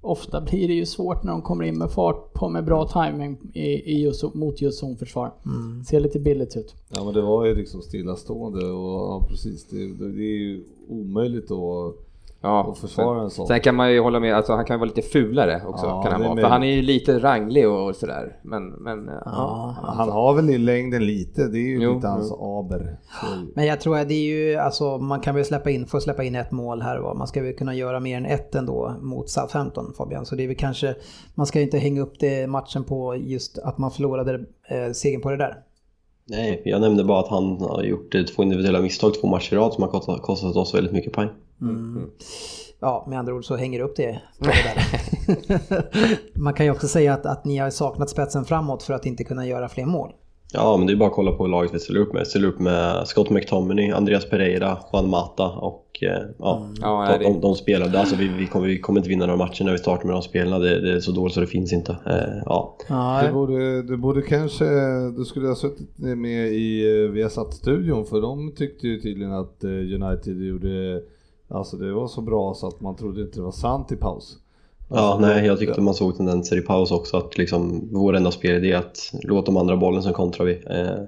ofta 0.00 0.40
blir 0.40 0.68
det 0.68 0.74
ju 0.74 0.86
svårt 0.86 1.22
när 1.22 1.32
de 1.32 1.42
kommer 1.42 1.64
in 1.64 1.78
med 1.78 1.90
fart 1.90 2.32
på 2.32 2.48
med 2.48 2.64
bra 2.64 2.88
timing 2.88 3.38
i, 3.54 3.92
i 3.92 4.02
just, 4.02 4.34
mot 4.34 4.60
just 4.60 4.78
zonförsvar. 4.78 5.32
Mm. 5.44 5.84
Ser 5.84 6.00
lite 6.00 6.18
billigt 6.18 6.56
ut. 6.56 6.74
Ja 6.88 7.04
men 7.04 7.14
det 7.14 7.22
var 7.22 7.44
ju 7.44 7.54
liksom 7.54 7.82
stillastående 7.82 8.66
och 8.66 8.90
ja, 8.90 9.26
precis, 9.28 9.66
det, 9.68 9.76
det, 9.76 10.12
det 10.12 10.22
är 10.22 10.38
ju 10.38 10.64
omöjligt 10.88 11.50
att, 11.50 12.05
Ja, 12.40 12.70
att 12.72 12.78
försvara 12.78 13.22
en 13.22 13.30
sån. 13.30 13.46
Sen 13.46 13.60
kan 13.60 13.74
man 13.74 13.92
ju 13.92 14.00
hålla 14.00 14.20
med, 14.20 14.36
alltså 14.36 14.52
han 14.52 14.64
kan 14.64 14.80
vara 14.80 14.88
lite 14.88 15.02
fulare 15.02 15.62
också 15.66 15.86
Ja, 15.86 16.02
kan 16.02 16.12
han 16.12 16.22
vara. 16.22 16.36
För 16.40 16.48
han 16.48 16.62
är 16.62 16.72
ju 16.72 16.82
lite 16.82 17.18
ranglig 17.18 17.68
och 17.68 17.96
sådär. 17.96 18.36
Men, 18.42 18.68
men 18.68 19.06
ja. 19.06 19.20
Ja, 19.24 19.76
Han 19.96 20.08
har 20.08 20.34
väl 20.34 20.50
i 20.50 20.58
längden 20.58 21.06
lite, 21.06 21.46
det 21.48 21.58
är 21.58 21.68
ju 21.68 21.82
Jo, 21.82 21.94
lite 21.94 22.08
hans 22.08 22.28
jo. 22.30 22.58
aber. 22.58 22.96
Så, 23.20 23.26
Men 23.54 23.66
jag 23.66 23.80
tror 23.80 23.98
att 23.98 24.08
det 24.08 24.14
är 24.14 24.26
ju, 24.50 24.56
alltså 24.56 24.98
man 24.98 25.20
kan 25.20 25.34
väl 25.34 25.44
släppa 25.44 25.70
in, 25.70 25.86
få 25.86 26.00
släppa 26.00 26.24
in 26.24 26.34
ett 26.34 26.50
mål 26.50 26.82
här 26.82 26.98
och 26.98 27.04
var. 27.04 27.14
Man 27.14 27.26
ska 27.26 27.42
väl 27.42 27.56
kunna 27.56 27.74
göra 27.74 28.00
mer 28.00 28.16
än 28.16 28.26
ett 28.26 28.54
ändå 28.54 28.94
mot 29.00 29.30
Southampton 29.30 29.92
Fabian. 29.98 30.26
Så 30.26 30.34
det 30.34 30.42
är 30.42 30.46
väl 30.48 30.56
kanske, 30.56 30.94
man 31.34 31.46
ska 31.46 31.58
ju 31.58 31.64
inte 31.64 31.78
hänga 31.78 32.00
upp 32.00 32.14
det 32.20 32.46
matchen 32.46 32.84
på 32.84 33.16
just 33.16 33.58
att 33.58 33.78
man 33.78 33.90
förlorade 33.90 34.34
eh, 34.68 34.92
segern 34.92 35.20
på 35.20 35.30
det 35.30 35.36
där. 35.36 35.56
Nej, 36.28 36.62
jag 36.64 36.80
nämnde 36.80 37.04
bara 37.04 37.20
att 37.20 37.28
han 37.28 37.60
har 37.60 37.82
gjort 37.82 38.14
eh, 38.14 38.22
två 38.22 38.42
individuella 38.42 38.80
misstag 38.80 39.14
två 39.20 39.26
matcher 39.26 39.54
i 39.54 39.56
rad 39.56 39.72
som 39.72 39.82
har 39.82 39.90
kostat, 39.90 40.22
kostat 40.22 40.56
oss 40.56 40.74
väldigt 40.74 40.92
mycket 40.92 41.12
poäng. 41.12 41.28
Ja, 42.80 43.06
med 43.08 43.18
andra 43.18 43.34
ord 43.34 43.44
så 43.44 43.56
hänger 43.56 43.80
upp 43.80 43.96
det. 43.96 44.22
Man 46.34 46.54
kan 46.54 46.66
ju 46.66 46.72
också 46.72 46.88
säga 46.88 47.14
att, 47.14 47.26
att 47.26 47.44
ni 47.44 47.58
har 47.58 47.70
saknat 47.70 48.10
spetsen 48.10 48.44
framåt 48.44 48.82
för 48.82 48.94
att 48.94 49.06
inte 49.06 49.24
kunna 49.24 49.46
göra 49.46 49.68
fler 49.68 49.86
mål. 49.86 50.12
Ja, 50.52 50.76
men 50.76 50.86
det 50.86 50.92
är 50.92 50.96
bara 50.96 51.08
att 51.08 51.14
kolla 51.14 51.32
på 51.32 51.46
laget 51.46 51.74
vi 51.74 51.78
ställer 51.78 52.00
upp 52.00 52.12
med. 52.12 52.20
Vi 52.20 52.26
ställer 52.26 52.48
upp 52.48 52.58
med 52.58 53.08
Scott 53.08 53.30
McTominay, 53.30 53.90
Andreas 53.90 54.30
Pereira, 54.30 54.78
Juan 54.92 55.08
Mata 55.08 55.48
och 55.50 55.98
eh, 56.02 56.22
ja, 56.38 56.68
Ja, 56.80 57.18
de, 57.18 57.24
de, 57.24 57.40
de 57.40 57.54
spelade. 57.54 58.00
Alltså, 58.00 58.16
vi, 58.16 58.28
vi, 58.28 58.46
kommer, 58.46 58.66
vi 58.66 58.78
kommer 58.78 59.00
inte 59.00 59.08
vinna 59.08 59.26
några 59.26 59.38
matcher 59.38 59.64
när 59.64 59.72
vi 59.72 59.78
startar 59.78 60.04
med 60.04 60.14
de 60.14 60.22
spelarna. 60.22 60.58
Det, 60.58 60.80
det 60.80 60.92
är 60.92 61.00
så 61.00 61.12
dåligt 61.12 61.34
så 61.34 61.40
det 61.40 61.46
finns 61.46 61.72
inte. 61.72 61.92
Eh, 62.06 62.42
ja. 62.44 62.76
Du 63.26 63.32
borde, 63.32 63.82
du 63.82 63.96
borde 63.96 64.22
kanske, 64.22 64.64
du 65.16 65.24
skulle 65.24 65.48
ha 65.48 65.54
suttit 65.54 65.98
med 65.98 66.52
i 66.52 67.02
eh, 67.04 67.10
Viasat-studion 67.10 68.06
för 68.06 68.20
de 68.20 68.52
tyckte 68.56 68.88
ju 68.88 69.00
tydligen 69.00 69.32
att 69.32 69.64
United 69.64 70.42
gjorde, 70.42 71.00
alltså 71.48 71.76
det 71.76 71.92
var 71.92 72.06
så 72.06 72.20
bra 72.20 72.54
så 72.54 72.66
att 72.68 72.80
man 72.80 72.96
trodde 72.96 73.22
inte 73.22 73.38
det 73.38 73.42
var 73.42 73.50
sant 73.50 73.92
i 73.92 73.96
paus. 73.96 74.38
Ja, 74.88 74.98
Alltså, 74.98 75.20
nej, 75.20 75.46
jag 75.46 75.58
tyckte 75.58 75.80
man 75.80 75.94
såg 75.94 76.16
tendenser 76.16 76.58
i 76.58 76.60
paus 76.60 76.90
också 76.90 77.16
att 77.16 77.38
liksom, 77.38 77.88
vår 77.92 78.16
enda 78.16 78.30
spelidé 78.30 78.72
är 78.72 78.78
att 78.78 79.12
låta 79.22 79.46
de 79.46 79.56
andra 79.56 79.76
bollen 79.76 80.02
så 80.02 80.12
kontrar 80.12 80.46
vi. 80.46 80.52
Eh, 80.52 81.04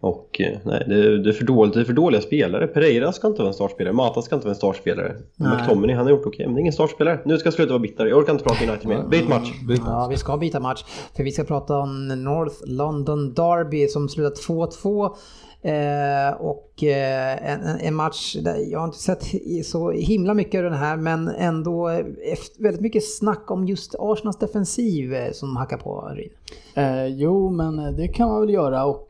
och 0.00 0.40
eh, 0.40 0.58
nej, 0.64 0.84
det, 0.88 1.22
det, 1.22 1.30
är 1.30 1.32
för 1.32 1.44
dåligt, 1.44 1.74
det 1.74 1.80
är 1.80 1.84
för 1.84 1.92
dåliga 1.92 2.20
spelare. 2.20 2.66
Pereira 2.66 3.12
ska 3.12 3.28
inte 3.28 3.38
vara 3.38 3.48
en 3.48 3.54
startspelare, 3.54 3.94
Mata 3.94 4.22
ska 4.22 4.34
inte 4.34 4.46
vara 4.46 4.52
en 4.52 4.56
startspelare. 4.56 5.16
Nej. 5.36 5.56
McTominay, 5.56 5.96
han 5.96 6.06
har 6.06 6.10
gjort 6.10 6.26
okej, 6.26 6.46
men 6.46 6.54
det 6.54 6.58
är 6.58 6.60
ingen 6.60 6.72
startspelare. 6.72 7.20
Nu 7.24 7.38
ska 7.38 7.46
jag 7.46 7.54
sluta 7.54 7.72
vara 7.72 7.78
bitter, 7.78 8.06
jag 8.06 8.18
orkar 8.18 8.32
inte 8.32 8.44
prata 8.44 8.64
United 8.64 8.88
mer. 8.88 9.02
Byt 9.08 9.28
match! 9.28 9.52
Ja, 9.86 10.06
vi 10.10 10.16
ska 10.16 10.36
byta 10.36 10.60
match. 10.60 10.84
För 11.16 11.24
vi 11.24 11.30
ska 11.30 11.44
prata 11.44 11.78
om 11.78 12.08
North 12.08 12.56
London 12.64 13.34
Derby 13.34 13.88
som 13.88 14.08
slutat 14.08 14.38
2-2. 14.48 15.14
Eh, 15.62 16.40
och 16.40 16.84
eh, 16.84 17.52
en, 17.52 17.60
en- 17.80 17.94
match 17.94 18.36
där 18.42 18.56
jag 18.72 18.78
har 18.78 18.86
inte 18.86 18.98
sett 18.98 19.24
så 19.66 19.90
himla 19.90 20.34
mycket 20.34 20.58
av 20.58 20.64
den 20.64 20.72
här 20.78 20.96
men 20.96 21.28
ändå 21.28 21.88
eh, 21.88 22.04
efter, 22.32 22.62
väldigt 22.62 22.80
mycket 22.82 23.08
snack 23.08 23.50
om 23.50 23.66
just 23.66 23.94
Arsenals 23.98 24.38
defensiv 24.38 25.14
eh, 25.14 25.32
som 25.32 25.56
hackar 25.56 25.76
på 25.76 26.10
Ryn. 26.14 26.30
Eh, 26.74 27.06
jo, 27.06 27.50
men 27.50 27.78
eh, 27.78 27.90
det 27.92 28.08
kan 28.08 28.28
man 28.28 28.40
väl 28.40 28.50
göra 28.50 28.84
och 28.84 29.06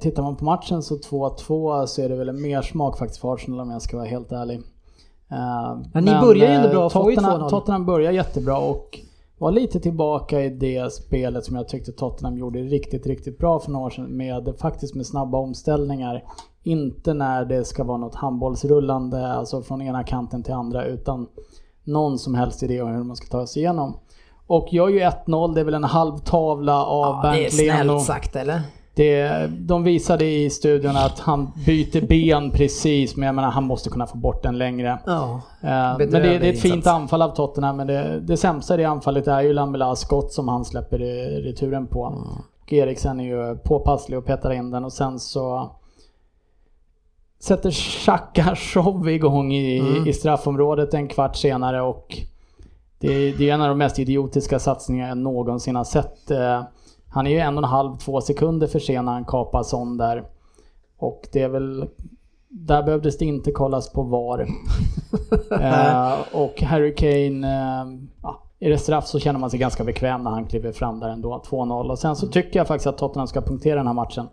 tittar 0.00 0.22
man 0.22 0.36
på 0.36 0.44
matchen 0.44 0.82
så 0.82 0.96
2-2 0.96 1.86
så 1.86 2.02
är 2.02 2.08
det 2.08 2.16
väl 2.16 2.28
en 2.28 2.42
mer 2.42 2.62
smak 2.62 2.98
faktiskt 2.98 3.20
för 3.20 3.34
Arsenal 3.34 3.60
om 3.60 3.70
jag 3.70 3.82
ska 3.82 3.96
vara 3.96 4.06
helt 4.08 4.32
ärlig. 4.32 4.56
Eh, 5.30 5.78
Men 5.92 6.04
ni 6.04 6.10
börjar 6.20 6.48
ju 6.48 6.54
ändå 6.54 6.68
bra, 6.68 6.90
får 6.90 7.10
ju 7.10 7.16
Tottenham, 7.16 7.40
2-0. 7.42 7.50
Tottenham 7.50 7.86
börjar 7.86 8.12
jättebra 8.12 8.58
och 8.58 8.98
var 9.42 9.52
lite 9.52 9.80
tillbaka 9.80 10.40
i 10.40 10.48
det 10.50 10.92
spelet 10.92 11.44
som 11.44 11.56
jag 11.56 11.68
tyckte 11.68 11.92
Tottenham 11.92 12.38
gjorde 12.38 12.58
riktigt, 12.58 13.06
riktigt 13.06 13.38
bra 13.38 13.60
för 13.60 13.70
några 13.70 13.86
år 13.86 13.90
sedan 13.90 14.16
med 14.16 14.54
faktiskt 14.58 14.94
med 14.94 15.06
snabba 15.06 15.38
omställningar. 15.38 16.24
Inte 16.62 17.14
när 17.14 17.44
det 17.44 17.64
ska 17.64 17.84
vara 17.84 17.98
något 17.98 18.14
handbollsrullande, 18.14 19.32
alltså 19.32 19.62
från 19.62 19.82
ena 19.82 20.04
kanten 20.04 20.42
till 20.42 20.54
andra 20.54 20.84
utan 20.84 21.26
någon 21.84 22.18
som 22.18 22.34
helst 22.34 22.62
idé 22.62 22.82
om 22.82 22.88
hur 22.88 23.04
man 23.04 23.16
ska 23.16 23.26
ta 23.26 23.46
sig 23.46 23.62
igenom. 23.62 23.96
och 24.46 24.72
gör 24.72 24.88
ju 24.88 25.00
1-0, 25.00 25.54
det 25.54 25.60
är 25.60 25.64
väl 25.64 25.74
en 25.74 25.84
halv 25.84 26.18
tavla 26.18 26.84
av 26.84 27.20
Ja, 27.22 27.30
det 27.32 27.38
är 27.38 27.42
Bernt 27.42 27.54
Leno. 27.54 27.84
snällt 27.84 28.02
sagt 28.02 28.36
eller? 28.36 28.60
Det, 28.94 29.46
de 29.50 29.84
visade 29.84 30.24
i 30.24 30.50
studion 30.50 30.96
att 30.96 31.18
han 31.18 31.52
byter 31.66 32.06
ben 32.06 32.50
precis, 32.50 33.16
men 33.16 33.26
jag 33.26 33.34
menar 33.34 33.50
han 33.50 33.64
måste 33.64 33.90
kunna 33.90 34.06
få 34.06 34.16
bort 34.16 34.42
den 34.42 34.58
längre. 34.58 34.98
Ja. 35.06 35.40
Eh, 35.60 35.68
men 35.68 35.98
det, 35.98 36.20
det 36.20 36.34
är 36.48 36.52
ett 36.52 36.60
fint 36.60 36.86
anfall 36.86 37.22
av 37.22 37.28
Tottenham, 37.34 37.76
men 37.76 37.86
det, 37.86 38.20
det 38.20 38.36
sämsta 38.36 38.74
i 38.74 38.76
det 38.76 38.84
anfallet 38.84 39.28
är 39.28 39.40
ju 39.40 39.52
Lambelas 39.52 40.00
skott 40.00 40.32
som 40.32 40.48
han 40.48 40.64
släpper 40.64 40.98
returen 41.42 41.86
på. 41.86 42.00
Och 42.62 42.72
Eriksen 42.72 43.20
är 43.20 43.24
ju 43.24 43.56
påpasslig 43.56 44.18
och 44.18 44.24
petar 44.26 44.52
in 44.52 44.70
den 44.70 44.84
och 44.84 44.92
sen 44.92 45.18
så 45.18 45.70
sätter 47.38 47.70
Xhaka 47.70 48.56
show 48.56 49.08
igång 49.08 49.52
i, 49.52 49.78
Mm. 49.78 50.08
i 50.08 50.12
straffområdet 50.12 50.94
en 50.94 51.08
kvart 51.08 51.36
senare 51.36 51.82
och 51.82 52.18
det, 52.98 53.32
det 53.32 53.50
är 53.50 53.54
en 53.54 53.60
av 53.62 53.68
de 53.68 53.78
mest 53.78 53.98
idiotiska 53.98 54.58
satsningar 54.58 55.08
jag 55.08 55.18
någonsin 55.18 55.76
har 55.76 55.84
sett. 55.84 56.30
Han 57.12 57.26
är 57.26 57.30
ju 57.30 57.38
en 57.38 57.58
och 57.58 57.64
en 57.64 57.70
halv, 57.70 57.96
två 57.96 58.20
sekunder 58.20 58.66
för 58.66 58.78
sen 58.78 59.04
när 59.04 59.12
han 59.12 59.24
kapar 59.24 59.62
sån 59.62 59.96
där. 59.96 60.24
Och 60.98 61.28
det 61.32 61.42
är 61.42 61.48
väl... 61.48 61.88
Där 62.48 62.82
behövdes 62.82 63.18
det 63.18 63.24
inte 63.24 63.50
kollas 63.50 63.92
på 63.92 64.02
VAR. 64.02 64.40
eh, 65.60 66.12
och 66.32 66.62
Harry 66.62 66.94
Kane, 66.94 67.48
eh, 67.48 67.86
ja, 68.22 68.42
är 68.60 68.70
det 68.70 68.78
straff 68.78 69.06
så 69.06 69.18
känner 69.18 69.40
man 69.40 69.50
sig 69.50 69.58
ganska 69.58 69.84
bekväm 69.84 70.22
när 70.22 70.30
han 70.30 70.46
kliver 70.46 70.72
fram 70.72 71.00
där 71.00 71.08
ändå, 71.08 71.42
2-0. 71.50 71.90
Och 71.90 71.98
sen 71.98 72.16
så 72.16 72.26
tycker 72.26 72.60
jag 72.60 72.66
faktiskt 72.66 72.86
att 72.86 72.98
Tottenham 72.98 73.26
ska 73.26 73.40
punktera 73.40 73.76
den 73.76 73.86
här 73.86 73.94
matchen. 73.94 74.28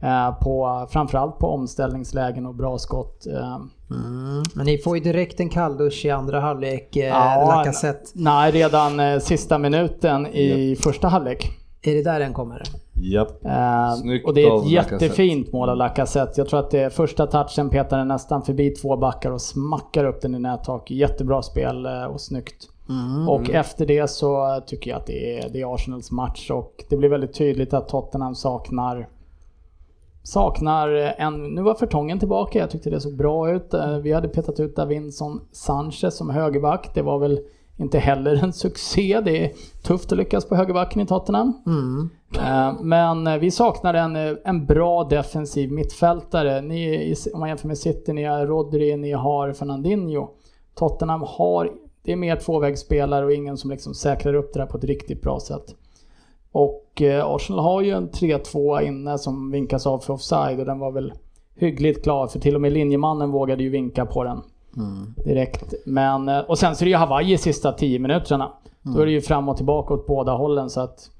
Eh, 0.00 0.34
på, 0.40 0.86
framförallt 0.90 1.38
på 1.38 1.46
omställningslägen 1.46 2.46
och 2.46 2.54
bra 2.54 2.78
skott. 2.78 3.26
Eh, 3.26 3.58
Mm. 3.90 4.42
Men 4.54 4.66
ni 4.66 4.78
får 4.78 4.96
ju 4.96 5.02
direkt 5.02 5.40
en 5.40 5.48
kalldusch 5.48 6.04
i 6.04 6.10
andra 6.10 6.40
halvlek, 6.40 6.96
eh, 6.96 7.06
Ja, 7.06 7.44
Lacazette. 7.46 8.10
Nej, 8.14 8.52
redan 8.52 9.00
eh, 9.00 9.18
sista 9.18 9.58
minuten 9.58 10.26
i 10.26 10.76
första 10.80 11.08
halvlek. 11.08 11.59
Är 11.82 11.94
det 11.94 12.02
där 12.02 12.20
den 12.20 12.32
kommer? 12.32 12.62
Japp. 12.94 13.44
Eh, 13.44 13.94
Snyggt 13.94 14.26
och 14.26 14.34
det 14.34 14.42
är 14.44 14.58
ett 14.58 14.70
jättefint 14.70 15.52
mål 15.52 15.68
av 15.68 15.76
Lacazette. 15.76 16.32
Jag 16.40 16.48
tror 16.48 16.60
att 16.60 16.70
det 16.70 16.80
är 16.80 16.90
första 16.90 17.26
touchen 17.26 17.70
petar 17.70 17.98
den 17.98 18.08
nästan 18.08 18.42
förbi 18.42 18.70
två 18.70 18.96
backar 18.96 19.30
och 19.30 19.40
smackar 19.40 20.04
upp 20.04 20.20
den 20.20 20.34
i 20.34 20.38
nättaket. 20.38 20.96
Jättebra 20.96 21.42
spel 21.42 21.86
eh, 21.86 22.04
och 22.04 22.20
snyggt. 22.20 22.68
Och 23.28 23.50
efter 23.50 23.86
det 23.86 24.10
så 24.10 24.60
tycker 24.66 24.90
jag 24.90 24.98
att 24.98 25.06
det 25.06 25.38
är, 25.38 25.48
det 25.48 25.60
är 25.60 25.74
Arsenals 25.74 26.10
match 26.10 26.50
och 26.50 26.84
det 26.88 26.96
blir 26.96 27.08
väldigt 27.08 27.34
tydligt 27.34 27.74
att 27.74 27.88
Tottenham 27.88 28.34
saknar 28.34 29.08
Saknar 30.22 30.88
en, 31.18 31.54
nu 31.54 31.62
var 31.62 31.74
Fertongen 31.74 32.18
tillbaka, 32.18 32.58
jag 32.58 32.70
tyckte 32.70 32.90
det 32.90 33.00
såg 33.00 33.16
bra 33.16 33.50
ut. 33.50 33.74
Eh, 33.74 33.96
Vi 33.98 34.12
hade 34.12 34.28
petat 34.28 34.60
ut 34.60 34.76
Davinson 34.76 35.40
Sanchez 35.52 36.16
som 36.16 36.30
högerback. 36.30 36.90
Det 36.94 37.02
var 37.02 37.18
väl 37.18 37.40
inte 37.80 37.98
heller 37.98 38.44
en 38.44 38.52
succé. 38.52 39.20
Det 39.24 39.44
är 39.44 39.52
tufft 39.82 40.12
att 40.12 40.18
lyckas 40.18 40.44
på 40.44 40.54
högerbacken 40.56 41.02
i 41.02 41.06
Tottenham. 41.06 41.52
Eh, 42.36 42.82
Men 42.82 43.26
eh, 43.26 43.36
vi 43.36 43.50
saknar 43.50 43.94
en, 43.94 44.16
eh, 44.16 44.32
en 44.44 44.66
bra 44.66 45.04
defensiv 45.04 45.72
mittfältare. 45.72 46.60
Ni, 46.60 47.14
om 47.34 47.40
man 47.40 47.48
jämför 47.48 47.68
med 47.68 47.78
City, 47.78 48.12
ni 48.12 48.24
har 48.24 48.46
Rodri, 48.46 48.96
ni 48.96 49.12
har 49.12 49.52
Fernandinho. 49.52 50.28
Tottenham 50.74 51.22
har, 51.26 51.72
det 52.02 52.12
är 52.12 52.16
mer 52.16 52.36
tvåvägsspelare 52.36 53.24
och 53.24 53.32
ingen 53.32 53.56
som 53.56 53.70
liksom 53.70 53.94
säkrar 53.94 54.34
upp 54.34 54.52
det 54.52 54.60
där 54.60 54.66
på 54.66 54.78
ett 54.78 54.84
riktigt 54.84 55.22
bra 55.22 55.40
sätt. 55.40 55.74
Och 56.52 57.02
Arsenal 57.24 57.64
har 57.64 57.80
ju 57.80 57.90
en 57.90 58.10
3-2 58.10 58.80
inne 58.82 59.18
som 59.18 59.50
vinkas 59.50 59.86
av 59.86 59.98
för 59.98 60.12
offside 60.12 60.60
och 60.60 60.66
den 60.66 60.78
var 60.78 60.92
väl 60.92 61.12
hyggligt 61.56 62.02
klar 62.02 62.26
för 62.26 62.40
till 62.40 62.54
och 62.54 62.60
med 62.60 62.72
linjemannen 62.72 63.30
vågade 63.30 63.62
ju 63.62 63.70
vinka 63.70 64.06
på 64.06 64.24
den. 64.24 64.42
Direkt. 65.24 65.74
Men, 65.86 66.28
eh, 66.28 66.38
och 66.38 66.58
sen 66.58 66.76
så 66.76 66.82
är 66.82 66.86
det 66.86 66.90
ju 66.90 66.96
Hawaii 66.96 67.38
sista 67.38 67.72
10 67.72 67.98
minuterna. 67.98 68.50
Då 68.82 69.00
är 69.00 69.06
det 69.06 69.12
ju 69.12 69.20
fram 69.20 69.48
och 69.48 69.56
tillbaka 69.56 69.94
åt 69.94 70.06
båda 70.06 70.32
hållen 70.32 70.70
så 70.70 70.80
att 70.80 71.10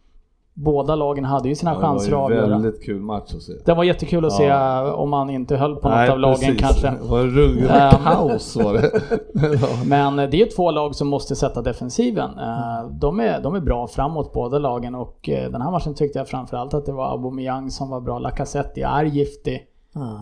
båda 0.54 0.94
lagen 0.94 1.24
hade 1.24 1.48
ju 1.48 1.54
sina 1.54 1.70
Det 1.70 1.76
var 1.76 1.82
chanser 1.82 2.12
att 2.12 2.18
avgöra. 2.18 2.46
väldigt 2.48 2.84
kul 2.84 3.00
match 3.00 3.34
att 3.34 3.42
se. 3.42 3.52
Det 3.64 3.74
var 3.74 3.84
jättekul 3.84 4.24
att 4.24 4.32
se 4.32 4.52
om 4.94 5.10
man 5.10 5.30
inte 5.30 5.56
höll 5.56 5.76
på 5.76 5.88
något 5.88 6.08
av 6.10 6.18
lagen 6.18 6.38
precis. 6.38 6.60
kanske. 6.60 6.90
Det 7.02 7.08
var 7.10 7.22
ruggigt 7.22 7.70
Ehm. 7.70 7.90
kaos 8.04 8.56
var 8.56 8.72
det. 8.72 8.90
Ja. 9.60 9.68
Men 9.86 10.18
eh, 10.18 10.30
det 10.30 10.36
är 10.36 10.44
ju 10.44 10.50
två 10.50 10.70
lag 10.70 10.94
som 10.94 11.08
måste 11.08 11.36
sätta 11.36 11.62
defensiven. 11.62 12.30
Eh, 12.38 12.88
De 12.90 13.20
är, 13.20 13.40
de 13.42 13.54
är 13.54 13.60
bra 13.60 13.86
framåt 13.86 14.32
båda 14.32 14.58
lagen 14.58 14.94
och 14.94 15.28
eh, 15.28 15.50
den 15.50 15.62
här 15.62 15.70
matchen 15.70 15.94
tyckte 15.94 16.18
jag 16.18 16.28
framförallt 16.28 16.74
att 16.74 16.86
det 16.86 16.92
var 16.92 17.10
Aubameyang 17.12 17.70
som 17.70 17.90
var 17.90 18.00
bra. 18.00 18.18
Lacazette 18.18 18.80
är 18.80 19.04
giftig. 19.04 19.66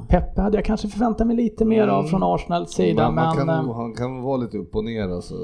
Peppe 0.08 0.40
hade 0.40 0.56
jag 0.56 0.64
kanske 0.64 0.88
förväntat 0.88 1.26
mig 1.26 1.36
lite 1.36 1.64
mer 1.64 1.88
av 1.88 2.04
från 2.04 2.22
Arsenals 2.22 2.72
sida. 2.72 3.04
Men 3.04 3.14
man 3.14 3.36
Men, 3.36 3.46
kan, 3.46 3.68
eh, 3.68 3.74
han 3.76 3.94
kan 3.94 4.22
vara 4.22 4.36
lite 4.36 4.58
upp 4.58 4.74
och 4.76 4.84
ner 4.84 5.08
alltså. 5.08 5.34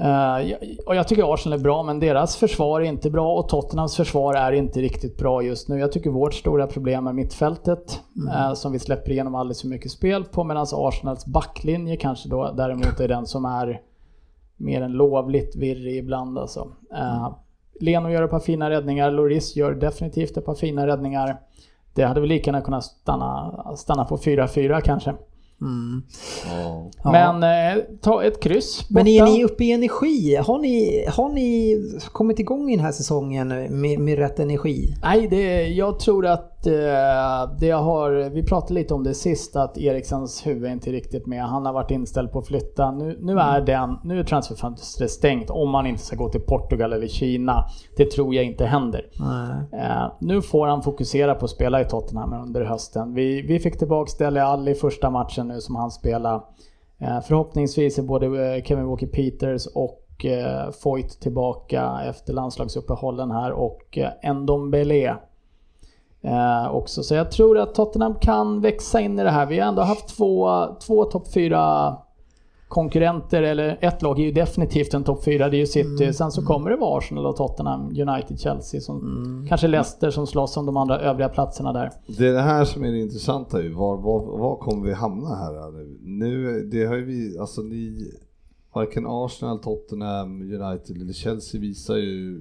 Jag- 0.00 0.58
och 0.86 0.94
jag 0.96 1.08
tycker 1.08 1.34
Arsenal 1.34 1.58
är 1.58 1.62
bra, 1.62 1.82
men 1.82 2.00
deras 2.00 2.36
försvar 2.36 2.80
är 2.80 2.84
inte 2.84 3.10
bra 3.10 3.34
och 3.38 3.48
Tottenhams 3.48 3.96
försvar 3.96 4.34
är 4.34 4.52
inte 4.52 4.80
riktigt 4.80 5.18
bra 5.18 5.42
just 5.42 5.68
nu. 5.68 5.78
Jag 5.78 5.92
tycker 5.92 6.10
vårt 6.10 6.34
stora 6.34 6.66
problem 6.66 7.06
är 7.06 7.12
mittfältet, 7.12 8.00
eh, 8.34 8.52
som 8.54 8.72
vi 8.72 8.78
släpper 8.78 9.10
igenom 9.10 9.34
alldeles 9.34 9.60
för 9.60 9.68
mycket 9.68 9.90
spel 9.90 10.24
på, 10.24 10.44
medan 10.44 10.66
Arsenals 10.72 11.26
backlinje 11.26 11.96
kanske 11.96 12.28
då 12.28 12.52
däremot 12.56 13.00
är 13.00 13.08
den 13.08 13.26
som 13.26 13.44
är 13.44 13.80
mer 14.56 14.82
än 14.82 14.92
lovligt 14.92 15.56
virrig 15.56 15.96
ibland 15.96 16.38
alltså. 16.38 16.68
Eh, 16.94 17.28
Leno 17.80 18.10
gör 18.10 18.22
ett 18.22 18.30
par 18.30 18.40
fina 18.40 18.70
räddningar, 18.70 19.10
Loris 19.10 19.56
gör 19.56 19.74
definitivt 19.74 20.36
ett 20.36 20.44
par 20.44 20.54
fina 20.54 20.86
räddningar. 20.86 21.36
Det 22.00 22.06
hade 22.06 22.20
väl 22.20 22.28
lika 22.28 22.50
gärna 22.50 22.60
kunnat 22.60 22.84
stanna, 22.84 23.52
stanna 23.76 24.04
på 24.04 24.16
4-4 24.16 24.80
kanske. 24.80 25.14
Ja. 27.02 27.10
Men 27.12 27.42
eh, 27.42 27.82
ta 28.00 28.24
ett 28.24 28.42
kryss 28.42 28.90
Men 28.90 29.06
är 29.06 29.20
borta. 29.20 29.32
ni 29.32 29.44
uppe 29.44 29.64
i 29.64 29.72
energi? 29.72 30.36
Har 30.36 30.58
ni, 30.58 31.04
har 31.08 31.28
ni 31.28 31.76
kommit 32.12 32.38
igång 32.38 32.70
i 32.70 32.76
den 32.76 32.84
här 32.84 32.92
säsongen 32.92 33.48
med, 33.80 33.98
med 33.98 34.18
rätt 34.18 34.38
energi? 34.38 34.94
Nej, 35.02 35.28
det, 35.28 35.66
jag 35.68 35.98
tror 35.98 36.26
att 36.26 36.49
eh, 36.66 37.56
det 37.58 37.70
har, 37.70 38.30
vi 38.30 38.42
pratade 38.42 38.74
lite 38.74 38.94
om 38.94 39.04
det 39.04 39.14
sist, 39.14 39.56
att 39.56 39.78
Erikssons 39.78 40.46
huvud 40.46 40.64
är 40.64 40.72
inte 40.72 40.92
riktigt 40.92 41.26
med. 41.26 41.44
Han 41.44 41.66
har 41.66 41.72
varit 41.72 41.90
inställd 41.90 42.32
på 42.32 42.38
att 42.38 42.46
flytta. 42.46 42.90
Nu, 42.90 43.18
nu 43.20 43.38
är 43.38 43.60
den, 43.60 43.98
nu 44.04 44.18
är 44.20 44.24
transferfönstret 44.24 45.10
stängt 45.10 45.50
om 45.50 45.70
man 45.70 45.86
inte 45.86 46.02
ska 46.02 46.16
gå 46.16 46.28
till 46.28 46.40
Portugal 46.40 46.92
eller 46.92 47.06
Kina. 47.06 47.64
Det 47.96 48.10
tror 48.10 48.34
jag 48.34 48.44
inte 48.44 48.66
händer. 48.66 49.06
Eh, 49.72 50.12
nu 50.20 50.42
får 50.42 50.66
han 50.66 50.82
fokusera 50.82 51.34
på 51.34 51.44
att 51.44 51.50
spela 51.50 51.80
i 51.80 51.84
Tottenham 51.84 52.32
under 52.32 52.64
hösten. 52.64 53.14
Vi, 53.14 53.42
vi 53.42 53.58
fick 53.58 53.78
tillbaka 53.78 54.10
Dele 54.18 54.42
Alli 54.42 54.74
första 54.74 55.10
matchen 55.10 55.48
nu 55.48 55.60
som 55.60 55.76
han 55.76 55.90
spelade. 55.90 56.42
Eh, 56.98 57.20
förhoppningsvis 57.20 57.98
är 57.98 58.02
både 58.02 58.26
eh, 58.26 58.62
Kevin 58.62 58.86
Walker 58.86 59.06
Peters 59.06 59.66
och 59.66 59.96
Foyt 60.82 61.20
tillbaka 61.20 62.00
efter 62.08 62.32
landslagsuppehållen 62.32 63.30
här 63.30 63.52
och 63.52 63.98
Ndombele 64.34 65.16
eh, 66.22 66.74
också. 66.74 67.02
Så 67.02 67.14
jag 67.14 67.30
tror 67.30 67.58
att 67.58 67.74
Tottenham 67.74 68.14
kan 68.14 68.60
växa 68.60 69.00
in 69.00 69.18
i 69.18 69.22
det 69.22 69.30
här. 69.30 69.46
Vi 69.46 69.58
har 69.58 69.68
ändå 69.68 69.82
haft 69.82 70.16
två, 70.16 70.66
två 70.86 71.04
topp 71.04 71.32
fyra 71.32 71.96
konkurrenter, 72.70 73.42
eller 73.42 73.78
ett 73.80 74.02
lag 74.02 74.18
är 74.18 74.24
ju 74.24 74.32
definitivt 74.32 74.94
en 74.94 75.04
topp 75.04 75.24
fyra, 75.24 75.48
det 75.48 75.56
är 75.56 75.58
ju 75.58 75.66
City. 75.66 76.12
Sen 76.12 76.30
så 76.30 76.42
kommer 76.42 76.70
det 76.70 76.76
vara 76.76 76.98
Arsenal 76.98 77.26
och 77.26 77.36
Tottenham, 77.36 77.80
United, 77.80 78.40
Chelsea, 78.40 78.80
som, 78.80 79.46
kanske 79.48 79.68
Leicester 79.68 80.10
som 80.10 80.26
slåss 80.26 80.56
om 80.56 80.66
de 80.66 80.76
andra 80.76 81.00
övriga 81.00 81.28
platserna 81.28 81.72
där. 81.72 81.90
Det 82.06 82.28
är 82.28 82.32
det 82.32 82.40
här 82.40 82.64
som 82.64 82.84
är 82.84 82.92
det 82.92 82.98
intressanta 82.98 83.62
ju. 83.62 83.72
Var, 83.74 83.96
var, 83.96 84.38
var 84.38 84.56
kommer 84.56 84.86
vi 84.86 84.94
hamna 84.94 85.34
här 85.34 85.70
nu? 85.72 85.98
Nu, 86.02 86.60
det 86.72 86.84
har 86.84 86.94
ju 86.94 87.04
vi, 87.04 87.38
alltså 87.38 87.60
ni, 87.60 88.12
varken 88.72 89.06
Arsenal, 89.06 89.58
Tottenham, 89.58 90.40
United 90.42 90.96
eller 90.96 91.12
Chelsea 91.12 91.60
visar 91.60 91.96
ju, 91.96 92.40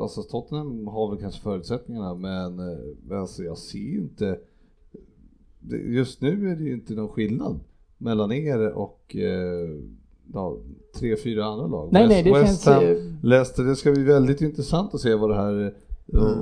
alltså 0.00 0.22
Tottenham 0.22 0.86
har 0.86 1.10
väl 1.10 1.18
kanske 1.20 1.40
förutsättningarna 1.42 2.14
men, 2.14 2.58
eh, 2.58 2.78
men 3.08 3.18
alltså 3.18 3.42
jag 3.42 3.58
ser 3.58 3.78
ju 3.78 3.98
inte, 3.98 4.38
just 5.86 6.20
nu 6.20 6.50
är 6.50 6.56
det 6.56 6.64
ju 6.64 6.72
inte 6.72 6.94
någon 6.94 7.08
skillnad 7.08 7.60
mellan 7.98 8.32
er 8.32 8.68
och 8.72 9.16
eh, 9.16 9.68
ja, 10.32 10.56
tre, 10.98 11.16
fyra 11.16 11.44
andra 11.44 11.66
lag. 11.66 11.88
Nej, 11.92 12.08
nej, 12.08 12.22
det 12.22 12.32
West 12.32 12.66
Ham, 12.66 12.84
eh, 12.84 12.96
Leicester, 13.22 13.64
det 13.64 13.76
ska 13.76 13.92
bli 13.92 14.02
väldigt 14.02 14.40
intressant 14.40 14.94
att 14.94 15.00
se 15.00 15.14
vad 15.14 15.30
det 15.30 15.36
här, 15.36 15.64
eh, 15.64 15.72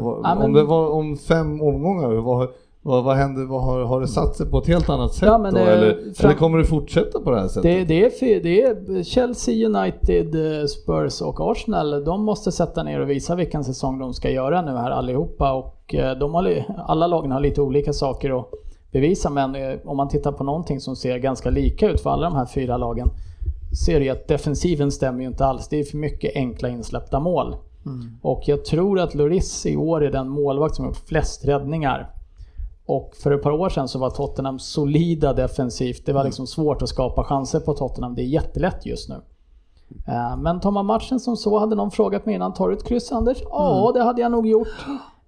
vad, 0.02 0.20
Ja, 0.24 0.34
men- 0.34 0.44
om 0.44 0.52
det 0.52 0.64
var 0.64 0.90
om 0.90 1.16
fem 1.16 1.60
omgångar, 1.60 2.08
vad, 2.14 2.48
vad, 2.88 3.04
vad 3.04 3.16
händer, 3.16 3.44
vad 3.44 3.62
har, 3.62 3.80
har 3.84 4.00
det 4.00 4.08
satt 4.08 4.36
sig 4.36 4.46
på 4.50 4.58
ett 4.58 4.66
helt 4.66 4.88
annat 4.88 5.14
sätt 5.14 5.26
Ja, 5.26 5.38
men, 5.38 5.54
då? 5.54 5.60
eh, 5.60 5.68
Eller, 5.68 6.14
fram- 6.14 6.30
eller 6.30 6.38
kommer 6.38 6.58
det 6.58 6.64
fortsätta 6.64 7.20
på 7.20 7.30
det 7.30 7.40
här 7.40 7.48
sättet? 7.48 7.62
Det, 7.62 7.84
det, 7.84 8.22
är, 8.34 8.42
det 8.42 8.62
är 8.62 9.02
Chelsea, 9.02 9.66
United, 9.68 10.60
eh, 10.60 10.66
Spurs 10.66 11.20
och 11.22 11.50
Arsenal. 11.50 12.04
De 12.04 12.24
måste 12.24 12.52
sätta 12.52 12.82
ner 12.82 13.00
och 13.00 13.10
visa 13.10 13.34
vilken 13.34 13.64
säsong 13.64 13.98
de 13.98 14.14
ska 14.14 14.30
göra 14.30 14.62
nu 14.62 14.70
här 14.70 14.90
allihopa. 14.90 15.52
Och 15.52 15.94
eh, 15.94 16.18
de 16.18 16.34
har, 16.34 16.64
alla 16.86 17.06
lagen 17.06 17.30
har 17.30 17.40
lite 17.40 17.60
olika 17.62 17.92
saker 17.92 18.40
att 18.40 18.46
bevisa. 18.92 19.30
Men 19.30 19.56
om 19.84 19.96
man 19.96 20.08
tittar 20.08 20.32
på 20.32 20.44
någonting 20.44 20.80
som 20.80 20.96
ser 20.96 21.18
ganska 21.18 21.50
lika 21.50 21.90
ut 21.90 22.00
för 22.00 22.10
alla 22.10 22.26
de 22.30 22.36
här 22.36 22.46
fyra 22.46 22.76
lagen. 22.76 23.10
Ser 23.86 24.00
det 24.00 24.10
att 24.10 24.28
defensiven 24.28 24.90
stämmer 24.92 25.20
ju 25.20 25.26
inte 25.26 25.44
alls. 25.46 25.68
Det 25.68 25.80
är 25.80 25.84
för 25.84 25.96
mycket 25.96 26.36
enkla 26.36 26.68
insläppta 26.68 27.20
mål. 27.20 27.56
Och 28.22 28.42
jag 28.46 28.64
tror 28.64 29.00
att 29.00 29.14
Lloris 29.14 29.66
i 29.66 29.76
år 29.76 30.04
är 30.04 30.10
den 30.10 30.28
målvakt 30.28 30.74
som 30.74 30.84
har 30.84 30.90
gjort 30.92 31.08
flest 31.08 31.44
räddningar. 31.48 32.10
Och 32.88 33.16
för 33.22 33.30
ett 33.30 33.42
par 33.42 33.50
år 33.50 33.68
sedan 33.68 33.88
så 33.88 33.98
var 33.98 34.10
Tottenham 34.10 34.58
solida 34.58 35.32
defensivt. 35.32 36.06
Det 36.06 36.12
var 36.12 36.24
liksom 36.24 36.46
svårt 36.46 36.82
att 36.82 36.88
skapa 36.88 37.24
chanser 37.24 37.60
på 37.60 37.74
Tottenham. 37.74 38.14
Det 38.14 38.22
är 38.22 38.26
jättelätt 38.26 38.86
just 38.86 39.08
nu. 39.08 39.14
Eh, 40.06 40.36
Men 40.36 40.60
tar 40.60 40.70
man 40.70 40.86
matchen 40.86 41.20
som 41.20 41.36
så, 41.36 41.58
hade 41.58 41.76
någon 41.76 41.90
frågat 41.90 42.26
mig 42.26 42.34
innan, 42.34 42.54
tar 42.54 42.68
du 42.68 42.74
ett 42.74 42.84
kryss 42.84 43.12
Anders? 43.12 43.38
Ja, 43.50 43.90
det 43.94 44.02
hade 44.02 44.22
jag 44.22 44.32
nog 44.32 44.46
gjort. 44.46 44.68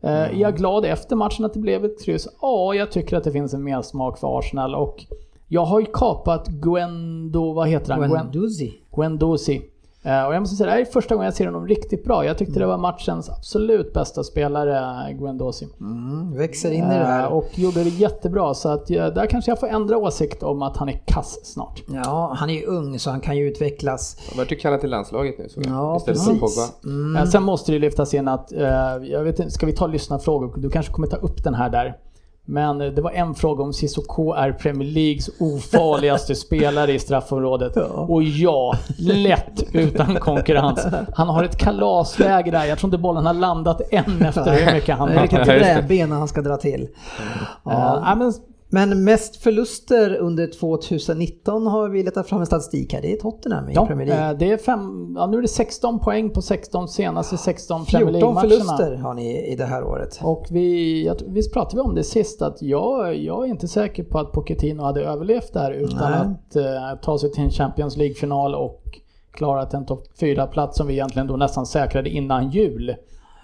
Eh, 0.01 0.11
Är 0.11 0.33
jag 0.35 0.57
glad 0.57 0.85
efter 0.85 1.17
matchen 1.17 1.45
att 1.45 1.55
det 1.55 1.61
blev 1.61 1.85
ett 1.85 2.05
kryss? 2.05 2.29
Ja, 2.43 2.75
jag 2.75 2.93
tycker 2.93 3.17
att 3.17 3.25
det 3.25 3.33
finns 3.33 3.55
en 3.55 3.65
mersmak 3.65 4.19
för 4.19 4.39
Arsenal 4.39 4.75
och 4.75 5.05
jag 5.49 5.65
har 5.65 5.81
ju 5.81 5.87
kapat 5.87 6.47
Gwendo, 6.49 7.53
vad 7.53 7.69
heter 7.69 7.93
han? 7.93 8.11
Guendouzi. 8.11 8.73
Guendouzi. 8.97 9.63
Eh, 10.03 10.25
Och 10.27 10.35
jag 10.35 10.41
måste 10.41 10.57
säga, 10.57 10.67
det 10.67 10.73
här 10.73 10.81
är 10.81 10.85
första 10.85 11.15
gången 11.15 11.25
jag 11.25 11.35
ser 11.35 11.47
honom 11.47 11.67
riktigt 11.67 12.05
bra. 12.05 12.25
Jag 12.25 12.39
tyckte 12.39 12.59
det 12.59 12.67
var 12.67 12.79
matchens 12.79 13.31
absolut 13.31 13.93
bästa 13.93 14.25
spelare, 14.25 15.13
Guendouzi. 15.13 15.69
Mm, 15.81 16.37
växer 16.37 16.71
in 16.71 16.85
i 16.85 16.89
det 16.89 16.95
Eh, 16.95 17.07
här. 17.07 17.29
Och 17.33 17.49
gjorde 17.59 17.85
det 17.85 17.91
jättebra, 17.91 18.55
så 18.55 18.69
att 18.69 18.91
jag, 18.91 19.15
där 19.15 19.27
kanske 19.27 19.51
jag 19.51 19.61
får 19.61 19.67
ändra 19.69 19.97
åsikt 19.99 20.43
om 20.43 20.63
att 20.63 20.77
han 20.77 20.89
är 20.89 21.03
kass 21.07 21.39
snart. 21.43 21.83
Ja, 22.05 22.33
han 22.37 22.51
är 22.51 22.55
ju 22.55 22.65
ung 22.67 22.99
så 22.99 23.11
han 23.11 23.21
kan 23.21 23.37
ju 23.37 23.49
utvecklas. 23.49 24.17
Han 24.29 24.39
vart 24.39 24.53
ju 24.53 24.57
kallad 24.57 24.81
till 24.81 24.91
landslaget 24.91 25.39
nu 25.39 25.49
så 25.49 25.61
Ja, 25.67 25.97
istället 25.97 26.21
för 26.25 26.31
precis. 26.33 26.71
Pogba. 26.83 27.21
Eh, 27.21 27.27
Sen 27.27 27.43
måste 27.43 27.73
det 27.73 27.75
ju 27.75 27.81
lyftas 27.81 28.15
in 28.15 28.29
att, 28.29 28.53
jag 29.03 29.25
vet 29.25 29.39
inte, 29.39 29.51
ska 29.51 29.67
vi 29.67 29.73
ta 29.73 29.87
lyssnarfrågor? 29.87 30.55
Du 30.57 30.71
kanske 30.71 30.93
kommer 30.93 31.07
ta 31.09 31.17
upp 31.17 31.45
den 31.45 31.55
här 31.55 31.71
där. 31.71 31.97
Men 32.51 32.81
eh, 32.81 32.87
det 32.87 33.03
var 33.03 33.11
en 33.11 33.35
fråga 33.35 33.65
om 33.65 33.73
Sissoko 33.73 34.33
är 34.33 34.53
Premier 34.53 34.89
Leagues 34.91 35.31
ofarligaste 35.41 36.35
spelare 36.47 36.93
i 36.93 36.99
straffområdet. 36.99 37.77
Och 37.93 38.23
ja, 38.23 38.75
lätt 38.99 39.63
utan 39.73 40.15
konkurrens. 40.15 40.87
Han 41.15 41.29
har 41.29 41.45
ett 41.45 41.57
kalasläge 41.57 42.51
där, 42.51 42.65
jag 42.65 42.79
tror 42.79 42.89
inte 42.89 42.99
bollen 42.99 43.27
har 43.27 43.35
landat 43.35 43.81
än 43.91 44.23
efter 44.23 44.53
hur 44.67 44.73
mycket 44.75 44.97
han 44.99 45.13
Ja, 45.13 45.21
just 45.21 45.33
det. 45.33 45.45
brädben 45.45 46.13
han 46.13 46.29
ska 46.29 46.43
dra 46.43 46.57
till. 46.57 46.89
Ja, 47.65 48.03
Ja. 48.05 48.15
men 48.15 48.33
Men 48.73 49.05
mest 49.05 49.37
förluster 49.37 50.17
under 50.17 50.47
2019 50.47 51.67
har 51.67 51.89
vi 51.89 52.03
letat 52.03 52.29
fram 52.29 52.41
en 52.41 52.47
statistik 52.47 52.93
här. 52.93 53.03
Det 53.03 53.13
är 53.13 53.17
Tottenham 53.17 53.69
i 53.69 53.73
Ja, 53.75 53.87
Premier 53.87 54.07
League. 54.07 54.31
eh, 54.31 54.39
det 54.39 54.51
är 54.51 54.57
fem, 54.57 55.15
ja, 55.19 55.27
nu 55.27 55.39
är 55.39 55.43
det 55.43 55.49
16 55.49 55.99
poäng 55.99 56.31
på 56.31 56.43
16 56.43 56.89
senaste 56.89 57.37
16 57.37 57.85
Premier 57.85 58.13
14 58.13 58.21
League-matcherna. 58.35 58.77
förluster 58.77 58.97
har 58.97 59.15
ni 59.15 59.53
i 59.53 59.57
det 59.57 59.65
här 59.65 59.85
året. 59.85 60.21
Och 60.23 60.47
vi, 60.51 61.07
jag, 61.07 61.17
visst 61.27 61.53
pratade 61.53 61.77
vi 61.77 61.81
om 61.89 61.95
det 61.95 62.05
sist 62.05 62.43
att 62.43 62.63
jag, 62.63 63.17
jag 63.17 63.45
är 63.45 63.49
inte 63.51 63.69
säker 63.69 64.05
på 64.05 64.19
att 64.19 64.33
Pochettino 64.33 64.83
hade 64.83 65.05
överlevt 65.05 65.53
där 65.53 65.71
utan 65.73 66.11
Nej. 66.11 66.21
att 66.21 66.57
eh, 66.57 67.01
ta 67.03 67.19
sig 67.19 67.33
till 67.33 67.43
en 67.45 67.51
Champions 67.51 67.97
League-final 67.97 68.55
och 68.55 68.83
klarat 69.33 69.75
en 69.75 69.87
topp 69.87 70.05
4-plats 70.21 70.77
som 70.77 70.87
vi 70.87 70.93
egentligen 70.95 71.27
då 71.29 71.37
nästan 71.37 71.67
säkrade 71.67 72.11
innan 72.11 72.51
jul. 72.51 72.95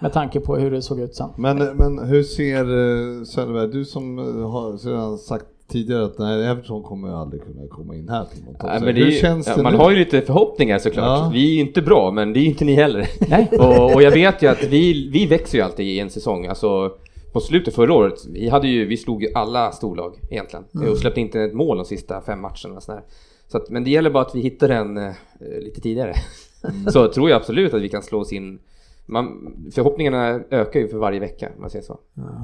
Med 0.00 0.12
tanke 0.12 0.40
på 0.40 0.56
hur 0.56 0.70
det 0.70 0.82
såg 0.82 1.00
ut 1.00 1.14
sen. 1.14 1.30
Men, 1.36 1.58
men 1.58 1.98
hur 1.98 2.22
ser 2.22 2.60
eh, 2.60 3.24
Söderberg, 3.24 3.68
du 3.68 3.84
som 3.84 4.18
eh, 4.18 4.50
har 4.50 4.86
redan 4.86 5.18
sagt 5.18 5.46
tidigare 5.68 6.04
att 6.04 6.18
nej, 6.18 6.46
Everton 6.46 6.82
kommer 6.82 7.20
aldrig 7.20 7.42
kunna 7.42 7.68
komma 7.68 7.94
in 7.94 8.08
här 8.08 8.24
till 8.24 8.44
något. 8.44 8.62
Nej, 8.62 8.80
men 8.80 8.94
det 8.94 9.00
är 9.00 9.04
hur 9.04 9.12
känns 9.12 9.46
ja, 9.46 9.56
det 9.56 9.62
man 9.62 9.72
nu? 9.72 9.78
har 9.78 9.90
ju 9.90 9.96
lite 9.96 10.20
förhoppningar 10.20 10.78
såklart. 10.78 11.04
Ja. 11.04 11.30
Vi 11.32 11.50
är 11.50 11.54
ju 11.54 11.60
inte 11.60 11.82
bra, 11.82 12.10
men 12.10 12.32
det 12.32 12.38
är 12.38 12.42
ju 12.42 12.48
inte 12.48 12.64
ni 12.64 12.74
heller. 12.74 13.08
Nej. 13.28 13.48
och, 13.58 13.94
och 13.94 14.02
jag 14.02 14.10
vet 14.10 14.42
ju 14.42 14.46
att 14.46 14.64
vi, 14.64 15.10
vi 15.10 15.26
växer 15.26 15.58
ju 15.58 15.64
alltid 15.64 15.86
i 15.86 16.00
en 16.00 16.10
säsong. 16.10 16.46
Alltså, 16.46 16.92
på 17.32 17.40
slutet 17.40 17.74
förra 17.74 17.94
året, 17.94 18.26
vi, 18.28 18.48
hade 18.48 18.68
ju, 18.68 18.86
vi 18.86 18.96
slog 18.96 19.22
ju 19.22 19.32
alla 19.34 19.72
storlag 19.72 20.14
egentligen. 20.30 20.64
Och 20.90 20.98
släppte 20.98 21.20
inte 21.20 21.40
ett 21.40 21.54
mål 21.54 21.76
de 21.76 21.86
sista 21.86 22.20
fem 22.20 22.40
matcherna. 22.40 22.80
sådär. 22.80 23.02
Så 23.48 23.56
att, 23.56 23.70
men 23.70 23.84
det 23.84 23.90
gäller 23.90 24.10
bara 24.10 24.22
att 24.22 24.34
vi 24.34 24.40
hittar 24.40 24.68
den 24.68 24.96
eh, 24.96 25.12
lite 25.60 25.80
tidigare. 25.80 26.14
så 26.92 27.08
tror 27.08 27.30
jag 27.30 27.36
absolut 27.36 27.74
att 27.74 27.82
vi 27.82 27.88
kan 27.88 28.02
slå 28.02 28.20
oss 28.20 28.32
in. 28.32 28.58
Man, 29.08 29.54
förhoppningarna 29.74 30.40
ökar 30.50 30.80
ju 30.80 30.88
för 30.88 30.98
varje 30.98 31.20
vecka, 31.20 31.48
om 31.54 31.60
man 31.60 31.70
säger 31.70 31.84
så. 31.84 31.98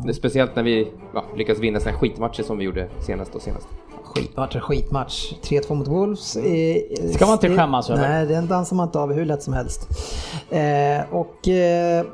Det 0.04 0.08
är 0.08 0.12
speciellt 0.12 0.56
när 0.56 0.62
vi 0.62 0.92
ja, 1.14 1.24
lyckas 1.36 1.58
vinna 1.58 1.80
sådana 1.80 1.98
här 1.98 2.00
skitmatcher 2.00 2.42
som 2.42 2.58
vi 2.58 2.64
gjorde 2.64 2.88
senast 3.00 3.34
och 3.34 3.42
senast. 3.42 3.68
Skitmatch, 4.04 4.56
skitmatch. 4.56 5.32
3-2 5.42 5.74
mot 5.74 5.88
Wolves. 5.88 6.36
Eh, 6.36 6.76
Ska 7.14 7.26
man 7.26 7.32
inte 7.32 7.56
skämmas 7.56 7.90
över. 7.90 8.08
Nej, 8.08 8.26
den 8.26 8.46
dansar 8.46 8.76
man 8.76 8.88
inte 8.88 8.98
av 8.98 9.12
hur 9.12 9.24
lätt 9.24 9.42
som 9.42 9.52
helst. 9.52 9.88
Eh, 10.50 11.14
och 11.14 11.48
eh, 11.48 12.06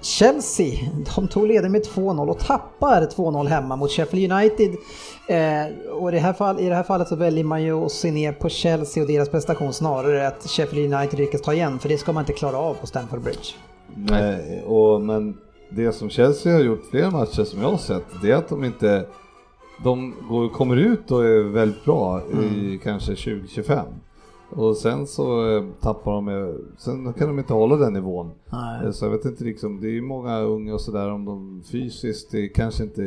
Chelsea, 0.00 0.78
de 1.14 1.28
tog 1.28 1.46
ledning 1.46 1.72
med 1.72 1.82
2-0 1.82 2.28
och 2.30 2.38
tappar 2.38 3.02
2-0 3.02 3.46
hemma 3.46 3.76
mot 3.76 3.90
Sheffield 3.90 4.32
United. 4.32 4.70
Eh, 5.28 5.92
och 5.92 6.08
i 6.08 6.12
det, 6.12 6.18
här 6.18 6.32
fall, 6.32 6.60
i 6.60 6.68
det 6.68 6.74
här 6.74 6.82
fallet 6.82 7.08
så 7.08 7.16
väljer 7.16 7.44
man 7.44 7.62
ju 7.62 7.84
att 7.84 7.92
se 7.92 8.10
ner 8.10 8.32
på 8.32 8.48
Chelsea 8.48 9.02
och 9.02 9.08
deras 9.08 9.28
prestation 9.28 9.72
snarare 9.72 10.28
att 10.28 10.46
Sheffield 10.50 10.94
United 10.94 11.18
lyckas 11.18 11.42
ta 11.42 11.52
igen, 11.54 11.78
för 11.78 11.88
det 11.88 11.98
ska 11.98 12.12
man 12.12 12.22
inte 12.22 12.32
klara 12.32 12.58
av 12.58 12.74
på 12.74 12.86
Stamford 12.86 13.20
Bridge. 13.20 13.54
Nej, 13.96 14.62
och, 14.66 15.00
men 15.00 15.36
det 15.70 15.92
som 15.92 16.10
Chelsea 16.10 16.52
har 16.52 16.60
gjort 16.60 16.84
flera 16.90 17.10
matcher 17.10 17.44
som 17.44 17.62
jag 17.62 17.70
har 17.70 17.76
sett, 17.78 18.04
det 18.22 18.30
är 18.30 18.36
att 18.36 18.48
de 18.48 18.64
inte 18.64 19.06
de 19.84 20.14
går, 20.28 20.48
kommer 20.48 20.76
ut 20.76 21.10
och 21.10 21.24
är 21.24 21.42
väldigt 21.42 21.84
bra 21.84 22.20
i 22.54 22.80
kanske 22.82 23.14
2025. 23.14 23.86
Och 24.50 24.76
sen 24.76 25.06
så 25.06 25.56
eh, 25.56 25.64
tappar 25.80 26.12
de, 26.12 26.28
eh, 26.28 26.54
sen 26.78 27.12
kan 27.12 27.28
de 27.28 27.38
inte 27.38 27.52
hålla 27.52 27.76
den 27.76 27.92
nivån. 27.92 28.30
Nej. 28.52 28.84
Eh, 28.86 28.90
Så 28.90 29.04
jag 29.04 29.10
vet 29.10 29.24
inte 29.24 29.44
liksom, 29.44 29.80
det 29.80 29.86
är 29.86 29.92
ju 29.92 30.02
många 30.02 30.38
unga 30.38 30.74
och 30.74 30.80
sådär 30.80 31.10
om 31.10 31.24
de 31.24 31.62
fysiskt 31.72 32.30
det 32.30 32.48
kanske 32.48 32.82
inte 32.82 33.02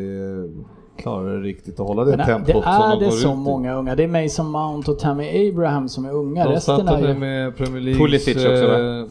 klarar 0.98 1.34
det 1.38 1.40
riktigt 1.42 1.80
att 1.80 1.88
hålla 1.88 2.04
det 2.04 2.18
Men 2.18 2.26
tempot 2.26 2.48
det 2.48 2.54
som 2.54 2.64
de 2.64 2.92
är 2.92 2.96
går 2.96 3.06
det 3.06 3.12
så 3.12 3.28
ut 3.28 3.34
i. 3.34 3.38
många 3.38 3.76
unga. 3.76 3.96
Det 3.96 4.04
är 4.04 4.24
Mason 4.24 4.52
Mount 4.52 4.92
och 4.92 5.00
Tammy 5.00 5.50
Abraham 5.50 5.90
som 5.90 6.06
är 6.06 6.14
unga. 6.14 6.44
De 6.44 6.52
Resten 6.52 6.88
är 6.88 7.08
ju... 7.08 7.14
med 7.14 7.58
Premier 7.58 7.82
Leagues, 7.82 8.00
Pulisic 8.26 8.36
också, 8.36 8.68
va? 8.68 9.08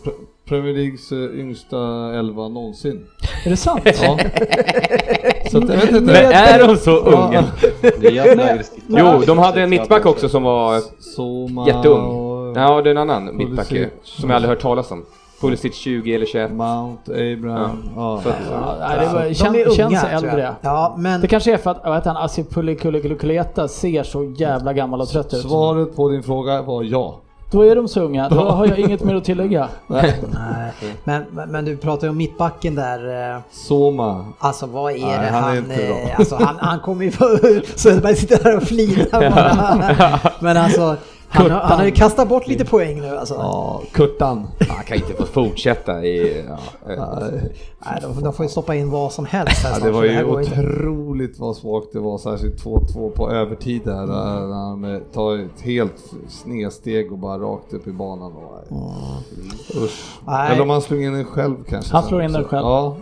Pre- 0.47 0.49
Premier 0.49 0.75
Leagues 0.75 1.13
eh, 1.13 1.41
yngsta 1.41 1.77
elva 2.15 2.49
någonsin. 2.49 3.07
Är 3.45 3.51
det 3.51 3.57
sant? 3.57 3.81
Ja. 3.85 3.93
så 5.51 5.59
att 5.59 5.69
jag 5.69 5.77
vet 5.77 5.91
inte. 5.91 6.01
Men 6.01 6.33
är 6.33 6.69
de 6.69 6.77
så 6.77 6.97
unga? 6.97 7.45
Jo, 8.89 9.23
de 9.27 9.39
hade 9.39 9.63
en 9.63 9.71
mittback 9.71 10.07
också 10.07 10.29
som 10.29 10.43
var 10.43 10.81
Soma 11.15 11.67
jätteung. 11.67 12.01
och 12.05 12.57
Ja, 12.57 12.83
det 12.83 12.91
är 12.91 12.95
en 12.95 13.11
annan 13.11 13.37
mittback 13.37 13.73
som 14.03 14.31
jag 14.31 14.37
aldrig 14.37 14.49
hört 14.51 14.63
talas 14.63 14.91
om. 14.91 15.05
Pulisic 15.41 15.75
20 15.75 16.15
eller 16.15 16.27
21. 16.27 16.51
Mount, 16.53 17.13
Abraham. 17.13 17.91
Ja. 17.97 18.23
Ja, 18.51 18.77
nej, 18.81 18.99
det 19.01 19.15
var, 19.15 19.25
De 19.25 19.35
kän, 19.35 19.55
är 19.55 19.67
unga, 19.67 19.75
känns 19.77 20.05
äldre. 20.05 20.55
Ja, 20.61 20.95
men 20.99 21.21
Det 21.21 21.29
kanske 21.29 21.53
är 21.53 21.57
för 21.57 21.71
att, 21.71 21.81
vad 21.85 21.95
heter 21.95 22.11
han, 22.11 22.25
Asipulikulikuleta 22.25 23.69
ser 23.69 24.03
så 24.03 24.25
jävla 24.37 24.73
gammal 24.73 25.01
och 25.01 25.09
trött 25.09 25.35
ut. 25.35 25.43
Svaret 25.43 25.97
på 25.97 26.09
din 26.09 26.23
fråga 26.23 26.63
var 26.63 26.83
ja. 26.83 27.21
Då 27.51 27.63
är 27.63 27.77
de 27.77 27.89
så 27.89 28.01
unga, 28.01 28.29
då 28.29 28.41
har 28.51 28.67
jag 28.67 28.79
inget 28.79 29.05
mer 29.05 29.15
att 29.15 29.25
tillägga. 29.25 29.69
Nej, 29.87 30.15
men, 31.05 31.25
men, 31.49 31.65
du 31.65 31.77
pratar 31.77 32.07
ju 32.07 32.11
om 32.11 32.17
mittbacken 32.17 32.75
där. 32.75 33.33
eh, 33.35 33.41
Soma. 33.51 34.25
Alltså 34.39 34.67
vad 34.67 34.93
är 34.93 34.99
Nej, 34.99 35.19
det 35.21 35.27
han 35.27 35.43
är 35.43 35.49
han... 35.49 35.57
inte 35.57 35.77
bra. 35.77 35.99
eh, 35.99 36.19
alltså, 36.19 36.37
han, 36.37 36.57
han 36.61 36.81
kommer 36.81 37.05
ju 37.05 37.11
få... 37.11 37.25
Söderberg 37.77 38.17
sitter 38.17 38.45
där 38.45 38.57
och 38.57 38.63
flinar 38.63 39.31
bara. 39.31 40.21
Men 40.41 40.57
alltså, 40.57 40.97
han, 41.29 41.51
har- 41.51 41.61
han 41.61 41.79
har 41.79 41.85
ju 41.85 41.91
kastat 41.91 42.29
bort 42.29 42.47
lite 42.47 42.65
poäng 42.65 43.01
nu 43.01 43.17
alltså. 43.17 43.35
Ja, 43.35 43.83
Kurtan. 43.93 44.47
Han 44.69 44.85
kan 44.85 44.97
inte 44.97 45.15
få 45.15 45.25
fortsätta 45.27 46.05
i... 46.05 46.45
Ja, 46.49 46.93
eh, 46.93 47.29
Nej, 47.87 47.99
de, 48.03 48.23
de 48.23 48.33
får 48.33 48.45
ju 48.45 48.49
stoppa 48.51 48.75
in 48.75 48.91
vad 48.91 49.13
som 49.13 49.25
helst 49.27 49.63
här 49.65 49.79
Ja, 49.79 49.85
det 49.87 49.91
var 49.93 50.05
ju 50.05 50.11
här 50.11 50.25
går 50.25 50.41
inte. 50.41 50.53
otroligt 50.61 51.39
vad 51.39 51.57
svagt 51.57 51.93
det 51.93 52.01
var, 52.01 52.19
särskilt 52.19 52.65
2-2 52.65 53.11
på 53.11 53.31
övertid 53.31 53.81
där. 53.85 54.07
När 54.07 54.55
han 54.55 54.85
eh, 54.95 55.01
tar 55.15 55.37
ett 55.39 55.61
helt 55.61 56.05
snedsteg 56.29 57.13
och 57.13 57.19
bara 57.19 57.39
rakt 57.39 57.73
upp 57.73 57.87
i 57.87 57.93
banan. 57.93 58.33
Och, 58.33 58.67
Usch. 59.85 60.19
Nej. 60.27 60.53
Eller 60.53 60.63
om 60.63 60.71
han 60.71 60.83
slog 60.83 61.03
in 61.03 61.13
den 61.13 61.25
själv 61.25 61.57
kanske. 61.69 61.93
Han 61.97 62.05
slår 62.05 62.23
in 62.23 62.33
den 62.33 62.45
själv. 62.45 62.63
Ja, 62.67 62.97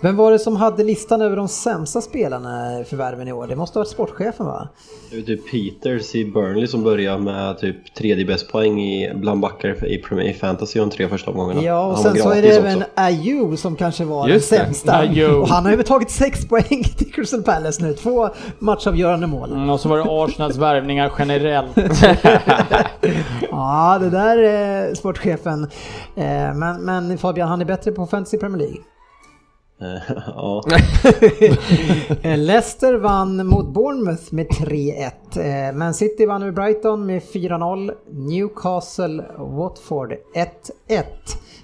Vem 0.00 0.16
var 0.16 0.32
det 0.32 0.38
som 0.38 0.56
hade 0.56 0.84
listan 0.84 1.20
över 1.22 1.36
de 1.36 1.48
sämsta 1.48 2.00
spelarna 2.00 2.84
för 2.84 2.96
värven 2.96 3.28
i 3.28 3.32
år? 3.32 3.46
Det 3.46 3.56
måste 3.56 3.78
ha 3.78 3.80
varit 3.80 3.90
sportchefen 3.90 4.46
va? 4.46 4.68
Det 5.10 5.16
är 5.16 5.22
typ 5.22 5.50
Peters 5.50 6.14
i 6.14 6.24
Burnley 6.24 6.66
som 6.66 6.82
börjar 6.84 7.18
med 7.18 7.58
typ 7.58 7.94
tredje 7.94 8.24
bäst 8.24 8.52
poäng 8.52 8.80
i 8.80 9.12
bland 9.14 9.40
backar 9.40 9.86
i 9.86 9.98
Premier 9.98 10.30
i 10.30 10.34
Fantasy 10.34 10.78
de 10.78 10.90
tre 10.90 11.08
första 11.08 11.30
omgångarna. 11.30 11.62
Ja, 11.62 11.86
och 11.86 11.94
Han 11.94 12.02
sen 12.02 12.12
var 12.12 12.20
så 12.20 12.30
är 12.30 12.42
det 12.42 12.48
även. 12.48 12.84
Ayew 12.94 13.56
som 13.56 13.76
kanske 13.76 14.04
var 14.04 14.28
Just 14.28 14.50
den 14.50 14.64
sämsta. 14.64 15.02
Och 15.40 15.48
han 15.48 15.64
har 15.64 15.72
ju 15.72 15.82
tagit 15.82 16.10
sex 16.10 16.48
poäng 16.48 16.84
till 16.96 17.12
Crystal 17.12 17.42
Palace 17.42 17.82
nu, 17.82 17.92
två 17.94 18.28
matchavgörande 18.58 19.26
mål. 19.26 19.52
Mm, 19.52 19.70
och 19.70 19.80
så 19.80 19.88
var 19.88 19.96
det 19.96 20.04
Arsenals 20.08 20.56
värvningar 20.56 21.12
generellt. 21.18 21.76
Ja, 23.50 23.98
det 24.00 24.10
där 24.10 24.38
är 24.38 24.94
sportchefen. 24.94 25.62
Eh, 26.16 26.54
Men, 26.54 26.84
men 26.84 27.18
Fabian, 27.18 27.48
han 27.48 27.60
är 27.60 27.64
bättre 27.64 27.92
på 27.92 28.06
Fantasy 28.06 28.38
Premier 28.38 28.58
League. 28.58 28.76
Eh, 29.80 30.02
ja. 30.36 30.62
Eh, 32.22 32.38
Leicester 32.38 32.94
vann 32.94 33.46
mot 33.46 33.74
Bournemouth 33.74 34.34
med 34.34 34.46
3-1. 34.46 35.68
Eh, 35.68 35.74
Man 35.74 35.94
City 35.94 36.26
vann 36.26 36.42
över 36.42 36.52
Brighton 36.52 37.06
med 37.06 37.22
4-0. 37.22 37.92
Newcastle 38.10 39.24
Watford 39.38 40.12
1-1 40.88 41.04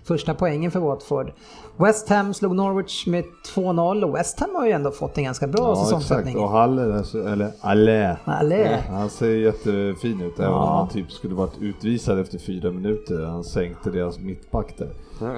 första 0.04 0.34
poängen 0.34 0.70
för 0.70 0.80
Watford. 0.80 1.32
West 1.76 2.08
Ham 2.08 2.34
slog 2.34 2.54
Norwich 2.56 3.06
med 3.06 3.24
2-0 3.54 4.02
och 4.04 4.14
West 4.16 4.40
Ham 4.40 4.50
har 4.54 4.66
ju 4.66 4.72
ändå 4.72 4.90
fått 4.90 5.18
en 5.18 5.24
ganska 5.24 5.46
bra 5.46 5.62
Ja, 5.62 5.72
exakt. 5.72 5.86
säsongsöppning. 5.88 6.38
Och 6.38 6.48
Halle, 6.50 6.82
eller 7.14 7.50
Alle. 7.60 8.16
Allé. 8.24 8.78
Han 8.90 9.10
ser 9.10 9.30
jättefin 9.36 10.20
ut, 10.20 10.38
även 10.38 10.52
om 10.52 10.54
Ja. 10.58 10.76
han 10.76 10.88
typ 10.88 11.12
skulle 11.12 11.34
varit 11.34 11.58
utvisad 11.60 12.18
efter 12.20 12.38
fyra 12.38 12.70
minuter. 12.70 13.24
Han 13.26 13.44
sänkte 13.44 13.90
deras 13.90 14.18
mittback 14.18 14.74
där. 14.78 14.88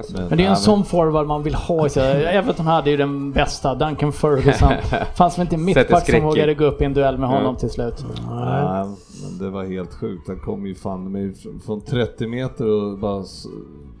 Så- 0.03 0.13
Men 0.29 0.37
det 0.37 0.45
är 0.45 0.49
en 0.49 0.55
sån 0.57 0.85
forward 0.85 1.27
man 1.27 1.43
vill 1.43 1.55
ha. 1.55 1.87
Everton 1.87 2.65
hade 2.65 2.89
ju 2.89 2.97
den 2.97 3.31
bästa, 3.31 3.75
Duncan 3.75 4.13
Ferguson. 4.13 4.71
Fanns 5.17 5.37
väl 5.37 5.41
inte 5.43 5.55
en 5.55 5.65
mittback 5.65 6.09
som 6.11 6.23
vågade 6.23 6.53
gå 6.53 6.65
upp 6.65 6.81
i 6.81 6.85
en 6.85 6.93
duell 6.93 7.17
med 7.17 7.29
honom 7.29 7.45
Mm. 7.45 7.55
till 7.55 7.69
slut. 7.69 8.05
Nej, 8.29 8.85
men 9.23 9.37
det 9.39 9.49
var 9.49 9.63
helt 9.63 9.93
sjukt. 9.93 10.27
Han 10.27 10.39
kom 10.39 10.67
ju 10.67 10.75
fan 10.75 11.11
med 11.11 11.35
fr- 11.35 11.59
från 11.65 11.81
30 11.81 12.27
meter 12.27 12.65
och 12.67 12.97
bara 12.99 13.23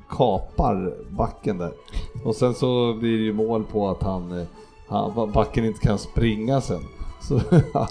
kapar 0.09 0.93
backen 1.09 1.57
där. 1.57 1.73
Och 2.23 2.35
sen 2.35 2.53
så 2.53 2.93
blir 2.93 3.17
det 3.17 3.23
ju 3.23 3.33
mål 3.33 3.63
på 3.63 3.89
att 3.89 4.03
han, 4.03 4.39
eh, 4.39 4.45
han 4.87 5.31
backen 5.31 5.65
inte 5.65 5.79
kan 5.79 5.97
springa 5.99 6.61
sen. 6.61 6.81
Så 7.21 7.41
ja, 7.73 7.87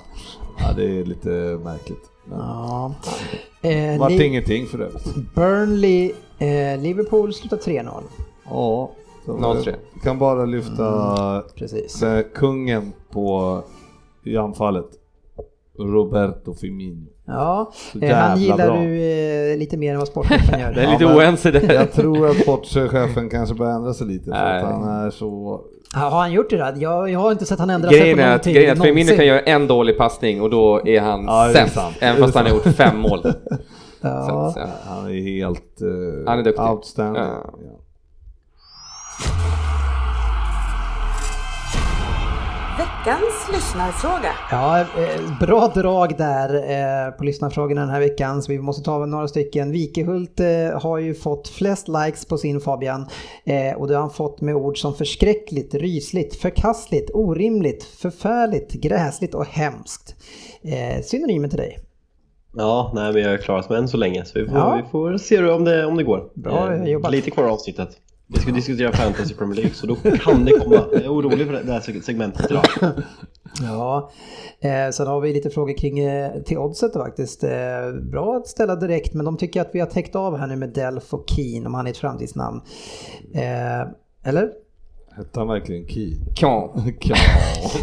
det 0.77 0.85
är 1.01 1.05
lite 1.05 1.29
märkligt. 1.65 2.11
Men 2.25 2.39
Ja. 2.39 2.95
Eh, 3.63 3.99
vart 4.01 4.11
Li- 4.11 4.27
ingenting 4.27 4.67
för 4.67 4.79
övrigt. 4.79 5.15
Burnley, 5.35 6.13
eh, 6.39 6.81
Liverpool 6.81 7.35
slutar 7.35 7.57
3-0. 7.57 8.03
Ja, 8.45 8.91
så 9.25 9.33
0-3. 9.37 9.75
jag 9.95 10.03
kan 10.03 10.19
bara 10.19 10.45
lyfta 10.45 11.43
Precis. 11.55 12.03
eh, 12.03 12.25
kungen 12.35 12.93
på 13.11 13.63
i 14.25 14.37
anfallet. 14.37 14.87
Roberto 15.79 16.55
Firmino. 16.55 17.07
Ja, 17.27 17.73
eh, 18.03 18.17
han 18.17 18.41
gillar 18.41 18.67
bra. 18.67 18.77
du 18.81 19.03
eh, 19.53 19.59
lite 19.59 19.77
mer 19.77 19.93
än 19.93 19.99
vad 19.99 20.09
sportchefen 20.09 20.61
gör. 20.61 20.73
Det 20.75 20.83
är 20.83 20.91
lite 20.93 21.05
Ja, 21.05 21.17
oense 21.17 21.51
där. 21.51 21.75
Jag 21.75 21.93
tror 21.93 22.31
att 22.31 22.37
sportchefen 22.43 23.31
kanske 23.31 23.55
börjar 23.55 23.73
ändra 23.75 23.95
sig 23.95 24.07
lite 24.07 24.25
för 24.25 24.31
Nej. 24.31 24.63
att 24.63 24.65
han 24.73 25.07
är 25.07 25.11
så... 25.11 25.61
Ja, 25.95 26.01
Har 26.01 26.19
han 26.21 26.33
gjort 26.33 26.51
det 26.51 26.57
då? 26.57 26.73
Jag, 26.77 27.11
jag 27.11 27.19
har 27.21 27.33
inte 27.33 27.47
sett 27.47 27.59
han 27.59 27.71
ändra 27.71 27.89
sig 27.91 28.01
på 28.01 28.07
är 28.07 28.13
att, 28.13 28.19
någonting. 28.27 28.55
grejen 28.55 28.71
är 28.71 28.81
att 28.81 28.83
Firmino 28.87 29.17
kan 29.17 29.27
göra 29.27 29.41
en 29.41 29.67
dålig 29.67 29.99
passning 29.99 30.43
och 30.43 30.51
då 30.51 30.87
är 30.87 31.01
han 31.01 31.25
Ja, 31.25 31.51
sämst. 31.55 31.79
Även 32.01 32.23
fast 32.23 32.35
han 32.35 32.45
har 32.47 32.53
gjort 32.53 32.63
fem 32.77 32.99
mål. 32.99 33.21
Ja. 34.07 34.23
Så, 34.55 34.61
så, 34.61 34.67
Han 34.89 35.07
är 35.11 35.23
helt 35.23 35.81
eh, 35.81 36.27
Han 36.31 36.39
är 36.39 36.43
duktig. 36.43 36.65
outstanding. 36.65 37.23
Ja. 37.23 37.45
Veckans 43.05 43.53
lyssnarfråga. 43.53 44.33
Ja, 44.51 44.81
eh, 44.81 45.39
bra 45.41 45.69
drag 45.75 46.17
där 46.19 46.55
eh, 46.55 47.11
på 47.11 47.25
lyssnarfrågorna 47.25 47.81
den 47.81 47.91
här 47.91 48.01
veckan 48.01 48.43
så 48.43 48.53
vi 48.53 48.59
måste 48.59 48.83
ta 48.83 49.07
några 49.07 49.29
stycken. 49.29 49.71
Vikehult 49.71 50.41
eh, 50.41 50.81
har 50.83 50.99
ju 50.99 51.15
fått 51.15 51.49
flest 51.49 51.89
likes 51.89 52.25
på 52.25 52.39
sin 52.39 52.61
Fabian 52.61 53.07
och 53.77 53.89
det 53.89 53.95
har 53.95 54.01
han 54.01 54.11
fått 54.11 54.41
med 54.41 54.55
ord 54.55 54.81
som 54.81 54.95
förskräckligt, 54.95 55.75
rysligt, 55.75 56.37
förkastligt, 56.37 57.11
orimligt, 57.15 57.85
förfärligt, 57.85 58.73
gräsligt 58.73 59.35
och 59.35 59.47
hemskt. 59.47 60.15
Synonymer 61.03 61.49
till 61.49 61.59
dig. 61.59 61.79
Ja, 62.57 62.93
nej 62.95 63.13
men 63.13 63.23
jag 63.23 63.31
har 63.31 63.37
klarat 63.37 63.69
mig 63.69 63.79
än 63.79 63.89
så 63.89 63.97
länge 63.97 64.25
så 64.25 64.39
vi 64.39 64.47
får, 64.47 64.59
Ja. 64.59 64.81
vi 64.85 64.91
får 64.91 65.19
se 65.19 65.51
om 65.51 65.65
det, 65.65 65.87
om 65.87 65.97
det 65.97 66.05
går. 66.05 66.31
Bra 66.35 66.87
jobbat. 66.87 67.13
Lite 67.13 67.31
kvar 67.31 67.45
av 67.45 67.51
avsnittet. 67.51 67.89
Vi 68.27 68.41
ska 68.41 68.53
diskutera 68.53 68.93
Fantasy 68.93 69.35
Premier 69.35 69.57
League 69.57 69.75
så 69.75 69.87
då 69.87 69.95
kan 69.95 70.45
det 70.45 70.53
komma. 70.53 70.87
Jag 70.93 71.03
är 71.05 71.09
orolig 71.09 71.47
för 71.47 71.53
det 71.53 71.73
här 71.73 72.01
segmentet 72.01 72.51
idag. 72.51 72.65
Ja, 73.63 74.11
eh, 74.61 74.91
sen 74.91 75.07
har 75.07 75.21
vi 75.21 75.33
lite 75.33 75.51
frågor 75.51 75.77
kring 75.77 75.99
eh, 75.99 76.43
till 76.43 76.59
oddset 76.59 76.93
faktiskt. 76.93 77.45
Eh, 77.45 77.93
bra 78.11 78.37
att 78.37 78.49
ställa 78.49 78.77
direkt 78.77 79.15
men 79.15 79.25
de 79.25 79.37
tycker 79.37 79.61
att 79.61 79.71
vi 79.73 79.81
har 79.81 79.87
täckt 79.87 80.17
av 80.17 80.37
här 80.37 80.47
nu 80.47 80.57
med 80.57 80.69
Delf 80.69 81.15
och 81.15 81.25
Keen 81.29 81.67
om 81.67 81.75
han 81.75 81.87
är 81.87 81.91
ett 81.91 81.97
framtidsnamn. 81.97 82.61
Eh, 83.35 83.89
eller? 84.25 84.51
Hette 85.17 85.41
han 85.41 85.49
verkligen 85.49 85.89
Key? 85.89 86.17
Kan. 86.35 86.71
Ja. 87.01 87.17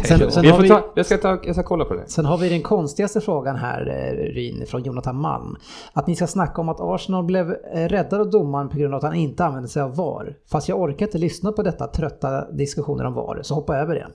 Sen, 0.04 0.30
sen, 0.30 0.42
Vi 0.42 0.52
vi, 0.62 0.68
ta, 0.68 0.92
jag, 0.94 1.06
ska 1.06 1.18
ta, 1.18 1.38
jag 1.44 1.54
ska 1.54 1.62
kolla 1.62 1.84
på 1.84 1.94
det. 1.94 2.04
sen 2.06 2.24
har 2.24 2.38
vi 2.38 2.48
den 2.48 2.62
konstigaste 2.62 3.20
frågan 3.20 3.56
här, 3.56 3.86
eh, 3.86 4.34
Ryn, 4.34 4.66
från 4.66 4.82
Jonathan 4.82 5.16
Malm. 5.16 5.56
Att 5.92 6.06
ni 6.06 6.16
ska 6.16 6.26
snacka 6.26 6.60
om 6.60 6.68
att 6.68 6.80
Arsenal 6.80 7.24
blev 7.24 7.50
eh, 7.50 7.88
räddade 7.88 8.22
av 8.22 8.30
domaren 8.30 8.68
på 8.68 8.78
grund 8.78 8.94
av 8.94 8.98
att 8.98 9.04
han 9.04 9.14
inte 9.14 9.44
använde 9.44 9.68
sig 9.68 9.82
av 9.82 9.96
VAR. 9.96 10.36
Fast 10.50 10.68
jag 10.68 10.80
orkar 10.80 11.06
inte 11.06 11.18
lyssna 11.18 11.52
på 11.52 11.62
detta 11.62 11.86
trötta 11.86 12.50
diskussioner 12.50 13.04
om 13.04 13.14
VAR, 13.14 13.40
så 13.42 13.54
hoppa 13.54 13.76
över 13.76 13.94
det. 13.94 14.06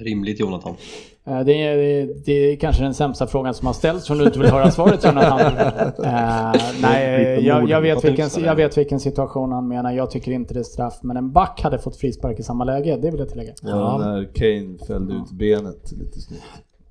Rimligt 0.00 0.40
Jonathan. 0.40 0.74
Eh, 1.26 1.40
Det 1.40 1.52
är, 1.52 1.76
det 2.24 2.32
är 2.32 2.56
kanske 2.56 2.82
den 2.82 2.94
sämsta 2.94 3.26
frågan 3.26 3.54
som 3.54 3.66
har 3.66 3.74
ställts 3.74 4.10
om 4.10 4.18
du 4.18 4.24
inte 4.24 4.38
vill 4.38 4.50
höra 4.50 4.70
svaret 4.70 5.04
Jonathan. 5.04 5.40
Eh, 6.04 6.52
nej, 6.82 7.46
jag, 7.46 7.70
jag, 7.70 7.80
vet 7.80 8.04
vilken, 8.04 8.28
jag 8.44 8.54
vet 8.54 8.78
vilken 8.78 9.00
situation 9.00 9.52
han 9.52 9.68
menar. 9.68 9.92
Jag 9.92 10.10
tycker 10.10 10.32
inte 10.32 10.54
det 10.54 10.60
är 10.60 10.64
straff. 10.64 10.98
Men 11.02 11.16
en 11.16 11.32
back 11.32 11.60
hade 11.62 11.78
fått 11.78 11.96
frispark 11.96 12.38
i 12.38 12.42
samma 12.42 12.64
läge, 12.64 12.96
det 13.02 13.10
vill 13.10 13.20
jag 13.20 13.28
tillägga. 13.28 13.52
Ja, 13.62 13.98
när 13.98 14.24
Kane 14.34 14.78
fällde 14.86 15.14
ut 15.14 15.30
benet 15.30 15.92
lite 15.92 16.20
snyggt. 16.20 16.42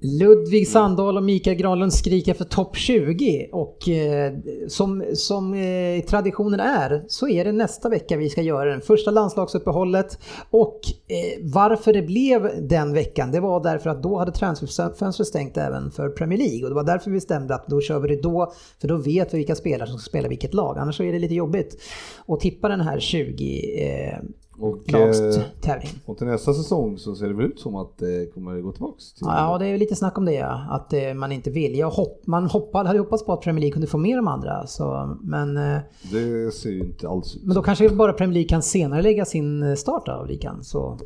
Ludvig 0.01 0.67
Sandahl 0.67 1.17
och 1.17 1.23
Mikael 1.23 1.57
Granlund 1.57 1.93
skriker 1.93 2.31
efter 2.31 2.45
topp 2.45 2.77
20 2.77 3.49
och 3.51 3.89
eh, 3.89 4.33
som, 4.67 5.03
som 5.13 5.53
eh, 5.53 6.05
traditionen 6.05 6.59
är 6.59 7.03
så 7.07 7.27
är 7.27 7.45
det 7.45 7.51
nästa 7.51 7.89
vecka 7.89 8.17
vi 8.17 8.29
ska 8.29 8.41
göra 8.41 8.69
den 8.69 8.81
första 8.81 9.11
landslagsuppehållet. 9.11 10.19
Och 10.49 10.79
eh, 11.07 11.43
varför 11.53 11.93
det 11.93 12.01
blev 12.01 12.67
den 12.67 12.93
veckan 12.93 13.31
det 13.31 13.39
var 13.39 13.63
därför 13.63 13.89
att 13.89 14.03
då 14.03 14.17
hade 14.17 14.31
transferfönstret 14.31 15.27
stängt 15.27 15.57
även 15.57 15.91
för 15.91 16.09
Premier 16.09 16.39
League. 16.39 16.63
Och 16.63 16.69
det 16.69 16.75
var 16.75 16.83
därför 16.83 17.11
vi 17.11 17.17
bestämde 17.17 17.55
att 17.55 17.67
då 17.67 17.81
kör 17.81 17.99
vi 17.99 18.07
det 18.07 18.21
då 18.21 18.53
för 18.81 18.87
då 18.87 18.97
vet 18.97 19.33
vi 19.33 19.37
vilka 19.37 19.55
spelare 19.55 19.89
som 19.89 19.99
ska 19.99 20.09
spela 20.09 20.27
vilket 20.27 20.53
lag. 20.53 20.77
Annars 20.77 20.97
så 20.97 21.03
är 21.03 21.11
det 21.11 21.19
lite 21.19 21.35
jobbigt 21.35 21.81
att 22.27 22.39
tippa 22.39 22.67
den 22.67 22.81
här 22.81 22.99
20 22.99 23.81
eh, 23.81 24.19
Och, 24.61 24.91
lags 24.91 25.19
eh, 25.19 25.43
tävling. 25.61 25.91
och 26.05 26.17
till 26.17 26.27
nästa 26.27 26.53
säsong 26.53 26.97
så 26.97 27.15
ser 27.15 27.27
det 27.27 27.33
väl 27.33 27.45
ut 27.45 27.59
som 27.59 27.75
att 27.75 27.97
det 27.97 28.33
kommer 28.33 28.61
gå 28.61 28.71
tillbaks 28.71 29.13
till 29.13 29.27
Ja, 29.27 29.57
det 29.57 29.67
är 29.67 29.77
lite 29.77 29.95
snack 29.95 30.17
om 30.17 30.25
det 30.25 30.33
ja. 30.33 30.65
Att 30.69 30.93
eh, 30.93 31.13
man 31.13 31.31
inte 31.31 31.49
vill. 31.49 31.77
Jag 31.77 31.89
hopp, 31.89 32.21
man 32.27 32.45
hoppade, 32.47 32.87
hade 32.89 32.99
hoppats 32.99 33.25
på 33.25 33.33
att 33.33 33.41
Premier 33.41 33.61
League 33.61 33.73
kunde 33.73 33.87
få 33.87 33.97
med 33.97 34.17
de 34.17 34.27
andra. 34.27 34.67
Så, 34.67 35.17
men, 35.21 35.57
eh, 35.57 35.79
Det 36.11 36.53
ser 36.53 36.69
ju 36.69 36.79
inte 36.79 37.09
alls 37.09 37.35
ut 37.35 37.43
men 37.43 37.55
då 37.55 37.61
kanske 37.61 37.89
bara 37.89 38.13
Premier 38.13 38.33
League 38.33 38.49
kan 38.49 38.61
senare 38.61 39.01
lägga 39.01 39.25
sin 39.25 39.77
start 39.77 40.07
av 40.07 40.27
ligan. 40.27 40.63
Så 40.63 40.97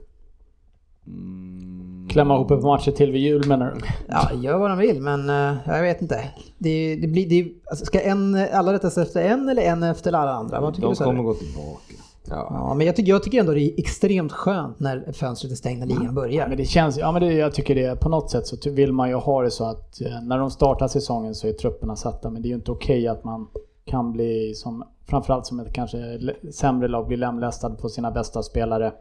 Mm, 1.08 2.08
Klämma 2.10 2.36
ihop 2.36 2.52
ett 2.52 2.64
matcher 2.64 2.92
till 2.92 3.12
vid 3.12 3.22
jul 3.22 3.48
menar 3.48 3.72
du? 3.72 3.82
ja, 4.08 4.32
gör 4.34 4.58
vad 4.58 4.70
de 4.70 4.78
vill. 4.78 5.02
Men 5.02 5.30
jag 5.66 5.82
vet 5.82 6.02
inte. 6.02 6.24
Det, 6.58 6.96
det 6.96 7.08
blir, 7.08 7.30
det, 7.30 7.52
alltså, 7.70 7.86
ska 7.86 8.02
en, 8.02 8.48
alla 8.54 8.74
rättas 8.74 8.98
efter 8.98 9.22
en 9.22 9.50
eller 9.50 9.62
en 9.62 9.84
efter 9.84 10.14
alla 10.14 10.34
andra? 10.34 10.62
Vad 10.62 10.74
tycker 10.74 10.88
De 10.88 10.94
du 10.94 11.04
kommer 11.04 11.24
gå 11.24 11.34
tillbaka. 11.34 11.94
Ja. 12.34 12.48
Ja, 12.50 12.74
men 12.74 12.88
jag 12.88 12.96
tycker, 12.96 13.10
jag 13.10 13.24
tycker 13.24 13.40
ändå 13.40 13.54
det 13.54 13.62
är 13.62 13.80
extremt 13.80 14.32
skönt 14.32 14.80
när 14.80 15.12
fönstret 15.12 15.52
är 15.52 15.56
stängt 15.56 15.80
när 15.80 15.88
ligan 15.88 16.16
börjar. 16.16 16.48
Men 16.48 16.58
det 16.58 16.66
känns, 16.66 16.98
ja 16.98 17.12
men 17.12 17.22
det, 17.22 17.34
jag 17.34 17.54
tycker 17.54 17.76
det, 17.76 18.00
på 18.00 18.10
något 18.10 18.32
sätt 18.32 18.48
så 18.48 18.72
vill 18.72 18.94
man 18.94 19.10
ju 19.10 19.16
ha 19.16 19.42
det 19.42 19.52
så 19.52 19.66
att 19.66 20.02
eh, 20.02 20.22
när 20.24 20.38
de 20.38 20.52
startar 20.52 20.88
säsongen 20.88 21.36
så 21.36 21.48
är 21.48 21.54
trupperna 21.54 21.96
satta. 21.96 22.30
Men 22.30 22.42
det 22.42 22.48
är 22.48 22.50
ju 22.50 22.56
inte 22.56 22.72
okej 22.72 23.08
att 23.08 23.24
man 23.24 23.48
kan 23.86 24.12
bli, 24.12 24.54
som, 24.56 24.84
framförallt 25.06 25.46
som 25.46 25.60
ett 25.60 25.74
kanske 25.74 26.20
sämre 26.52 26.88
lag, 26.88 27.08
bli 27.08 27.18
lemlästad 27.18 27.70
på 27.70 27.90
sina 27.90 28.12
bästa 28.12 28.44
spelare. 28.44 28.94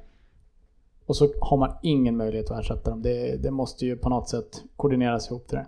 Och 1.07 1.17
så 1.17 1.29
har 1.41 1.57
man 1.57 1.71
ingen 1.83 2.17
möjlighet 2.17 2.51
att 2.51 2.61
ersätta 2.61 2.91
dem. 2.91 3.03
Det, 3.03 3.43
det 3.43 3.51
måste 3.51 3.87
ju 3.87 3.97
på 3.97 4.09
något 4.09 4.29
sätt 4.29 4.63
koordineras 4.77 5.31
ihop 5.31 5.47
det 5.49 5.57
där. 5.57 5.67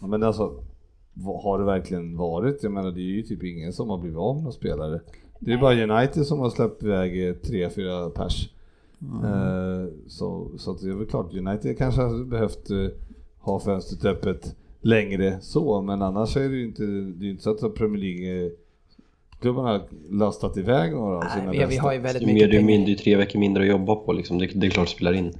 Ja, 0.00 0.06
men 0.06 0.22
alltså, 0.22 0.52
vad 1.14 1.42
har 1.42 1.58
det 1.58 1.64
verkligen 1.64 2.16
varit? 2.16 2.62
Jag 2.62 2.72
menar 2.72 2.90
det 2.90 3.00
är 3.00 3.16
ju 3.16 3.22
typ 3.22 3.42
ingen 3.42 3.72
som 3.72 3.90
har 3.90 3.98
blivit 3.98 4.18
av 4.18 4.34
med 4.34 4.42
några 4.42 4.52
spelare. 4.52 5.00
Det 5.40 5.52
är 5.52 5.58
bara 5.58 5.96
United 5.96 6.26
som 6.26 6.38
har 6.38 6.50
släppt 6.50 6.82
iväg 6.82 7.28
eh, 7.28 7.34
tre, 7.34 7.70
fyra 7.70 8.10
pers. 8.10 8.48
Eh, 9.24 9.92
så, 10.08 10.50
så 10.58 10.70
att 10.70 10.80
det 10.80 10.88
är 10.90 10.94
väl 10.94 11.06
klart, 11.06 11.34
United 11.34 11.78
kanske 11.78 12.02
hade 12.02 12.24
behövt 12.24 12.70
eh, 12.70 12.86
ha 13.38 13.60
fönstret 13.60 14.04
öppet 14.04 14.56
längre 14.80 15.38
så, 15.40 15.80
men 15.80 16.02
annars 16.02 16.36
är 16.36 16.48
det 16.48 16.56
ju 16.56 16.64
inte, 16.64 16.82
det 16.82 17.22
är 17.22 17.24
ju 17.24 17.30
inte 17.30 17.42
så 17.42 17.50
att 17.50 17.74
Premier 17.74 18.02
League 18.02 18.50
klubbarna 19.40 19.68
har 19.68 19.82
lastat 20.10 20.56
iväg 20.56 20.92
några 20.92 21.16
av 21.16 21.28
sina 21.30 21.44
Nej, 21.44 21.52
vi, 21.52 21.58
vi 21.58 21.66
bästa. 21.66 21.82
har 21.82 21.92
ju 21.92 21.98
väldigt 21.98 22.26
mer, 22.26 22.34
mycket 22.34 22.50
det 22.50 22.56
är 22.56 22.60
pengar. 22.60 22.66
mindre, 22.66 22.92
är 22.92 22.96
tre 22.96 23.16
veckor 23.16 23.38
mindre 23.38 23.62
att 23.62 23.68
jobba 23.68 23.94
på 23.96 24.12
liksom. 24.12 24.38
det, 24.38 24.46
det 24.54 24.66
är 24.66 24.70
klart 24.70 24.86
det 24.86 24.92
spelar 24.92 25.12
in. 25.12 25.32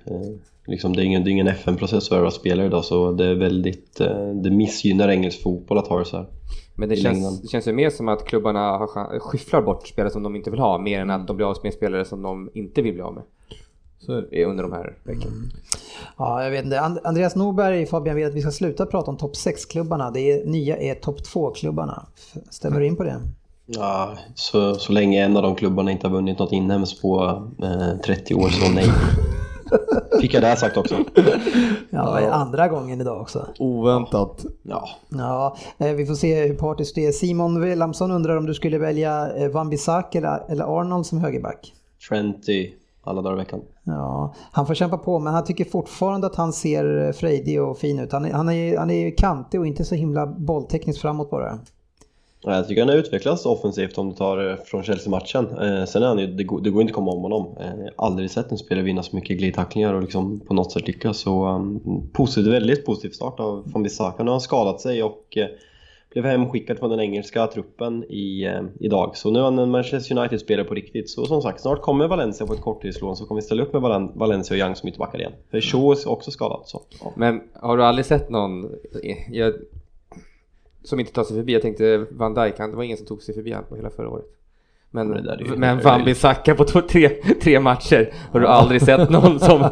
Liksom, 0.67 0.97
det, 0.97 1.03
är 1.03 1.05
ingen, 1.05 1.25
det 1.25 1.31
är 1.31 1.33
ingen 1.33 1.47
FN-process 1.47 2.07
att 2.07 2.19
värva 2.19 2.31
spelare 2.31 2.67
idag 2.67 2.85
så 2.85 3.13
det 3.13 3.27
är 3.27 3.35
väldigt, 3.35 4.01
eh, 4.01 4.29
det 4.29 4.51
missgynnar 4.51 5.09
engelsk 5.09 5.43
fotboll 5.43 5.79
att 5.79 5.87
ha 5.87 5.99
det 5.99 6.05
så 6.05 6.17
här. 6.17 6.27
Men 6.75 6.89
det 6.89 6.97
känns, 6.97 7.43
det 7.43 7.49
känns 7.49 7.69
ju 7.69 7.73
mer 7.73 7.91
som 7.91 8.09
att 8.09 8.25
klubbarna 8.25 8.61
har, 8.61 9.19
skyfflar 9.19 9.63
bort 9.63 9.87
spelare 9.89 10.13
som 10.13 10.23
de 10.23 10.37
inte 10.37 10.51
vill 10.51 10.61
ha, 10.61 10.79
mer 10.79 11.01
än 11.01 11.11
att 11.11 11.27
de 11.27 11.37
blir 11.37 11.47
av 11.47 11.57
med 11.63 11.73
spelare 11.73 12.05
som 12.05 12.23
de 12.23 12.51
inte 12.55 12.83
vill 12.83 12.93
bli 12.93 13.03
av 13.03 13.15
med 13.15 13.23
Så 13.99 14.19
eh, 14.19 14.51
under 14.51 14.63
de 14.63 14.73
här 14.73 14.99
veckorna. 15.05 15.33
Ja, 16.17 16.45
jag 16.45 16.51
vet 16.51 16.65
inte. 16.65 16.81
And- 16.81 17.01
Andreas 17.05 17.37
Norberg, 17.37 17.87
Fabian, 17.87 18.17
vill 18.17 18.27
att 18.27 18.35
vi 18.35 18.41
ska 18.41 18.51
sluta 18.51 18.87
prata 18.87 19.11
om 19.11 19.17
topp 19.17 19.33
6-klubbarna. 19.35 20.11
Det 20.11 20.21
är, 20.21 20.47
nya 20.47 20.77
är 20.77 20.95
topp 20.95 21.19
2-klubbarna. 21.21 22.07
Stämmer 22.51 22.81
du 22.81 22.87
in 22.87 22.97
på 22.97 23.03
det? 23.03 23.21
Ja, 23.67 24.17
så, 24.35 24.75
så 24.75 24.93
länge 24.93 25.25
en 25.25 25.37
av 25.37 25.43
de 25.43 25.55
klubbarna 25.55 25.91
inte 25.91 26.07
har 26.07 26.15
vunnit 26.15 26.39
något 26.39 26.53
inhemskt 26.53 27.03
på 27.03 27.43
eh, 27.63 28.01
30 28.05 28.35
år 28.35 28.49
så 28.49 28.73
nej. 28.73 28.87
Fick 30.21 30.35
jag 30.35 30.43
det 30.43 30.57
sagt 30.57 30.77
också. 30.77 30.97
Ja, 31.91 32.31
andra 32.31 32.69
gången 32.69 33.01
idag 33.01 33.21
också. 33.21 33.47
Oväntat. 33.59 34.45
Ja, 34.63 34.89
Ja, 35.09 35.57
eh, 35.79 35.93
vi 35.93 36.07
får 36.07 36.15
se 36.15 36.47
hur 36.47 36.55
partiskt 36.55 36.95
det 36.95 37.07
är. 37.07 37.13
Simon 37.13 37.61
Wilhelmsson 37.61 38.11
undrar 38.11 38.37
om 38.37 38.47
du 38.47 38.55
skulle 38.55 38.79
välja 38.79 39.37
eh, 39.37 39.49
Van 39.49 39.71
Bissaka 39.71 40.19
eller, 40.49 40.81
Arnold 40.81 41.07
som 41.07 41.19
högerback. 41.19 41.75
Trenty 42.09 42.71
alla 43.05 43.23
dagar 43.23 43.37
i 43.37 43.39
veckan. 43.39 43.61
Ja, 43.85 44.35
han 44.53 44.67
får 44.67 44.75
kämpa 44.75 44.99
på 44.99 45.19
men 45.19 45.35
han 45.35 45.45
tycker 45.45 45.65
fortfarande 45.65 46.27
att 46.27 46.37
han 46.37 46.53
ser 46.53 47.07
eh, 47.07 47.13
frejdig 47.13 47.63
och 47.63 47.79
fin 47.79 47.99
ut. 47.99 48.13
Han 48.13 48.25
är, 48.25 48.33
han 48.33 48.49
är, 48.49 48.79
han 48.79 48.91
är 48.91 49.17
kantig 49.17 49.61
och 49.61 49.67
inte 49.67 49.85
så 49.85 49.95
himla 49.95 50.27
bolltekniskt 50.27 51.03
framåt 51.03 51.31
bara. 51.31 51.59
Jag 52.43 52.69
tycker 52.69 52.83
han 52.83 52.89
har 52.89 52.97
utvecklats 52.97 53.47
offensivt 53.47 53.99
om 53.99 54.09
du 54.09 54.15
tar 54.15 54.51
eh, 54.51 54.57
från 54.57 54.83
Chelsea-matchen. 54.83 55.59
Eh, 55.59 55.85
sen 55.85 56.03
är 56.03 56.07
han 56.07 56.19
ju, 56.19 56.27
det, 56.27 56.45
går, 56.45 56.61
det 56.61 56.71
går 56.71 56.83
inte 56.83 56.91
att 56.91 56.95
komma 56.95 57.11
om 57.11 57.23
honom. 57.23 57.57
Eh, 57.61 57.67
jag 57.67 57.93
har 57.97 58.07
aldrig 58.07 58.31
sett 58.31 58.51
en 58.53 58.59
spelare 58.59 58.85
vinna 58.85 59.03
så 59.03 59.17
mycket 59.17 59.39
glidtacklingar 59.39 59.95
och 59.95 60.03
liksom 60.03 60.41
på 60.41 60.55
något 60.55 60.73
sätt 60.73 60.87
lyckas. 60.87 61.19
Så 61.19 61.45
ehm, 61.45 61.81
um, 61.87 62.09
positiv, 62.13 62.53
väldigt 62.53 62.87
positiv 62.87 63.11
start 63.11 63.41
av 63.41 63.63
van 63.73 63.83
Bissaka. 63.83 64.23
Nu 64.23 64.29
har 64.29 64.35
han 64.35 64.41
skadat 64.41 64.81
sig 64.81 65.03
och 65.03 65.39
blev 66.11 66.25
hemskickad 66.25 66.79
från 66.79 66.91
den 66.91 67.01
engelska 67.01 67.47
truppen 67.47 68.05
i, 68.05 68.51
idag. 68.81 69.17
Så 69.17 69.31
nu 69.31 69.39
är 69.39 69.43
han 69.43 69.59
en 69.59 69.71
Manchester 69.71 70.19
United-spelare 70.19 70.65
på 70.65 70.75
riktigt. 70.75 71.11
Så 71.11 71.27
som 71.27 71.43
sagt, 71.43 71.61
snart 71.61 71.83
kommer 71.83 72.09
Valencia 72.09 72.47
på 72.47 72.53
ett 72.53 72.61
korttidslån 72.61 73.17
så 73.17 73.27
kommer 73.27 73.41
vi 73.41 73.47
ställa 73.47 73.63
upp 73.63 73.73
med 73.73 74.11
Valencia 74.15 74.55
och 74.55 74.59
Young 74.59 74.77
som 74.77 74.89
ytterbackar 74.89 75.19
igen. 75.19 75.33
För 75.51 75.61
Shaw 75.61 75.93
är 75.93 76.09
också 76.09 76.31
skadad. 76.31 76.61
Så, 76.65 76.83
ja. 77.01 77.13
Men 77.17 77.41
har 77.53 77.77
du 77.77 77.85
aldrig 77.85 78.07
sett 78.07 78.31
någon 78.31 78.71
jag, 79.31 79.55
som 80.87 81.01
inte 81.01 81.13
tar 81.13 81.25
sig 81.25 81.37
förbi? 81.37 81.53
Jag 81.53 81.63
tänkte 81.63 82.07
Van 82.11 82.35
Dijk, 82.35 82.59
han- 82.59 82.71
det 82.71 82.77
var 82.77 82.83
ingen 82.85 82.97
som 82.97 83.07
tog 83.07 83.23
sig 83.23 83.35
förbi 83.35 83.53
han 83.53 83.65
på 83.65 83.77
hela 83.77 83.91
förra 83.91 84.09
året. 84.09 84.27
Men, 84.91 85.09
Men 85.09 85.59
men 85.61 85.81
Van 85.83 86.05
Bissaka 86.05 86.55
på 86.55 86.65
två, 86.65 86.81
tre, 86.81 87.09
tre 87.43 87.61
matcher 87.61 88.13
har 88.33 88.41
du 88.41 88.47
aldrig 88.47 88.83
sett 88.83 89.11
någon 89.11 89.41
som, 89.41 89.61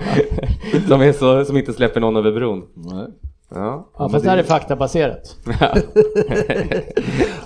som, 0.88 1.00
är 1.00 1.12
så, 1.12 1.44
som 1.44 1.56
inte 1.56 1.72
släpper 1.72 2.00
någon 2.00 2.16
över 2.16 2.32
bron? 2.32 2.62
Nej. 2.74 3.06
Ja. 3.54 3.88
Ja, 3.98 4.08
fast 4.08 4.24
det 4.24 4.30
här 4.30 4.38
är 4.38 4.42
faktabaserat. 4.42 5.36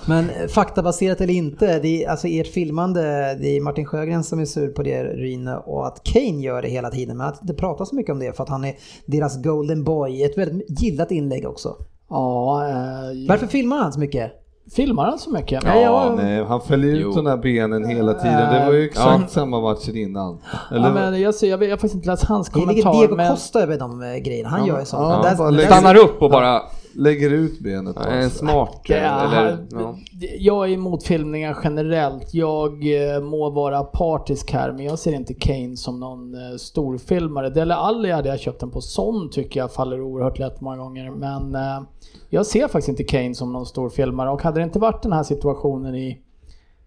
Men 0.07 0.29
eh, 0.29 0.47
faktabaserat 0.47 1.21
eller 1.21 1.33
inte, 1.33 1.79
det 1.79 2.03
är, 2.03 2.09
alltså 2.09 2.27
ert 2.27 2.47
filmande, 2.47 3.01
det 3.41 3.57
är 3.57 3.61
Martin 3.61 3.85
Sjögren 3.85 4.23
som 4.23 4.39
är 4.39 4.45
sur 4.45 4.67
på 4.67 4.83
det 4.83 5.03
Ryn 5.03 5.47
och 5.47 5.87
att 5.87 6.03
Kane 6.03 6.41
gör 6.43 6.61
det 6.61 6.67
hela 6.67 6.89
tiden. 6.89 7.17
Men 7.17 7.27
att 7.27 7.47
det 7.47 7.53
pratas 7.53 7.89
så 7.89 7.95
mycket 7.95 8.11
om 8.11 8.19
det 8.19 8.35
för 8.35 8.43
att 8.43 8.49
han 8.49 8.65
är 8.65 8.73
deras 9.05 9.43
golden 9.43 9.83
boy. 9.83 10.23
Ett 10.23 10.37
väldigt 10.37 10.81
gillat 10.81 11.11
inlägg 11.11 11.47
också. 11.47 11.75
Ja, 12.09 12.63
eh, 12.67 13.27
Varför 13.27 13.47
filmar 13.47 13.77
han 13.77 13.93
så 13.93 13.99
mycket? 13.99 14.31
filmar 14.75 15.05
han 15.05 15.19
så 15.19 15.29
mycket? 15.31 15.63
Ja, 15.65 15.75
Ja, 15.81 16.13
nej, 16.17 16.43
han 16.43 16.61
fäller 16.61 16.87
ut 16.87 16.99
Jo. 17.01 17.11
de 17.11 17.25
där 17.25 17.37
benen 17.37 17.85
hela 17.85 18.13
tiden. 18.13 18.53
Det 18.53 18.65
var 18.65 18.73
ju 18.73 18.85
exakt 18.85 19.31
samma 19.31 19.61
matchen 19.61 19.95
innan. 19.97 20.37
Eller, 20.71 20.87
Ja, 20.87 20.93
men 20.93 21.21
jag, 21.21 21.35
ser, 21.35 21.49
jag, 21.49 21.57
vet, 21.57 21.69
jag 21.69 21.73
har 21.75 21.77
faktiskt 21.77 21.95
inte 21.95 22.07
läst 22.07 22.23
hans 22.23 22.49
Det 22.49 22.59
ligger 22.59 22.67
kommentar. 22.83 22.99
Diego 22.99 23.15
Men, 23.15 23.31
Costa 23.31 23.59
över 23.61 23.79
de 23.79 24.01
eh, 24.03 24.15
grejerna. 24.17 24.49
Han 24.49 24.59
Ja, 24.59 24.67
gör 24.67 24.79
ju 24.79 24.85
sånt. 24.85 25.01
ja, 25.25 25.35
Men 25.37 25.37
bara 25.55 25.65
Stannar 25.65 25.95
upp 25.95 26.21
och 26.21 26.29
bara 26.31 26.61
lägger 26.99 27.29
ut 27.29 27.59
benet. 27.59 27.97
är 27.97 28.11
en 28.11 28.23
Alltså. 28.23 28.37
smart 28.37 28.81
Ja, 28.83 28.95
eller, 28.95 29.67
ja. 29.71 29.95
Jag 30.39 30.69
är 30.69 30.73
emot 30.73 31.03
filmningar 31.03 31.57
generellt. 31.63 32.33
Jag 32.33 32.71
eh, 33.15 33.21
må 33.21 33.49
vara 33.49 33.83
partisk 33.83 34.51
här, 34.51 34.71
men 34.71 34.85
jag 34.85 34.99
ser 34.99 35.13
inte 35.13 35.33
Kane 35.33 35.77
som 35.77 35.99
någon 35.99 36.33
eh, 36.35 36.57
storfilmare. 36.57 37.49
Dele 37.49 37.75
Alli 37.75 38.11
hade 38.11 38.29
jag 38.29 38.39
köpt 38.39 38.59
den 38.59 38.71
på 38.71 38.81
sån 38.81 39.29
tycker 39.29 39.59
jag 39.59 39.73
faller 39.73 40.01
oerhört 40.01 40.39
lätt 40.39 40.61
många 40.61 40.77
gånger. 40.77 41.09
Men 41.09 41.55
eh, 41.55 41.81
jag 42.29 42.45
ser 42.45 42.67
faktiskt 42.67 42.89
inte 42.89 43.03
Kane 43.03 43.35
som 43.35 43.53
någon 43.53 43.65
storfilmare. 43.65 44.29
Och 44.29 44.41
hade 44.41 44.59
det 44.59 44.63
inte 44.63 44.79
varit 44.79 45.03
den 45.03 45.13
här 45.13 45.23
situationen 45.23 45.95
i 45.95 46.19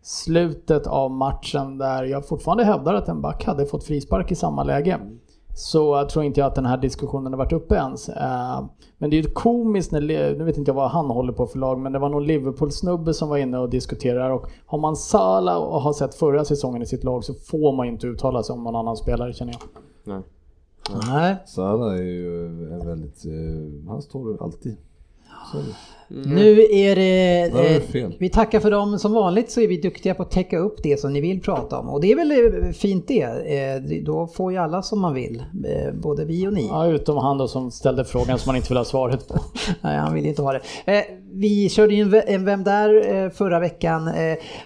slutet 0.02 0.86
av 0.86 1.10
matchen 1.10 1.78
där 1.78 2.04
jag 2.04 2.28
fortfarande 2.28 2.64
hävdar 2.64 2.94
att 2.94 3.08
en 3.08 3.20
back 3.20 3.44
hade 3.44 3.66
fått 3.66 3.84
frispark 3.84 4.32
i 4.32 4.34
samma 4.34 4.64
läge. 4.64 4.98
Så 5.54 5.78
jag 5.96 6.08
tror 6.08 6.24
inte 6.24 6.40
jag 6.40 6.46
att 6.46 6.54
den 6.54 6.66
här 6.66 6.76
diskussionen 6.76 7.32
har 7.32 7.38
varit 7.38 7.52
uppe 7.52 7.74
ens. 7.74 8.08
Eh, 8.08 8.64
Men 8.98 9.10
det 9.10 9.18
är 9.18 9.22
ju 9.22 9.30
komiskt 9.30 9.92
när, 9.92 10.00
nu 10.38 10.44
vet 10.44 10.56
inte 10.56 10.68
jag 10.68 10.76
vad 10.76 10.90
han 10.90 11.06
håller 11.06 11.32
på 11.32 11.46
för 11.46 11.58
lag, 11.58 11.78
men 11.78 11.92
det 11.92 11.98
var 11.98 12.08
någon 12.08 12.26
Liverpool-snubbe 12.26 13.14
som 13.14 13.28
var 13.28 13.36
inne 13.36 13.58
och 13.58 13.70
diskuterade 13.70 14.34
och 14.34 14.46
har 14.66 14.78
man 14.78 14.96
Salah 14.96 15.56
och 15.56 15.80
har 15.82 15.92
sett 15.92 16.14
förra 16.14 16.44
säsongen 16.44 16.82
i 16.82 16.86
sitt 16.86 17.04
lag 17.04 17.24
så 17.24 17.34
får 17.34 17.72
man 17.72 17.86
ju 17.86 17.92
inte 17.92 18.06
uttala 18.06 18.42
sig 18.42 18.52
om 18.54 18.64
någon 18.64 18.76
annan 18.76 18.96
spelare 18.96 19.32
känner 19.32 19.52
jag. 19.52 19.60
Nej. 20.04 20.22
Nej. 21.08 21.36
Salah 21.46 21.94
är 21.94 22.02
ju 22.02 22.46
en 22.72 22.86
väldigt, 22.86 23.24
eh, 23.24 23.88
han 23.88 24.02
står 24.02 24.42
alltid. 24.44 24.76
Så 25.52 25.58
det. 26.12 26.28
Nu 26.28 26.60
är 26.70 26.96
det... 26.96 27.42
Eh, 27.76 27.82
fel. 27.82 28.14
Vi 28.18 28.28
tackar 28.28 28.60
för 28.60 28.70
dem. 28.70 28.98
Som 28.98 29.12
vanligt 29.12 29.50
så 29.50 29.60
är 29.60 29.68
vi 29.68 29.76
duktiga 29.80 30.14
på 30.14 30.22
att 30.22 30.30
täcka 30.30 30.58
upp 30.58 30.82
det 30.82 31.00
som 31.00 31.12
ni 31.12 31.20
vill 31.20 31.40
prata 31.40 31.78
om. 31.78 31.88
Och 31.88 32.00
det 32.00 32.12
är 32.12 32.16
väl 32.16 32.30
eh, 32.30 32.70
fint 32.72 33.08
det. 33.08 33.22
Eh, 33.22 33.82
det- 33.88 34.00
Då 34.06 34.26
får 34.26 34.52
ju 34.52 34.58
alla 34.58 34.82
som 34.82 35.00
man 35.00 35.14
vill. 35.14 35.42
eh, 35.64 35.92
Både 35.94 36.24
vi 36.24 36.46
och 36.48 36.52
ni. 36.52 36.66
Ja, 36.66 36.86
utom 36.86 37.16
han 37.16 37.38
då 37.38 37.48
som 37.48 37.70
ställde 37.70 38.04
frågan 38.04 38.38
som 38.38 38.48
man 38.48 38.56
inte 38.56 38.68
vill 38.68 38.76
ha 38.78 38.84
svaret 38.84 39.28
på. 39.28 39.34
Nej, 39.80 39.96
han 39.98 40.14
vill 40.14 40.26
inte 40.26 40.42
ha 40.42 40.52
det. 40.52 40.60
Vi 41.34 41.68
körde 41.68 41.94
ju 41.94 42.02
en, 42.02 42.10
ve- 42.10 42.24
en 42.26 42.44
Vem 42.44 42.64
där 42.64 43.30
förra 43.30 43.60
veckan 43.60 44.10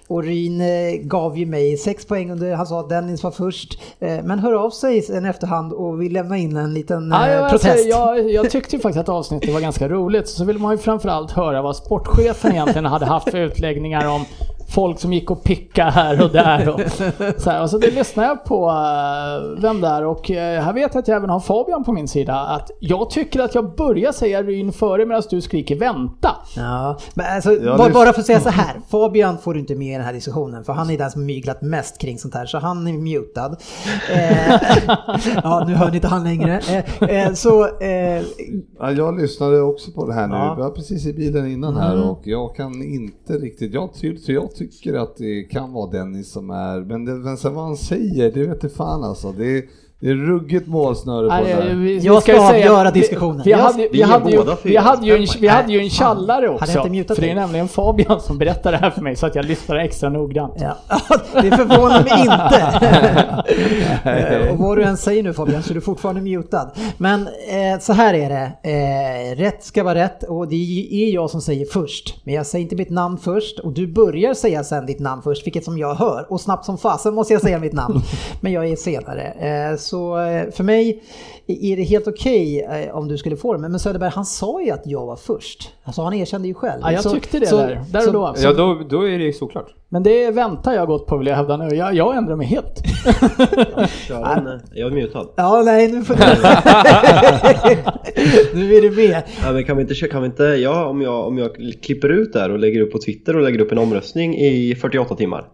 och 0.09 0.23
Ryn 0.25 0.63
gav 1.09 1.39
ju 1.39 1.47
mig 1.47 1.77
sex 1.77 2.07
poäng 2.07 2.31
under, 2.31 2.55
han 2.55 2.67
sa 2.67 2.81
att 2.81 2.89
Dennis 2.89 3.23
var 3.23 3.31
först. 3.31 3.79
Men 3.99 4.39
hör 4.39 4.53
av 4.53 4.71
sig 4.71 5.03
sen 5.03 5.25
efterhand 5.25 5.73
och 5.73 6.03
vill 6.03 6.13
lämna 6.13 6.37
in 6.39 6.57
en 6.57 6.75
liten 6.75 7.11
Ja, 7.11 7.29
jag, 7.31 7.43
alltså, 7.45 7.67
protest. 7.69 7.87
jag, 7.89 8.31
jag 8.31 8.51
tyckte 8.51 8.77
ju 8.77 8.83
faktiskt 8.83 9.01
att 9.01 9.09
avsnittet 9.09 9.53
var 9.55 9.61
ganska 9.61 9.89
roligt. 9.89 10.29
Så 10.29 10.45
vill 10.45 10.59
man 10.59 10.73
ju 10.73 10.79
framförallt 10.79 11.31
höra 11.37 11.63
vad 11.63 11.77
sportchefen 11.77 12.53
egentligen 12.53 12.85
hade 12.85 13.07
haft 13.07 13.31
för 13.31 13.39
utläggningar 13.39 14.09
om 14.09 14.25
folk 14.69 14.99
som 14.99 15.13
gick 15.13 15.31
och 15.31 15.45
pickade 15.45 15.91
här 15.91 16.25
och 16.25 16.31
där. 16.31 16.69
Och, 16.69 16.81
så, 17.43 17.51
här, 17.51 17.63
och 17.63 17.71
så 17.71 17.79
det 17.79 17.91
lyssnade 17.91 18.29
jag 18.29 18.45
på 18.45 18.69
eh, 18.69 19.63
Vem 19.63 19.81
där? 19.81 20.05
Och 20.05 20.31
eh, 20.31 20.63
här 20.63 20.73
vet 20.73 20.95
jag 20.95 21.03
att 21.03 21.09
jag 21.09 21.17
även 21.17 21.31
har 21.31 21.41
Fabian 21.41 21.85
på 21.85 21.93
min 21.93 22.09
sida. 22.09 22.35
Att 22.35 22.71
jag 22.81 23.11
tycker 23.11 23.41
att 23.41 23.55
jag 23.55 23.77
börjar 23.77 24.13
säga 24.13 24.43
Ryn 24.43 24.73
före 24.73 25.07
medan 25.07 25.23
du 25.31 25.41
skriker 25.41 25.77
vänta. 25.77 26.31
Ja, 26.57 26.99
men 27.15 27.27
alltså, 27.35 27.53
Ja, 27.53 27.77
bara, 27.77 27.91
bara 27.93 28.13
för 28.13 28.21
att 28.21 28.27
säga 28.27 28.41
så 28.41 28.51
här. 28.51 28.81
Fabian 28.91 29.39
får 29.39 29.55
du 29.55 29.61
inte 29.61 29.75
med 29.75 29.89
i 29.89 29.93
den 29.93 30.05
här 30.05 30.13
diskussionen 30.13 30.65
för 30.65 30.73
han 30.73 30.91
är 30.91 30.99
den 30.99 31.11
som 31.11 31.27
myglat 31.27 31.63
mest 31.63 32.01
kring 32.01 32.19
sånt 32.19 32.35
här 32.35 32.47
så 32.47 32.59
han 32.59 32.87
är 32.87 32.93
mutad. 32.93 33.57
Eh, 34.13 34.55
ja, 35.45 35.65
nu 35.67 35.75
hör 35.75 35.91
ni 35.91 35.97
inte 35.97 36.09
han 36.09 36.25
längre. 36.25 36.61
Eh, 37.01 37.25
eh, 37.27 37.33
så 37.33 37.67
eh, 37.81 38.23
Ja, 38.79 38.91
jag 38.93 39.21
lyssnade 39.21 39.61
också 39.61 39.91
på 39.91 40.07
det 40.07 40.15
här 40.15 40.27
nu, 40.27 40.35
Ja. 40.35 40.47
jag 40.49 40.57
var 40.65 40.71
precis 40.71 41.07
i 41.07 41.13
bilen 41.13 41.47
innan 41.47 41.77
här 41.77 42.11
och 42.11 42.21
jag 42.25 42.57
kan 42.57 42.83
inte 42.83 43.33
riktigt, 43.33 43.75
jag, 43.75 43.91
jag 44.27 44.53
tycker 44.57 44.95
att 44.95 45.17
det 45.17 45.43
kan 45.43 45.73
vara 45.73 45.91
Dennis 45.91 46.33
som 46.33 46.51
är, 46.51 46.81
men 46.81 47.05
det, 47.05 47.15
men 47.15 47.37
sen 47.37 47.55
vad 47.55 47.65
han 47.65 47.77
säger, 47.77 48.33
det 48.33 48.47
vet 48.47 48.65
inte 48.65 48.77
fan 48.77 49.05
alltså. 49.05 49.33
Det 49.33 49.59
är, 49.59 49.65
det 50.01 50.11
är 50.11 50.15
ruggigt 50.15 50.67
målsnöre 50.69 51.29
på 51.29 51.35
Nej, 51.35 51.55
det 51.55 51.63
vi- 51.75 51.75
vi 51.75 51.99
Jag 51.99 52.23
ska 52.23 52.33
säga- 52.33 52.43
avgöra 52.73 52.91
vi- 52.91 53.01
diskussionen. 53.01 53.43
Vi, 53.45 53.51
Jag- 53.51 53.59
hade, 53.59 53.77
vi, 53.79 53.89
vi 53.93 54.03
hade 54.03 54.31
ju, 54.31 54.37
båda 54.37 54.57
vi 54.63 54.77
hade 54.77 55.07
ju 55.07 55.17
en, 55.17 55.27
vi 55.41 55.49
hade 55.49 55.73
ju 55.73 55.81
en 55.81 55.91
tjallare 55.91 56.49
också. 56.49 56.73
För 56.83 56.89
det 57.21 57.31
är 57.31 57.35
nämligen 57.35 57.69
Fabian 57.69 58.21
som 58.21 58.39
berättar 58.39 58.73
det 58.73 58.79
här 58.79 58.91
för 58.91 59.03
mig 59.03 59.17
så 59.17 59.27
att 59.27 59.35
jag 59.35 59.45
lyssnar 59.45 59.77
extra 59.77 60.09
noggrant. 60.09 60.55
Ja, 60.61 60.77
det 61.43 61.51
förvånar 61.57 62.05
mig 62.05 62.21
inte. 62.21 62.63
Och 64.53 64.59
vad 64.59 64.79
du 64.79 64.83
än 64.85 64.97
säger 64.97 65.23
nu 65.23 65.33
Fabian 65.33 65.63
så 65.63 65.71
är 65.71 65.75
du 65.75 65.81
fortfarande 65.81 66.21
mutad. 66.21 66.71
Men 66.99 67.21
eh, 67.27 67.79
så 67.81 67.93
här 67.93 68.15
är 68.15 68.29
det. 68.29 68.53
Eh, 68.71 69.37
rätt 69.37 69.65
ska 69.65 69.85
vara 69.85 69.95
rätt 69.95 70.23
och 70.23 70.49
det 70.49 70.89
är 70.91 71.15
jag 71.15 71.31
som 71.31 71.41
säger 71.41 71.67
först. 71.73 72.15
Men 72.25 72.35
jag 72.35 72.47
säger 72.47 72.63
inte 72.63 72.77
mitt 72.77 72.91
namn 72.91 73.19
först 73.19 73.59
och 73.59 73.73
du 73.73 73.87
börjar 73.87 74.35
säga 74.35 74.65
sen 74.65 74.87
ditt 74.87 75.01
namn 75.01 75.23
först, 75.23 75.47
vilket 75.47 75.65
som 75.65 75.79
jag 75.79 75.95
hör. 75.95 76.27
Och 76.33 76.41
snabbt 76.41 76.65
som 76.65 76.79
fasen 76.79 77.15
måste 77.15 77.33
jag 77.33 77.43
säga 77.43 77.59
mitt 77.59 77.73
namn. 77.73 78.03
Men 78.41 78.53
jag 78.53 78.67
är 78.69 78.77
senare. 78.77 79.23
Eh, 79.23 79.77
så 79.77 79.96
eh, 79.97 80.51
för 80.51 80.63
mig 80.65 81.03
är 81.47 81.77
det 81.77 81.83
helt 81.83 82.09
okej 82.09 82.67
eh, 82.87 82.97
om 82.97 83.09
du 83.09 83.19
skulle 83.19 83.37
få 83.37 83.53
det. 83.53 83.59
Men 83.59 83.79
Söderberg 83.81 84.11
han 84.15 84.25
sa 84.25 84.63
ju 84.63 84.71
att 84.71 84.83
jag 84.85 85.07
var 85.07 85.17
först. 85.17 85.73
Alltså 85.85 86.03
han 86.03 86.15
erkände 86.15 86.49
ju 86.49 86.55
själv. 86.55 86.81
Ja, 86.83 86.93
jag 86.93 87.03
Så- 87.03 87.11
tyckte 87.11 87.39
det 87.39 87.47
så- 87.47 87.57
där. 87.57 87.81
Där 87.93 87.99
och 87.99 88.05
så- 88.05 88.13
då. 88.13 88.35
Ja, 88.43 88.53
då, 88.53 88.81
då 88.91 89.09
är 89.09 89.19
det 89.19 89.25
ju 89.25 89.33
såklart. 89.33 89.75
Men 89.89 90.03
det 90.03 90.25
är 90.25 90.33
vänta 90.33 90.75
jag 90.75 90.87
gått 90.87 91.07
på 91.07 91.17
vill 91.17 91.27
jag 91.27 91.37
hävda 91.37 91.57
nu. 91.57 91.75
Jag, 91.75 91.95
jag 91.95 92.17
ändrar 92.17 92.37
mig 92.37 92.47
helt. 92.47 92.75
Ja, 94.09 94.41
men, 94.45 94.61
jag 94.75 94.91
är 94.93 94.95
mutad. 94.95 95.27
Ja, 95.37 95.63
nej 95.65 95.93
nu 95.93 96.05
får 96.05 96.15
du... 96.15 96.21
nu 98.59 98.75
är 98.75 98.83
du 98.83 98.91
med. 98.91 99.23
Ja, 99.45 99.53
men 99.53 99.65
kan 99.65 99.77
vi 99.77 99.83
inte, 99.83 99.95
kan 99.95 100.23
vi 100.23 100.27
inte 100.27 100.43
ja, 100.45 100.87
om, 100.87 101.03
jag, 101.03 101.27
om 101.27 101.39
jag 101.39 101.51
klipper 101.83 102.09
ut 102.09 102.33
där 102.33 102.51
och 102.51 102.59
lägger 102.59 102.81
upp 102.81 102.93
på 102.93 102.99
Twitter 102.99 103.37
och 103.37 103.43
lägger 103.43 103.61
upp 103.61 103.73
en 103.73 103.79
omröstning 103.79 104.37
i 104.37 104.75
48 104.75 105.15
timmar. 105.15 105.45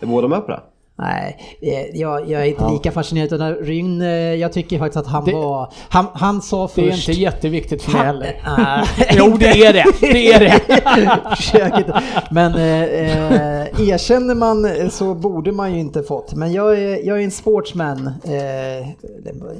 Är 0.00 0.06
båda 0.06 0.28
med 0.28 0.44
på 0.46 0.50
det? 0.50 0.60
Nej, 1.00 1.36
eh, 1.62 1.96
jag, 2.00 2.30
jag 2.30 2.40
är 2.42 2.46
inte 2.46 2.68
lika 2.72 2.92
fascinerad 2.92 3.42
av 3.42 3.52
Ryn. 3.54 4.02
eh, 4.02 4.08
Jag 4.08 4.52
tycker 4.52 4.78
faktiskt 4.78 4.96
att 4.96 5.12
han 5.12 5.24
Det- 5.24 5.32
var... 5.32 5.72
Han, 5.88 6.06
han 6.14 6.42
sa 6.42 6.70
Det 6.74 6.86
är 6.86 6.90
först... 6.90 7.08
inte 7.08 7.20
jätteviktigt 7.20 7.82
för 7.82 7.92
mig 7.92 8.02
heller. 8.06 8.40
Ah, 8.44 8.84
Jo, 9.12 9.36
det 9.40 9.46
är 9.66 9.72
det. 9.72 9.84
Det 10.00 10.32
är 10.32 10.40
det. 10.40 12.02
Men 12.30 12.54
eh, 12.54 12.82
eh, 12.82 13.88
erkänner 13.90 14.34
man 14.34 14.90
så 14.90 15.14
borde 15.14 15.52
man 15.52 15.74
ju 15.74 15.80
inte 15.80 16.02
fått. 16.02 16.34
Men 16.34 16.52
jag 16.52 16.78
är, 16.78 17.06
jag 17.06 17.18
är 17.20 17.24
en 17.24 17.30
sportsman. 17.30 18.10
Eh, 18.24 18.88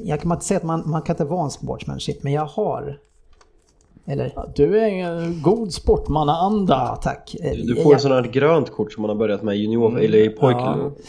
jag 0.05 0.21
kan 0.21 0.33
inte 0.33 0.45
säga 0.45 0.59
att 0.59 0.65
man, 0.65 0.83
man 0.87 1.03
kan 1.03 1.15
inte 1.15 1.25
vara 1.25 1.45
en 1.45 1.51
sportsmanship, 1.51 2.23
men 2.23 2.33
jag 2.33 2.45
har 2.47 2.97
Eller? 4.11 4.33
Ja, 4.37 4.53
Du 4.55 4.79
är 4.79 4.89
en 4.89 5.43
god 5.43 5.73
sportmannaanda. 5.73 6.75
Ja, 6.75 6.97
tack. 7.03 7.37
Du 7.65 7.77
får 7.77 7.93
ja. 7.93 7.99
sånt 7.99 8.15
här 8.15 8.33
grönt 8.33 8.71
kort 8.71 8.93
som 8.93 9.03
man 9.03 9.09
har 9.09 9.17
börjat 9.17 9.43
med 9.43 9.57
junior 9.57 10.01
eller 10.01 10.19
i 10.19 10.29
pojk 10.29 10.57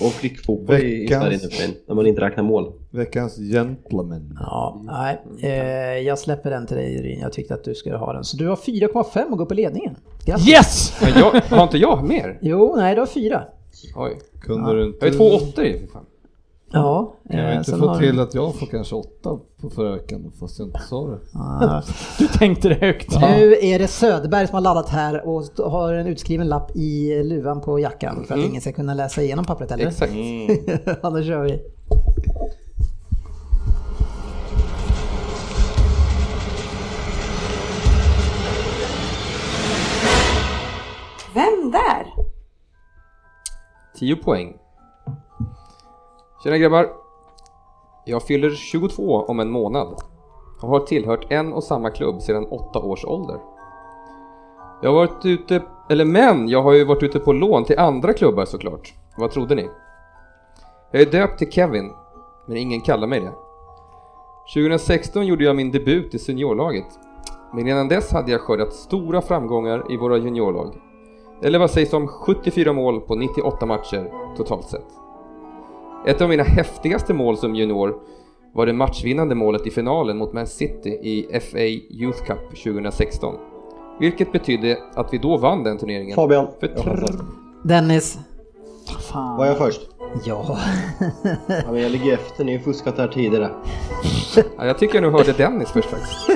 och 0.01 0.11
flickfotboll 0.11 0.75
i 0.75 1.07
Sverige 1.07 1.29
nu 1.31 1.39
för 1.39 1.47
tiden, 1.47 1.75
när 1.87 1.95
man 1.95 2.07
inte 2.07 2.21
räknar 2.21 2.43
mål. 2.43 2.73
Veckans 2.89 3.37
gentleman. 3.37 4.37
Ja, 4.39 4.81
nej. 4.83 5.21
Eh, 5.41 6.07
jag 6.07 6.19
släpper 6.19 6.49
den 6.49 6.67
till 6.67 6.77
dig 6.77 7.01
Ryn. 7.01 7.19
Jag 7.19 7.33
tyckte 7.33 7.53
att 7.53 7.63
du 7.63 7.75
skulle 7.75 7.97
ha 7.97 8.13
den. 8.13 8.23
Så 8.23 8.37
du 8.37 8.47
har 8.47 8.55
4,5 8.55 9.31
och 9.31 9.37
går 9.37 9.45
på 9.45 9.53
ledningen. 9.53 9.95
Grattis! 10.25 10.49
Yes! 10.49 11.01
Men 11.01 11.11
jag, 11.21 11.41
har 11.57 11.63
inte 11.63 11.77
jag 11.77 12.03
mer? 12.03 12.39
Jo, 12.41 12.75
nej, 12.77 12.95
du 12.95 13.01
har 13.01 13.05
4. 13.07 13.43
Oj. 13.95 14.19
Kunde 14.41 14.75
du 14.75 14.85
inte... 14.85 15.05
Jag 15.05 15.13
är 15.13 15.17
två 15.17 15.25
åttor 15.35 15.65
i 15.65 15.79
för 15.79 15.87
fan. 15.87 16.05
Ja. 16.73 17.13
Kan 17.31 17.39
vi 17.39 17.51
eh, 17.51 17.57
inte 17.57 17.71
få 17.71 17.87
har 17.87 17.99
till 17.99 18.19
att 18.19 18.33
jag 18.33 18.55
får 18.55 18.65
kanske 18.65 18.95
åtta 18.95 19.39
på 19.61 19.69
förra 19.69 19.91
veckan 19.91 20.31
fast 20.39 20.59
jag 20.59 20.67
inte 20.67 20.79
sa 20.79 21.07
det? 21.07 21.19
Ah. 21.39 21.81
Du 22.19 22.27
tänkte 22.27 22.69
det 22.69 22.75
högt. 22.75 23.21
Nu 23.21 23.57
är 23.61 23.79
det 23.79 23.87
Söderberg 23.87 24.47
som 24.47 24.53
har 24.53 24.61
laddat 24.61 24.89
här 24.89 25.27
och 25.27 25.71
har 25.71 25.93
en 25.93 26.07
utskriven 26.07 26.47
lapp 26.47 26.75
i 26.75 27.23
luvan 27.23 27.61
på 27.61 27.79
jackan 27.79 28.25
för 28.27 28.35
att 28.35 28.45
ingen 28.45 28.61
ska 28.61 28.71
kunna 28.71 28.93
läsa 28.93 29.21
igenom 29.21 29.45
pappret 29.45 29.71
eller? 29.71 29.87
Exakt. 29.87 30.13
ja, 31.03 31.09
då 31.09 31.23
kör 31.23 31.43
vi. 31.43 31.61
Vem 41.33 41.71
där? 41.71 42.05
10 43.95 44.15
poäng. 44.15 44.60
Tjena 46.43 46.57
grabbar. 46.57 46.89
Jag 48.05 48.23
fyller 48.23 48.49
22 48.49 49.25
om 49.27 49.39
en 49.39 49.51
månad 49.51 49.95
och 50.61 50.69
har 50.69 50.79
tillhört 50.79 51.31
en 51.31 51.53
och 51.53 51.63
samma 51.63 51.89
klubb 51.89 52.21
sedan 52.21 52.45
8 52.45 52.79
års 52.79 53.05
ålder. 53.05 53.39
Jag 54.81 54.89
har 54.89 54.95
varit 54.95 55.25
ute, 55.25 55.61
eller 55.89 56.05
men, 56.05 56.49
jag 56.49 56.63
har 56.63 56.73
ju 56.73 56.85
varit 56.85 57.03
ute 57.03 57.19
på 57.19 57.33
lån 57.33 57.63
till 57.63 57.79
andra 57.79 58.13
klubbar 58.13 58.45
såklart. 58.45 58.93
Vad 59.17 59.31
trodde 59.31 59.55
ni? 59.55 59.69
Jag 60.91 61.01
är 61.01 61.11
döpt 61.11 61.37
till 61.37 61.51
Kevin, 61.51 61.91
men 62.47 62.57
ingen 62.57 62.81
kallar 62.81 63.07
mig 63.07 63.19
det. 63.19 63.33
2016 64.53 65.25
gjorde 65.25 65.43
jag 65.43 65.55
min 65.55 65.71
debut 65.71 66.13
i 66.13 66.19
seniorlaget, 66.19 66.87
men 67.53 67.67
innan 67.67 67.87
dess 67.87 68.11
hade 68.11 68.31
jag 68.31 68.41
skördat 68.41 68.73
stora 68.73 69.21
framgångar 69.21 69.91
i 69.91 69.97
våra 69.97 70.17
juniorlag. 70.17 70.75
Eller 71.43 71.59
vad 71.59 71.71
sägs 71.71 71.93
om 71.93 72.07
74 72.07 72.73
mål 72.73 73.01
på 73.01 73.15
98 73.15 73.65
matcher 73.65 74.11
totalt 74.37 74.69
sett. 74.69 75.00
Ett 76.05 76.21
av 76.21 76.29
mina 76.29 76.43
häftigaste 76.43 77.13
mål 77.13 77.37
som 77.37 77.55
junior 77.55 77.95
var 78.53 78.65
det 78.65 78.73
matchvinnande 78.73 79.35
målet 79.35 79.67
i 79.67 79.71
finalen 79.71 80.17
mot 80.17 80.33
Man 80.33 80.47
City 80.47 80.89
i 80.89 81.39
FA 81.39 81.59
Youth 82.01 82.23
Cup 82.23 82.49
2016. 82.63 83.35
Vilket 83.99 84.31
betydde 84.31 84.77
att 84.95 85.13
vi 85.13 85.17
då 85.17 85.37
vann 85.37 85.63
den 85.63 85.77
turneringen. 85.77 86.15
Fabian, 86.15 86.47
För. 86.59 87.19
Dennis. 87.63 88.17
Fan. 89.11 89.37
Var 89.37 89.45
jag 89.45 89.57
först? 89.57 89.81
Ja. 90.25 90.59
Ja, 91.47 91.71
men 91.71 91.81
jag 91.81 91.91
ligger 91.91 92.13
efter, 92.13 92.43
ni 92.43 92.57
har 92.57 92.63
fuskat 92.63 92.97
här 92.97 93.07
tidigare. 93.07 93.49
Ja, 94.57 94.65
jag 94.65 94.77
tycker 94.79 94.95
jag 94.95 95.03
nu 95.03 95.09
hörde 95.09 95.31
Dennis 95.31 95.69
först 95.69 95.89
faktiskt. 95.89 96.29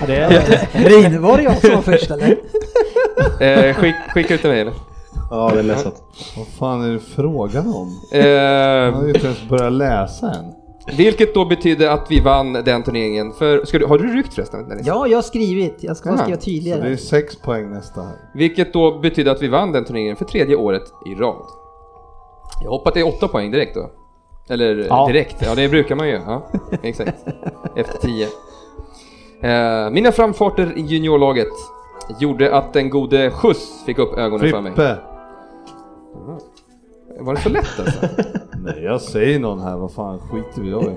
Ja, 0.00 0.06
det 0.06 0.16
är, 0.16 0.88
Ryn, 0.88 1.22
var 1.22 1.36
det 1.36 1.42
jag 1.42 1.58
som 1.60 1.70
var 1.70 1.82
först 1.82 2.10
eller? 2.10 2.36
Eh, 3.40 3.74
skick, 3.74 3.94
skicka 4.14 4.34
ut 4.34 4.40
till 4.40 4.50
mig 4.50 4.60
eller? 4.60 4.72
Ja, 5.30 5.50
det 5.54 5.58
är 5.58 5.62
messat. 5.64 6.02
Vad 6.36 6.46
fan 6.46 6.82
är 6.84 6.92
det 6.92 6.98
frågan 7.00 7.66
om? 7.74 8.00
Eh, 8.12 8.26
Jag 8.26 8.92
har 8.92 9.02
ju 9.02 9.08
inte 9.14 9.26
ens 9.26 9.48
börjat 9.48 9.72
läsa 9.72 10.26
än. 10.30 10.44
vilket 10.96 11.34
då 11.34 11.44
betydde 11.44 11.92
att 11.92 12.06
vi 12.10 12.20
vann 12.20 12.52
den 12.52 12.82
turneringen. 12.82 13.32
För, 13.32 13.64
ska 13.64 13.78
du, 13.78 13.86
har 13.86 13.98
du 13.98 14.14
ryckt 14.16 14.34
förresten 14.34 14.68
Dennis? 14.68 14.86
Ja, 14.86 15.06
jag 15.06 15.16
har 15.18 15.22
skrivit. 15.22 15.76
Jag 15.80 15.96
ska 15.96 16.10
bara 16.10 16.20
Aha, 16.24 16.36
skriva 16.40 16.76
Så 16.76 16.82
det 16.82 16.88
är 16.88 16.96
sex 16.96 17.36
poäng 17.36 17.70
nästa 17.70 18.02
här. 18.02 18.14
Vilket 18.34 18.72
då 18.72 18.98
betydde 18.98 19.30
att 19.30 19.42
vi 19.42 19.48
vann 19.48 19.72
den 19.72 19.84
turneringen 19.84 20.16
för 20.16 20.24
tredje 20.24 20.56
året 20.56 20.82
i 21.06 21.14
rad. 21.14 21.46
Jag 22.64 22.70
hoppas 22.70 22.94
det 22.94 23.00
är 23.00 23.06
åtta 23.08 23.28
poäng 23.28 23.50
direkt 23.50 23.74
då. 23.74 23.90
Eller 24.54 24.86
Ja. 24.88 25.06
direkt, 25.06 25.36
ja 25.42 25.54
det 25.54 25.68
brukar 25.68 25.94
man 25.94 26.08
ju. 26.08 26.20
Ja, 26.26 26.48
exakt. 26.82 27.14
Efter 27.76 27.98
tio. 27.98 28.26
Eh, 29.42 29.90
mina 29.90 30.12
framfarter 30.12 30.72
i 30.76 30.80
juniorlaget 30.80 31.48
gjorde 32.20 32.56
att 32.56 32.72
den 32.72 32.90
gode 32.90 33.30
Skjuts 33.30 33.84
fick 33.86 33.98
upp 33.98 34.18
ögonen 34.18 34.50
för 34.50 34.60
mig. 34.60 34.72
Frippe! 34.72 34.96
Var 37.18 37.34
det 37.34 37.40
så 37.40 37.48
lätt 37.48 37.80
alltså? 37.80 38.06
Nej, 38.64 38.82
jag 38.82 39.00
säger 39.00 39.38
någon 39.38 39.60
här. 39.60 39.76
Vad 39.76 39.92
fan 39.92 40.18
skiter 40.18 40.62
vi 40.62 40.70
jag 40.70 40.82
i? 40.82 40.86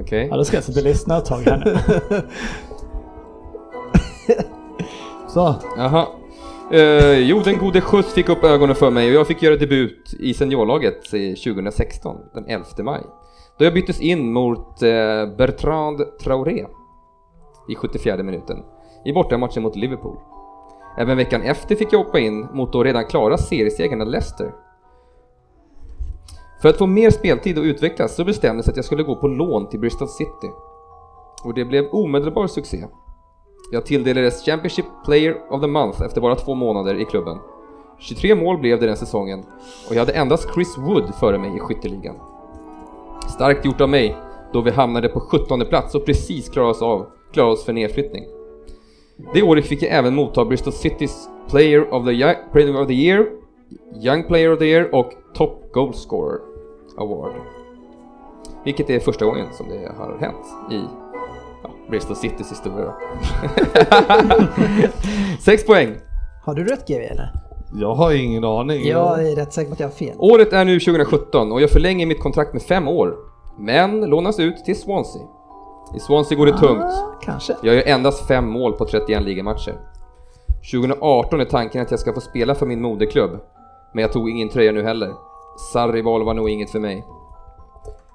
Okej. 0.00 0.28
ja, 0.30 0.36
då 0.36 0.44
ska 0.44 0.56
jag 0.56 0.64
sitta 0.64 0.80
och 0.80 0.86
lyssna 0.86 1.16
ett 1.16 1.24
tag 1.24 1.40
här 1.40 1.62
nu. 1.64 1.76
Så. 5.28 5.54
Jaha. 5.76 6.06
Eh, 6.72 7.18
jo, 7.18 7.40
den 7.44 7.58
gode 7.58 7.80
Skjuts 7.80 8.12
fick 8.12 8.28
upp 8.28 8.44
ögonen 8.44 8.76
för 8.76 8.90
mig 8.90 9.08
och 9.08 9.14
jag 9.14 9.26
fick 9.26 9.42
göra 9.42 9.56
debut 9.56 10.14
i 10.18 10.34
seniorlaget 10.34 11.14
i 11.14 11.34
2016, 11.34 12.16
den 12.34 12.46
11 12.46 12.66
maj. 12.78 13.02
Då 13.58 13.64
jag 13.64 13.74
byttes 13.74 14.00
in 14.00 14.32
mot 14.32 14.82
eh, 14.82 14.88
Bertrand 15.38 16.18
Traoré 16.24 16.66
i 17.68 17.74
74 17.74 18.22
minuten 18.22 18.56
i 19.06 19.12
bortamatchen 19.12 19.62
mot 19.62 19.76
Liverpool. 19.76 20.16
Även 20.98 21.16
veckan 21.16 21.42
efter 21.42 21.76
fick 21.76 21.92
jag 21.92 21.98
hoppa 21.98 22.18
in 22.18 22.48
mot 22.52 22.72
då 22.72 22.84
redan 22.84 23.04
klara 23.04 23.38
seriesegrarna 23.38 24.04
Leicester. 24.04 24.54
För 26.62 26.68
att 26.68 26.78
få 26.78 26.86
mer 26.86 27.10
speltid 27.10 27.58
och 27.58 27.64
utvecklas 27.64 28.16
så 28.16 28.24
bestämdes 28.24 28.68
att 28.68 28.76
jag 28.76 28.84
skulle 28.84 29.02
gå 29.02 29.16
på 29.16 29.28
lån 29.28 29.68
till 29.68 29.80
Bristol 29.80 30.08
City. 30.08 30.50
Och 31.44 31.54
det 31.54 31.64
blev 31.64 31.88
omedelbar 31.92 32.46
succé. 32.46 32.84
Jag 33.72 33.86
tilldelades 33.86 34.44
Championship 34.44 34.86
Player 35.04 35.36
of 35.50 35.60
the 35.60 35.66
Month 35.66 36.02
efter 36.02 36.20
bara 36.20 36.34
två 36.34 36.54
månader 36.54 37.00
i 37.00 37.04
klubben. 37.04 37.38
23 37.98 38.34
mål 38.34 38.58
blev 38.58 38.80
det 38.80 38.86
den 38.86 38.96
säsongen 38.96 39.44
och 39.88 39.94
jag 39.94 39.98
hade 39.98 40.12
endast 40.12 40.54
Chris 40.54 40.78
Wood 40.78 41.14
före 41.20 41.38
mig 41.38 41.56
i 41.56 41.60
skytteligan. 41.60 42.16
Starkt 43.34 43.64
gjort 43.64 43.80
av 43.80 43.88
mig, 43.88 44.16
då 44.52 44.60
vi 44.60 44.70
hamnade 44.70 45.08
på 45.08 45.20
17 45.20 45.60
plats 45.60 45.94
och 45.94 46.06
precis 46.06 46.48
klarade 46.48 46.70
oss, 46.70 46.82
av, 46.82 47.06
klarade 47.32 47.52
oss 47.52 47.64
för 47.64 47.72
nedflyttning. 47.72 48.35
Det 49.34 49.42
året 49.42 49.66
fick 49.66 49.82
jag 49.82 49.92
även 49.92 50.14
motta 50.14 50.44
Bristol 50.44 50.72
Citys 50.72 51.28
Player 51.48 51.94
of 51.94 52.06
the, 52.06 52.12
Young, 52.12 52.34
Player 52.52 52.80
of 52.82 52.88
the 52.88 52.94
Year, 52.94 53.26
Young 54.02 54.24
Player 54.24 54.52
of 54.52 54.58
the 54.58 54.64
Year 54.64 54.94
och 54.94 55.12
Top 55.34 55.72
Goal 55.72 55.94
Scorer 55.94 56.40
Award. 56.98 57.32
Vilket 58.64 58.90
är 58.90 59.00
första 59.00 59.24
gången 59.24 59.46
som 59.52 59.68
det 59.68 59.92
har 59.96 60.18
hänt 60.20 60.72
i 60.72 60.80
ja, 61.62 61.70
Bristol 61.90 62.16
Citys 62.16 62.50
historia. 62.52 62.94
Sex 65.40 65.66
poäng. 65.66 65.94
Har 66.44 66.54
du 66.54 66.64
rätt 66.64 66.88
GV 66.88 67.00
eller? 67.00 67.30
Jag 67.74 67.94
har 67.94 68.12
ingen 68.12 68.44
aning. 68.44 68.86
Jag 68.86 69.28
är 69.32 69.36
rätt 69.36 69.52
säker 69.52 69.68
på 69.68 69.74
att 69.74 69.80
jag 69.80 69.86
har 69.86 69.92
fel. 69.92 70.16
Året 70.18 70.52
är 70.52 70.64
nu 70.64 70.80
2017 70.80 71.52
och 71.52 71.60
jag 71.60 71.70
förlänger 71.70 72.06
mitt 72.06 72.20
kontrakt 72.20 72.52
med 72.52 72.62
fem 72.62 72.88
år. 72.88 73.16
Men 73.58 74.00
lånas 74.00 74.38
ut 74.38 74.64
till 74.64 74.80
Swansea. 74.80 75.22
I 75.94 76.00
Swansea 76.00 76.38
går 76.38 76.46
det 76.46 76.58
tungt. 76.58 76.84
Ah, 76.84 77.18
kanske. 77.22 77.56
Jag 77.62 77.74
gör 77.74 77.82
endast 77.86 78.28
fem 78.28 78.48
mål 78.48 78.72
på 78.72 78.84
31 78.84 79.22
ligamatcher. 79.22 79.74
2018 80.72 81.40
är 81.40 81.44
tanken 81.44 81.82
att 81.82 81.90
jag 81.90 82.00
ska 82.00 82.12
få 82.12 82.20
spela 82.20 82.54
för 82.54 82.66
min 82.66 82.82
moderklubb. 82.82 83.30
Men 83.92 84.02
jag 84.02 84.12
tog 84.12 84.30
ingen 84.30 84.48
tröja 84.48 84.72
nu 84.72 84.82
heller. 84.82 85.12
Sarri-val 85.72 86.24
var 86.24 86.34
nog 86.34 86.50
inget 86.50 86.70
för 86.70 86.80
mig. 86.80 87.04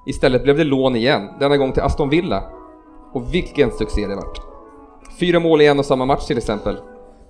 Istället 0.05 0.43
blev 0.43 0.57
det 0.57 0.63
lån 0.63 0.95
igen, 0.95 1.29
denna 1.39 1.57
gång 1.57 1.71
till 1.71 1.83
Aston 1.83 2.09
Villa. 2.09 2.43
Och 3.13 3.33
vilken 3.33 3.71
succé 3.71 4.07
det 4.07 4.15
vart. 4.15 4.41
Fyra 5.19 5.39
mål 5.39 5.61
i 5.61 5.67
en 5.67 5.79
och 5.79 5.85
samma 5.85 6.05
match 6.05 6.25
till 6.25 6.37
exempel. 6.37 6.77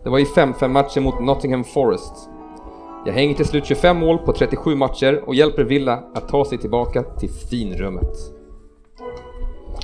Det 0.03 0.09
var 0.09 0.19
i 0.19 0.23
5-5 0.23 0.68
matcher 0.68 1.01
mot 1.01 1.19
Nottingham 1.22 1.63
Forest. 1.63 2.30
Jag 3.05 3.13
hänger 3.13 3.34
till 3.34 3.45
slut 3.45 3.65
25 3.65 3.97
mål 3.97 4.18
på 4.18 4.34
37 4.34 4.76
matcher 4.76 5.23
och 5.26 5.35
hjälper 5.35 5.63
Villa 5.63 6.03
att 6.13 6.27
ta 6.27 6.45
sig 6.45 6.57
tillbaka 6.57 7.03
till 7.03 7.30
finrummet. 7.30 8.40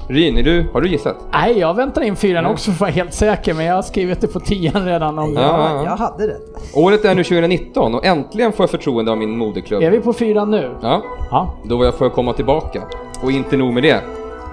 Ryn, 0.09 0.37
är 0.37 0.43
du, 0.43 0.65
har 0.73 0.81
du 0.81 0.89
gissat? 0.89 1.15
Nej, 1.33 1.59
jag 1.59 1.73
väntar 1.73 2.01
in 2.01 2.15
fyran 2.15 2.45
också 2.45 2.71
för 2.71 2.75
att 2.75 2.81
vara 2.81 2.91
helt 2.91 3.13
säker, 3.13 3.53
men 3.53 3.65
jag 3.65 3.75
har 3.75 3.81
skrivit 3.81 4.21
det 4.21 4.27
på 4.27 4.39
tian 4.39 4.85
redan. 4.85 5.19
Om 5.19 5.33
Ja, 5.33 5.41
ja, 5.41 5.47
Ja, 5.47 5.75
ja. 5.75 5.83
jag 5.83 5.97
hade 5.97 6.27
rätt. 6.27 6.75
Året 6.75 7.05
är 7.05 7.15
nu 7.15 7.23
2019 7.23 7.95
och 7.95 8.05
äntligen 8.05 8.51
får 8.51 8.63
jag 8.63 8.69
förtroende 8.69 9.11
av 9.11 9.17
min 9.17 9.37
moderklubb. 9.37 9.83
Är 9.83 9.91
vi 9.91 9.99
på 9.99 10.13
fyran 10.13 10.51
nu? 10.51 10.75
Ja, 10.81 11.01
Ja. 11.31 11.53
då 11.65 11.83
jag 11.85 11.95
för 11.95 12.05
att 12.05 12.13
komma 12.13 12.33
tillbaka. 12.33 12.83
Och 13.23 13.31
inte 13.31 13.57
nog 13.57 13.73
med 13.73 13.83
det. 13.83 14.01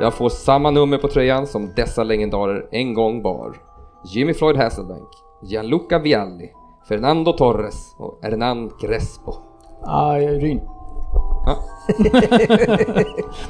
Jag 0.00 0.14
får 0.14 0.28
samma 0.28 0.70
nummer 0.70 0.98
på 0.98 1.08
tröjan 1.08 1.46
som 1.46 1.70
dessa 1.76 2.04
legendarer 2.04 2.66
en 2.70 2.94
gång 2.94 3.22
bar. 3.22 3.52
Jimmy 4.04 4.34
Floyd 4.34 4.56
Hasselbank, 4.56 5.08
Gianluca 5.42 5.98
Vialli, 5.98 6.50
Fernando 6.88 7.32
Torres 7.32 7.94
och 7.98 8.18
Hernan 8.22 8.70
Crespo. 8.80 9.32
Ja, 9.84 10.16
Ryn. 10.18 10.60
Ja. 11.46 11.58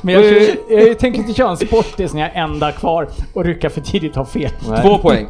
Men 0.00 0.14
jag, 0.14 0.24
kör, 0.24 0.56
jag 0.78 0.98
tänker 0.98 1.18
inte 1.18 1.34
köra 1.34 1.50
en 1.50 1.56
sportis 1.56 2.14
när 2.14 2.20
jag 2.20 2.30
är 2.36 2.42
enda 2.42 2.72
kvar 2.72 3.08
och 3.34 3.44
rycka 3.44 3.70
för 3.70 3.80
tidigt 3.80 4.16
har 4.16 4.24
fel. 4.24 4.50
Nej, 4.68 4.82
Två 4.82 4.98
poäng. 4.98 5.26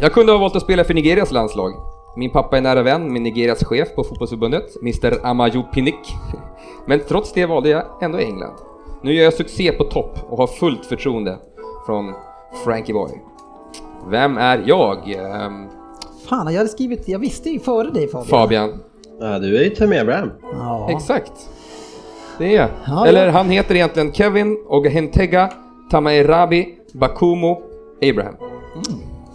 Jag 0.00 0.12
kunde 0.12 0.32
ha 0.32 0.38
valt 0.38 0.56
att 0.56 0.62
spela 0.62 0.84
för 0.84 0.94
Nigerias 0.94 1.32
landslag. 1.32 1.72
Min 2.16 2.30
pappa 2.30 2.56
är 2.56 2.60
nära 2.60 2.82
vän 2.82 3.12
med 3.12 3.22
Nigerias 3.22 3.64
chef 3.64 3.88
på 3.94 4.04
fotbollsförbundet, 4.04 4.64
Mr 4.82 5.26
Amaju 5.26 5.62
Pinnick. 5.62 6.14
Men 6.86 7.00
trots 7.08 7.32
det 7.32 7.46
valde 7.46 7.68
jag 7.68 7.84
ändå 8.02 8.18
England. 8.18 8.54
Nu 9.02 9.12
gör 9.12 9.24
jag 9.24 9.34
succé 9.34 9.72
på 9.72 9.84
topp 9.84 10.18
och 10.28 10.38
har 10.38 10.46
fullt 10.46 10.86
förtroende 10.86 11.38
från 11.86 12.14
Frankie 12.64 12.94
Boy. 12.94 13.10
Vem 14.08 14.38
är 14.38 14.62
jag? 14.66 15.10
Ehm, 15.10 15.66
Fan, 16.28 16.46
jag 16.52 16.58
hade 16.58 16.68
skrivit, 16.68 17.08
jag 17.08 17.18
visste 17.18 17.50
ju 17.50 17.60
före 17.60 17.90
dig 17.90 18.08
Fabian. 18.08 18.26
Fabian. 18.26 18.80
Ja, 19.20 19.38
du 19.38 19.56
är 19.58 19.64
ju 19.64 19.70
Tammy 19.70 19.98
Abraham. 19.98 20.30
Ja. 20.42 20.88
Exakt. 20.90 21.32
Det 22.38 22.56
är 22.56 22.60
jag. 22.60 22.68
Ja, 22.86 23.06
Eller 23.06 23.26
ja. 23.26 23.32
han 23.32 23.50
heter 23.50 23.74
egentligen 23.74 24.12
Kevin 24.12 24.56
Ogahentega 24.68 25.52
Tamairabi 25.90 26.66
Bakumo 26.92 27.62
Abraham. 28.02 28.34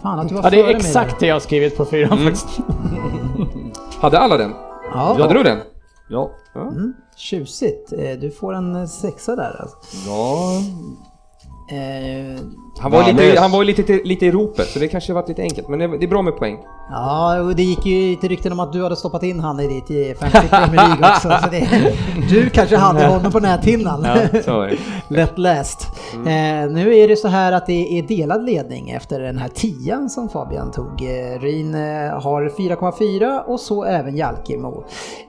Fan 0.02 0.18
att 0.18 0.28
du 0.28 0.34
var 0.34 0.42
Ja, 0.42 0.50
det 0.50 0.60
är 0.60 0.68
exakt 0.76 1.20
det 1.20 1.26
jag 1.26 1.34
har 1.34 1.40
skrivit 1.40 1.76
på 1.76 1.84
fyran 1.84 2.18
faktiskt. 2.18 2.48
Hade 4.00 4.18
alla 4.18 4.36
den? 4.36 4.52
Ja, 4.94 5.16
Hade 5.20 5.34
du 5.34 5.42
den? 5.42 5.58
Ja. 6.08 6.30
Mm, 6.54 6.92
tjusigt. 7.16 7.92
Eh, 7.92 8.18
Du 8.20 8.30
får 8.30 8.54
en 8.54 8.88
sexa 8.88 9.36
där 9.36 9.56
alltså. 9.60 9.76
Ja, 10.06 10.50
Eh, 11.72 12.40
Han 12.80 12.90
var, 12.90 12.98
Värdelös. 12.98 13.28
lite, 13.28 13.40
han 13.40 13.50
var 13.50 13.64
lite, 13.64 14.00
lite 14.04 14.26
i 14.26 14.30
ropet, 14.30 14.68
så 14.68 14.78
det 14.78 14.88
kanske 14.88 15.12
varit 15.12 15.28
lite 15.28 15.42
enkelt. 15.42 15.68
Men 15.68 15.78
det, 15.78 15.98
det 15.98 16.04
är 16.04 16.08
bra 16.08 16.22
med 16.22 16.36
poäng. 16.36 16.58
Ja, 16.90 17.40
och 17.40 17.56
det 17.56 17.62
gick 17.62 17.86
ju 17.86 18.10
lite 18.10 18.28
rykten 18.28 18.52
om 18.52 18.60
att 18.60 18.72
du 18.72 18.82
hade 18.82 18.96
stoppat 18.96 19.22
in 19.22 19.40
han 19.40 19.60
i 19.60 19.66
ditt 19.66 20.18
Fantasy 20.18 20.48
Premier 20.48 20.76
League 20.76 21.10
också. 21.14 21.28
Så 21.42 21.50
det, 21.50 21.92
du 22.28 22.50
kanske 22.50 22.76
hade 22.76 23.06
honom 23.06 23.32
på 23.32 23.40
näthinnan. 23.40 24.06
så 24.44 24.52
var 24.52 24.66
det. 24.66 24.76
Lätt 25.08 25.38
läst. 25.38 25.86
Eh, 26.14 26.70
nu 26.70 26.96
är 26.96 27.08
det 27.08 27.16
så 27.16 27.28
här 27.28 27.52
att 27.52 27.66
det 27.66 27.98
är 27.98 28.02
delad 28.02 28.44
ledning 28.44 28.90
efter 28.90 29.20
den 29.20 29.38
här 29.38 29.48
tian 29.48 30.10
som 30.10 30.28
Fabian 30.28 30.70
tog. 30.70 31.02
Eh, 31.02 31.40
Ryn 31.40 31.74
eh, 31.74 31.80
har 32.22 32.48
4,4 32.48 33.40
och 33.40 33.60
så 33.60 33.84
även 33.84 34.16
Jalkemo. 34.16 34.84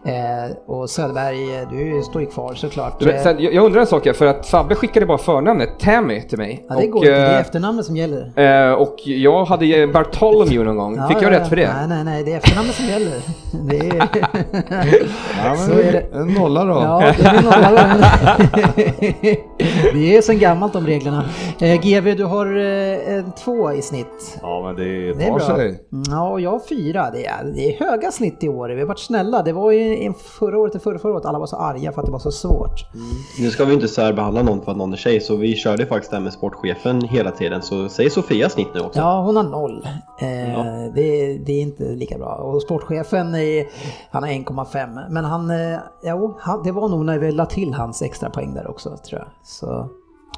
Eh, 0.06 0.58
och 0.68 0.90
Söderberg, 0.90 1.56
eh, 1.56 1.70
du 1.70 2.04
står 2.04 2.22
ju 2.22 2.28
kvar 2.28 2.54
såklart. 2.54 3.06
Eh, 3.06 3.24
sen, 3.24 3.36
jag, 3.40 3.66
undrar 3.66 3.82
en 3.82 3.88
sak 3.88 4.16
för 4.16 4.26
att 4.26 4.48
Fabbe 4.48 4.76
skickade 4.76 5.06
bara 5.06 5.18
förnamnet 5.18 5.80
Tammy 5.80 6.22
till 6.22 6.38
mig. 6.38 6.66
ja, 6.70 6.76
det 6.76 6.86
och, 6.86 6.92
går 6.92 7.06
inte, 7.06 7.20
det 7.20 7.26
är 7.26 7.40
eh, 7.40 7.41
efternamnet 7.42 7.86
som 7.86 7.98
gäller. 7.98 8.32
eh, 8.70 8.74
och 8.74 8.96
jag 9.06 9.46
hade 9.46 9.66
ju 9.66 9.92
Bartholomew 9.94 10.64
någon 10.64 10.78
gång. 10.78 10.96
Ja, 10.98 11.08
Fick 11.08 11.18
jag 11.18 11.34
ja, 11.34 11.40
rätt 11.40 11.48
för 11.50 11.56
det? 11.56 11.74
Nej, 11.74 11.88
nej, 11.88 12.04
nej, 12.04 12.24
det 12.24 12.34
är 12.34 12.38
efternamnet 12.38 12.76
som 12.76 12.86
gäller. 12.86 13.22
Det 13.70 13.78
är... 13.78 13.96
ja 15.44 15.50
men 15.50 15.58
Så 15.58 15.72
är 15.72 15.92
det. 15.92 16.06
en 16.14 16.28
nolla 16.34 16.64
då. 16.66 16.72
Ja, 16.74 17.04
det 17.18 17.26
är 17.26 17.42
nolla. 17.44 17.98
Det 19.94 20.18
är 20.18 20.22
sen 20.22 20.40
gammalt 20.40 20.74
de 20.74 20.88
reglerna. 20.88 21.26
Eh, 21.62 21.82
GV, 21.82 22.16
du 22.18 22.24
har 22.26 22.46
eh, 22.58 23.16
en 23.16 23.32
två 23.32 23.72
i 23.74 23.82
snitt. 23.82 24.40
Ja, 24.42 24.64
men 24.66 24.76
det 24.76 25.14
Det 25.14 25.24
är 25.24 25.30
tar 25.30 25.38
bra. 25.38 25.56
sig. 25.56 25.68
Mm, 25.68 26.04
Ja, 26.10 26.30
och 26.30 26.42
jag 26.42 26.52
har 26.52 26.60
fyra. 26.70 27.10
Det 27.14 27.26
är, 27.26 27.44
det 27.56 27.76
är 27.76 27.86
höga 27.86 28.12
snitt 28.12 28.44
i 28.44 28.50
år. 28.50 28.70
Vi 28.70 28.80
har 28.80 28.88
varit 28.88 29.00
snälla. 29.00 29.42
Det 29.44 29.54
var 29.54 29.72
ju 29.72 30.04
en 30.04 30.14
förra 30.14 30.58
året 30.60 30.76
och 30.76 30.82
förra, 30.84 31.00
förra 31.00 31.14
året 31.14 31.26
alla 31.26 31.40
var 31.40 31.46
så 31.48 31.56
arga 31.56 31.92
för 31.92 32.02
att 32.02 32.06
det 32.06 32.12
var 32.12 32.20
så 32.20 32.32
svårt. 32.32 32.86
Nu 33.40 33.50
ska 33.50 33.66
vi 33.66 33.74
inte 33.74 33.88
särbehandla 33.88 34.42
någon 34.44 34.62
för 34.62 34.72
att 34.72 34.78
någon 34.78 34.94
är 34.94 34.98
tjej, 34.98 35.20
så 35.20 35.36
vi 35.36 35.56
körde 35.56 35.86
faktiskt 35.86 36.12
det 36.12 36.18
här 36.18 36.24
med 36.24 36.34
sportchefen 36.34 37.02
hela 37.02 37.31
tiden. 37.32 37.62
Så 37.62 37.90
säg 37.90 38.10
Sofias 38.10 38.54
snitt 38.54 38.74
nu 38.74 38.80
också. 38.80 39.00
Ja, 39.00 39.22
hon 39.22 39.36
har 39.36 39.44
noll. 39.44 39.88
Eh, 40.20 40.64
det, 40.96 41.38
det 41.38 41.54
är 41.54 41.62
inte 41.62 41.84
lika 41.84 42.18
bra. 42.18 42.36
Och 42.36 42.62
sportchefen, 42.62 43.36
är, 43.36 43.66
han 44.12 44.24
har 44.24 44.30
1,5. 44.30 45.10
Men 45.10 45.26
han, 45.26 45.50
eh, 45.50 45.80
jo, 46.04 46.38
han, 46.40 46.64
det 46.64 46.72
var 46.72 46.90
nog 46.90 47.06
när 47.06 47.20
vi 47.20 47.32
la 47.32 47.46
till 47.46 47.74
hans 47.74 48.02
extra 48.02 48.30
poäng 48.30 48.54
där 48.54 48.70
också 48.70 48.98
tror 48.98 49.20
jag. 49.20 49.28
Så, 49.44 49.90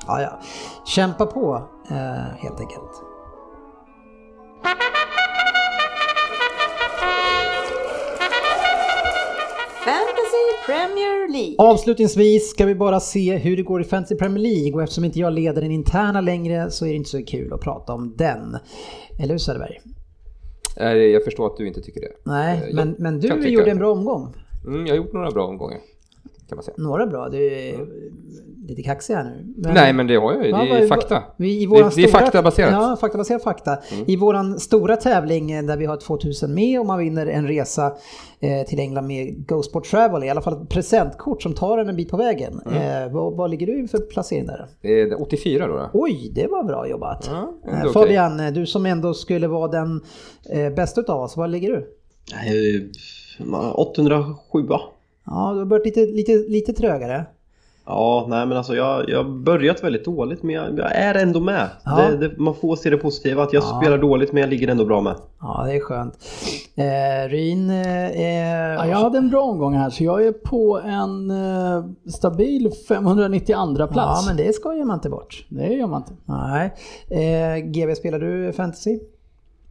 ja, 0.08 0.22
ja. 0.22 0.40
Kämpa 0.86 1.26
på 1.26 1.62
eh, 1.90 2.38
helt 2.38 2.60
enkelt. 2.60 3.13
Premier 10.66 11.32
League. 11.32 11.56
Avslutningsvis 11.58 12.50
ska 12.50 12.66
vi 12.66 12.76
bara 12.76 13.00
se 13.00 13.38
hur 13.38 13.58
det 13.58 13.64
går 13.64 13.82
i 13.82 13.84
Fantasy 13.84 14.16
Premier 14.16 14.44
League 14.44 14.74
och 14.74 14.84
eftersom 14.84 15.04
inte 15.06 15.20
jag 15.20 15.34
leder 15.34 15.62
den 15.62 15.72
interna 15.72 16.22
längre 16.22 16.72
så 16.72 16.86
är 16.86 16.90
det 16.90 16.96
inte 16.96 17.10
så 17.10 17.26
kul 17.26 17.54
att 17.54 17.62
prata 17.62 17.94
om 17.94 18.14
den. 18.18 18.58
Eller 19.20 19.34
hur 19.34 19.38
Söderberg? 19.38 19.80
Jag 21.12 21.24
förstår 21.24 21.48
att 21.48 21.58
du 21.58 21.68
inte 21.68 21.82
tycker 21.82 22.02
det. 22.02 22.12
Nej, 22.24 22.58
Eh, 22.58 22.66
jag 22.66 22.76
men, 22.76 22.96
men 23.00 23.20
du 23.20 23.50
gjorde 23.50 23.72
en 23.72 23.78
bra 23.78 23.92
omgång. 23.92 24.34
Mm, 24.66 24.86
jag 24.86 24.94
har 24.94 24.98
gjort 24.98 25.14
några 25.14 25.32
bra 25.32 25.48
omgångar. 25.48 25.80
Kan 26.54 26.58
man 26.58 26.64
säga. 26.64 26.76
Några 26.78 27.08
bra, 27.08 27.30
du 27.30 27.46
är 27.54 27.76
lite 28.68 28.82
kaxig 28.84 29.14
här 29.14 29.24
nu. 29.24 29.54
Men- 29.58 29.74
Nej, 29.74 29.94
men 29.94 30.08
det 30.08 30.16
har 30.16 30.34
jag 30.34 30.46
ju. 30.46 30.52
Det 30.52 30.58
är 30.58 30.88
fakta. 30.88 31.24
Vi, 31.38 31.58
i 31.58 31.60
Det- 31.66 31.68
våran 31.68 31.92
det 31.96 32.04
är 32.04 32.08
faktabaserat. 32.08 32.70
Mm. 32.70 32.82
Ja, 32.82 32.96
faktabaserad 33.02 33.42
fakta. 33.42 33.78
I 34.08 34.16
våran 34.16 34.60
stora 34.60 34.96
tävling 34.98 35.52
eh, 35.52 35.64
där 35.64 35.78
vi 35.78 35.86
har 35.86 35.98
2000 35.98 36.54
med 36.54 36.80
och 36.80 36.86
man 36.86 37.00
vinner 37.00 37.28
en 37.28 37.48
resa 37.48 37.94
eh, 38.40 38.68
till 38.68 38.80
England 38.80 39.08
med 39.08 39.48
Go 39.48 39.64
Sport 39.64 39.86
Travel, 39.86 40.24
i 40.24 40.30
alla 40.30 40.42
fall 40.42 40.62
ett 40.64 40.70
presentkort 40.70 41.42
som 41.44 41.54
tar 41.54 41.78
en 41.78 41.90
en 41.90 41.96
bit 41.96 42.10
på 42.10 42.18
vägen. 42.18 42.62
Mm. 42.66 43.04
Eh, 43.08 43.14
vad, 43.14 43.34
vad 43.34 43.50
ligger 43.50 43.68
du 43.68 43.88
för 43.88 43.98
placering 43.98 44.46
där? 44.48 44.68
Det 44.82 45.02
är 45.02 45.22
84 45.22 45.68
då. 45.68 45.74
då. 45.74 45.90
Oj, 45.94 46.32
det 46.36 46.48
var 46.48 46.64
bra 46.64 46.88
jobbat. 46.88 47.30
Ja, 47.32 47.54
Eh. 47.86 47.92
Fabian, 47.92 48.40
eh, 48.40 48.54
du 48.54 48.66
som 48.66 48.86
ändå 48.86 49.14
skulle 49.14 49.48
vara 49.48 49.68
den 49.68 50.02
eh, 50.50 50.70
bästa 50.74 51.02
utav 51.02 51.22
oss, 51.22 51.38
var 51.38 51.48
ligger 51.48 51.70
du? 51.72 51.88
Nej, 52.34 52.90
807 53.74 54.68
Ja, 55.26 55.52
du 55.54 55.60
har 55.60 55.66
börjat 55.66 55.86
lite, 55.86 56.00
lite, 56.06 56.32
lite 56.48 56.74
trögare. 56.74 57.26
Ja, 57.86 58.26
nej 58.30 58.46
men 58.46 58.58
alltså 58.58 58.76
jag, 58.76 59.10
jag 59.10 59.24
har 59.24 59.30
börjat 59.30 59.84
väldigt 59.84 60.06
dåligt 60.06 60.44
men 60.44 60.56
jag, 60.56 60.80
jag 60.80 60.92
är 60.96 61.16
ändå 61.16 61.40
med. 61.40 61.70
Ja. 61.86 61.96
Det, 62.12 62.18
det, 62.28 62.38
man 62.38 62.56
får 62.56 62.76
se 62.76 62.90
det 62.90 62.98
positiva, 62.98 63.44
att 63.44 63.54
jag 63.54 63.64
Ja. 63.64 63.80
spelar 63.82 63.98
dåligt 63.98 64.32
men 64.34 64.42
jag 64.42 64.50
ligger 64.50 64.68
ändå 64.68 64.86
bra 64.86 65.02
med. 65.02 65.16
Ja, 65.42 65.64
det 65.66 65.76
är 65.76 65.80
skönt. 65.80 66.14
Eh, 66.76 67.30
Ryn, 67.30 67.70
eh, 67.70 68.22
Ja, 68.76 68.88
jag 68.88 68.98
hade 68.98 69.18
en 69.18 69.30
bra 69.30 69.42
omgång 69.42 69.74
här 69.74 69.90
så 69.90 70.04
jag 70.04 70.26
är 70.26 70.32
på 70.32 70.80
en 70.86 71.32
eh, 71.32 71.86
stabil 72.10 72.72
592 72.88 73.88
plats. 73.88 73.96
Ja, 73.96 74.24
men 74.28 74.38
det 74.38 74.54
skojar 74.56 74.86
man 74.86 74.98
inte 74.98 75.10
bort. 75.10 75.46
Det 75.50 75.68
gör 75.68 75.88
man 75.88 76.02
inte. 76.02 76.14
Nej. 76.26 76.74
Eh, 77.10 77.58
GB, 77.66 77.96
spelar 77.96 78.20
du 78.20 78.54
fantasy? 78.54 79.00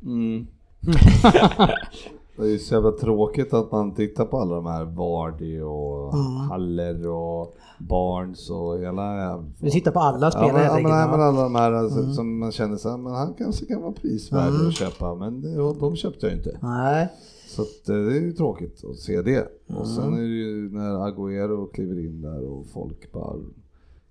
Mm. 0.03 0.47
det 2.37 2.43
är 2.43 2.47
ju 2.47 2.59
så 2.59 2.75
jävla 2.75 2.93
tråkigt 2.93 3.55
att 3.55 3.73
man 3.73 3.95
tittar 3.95 4.25
på 4.25 4.39
alla 4.39 4.55
de 4.55 4.67
här 4.67 4.85
Vardy 4.85 5.61
och 5.61 6.15
Mm. 6.15 6.27
Haller 6.51 7.09
och 7.09 7.57
Barnes 7.79 8.51
och 8.51 8.79
hela... 8.79 9.37
Du 9.61 9.71
tittar 9.71 9.91
på 9.91 10.01
alla 10.01 10.27
Ja, 10.27 10.31
spelare 10.31 10.63
ja, 10.65 10.73
men, 10.75 10.83
nej, 10.83 11.09
men 11.11 11.21
ja. 11.21 11.27
alla 11.27 11.43
de 11.43 11.55
här 11.55 11.73
alltså, 11.73 12.13
som 12.13 12.39
man 12.39 12.53
känner 12.53 12.77
så 12.77 12.91
här, 12.91 12.97
men 12.97 13.13
han 13.13 13.35
kanske 13.39 13.67
kan 13.67 13.83
vara 13.83 13.93
prisvärd 13.93 14.49
Mm. 14.55 14.69
att 14.69 14.75
köpa, 14.75 15.15
men 15.15 15.43
de 15.81 15.97
köpte 15.97 16.27
jag 16.27 16.37
inte. 16.37 16.59
Nej. 16.63 17.09
Så 17.49 17.63
att, 17.63 17.89
eh, 17.89 17.97
det 17.97 18.17
är 18.17 18.21
ju 18.21 18.33
tråkigt 18.33 18.85
att 18.85 18.97
se 18.97 19.23
det. 19.23 19.49
Och 19.67 19.75
Mm. 19.75 19.87
sen 19.87 20.15
är 20.15 20.21
det 20.21 20.27
ju 20.27 20.71
när 20.73 20.91
Agüero 21.11 21.71
kliver 21.73 21.99
in 21.99 22.21
där 22.23 22.45
och 22.49 22.67
folk 22.67 23.13
bara 23.13 23.35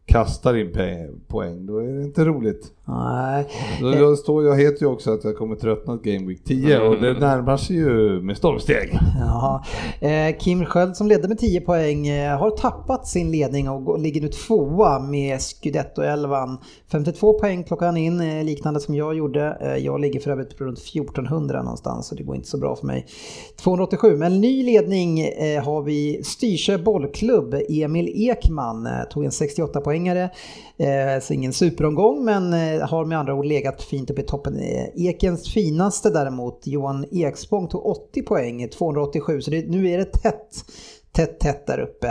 kastar 0.06 0.56
in 0.57 0.72
poäng, 1.27 1.65
då 1.65 1.77
är 1.77 1.88
det 1.93 2.03
inte 2.03 2.26
roligt. 2.26 2.73
Nej. 2.85 3.47
Jag, 3.81 4.17
står, 4.17 4.43
jag 4.45 4.57
heter 4.57 4.81
ju 4.81 4.91
också 4.91 5.13
att 5.13 5.23
jag 5.23 5.37
kommer 5.37 5.55
tröttna 5.55 5.99
Game 6.03 6.27
Week 6.27 6.43
10 6.43 6.79
och 6.79 7.01
det 7.01 7.13
närmar 7.13 7.57
sig 7.57 7.75
ju 7.75 8.21
med 8.21 8.37
stormsteg. 8.37 8.99
Ja. 9.19 9.63
Eh, 9.99 10.37
Kim 10.37 10.65
Sköld 10.65 10.95
som 10.95 11.07
ledde 11.07 11.27
med 11.27 11.39
10 11.39 11.61
poäng 11.61 12.07
eh, 12.07 12.39
har 12.39 12.49
tappat 12.49 13.07
sin 13.07 13.31
ledning 13.31 13.69
och 13.69 13.99
ligger 13.99 14.21
nu 14.21 14.27
tvåa 14.27 14.99
med 14.99 15.37
Scudetto-11. 15.37 16.57
52 16.91 17.39
poäng 17.39 17.63
plockar 17.63 17.85
han 17.85 17.97
in, 17.97 18.21
eh, 18.21 18.43
liknande 18.43 18.79
som 18.79 18.95
jag 18.95 19.15
gjorde. 19.15 19.77
Jag 19.81 20.01
ligger 20.01 20.19
för 20.19 20.31
övrigt 20.31 20.57
på 20.57 20.63
runt 20.63 20.79
1400 20.79 21.63
någonstans 21.63 22.07
så 22.07 22.15
det 22.15 22.23
går 22.23 22.35
inte 22.35 22.47
så 22.47 22.57
bra 22.57 22.75
för 22.75 22.87
mig. 22.87 23.07
287, 23.63 24.15
men 24.17 24.41
ny 24.41 24.63
ledning 24.63 25.21
har 25.63 25.83
vi 25.83 26.23
Styrsö 26.23 26.77
bollklubb. 26.77 27.55
Emil 27.69 28.29
Ekman 28.29 28.89
tog 29.09 29.25
en 29.25 29.31
68-poängare. 29.31 30.29
Eh, 30.81 31.21
så 31.21 31.33
ingen 31.33 31.53
superomgång 31.53 32.25
men 32.25 32.53
Eh, 32.72 32.88
har 32.89 33.06
med 33.06 33.19
andra 33.19 33.34
ord 33.34 33.45
legat 33.45 33.81
fint 33.81 34.10
uppe 34.10 34.22
i 34.22 34.26
toppen. 34.26 34.60
Eh, 34.60 35.06
Ekens 35.07 35.53
finaste 35.53 36.10
däremot, 36.10 36.68
Johan 36.68 37.06
Ekspång, 37.11 37.68
tog 37.68 37.85
80 37.85 38.22
poäng, 38.23 38.69
287. 38.69 39.41
Så 39.41 39.52
det, 39.52 39.69
nu 39.69 39.89
är 39.89 39.98
det 39.98 40.06
tätt, 40.06 40.65
tätt, 41.11 41.39
tätt 41.39 41.67
där 41.67 41.79
uppe. 41.79 42.07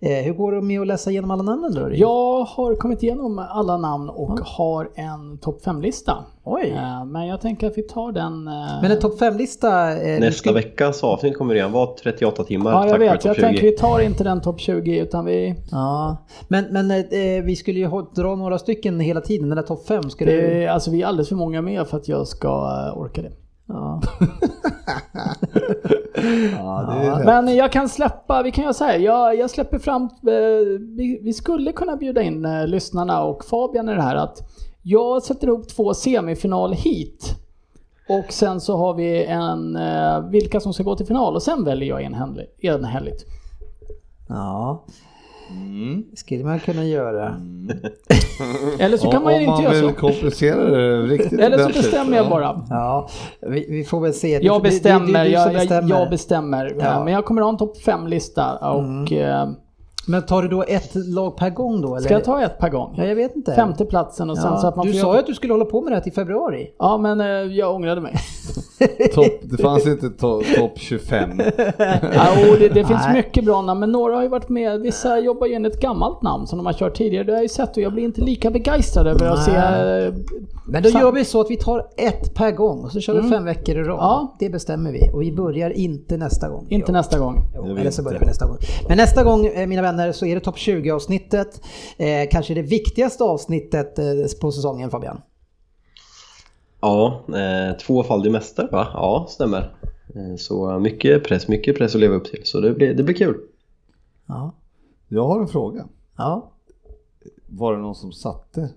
Eh, 0.00 0.24
hur 0.24 0.32
går 0.32 0.52
det 0.52 0.60
med 0.62 0.80
att 0.80 0.86
läsa 0.86 1.10
igenom 1.10 1.30
alla 1.30 1.42
namnen 1.42 1.74
då? 1.74 1.88
Jag 1.92 2.44
har 2.44 2.74
kommit 2.74 3.02
igenom 3.02 3.38
alla 3.38 3.76
namn 3.76 4.08
och 4.08 4.40
har 4.40 4.90
en 4.94 5.38
topp 5.38 5.60
5-lista. 5.64 6.24
Oj! 6.44 6.70
Eh, 6.76 7.04
Men 7.04 7.26
jag 7.26 7.40
tänker 7.40 7.66
att 7.66 7.78
vi 7.78 7.82
tar 7.82 8.12
den... 8.12 8.48
eh, 8.48 8.82
Men 8.82 8.90
en 8.90 8.98
topp 9.00 9.20
5-lista... 9.20 9.90
Eh, 9.96 10.14
du 10.14 10.20
Nästa 10.20 10.38
ska- 10.38 10.52
veckas 10.52 11.04
avsnitt 11.04 11.38
kommer 11.38 11.54
redan 11.54 11.72
vara 11.72 11.86
38 12.02 12.44
timmar. 12.44 12.70
Ja, 12.72 12.80
jag 12.80 12.90
tack 12.90 13.00
vet. 13.00 13.08
Jag 13.10 13.20
topp 13.22 13.34
20. 13.36 13.40
tänker 13.42 13.62
vi 13.62 13.72
tar 13.76 14.00
inte 14.00 14.24
den 14.24 14.40
topp 14.40 14.60
20 14.60 14.98
utan 14.98 15.24
vi... 15.24 15.54
Ja, 15.70 16.16
men, 16.48 16.64
men 16.70 16.90
eh, 16.90 17.44
vi 17.44 17.56
skulle 17.56 17.78
ju 17.78 17.86
ha, 17.86 18.10
dra 18.14 18.34
några 18.34 18.58
stycken 18.58 19.00
hela 19.00 19.20
tiden, 19.20 19.48
den 19.48 19.56
där 19.56 19.62
topp 19.64 19.86
5. 19.86 20.10
Ska 20.10 20.24
du... 20.24 20.30
Det, 20.40 20.66
alltså 20.66 20.90
vi 20.90 21.02
är 21.02 21.06
alldeles 21.06 21.28
för 21.28 21.36
många 21.36 21.62
med 21.62 21.86
för 21.86 21.96
att 21.96 22.08
jag 22.08 22.26
ska 22.26 22.50
orka 22.96 23.22
det. 23.22 23.32
Ja. 23.68 24.02
Ja. 26.58 27.20
Men 27.24 27.56
jag 27.56 27.72
kan 27.72 27.88
släppa, 27.88 28.42
vi 28.42 28.50
kan 28.50 28.64
göra 28.64 28.74
så 28.74 28.84
här, 28.84 28.98
jag, 28.98 29.38
jag 29.38 29.50
släpper 29.50 29.78
fram, 29.78 30.02
eh, 30.02 30.78
vi, 30.96 31.20
vi 31.22 31.32
skulle 31.32 31.72
kunna 31.72 31.96
bjuda 31.96 32.22
in 32.22 32.44
eh, 32.44 32.66
lyssnarna 32.66 33.22
och 33.22 33.44
Fabian 33.44 33.88
i 33.88 33.94
det 33.94 34.02
här 34.02 34.16
att 34.16 34.38
jag 34.82 35.22
sätter 35.22 35.46
ihop 35.46 35.68
två 35.68 35.94
semifinal 35.94 36.72
hit. 36.72 37.34
Och 38.08 38.32
sen 38.32 38.60
så 38.60 38.76
har 38.76 38.94
vi 38.94 39.24
en, 39.24 39.76
eh, 39.76 40.28
vilka 40.30 40.60
som 40.60 40.72
ska 40.72 40.82
gå 40.82 40.96
till 40.96 41.06
final 41.06 41.34
och 41.34 41.42
sen 41.42 41.64
väljer 41.64 41.88
jag 41.88 42.02
enhälligt. 42.02 42.64
enhälligt. 42.64 43.24
ja. 44.28 44.84
Mm. 45.56 46.04
skulle 46.14 46.44
man 46.44 46.60
kunna 46.60 46.84
göra. 46.84 47.34
Eller 48.78 48.96
så 48.96 49.10
kan 49.10 49.18
Om- 49.18 49.24
man 49.24 49.32
ju 49.32 49.38
om 49.38 49.42
inte 49.42 49.52
man 49.52 49.62
göra 49.62 49.86
vill 49.86 49.94
så. 49.94 50.00
komplicera 50.00 50.70
det 50.70 51.02
riktigt 51.02 51.40
Eller 51.40 51.58
så 51.58 51.68
bestämmer 51.68 52.16
jag 52.16 52.26
ja. 52.26 52.30
bara. 52.30 52.64
Ja, 52.70 53.08
vi, 53.40 53.66
vi 53.70 53.84
får 53.84 54.00
väl 54.00 54.14
se. 54.14 54.28
Jag 54.28 54.42
det- 54.42 54.48
det- 54.48 54.82
det 54.82 54.90
är 54.90 54.98
bestämmer, 55.00 55.24
jag, 55.24 55.46
jag, 55.46 55.52
bestämmer. 55.52 55.90
jag 55.90 56.10
bestämmer. 56.10 56.76
Ja. 56.78 56.86
Mm. 56.92 57.04
Men 57.04 57.14
jag 57.14 57.24
kommer 57.24 57.42
ha 57.42 57.48
en 57.48 57.56
topp 57.56 57.76
5-lista 57.86 58.52
och 58.70 59.12
eh, 59.12 59.48
Men 60.06 60.22
tar 60.22 60.42
du 60.42 60.48
då 60.48 60.62
ett 60.68 60.90
lag 60.94 61.36
per 61.36 61.50
gång 61.50 61.80
då? 61.80 61.88
Eller? 61.96 62.04
ska 62.04 62.14
jag 62.14 62.24
ta 62.24 62.42
ett 62.42 62.58
per 62.58 62.68
gång? 62.68 62.94
Ja, 62.96 63.04
jag 63.04 63.14
vet 63.16 63.36
inte. 63.36 63.54
Femte 63.54 63.84
platsen 63.84 64.30
och 64.30 64.38
sen 64.38 64.52
Ja, 64.52 64.58
så 64.58 64.66
att 64.66 64.76
man 64.76 64.86
du 64.86 64.92
får 64.92 64.98
sa 65.00 65.12
ju 65.14 65.18
att 65.20 65.26
du 65.26 65.34
skulle 65.34 65.52
hålla 65.52 65.64
på 65.64 65.80
med 65.80 65.92
det 65.92 65.96
här 65.96 66.02
till 66.02 66.12
februari. 66.12 66.70
Ja, 66.78 66.98
men 66.98 67.20
eh, 67.20 67.26
jag 67.26 67.74
ångrade 67.74 68.00
mig. 68.00 68.14
Topp- 69.14 69.40
det 69.42 69.62
fanns 69.62 69.86
inte 69.86 70.06
to- 70.06 70.42
topp 70.56 70.72
25. 70.76 71.30
ja, 72.14 72.26
och 72.52 72.58
det, 72.58 72.68
det 72.68 72.84
finns 72.84 73.02
Nej. 73.04 73.12
mycket 73.14 73.44
bra 73.44 73.62
namn, 73.62 73.80
men 73.80 73.92
några 73.92 74.14
har 74.14 74.22
ju 74.22 74.28
varit 74.28 74.48
med. 74.48 74.80
Vissa 74.80 75.18
jobbar 75.18 75.46
ju 75.46 75.54
enligt 75.54 75.74
ett 75.74 75.80
gammalt 75.80 76.22
namn 76.22 76.46
som 76.46 76.56
de 76.58 76.66
har 76.66 76.72
kört 76.72 76.94
tidigare. 76.96 77.24
Det 77.24 77.32
har 77.32 77.36
jag 77.36 77.42
ju 77.44 77.48
sett 77.48 77.76
och 77.76 77.82
jag 77.82 77.92
blir 77.92 78.04
inte 78.04 78.20
lika 78.20 78.50
begeistrad 78.50 79.06
över 79.06 79.26
att 79.26 79.44
se... 79.44 79.50
Eh, 79.50 80.14
Men 80.68 80.82
då 80.82 80.88
sam- 80.88 81.00
gör 81.00 81.12
vi 81.12 81.24
så 81.24 81.40
att 81.40 81.50
vi 81.50 81.56
tar 81.56 81.86
ett 81.96 82.34
per 82.34 82.50
gång 82.50 82.84
och 82.84 82.92
så 82.92 83.00
kör 83.00 83.20
vi 83.22 83.30
fem 83.30 83.44
veckor 83.44 83.76
i 83.76 83.82
rad. 83.82 83.96
Ja. 84.00 84.36
Det 84.38 84.50
bestämmer 84.50 84.92
vi. 84.92 85.10
Och 85.14 85.22
vi 85.22 85.32
börjar 85.32 85.70
inte 85.70 86.16
nästa 86.16 86.48
gång. 86.48 86.66
Inte 86.70 86.86
Jo. 86.88 86.92
nästa 86.92 87.18
gång. 87.18 87.40
Jo, 87.54 87.66
Jag 87.66 87.78
eller 87.78 87.90
så 87.90 88.02
börjar 88.02 88.20
vi 88.20 88.26
nästa 88.26 88.46
gång. 88.46 88.56
Men 88.88 88.96
nästa 88.96 89.24
gång, 89.24 89.46
eh, 89.46 89.66
mina 89.66 89.82
vänner, 89.82 89.91
så 90.12 90.26
är 90.26 90.34
det 90.34 90.40
topp 90.40 90.56
20-avsnittet. 90.56 91.60
Eh, 91.96 92.28
kanske 92.30 92.54
det 92.54 92.62
viktigaste 92.62 93.24
avsnittet 93.24 93.98
eh, 93.98 94.04
på 94.40 94.52
säsongen, 94.52 94.90
Fabian. 94.90 95.20
Ja, 96.80 97.24
eh, 97.28 97.76
tvåfaldig 97.76 98.32
mästare 98.32 98.68
va? 98.72 98.88
Ja, 98.94 99.26
stämmer. 99.28 99.76
Eh, 100.14 100.36
så 100.38 100.78
mycket 100.78 101.24
press, 101.24 101.48
mycket 101.48 101.78
press 101.78 101.94
att 101.94 102.00
leva 102.00 102.14
upp 102.14 102.24
till. 102.24 102.40
Så 102.44 102.60
det 102.60 102.72
blir, 102.72 102.94
det 102.94 103.02
blir 103.02 103.14
kul. 103.14 103.40
Ja. 104.26 104.54
Jag 105.08 105.24
har 105.26 105.40
en 105.40 105.48
fråga. 105.48 105.86
ja. 106.16 106.48
Var 107.46 107.72
det 107.72 107.78
någon 107.78 107.94
som 107.94 108.12
satte 108.12 108.68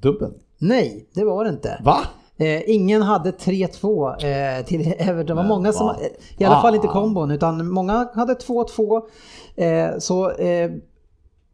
dubben? 0.00 0.34
Nej, 0.58 1.06
det 1.14 1.24
var 1.24 1.44
det 1.44 1.50
inte. 1.50 1.80
Va? 1.84 1.98
Eh, 2.38 2.70
ingen 2.70 3.02
hade 3.02 3.30
3-2 3.30 4.58
eh, 4.58 4.64
till 4.64 4.94
Everton. 4.98 5.26
Det 5.26 5.34
var 5.34 5.44
många 5.44 5.72
som, 5.72 5.94
i 6.38 6.44
alla 6.44 6.60
fall 6.60 6.74
inte 6.74 6.86
Va? 6.86 6.92
kombon, 6.92 7.30
utan 7.30 7.68
många 7.68 8.08
hade 8.14 8.34
2-2. 8.34 9.02
Eh, 9.56 9.98
så 9.98 10.30
eh, 10.30 10.70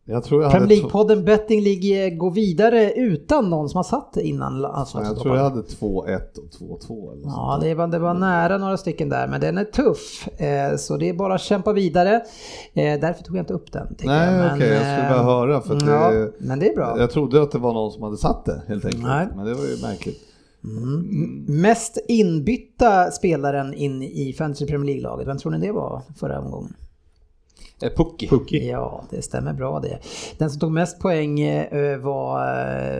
Jag 0.05 0.25
tror 0.25 0.43
jag 0.43 0.53
Premier 0.53 0.69
League-podden 0.69 1.25
Betting 1.25 1.61
League 1.61 2.11
går 2.11 2.31
vidare 2.31 2.93
utan 2.93 3.51
någon 3.51 3.69
som 3.69 3.77
har 3.77 3.85
satt 3.85 4.17
innan 4.17 4.65
alltså, 4.65 5.03
jag 5.03 5.19
tror 5.19 5.37
jag 5.37 5.45
hade 5.45 5.61
2-1 5.61 6.21
och 6.39 6.81
2-2 6.89 7.13
eller 7.13 7.23
Ja, 7.25 7.59
det 7.63 7.75
var, 7.75 7.87
det 7.87 7.99
var 7.99 8.15
nära 8.15 8.59
några 8.59 8.77
stycken 8.77 9.09
där, 9.09 9.29
men 9.29 9.41
den 9.41 9.59
är 9.59 9.65
tuff. 9.65 10.29
Eh, 10.41 10.77
så 10.77 10.97
det 10.97 11.09
är 11.09 11.15
bara 11.15 11.35
att 11.35 11.41
kämpa 11.41 11.73
vidare. 11.73 12.15
Eh, 12.75 13.01
därför 13.01 13.25
tog 13.25 13.37
jag 13.37 13.43
inte 13.43 13.55
upp 13.55 13.73
den. 13.73 13.97
Nej, 14.05 14.35
jag. 14.35 14.55
okej, 14.55 14.69
jag 14.69 14.99
skulle 14.99 15.09
bara 15.09 15.21
eh, 15.21 15.25
höra 15.25 15.61
för 15.61 15.75
ja, 15.75 16.11
det, 16.11 16.33
Men 16.39 16.59
det 16.59 16.69
är 16.69 16.75
bra. 16.75 16.95
Jag 16.99 17.11
trodde 17.11 17.43
att 17.43 17.51
det 17.51 17.59
var 17.59 17.73
någon 17.73 17.93
som 17.93 18.03
hade 18.03 18.17
satt 18.17 18.45
det 18.45 18.63
helt 18.69 18.85
enkelt. 18.85 19.05
Nej. 19.05 19.29
Men 19.37 19.45
det 19.45 19.55
var 19.55 19.65
ju 19.65 19.83
märkligt. 19.83 20.32
Mest 21.47 21.99
inbytta 22.09 23.11
spelaren 23.11 23.75
in 23.75 24.03
i 24.03 24.33
Fantasy 24.39 24.67
Premier 24.67 24.87
League-laget, 24.87 25.29
vem 25.29 25.39
tror 25.39 25.53
ni 25.53 25.59
det 25.67 25.73
var 25.73 26.03
förra 26.17 26.39
omgången? 26.41 26.75
Eh, 27.83 27.91
Pucki. 27.97 28.69
Ja, 28.69 29.05
det 29.11 29.23
stämmer 29.23 29.53
bra 29.53 29.81
det. 29.81 29.99
Den 30.39 30.51
som 30.51 30.61
tog 30.61 30.73
mest 30.73 30.99
poäng 31.01 31.41
eh, 31.41 31.99
var, 31.99 32.47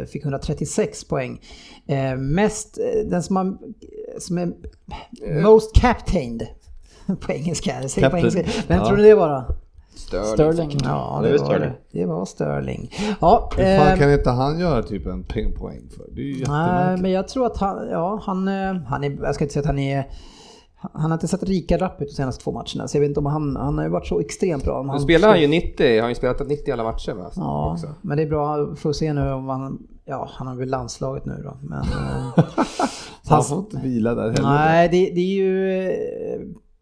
eh, 0.01 0.05
fick 0.07 0.23
136 0.25 1.05
poäng. 1.05 1.41
Mest, 2.19 2.79
den 3.07 3.23
som, 3.23 3.37
har, 3.37 3.59
som 4.19 4.39
är 4.39 4.53
most 5.43 5.75
captained 5.77 6.47
på 7.21 7.33
engelska, 7.33 7.73
på 7.83 7.89
Captain. 8.01 8.17
engelska. 8.19 8.45
Vem 8.69 8.79
Ja. 8.79 8.87
tror 8.87 8.97
ni 8.97 9.03
det 9.03 9.15
var 9.15 9.29
då? 9.29 9.57
Sterling. 9.95 10.79
Ja, 10.85 11.21
Det 11.23 11.29
det, 11.33 11.39
var 11.39 11.45
Sterling. 11.47 11.73
det. 11.93 11.99
Det 12.01 12.07
var 12.07 12.25
Sterling. 12.25 12.91
Ja, 13.21 13.51
Hur 13.57 13.77
fan 13.79 13.89
eh, 13.93 13.99
kan 13.99 14.13
inte 14.13 14.31
han 14.31 14.61
göra 14.61 14.83
typ 14.83 15.07
en 15.07 15.23
poäng 15.25 15.89
för? 15.97 16.05
Det 16.15 16.21
är 16.21 16.25
ju 16.39 16.45
nej, 16.49 16.97
men 17.03 17.11
jag 17.11 17.29
tror 17.29 17.47
att 17.47 17.57
han, 17.57 17.89
ja, 17.91 18.21
han, 18.23 18.49
eh, 18.49 18.75
han 18.87 19.05
är, 19.05 19.19
jag 19.23 19.35
ska 19.35 19.45
inte 19.45 19.53
säga 19.55 19.61
att 19.61 19.67
han 19.67 19.79
är 19.79 20.05
han 20.93 21.11
har 21.11 21.13
inte 21.13 21.29
sett 21.29 21.49
lika 21.49 21.79
rapp 21.79 22.03
ut 22.03 22.09
de 22.09 22.15
senaste 22.15 22.45
två 22.45 22.53
matcherna, 22.53 22.89
så 22.89 22.97
jag 22.97 23.01
vet 23.01 23.09
inte 23.09 23.21
om 23.21 23.27
han, 23.27 23.57
han 23.57 23.79
har 23.79 23.85
ju 23.85 23.91
varit 23.91 24.07
så 24.07 24.21
extremt 24.21 24.65
bra. 24.65 24.81
Om 24.81 24.87
Nu 24.87 24.91
han 24.93 25.01
spelar 25.01 25.29
han 25.29 25.41
ju 25.41 25.47
90, 25.49 26.01
har 26.03 26.09
ju 26.09 26.15
spelat 26.15 26.49
90 26.49 26.69
i 26.69 26.73
alla 26.73 26.83
matcher 26.85 27.13
va? 27.13 27.31
Ja, 27.37 27.73
Också. 27.73 27.87
men 28.03 28.17
det 28.17 28.23
är 28.23 28.29
bra. 28.29 28.75
Får 28.77 28.93
se 28.93 29.13
nu 29.13 29.33
om 29.33 29.49
han... 29.49 29.79
Ja, 30.05 30.29
han 30.33 30.47
har 30.47 30.55
väl 30.55 30.69
landslaget 30.69 31.25
nu 31.27 31.41
då. 31.45 31.57
Men, 31.63 31.79
eh, 31.83 32.45
Så 33.23 33.35
han 33.35 33.45
får 33.45 33.59
inte 33.59 33.77
vila 33.77 34.15
där 34.15 34.23
heller. 34.31 34.43
nej, 34.49 34.89
det, 34.89 35.11
det 35.15 35.21
är 35.21 35.35
ju... 35.35 35.93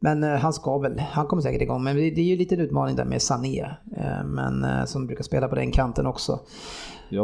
Men 0.02 0.24
eh, 0.24 0.30
han 0.30 0.52
ska 0.52 0.78
väl, 0.78 0.98
han 0.98 1.26
kommer 1.26 1.42
säkert 1.42 1.62
igång. 1.62 1.84
Men 1.84 1.96
det, 1.96 2.02
är 2.02 2.22
ju 2.24 2.36
lite 2.36 2.54
en 2.54 2.60
utmaning 2.60 2.96
där 2.96 3.04
med 3.04 3.22
Sané. 3.22 3.60
eh, 3.96 4.24
Men 4.24 4.64
eh, 4.64 4.84
som 4.84 5.06
brukar 5.06 5.24
spela 5.24 5.48
på 5.48 5.54
den 5.54 5.72
kanten 5.72 6.06
också. 6.06 6.40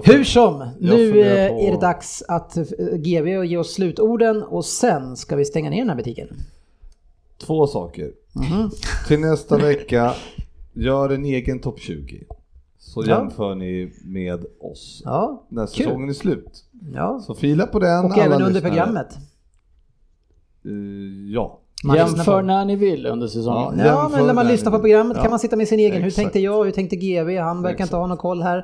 Hur 0.05 0.24
som, 0.24 0.69
nu 0.81 1.20
är 1.20 1.70
det 1.73 1.81
dags 1.81 2.23
att 2.28 2.55
GV 2.98 3.39
och 3.39 3.47
ge 3.47 3.57
oss 3.57 3.74
slutorden 3.74 4.43
och 4.43 4.65
sen 4.65 5.16
ska 5.16 5.36
vi 5.36 5.44
stänga 5.44 5.70
ner 5.70 5.78
den 5.78 5.89
här 5.89 5.97
butiken. 5.97 6.28
Två 7.39 7.66
saker. 7.66 8.12
Mhm. 8.32 8.70
Till 9.09 9.20
nästa 9.20 9.59
vecka, 9.59 10.15
gör 10.73 11.09
en 11.11 11.24
egen 11.24 11.59
topp 11.61 11.81
20. 11.81 12.24
Så 12.78 13.03
Ja. 13.07 13.19
jämför 13.19 13.55
ni 13.55 13.93
med 14.05 14.44
oss 14.61 15.03
Ja, 15.05 15.47
när 15.48 15.66
kul. 15.66 15.85
säsongen 15.86 16.09
är 16.09 16.12
slut. 16.12 16.65
Ja. 16.94 17.20
Så 17.27 17.35
fila 17.35 17.66
på 17.66 17.78
den 17.78 18.05
Och 18.05 18.19
även 18.19 18.32
under 18.32 18.47
lyssnare. 18.51 18.70
programmet. 18.70 19.16
Ja. 21.35 21.61
Man 21.85 21.97
Jämför 21.97 22.43
när 22.43 22.65
ni 22.65 22.77
vill 22.77 23.07
under 23.07 23.27
säsongen. 23.27 23.78
Ja. 23.78 23.86
Ja, 23.86 24.09
men 24.12 24.27
när 24.27 24.35
man 24.35 24.44
där 24.44 24.53
lyssnar 24.53 24.73
på 24.73 24.78
programmet 24.78 25.16
kan 25.16 25.24
Ja. 25.24 25.31
man 25.31 25.39
sitta 25.39 25.57
med 25.57 25.69
sin 25.69 25.78
egen. 25.78 25.93
Hur 25.93 26.07
Exakt. 26.07 26.16
tänkte 26.16 26.40
jag? 26.40 26.65
Hur 26.65 26.70
tänkte 26.70 26.97
GV? 26.97 27.39
Han 27.39 27.62
verkar 27.62 27.74
Exakt. 27.74 27.86
inte 27.89 27.97
ha 27.97 28.07
någon 28.07 28.16
koll 28.16 28.43
här. 28.43 28.59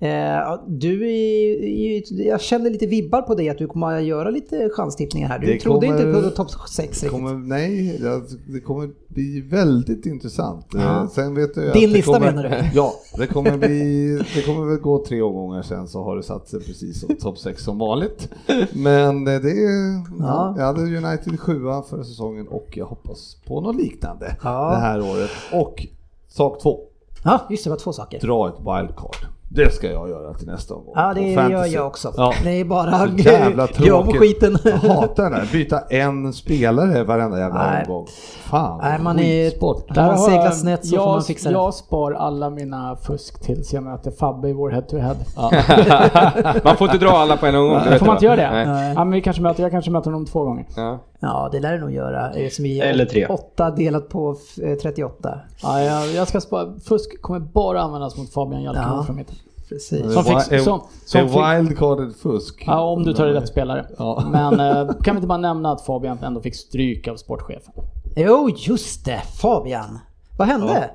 Eh, 0.00 0.58
du 0.68 1.10
är, 1.10 2.28
jag 2.28 2.40
känner 2.40 2.70
lite 2.70 2.86
vibbar 2.86 3.22
på 3.22 3.34
dig 3.34 3.48
att 3.48 3.58
du 3.58 3.66
kommer 3.66 3.96
att 3.98 4.04
göra 4.04 4.30
lite 4.30 4.68
chanstippningar 4.72 5.28
här. 5.28 5.38
Du 5.38 5.46
Det 5.46 5.58
trodde 5.60 5.86
kommer- 5.86 6.06
inte 6.08 6.20
på 6.22 6.30
topp 6.30 6.50
6 6.50 6.76
Det 6.76 6.82
riktigt. 7.06 7.10
kommer, 7.10 7.34
nej, 7.34 7.98
det- 8.46 8.60
kommer 8.60 8.90
bli 9.08 9.40
väldigt 9.40 10.06
intressant. 10.06 10.66
Ja. 10.74 10.80
Eh, 11.02 11.08
Sen 11.08 11.34
vet 11.34 11.56
ju 11.56 11.70
Din 11.72 11.90
lista 11.92 12.12
kommer, 12.12 12.32
menar 12.32 12.42
du? 12.42 12.48
Ja, 12.74 12.92
det 13.18 13.26
kommer, 13.26 13.56
bli, 13.58 14.18
det 14.34 14.42
kommer 14.46 14.66
väl 14.70 14.78
gå 14.78 15.04
tre 15.04 15.22
omgångar 15.22 15.62
sen 15.62 15.88
så 15.88 16.02
har 16.02 16.16
det 16.16 16.22
satt 16.22 16.48
sig 16.48 16.60
precis 16.60 17.00
som 17.00 17.16
topp 17.16 17.38
6 17.38 17.62
som 17.64 17.78
vanligt. 17.78 18.28
Men 18.72 19.16
eh, 19.28 19.40
det 19.40 19.50
är, 19.50 19.92
Ja. 19.94 20.04
ja. 20.18 20.54
jag 20.58 20.64
hade 20.66 20.80
United 20.82 21.40
sjua 21.40 21.82
förra 21.82 22.04
säsongen 22.04 22.48
och 22.52 22.68
jag 22.76 22.86
hoppas 22.86 23.36
på 23.46 23.60
något 23.60 23.76
liknande 23.76 24.36
Ja. 24.42 24.70
det 24.70 24.76
här 24.80 25.00
året. 25.00 25.30
Och 25.52 25.86
sak 26.28 26.62
två, 26.62 26.80
Ja, 27.24 27.46
just 27.50 27.64
det, 27.64 27.70
var 27.70 27.76
två 27.76 27.92
saker. 27.92 28.20
dra 28.20 28.48
ett 28.48 28.54
wildcard. 28.58 29.16
Det 29.54 29.72
ska 29.74 29.90
jag 29.92 30.08
göra 30.08 30.34
till 30.34 30.46
nästa 30.46 30.74
omgång. 30.74 30.92
Ja, 30.96 31.12
det 31.14 31.36
på 31.36 31.50
gör 31.52 31.66
jag 31.66 31.86
också. 31.86 32.12
Ja. 32.16 32.32
Det 32.44 32.60
är 32.60 32.64
bara 32.64 33.08
jävla 33.16 33.62
om 33.62 33.68
tråkigt. 33.68 34.20
skiten. 34.20 34.56
Jag 34.64 34.72
hatar 34.72 35.22
den 35.22 35.32
där, 35.32 35.48
byta 35.52 35.80
en 35.80 36.32
spelare 36.32 37.04
varenda 37.04 37.38
jävla 37.38 37.70
Nej. 37.70 37.84
omgång. 37.88 38.06
Fan, 38.42 38.78
Nej, 38.82 38.98
man 38.98 39.18
är- 39.18 39.44
skitsport. 39.50 39.96
Har 39.96 40.06
man 40.28 40.34
jag- 40.34 40.54
snett 40.54 40.86
så 40.86 40.94
jag, 40.94 41.04
får 41.04 41.10
man 41.12 41.22
fixa 41.22 41.48
det. 41.48 41.52
Jag 41.52 41.74
spar 41.74 42.12
alla 42.12 42.50
mina 42.50 42.96
fusk 42.96 43.40
tills 43.42 43.72
jag 43.72 43.82
möter 43.82 44.10
Fabbe 44.10 44.48
i 44.48 44.52
vår 44.52 44.70
head-to-head. 44.70 45.16
Man 46.64 46.76
får 46.76 46.86
inte 46.92 46.98
dra 47.06 47.10
alla 47.10 47.36
på 47.36 47.46
en 47.46 47.54
gång. 47.54 47.78
du 47.84 47.90
vet 47.90 47.98
Får 47.98 48.06
man 48.06 48.16
inte 48.16 48.24
göra 48.26 48.36
det? 48.36 48.64
Nej. 48.64 48.92
Ja, 48.96 49.04
men 49.04 49.10
vi 49.12 49.20
kanske 49.20 49.42
möter, 49.42 49.62
jag 49.62 49.70
kanske 49.72 49.90
möter 49.90 50.10
honom 50.10 50.26
två 50.26 50.44
gånger. 50.44 50.66
Ja. 50.76 50.98
Ja, 51.20 51.48
det 51.52 51.60
lär 51.60 51.72
det 51.72 51.80
nog 51.80 51.92
göra. 51.92 52.30
eh, 52.32 52.48
Som 52.48 52.62
vi 52.62 52.80
Eller 52.80 53.04
tre. 53.04 53.26
8 53.26 53.70
delat 53.70 54.08
på 54.08 54.36
eh, 54.62 54.74
38. 54.74 55.34
Ja, 55.62 55.80
jag, 55.82 56.06
jag 56.08 56.28
ska 56.28 56.40
spara. 56.40 56.66
Fusk 56.88 57.22
kommer 57.22 57.40
bara 57.40 57.80
användas 57.82 58.16
mot 58.16 58.32
Fabian 58.32 58.62
Jalkemo 58.62 58.96
Ja. 58.96 59.02
från 59.02 59.16
mitten. 59.16 59.34
Precis. 59.72 60.12
Som 60.12 60.24
fick- 60.24 60.60
som- 60.64 60.80
som 61.04 61.20
wildcardet 61.58 62.16
fusk? 62.16 62.64
Ja, 62.66 62.80
om 62.80 63.02
du 63.02 63.12
tar 63.14 63.26
det 63.26 63.32
rätt 63.34 63.48
spelare. 63.48 63.86
Ja. 63.98 64.24
Men 64.32 64.60
eh, 64.60 64.86
kan 65.02 65.14
vi 65.14 65.18
inte 65.18 65.26
bara 65.26 65.38
nämna 65.38 65.72
att 65.72 65.86
Fabian 65.86 66.18
ändå 66.22 66.40
fick 66.40 66.54
stryk 66.56 67.08
av 67.08 67.16
sportchefen? 67.16 67.72
Jo, 68.16 68.50
just 68.56 69.04
det. 69.04 69.22
Fabian. 69.42 69.98
Vad 70.38 70.48
hände? 70.48 70.66
Nej, 70.66 70.90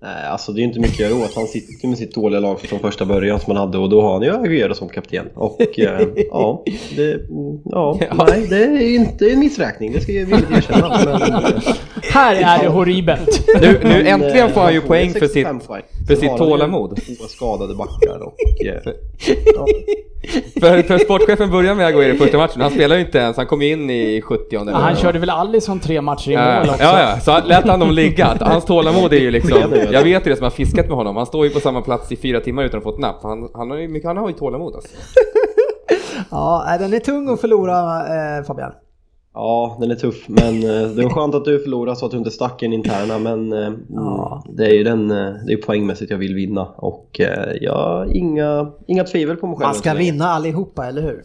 alltså 0.00 0.52
det 0.52 0.58
är 0.58 0.60
ju 0.60 0.66
inte 0.68 0.80
mycket 0.80 0.94
att 0.94 1.10
göra 1.10 1.24
åt. 1.24 1.34
Han 1.34 1.46
sitter 1.46 1.82
ju 1.82 1.88
med 1.88 1.98
sitt 1.98 2.14
dåliga 2.14 2.40
lag 2.40 2.60
från 2.60 2.78
första 2.78 3.04
början 3.04 3.40
som 3.40 3.56
han 3.56 3.66
hade 3.66 3.78
och 3.78 3.88
då 3.88 4.02
har 4.02 4.12
han 4.12 4.22
ju 4.22 4.30
Aguero 4.30 4.74
som 4.74 4.88
kapten. 4.88 5.26
Och 5.34 5.78
eh, 5.78 6.08
ja, 6.30 6.64
det, 6.96 7.14
mm, 7.14 7.60
ja, 7.64 8.00
nej, 8.28 8.46
det 8.50 8.56
är 8.56 8.94
inte 8.94 9.30
en 9.30 9.38
missräkning. 9.38 9.92
Det 9.92 10.00
ska 10.00 10.12
jag 10.12 10.26
villigt 10.26 10.50
erkänna. 10.50 10.88
Men, 11.20 11.44
eh, 11.44 11.62
Här 12.02 12.36
är 12.36 12.62
det 12.62 12.68
horribelt! 12.68 13.48
Nu, 13.60 13.80
nu 13.82 14.08
äntligen 14.08 14.48
eh, 14.48 14.54
får 14.54 14.60
han 14.60 14.74
ju 14.74 14.80
får 14.80 14.88
poäng 14.88 15.12
för 15.12 15.20
65 15.20 15.60
sitt, 15.60 16.06
för 16.08 16.16
sitt 16.16 16.36
tålamod. 16.36 17.00
Två 17.06 17.24
skadade 17.28 17.74
backar 17.74 18.18
och... 18.22 18.36
Eh, 18.66 18.80
ja. 19.54 19.66
För, 20.60 20.82
för 20.82 20.98
sportchefen 20.98 21.50
började 21.50 21.74
med 21.76 21.86
Aguero 21.86 22.14
i 22.14 22.18
första 22.18 22.38
matchen. 22.38 22.60
Han 22.60 22.70
spelar 22.70 22.96
ju 22.96 23.02
inte 23.02 23.18
ens, 23.18 23.36
han 23.36 23.46
kom 23.46 23.62
in 23.62 23.90
i 23.90 24.22
70 24.22 24.56
eller 24.56 24.72
Ja, 24.72 24.78
han 24.78 24.96
körde 24.96 25.18
väl 25.18 25.30
Alisson 25.30 25.80
tre 25.80 26.00
matcher 26.00 26.30
i 26.30 26.34
Ja, 26.34 26.54
mål 26.60 26.68
också? 26.70 26.82
ja, 26.82 27.00
ja, 27.00 27.20
så 27.20 27.46
lät 27.48 27.68
han 27.68 27.80
dem 27.80 27.90
ligga. 27.90 28.36
Hans 28.40 28.64
tålamod 28.64 29.12
är 29.12 29.18
ju 29.20 29.30
liksom, 29.30 29.58
jag 29.92 30.02
vet 30.02 30.26
ju 30.26 30.30
det 30.30 30.36
som 30.36 30.44
har 30.44 30.50
fiskat 30.50 30.86
med 30.88 30.96
honom. 30.96 31.16
Han 31.16 31.26
står 31.26 31.44
ju 31.46 31.50
på 31.50 31.60
samma 31.60 31.82
plats 31.82 32.12
i 32.12 32.16
fyra 32.16 32.40
timmar 32.40 32.64
utan 32.64 32.78
att 32.78 32.84
få 32.84 32.90
ett 32.90 32.98
napp. 32.98 33.22
Han, 33.22 33.48
han, 33.54 33.70
har, 33.70 33.78
ju, 33.78 34.00
han 34.04 34.16
har 34.16 34.28
ju 34.28 34.34
tålamod 34.34 34.74
alltså. 34.74 34.88
Ja, 36.30 36.76
den 36.80 36.94
är 36.94 36.98
tung 36.98 37.28
att 37.28 37.40
förlora 37.40 37.76
eh, 38.38 38.44
Fabian. 38.44 38.72
Ja, 39.40 39.76
den 39.80 39.90
är 39.90 39.94
tuff, 39.94 40.24
men 40.28 40.54
eh, 40.62 40.88
det 40.88 41.02
var 41.02 41.10
skönt 41.10 41.34
att 41.34 41.44
du 41.44 41.58
förlorade 41.62 41.96
så 41.96 42.04
att 42.06 42.10
du 42.12 42.18
inte 42.18 42.30
stack 42.30 42.62
en 42.62 42.72
interna, 42.72 43.18
men 43.18 43.52
eh, 43.52 43.70
Ja. 43.88 44.42
mm, 44.44 44.56
det 44.56 44.66
är 44.66 44.72
ju 44.74 44.84
den, 44.84 45.10
eh, 45.10 45.32
det 45.46 45.52
är 45.52 45.56
poängmässigt 45.62 46.10
jag 46.10 46.18
vill 46.18 46.34
vinna 46.34 46.66
och 46.76 47.20
jag 47.60 48.08
inga, 48.16 48.70
inga 48.86 49.04
tvivel 49.04 49.36
på 49.36 49.46
mig 49.46 49.56
själv. 49.56 49.66
Man 49.66 49.74
ska 49.74 49.94
vinna 49.94 50.24
allihopa, 50.28 50.86
eller 50.86 51.02
hur? 51.02 51.22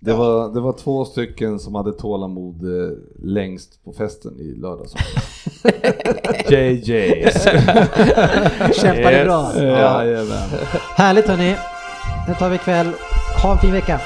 Det 0.00 0.12
var, 0.12 0.54
det 0.54 0.60
var 0.60 0.72
två 0.72 1.04
stycken 1.04 1.58
som 1.58 1.74
hade 1.74 1.92
tålamod 1.92 2.62
längst 3.24 3.84
på 3.84 3.92
festen 3.92 4.40
i 4.40 4.54
lördags. 4.60 4.94
JJs. 6.50 7.44
Kämpade 8.82 9.16
Yes. 9.16 9.24
bra. 9.24 9.52
Jajamän. 9.56 10.48
Härligt 10.96 11.28
hörni. 11.28 11.56
Nu 12.28 12.34
tar 12.34 12.50
vi 12.50 12.58
kväll. 12.58 12.86
Ha 13.42 13.52
en 13.52 13.58
fin 13.58 13.72
vecka. 13.72 14.00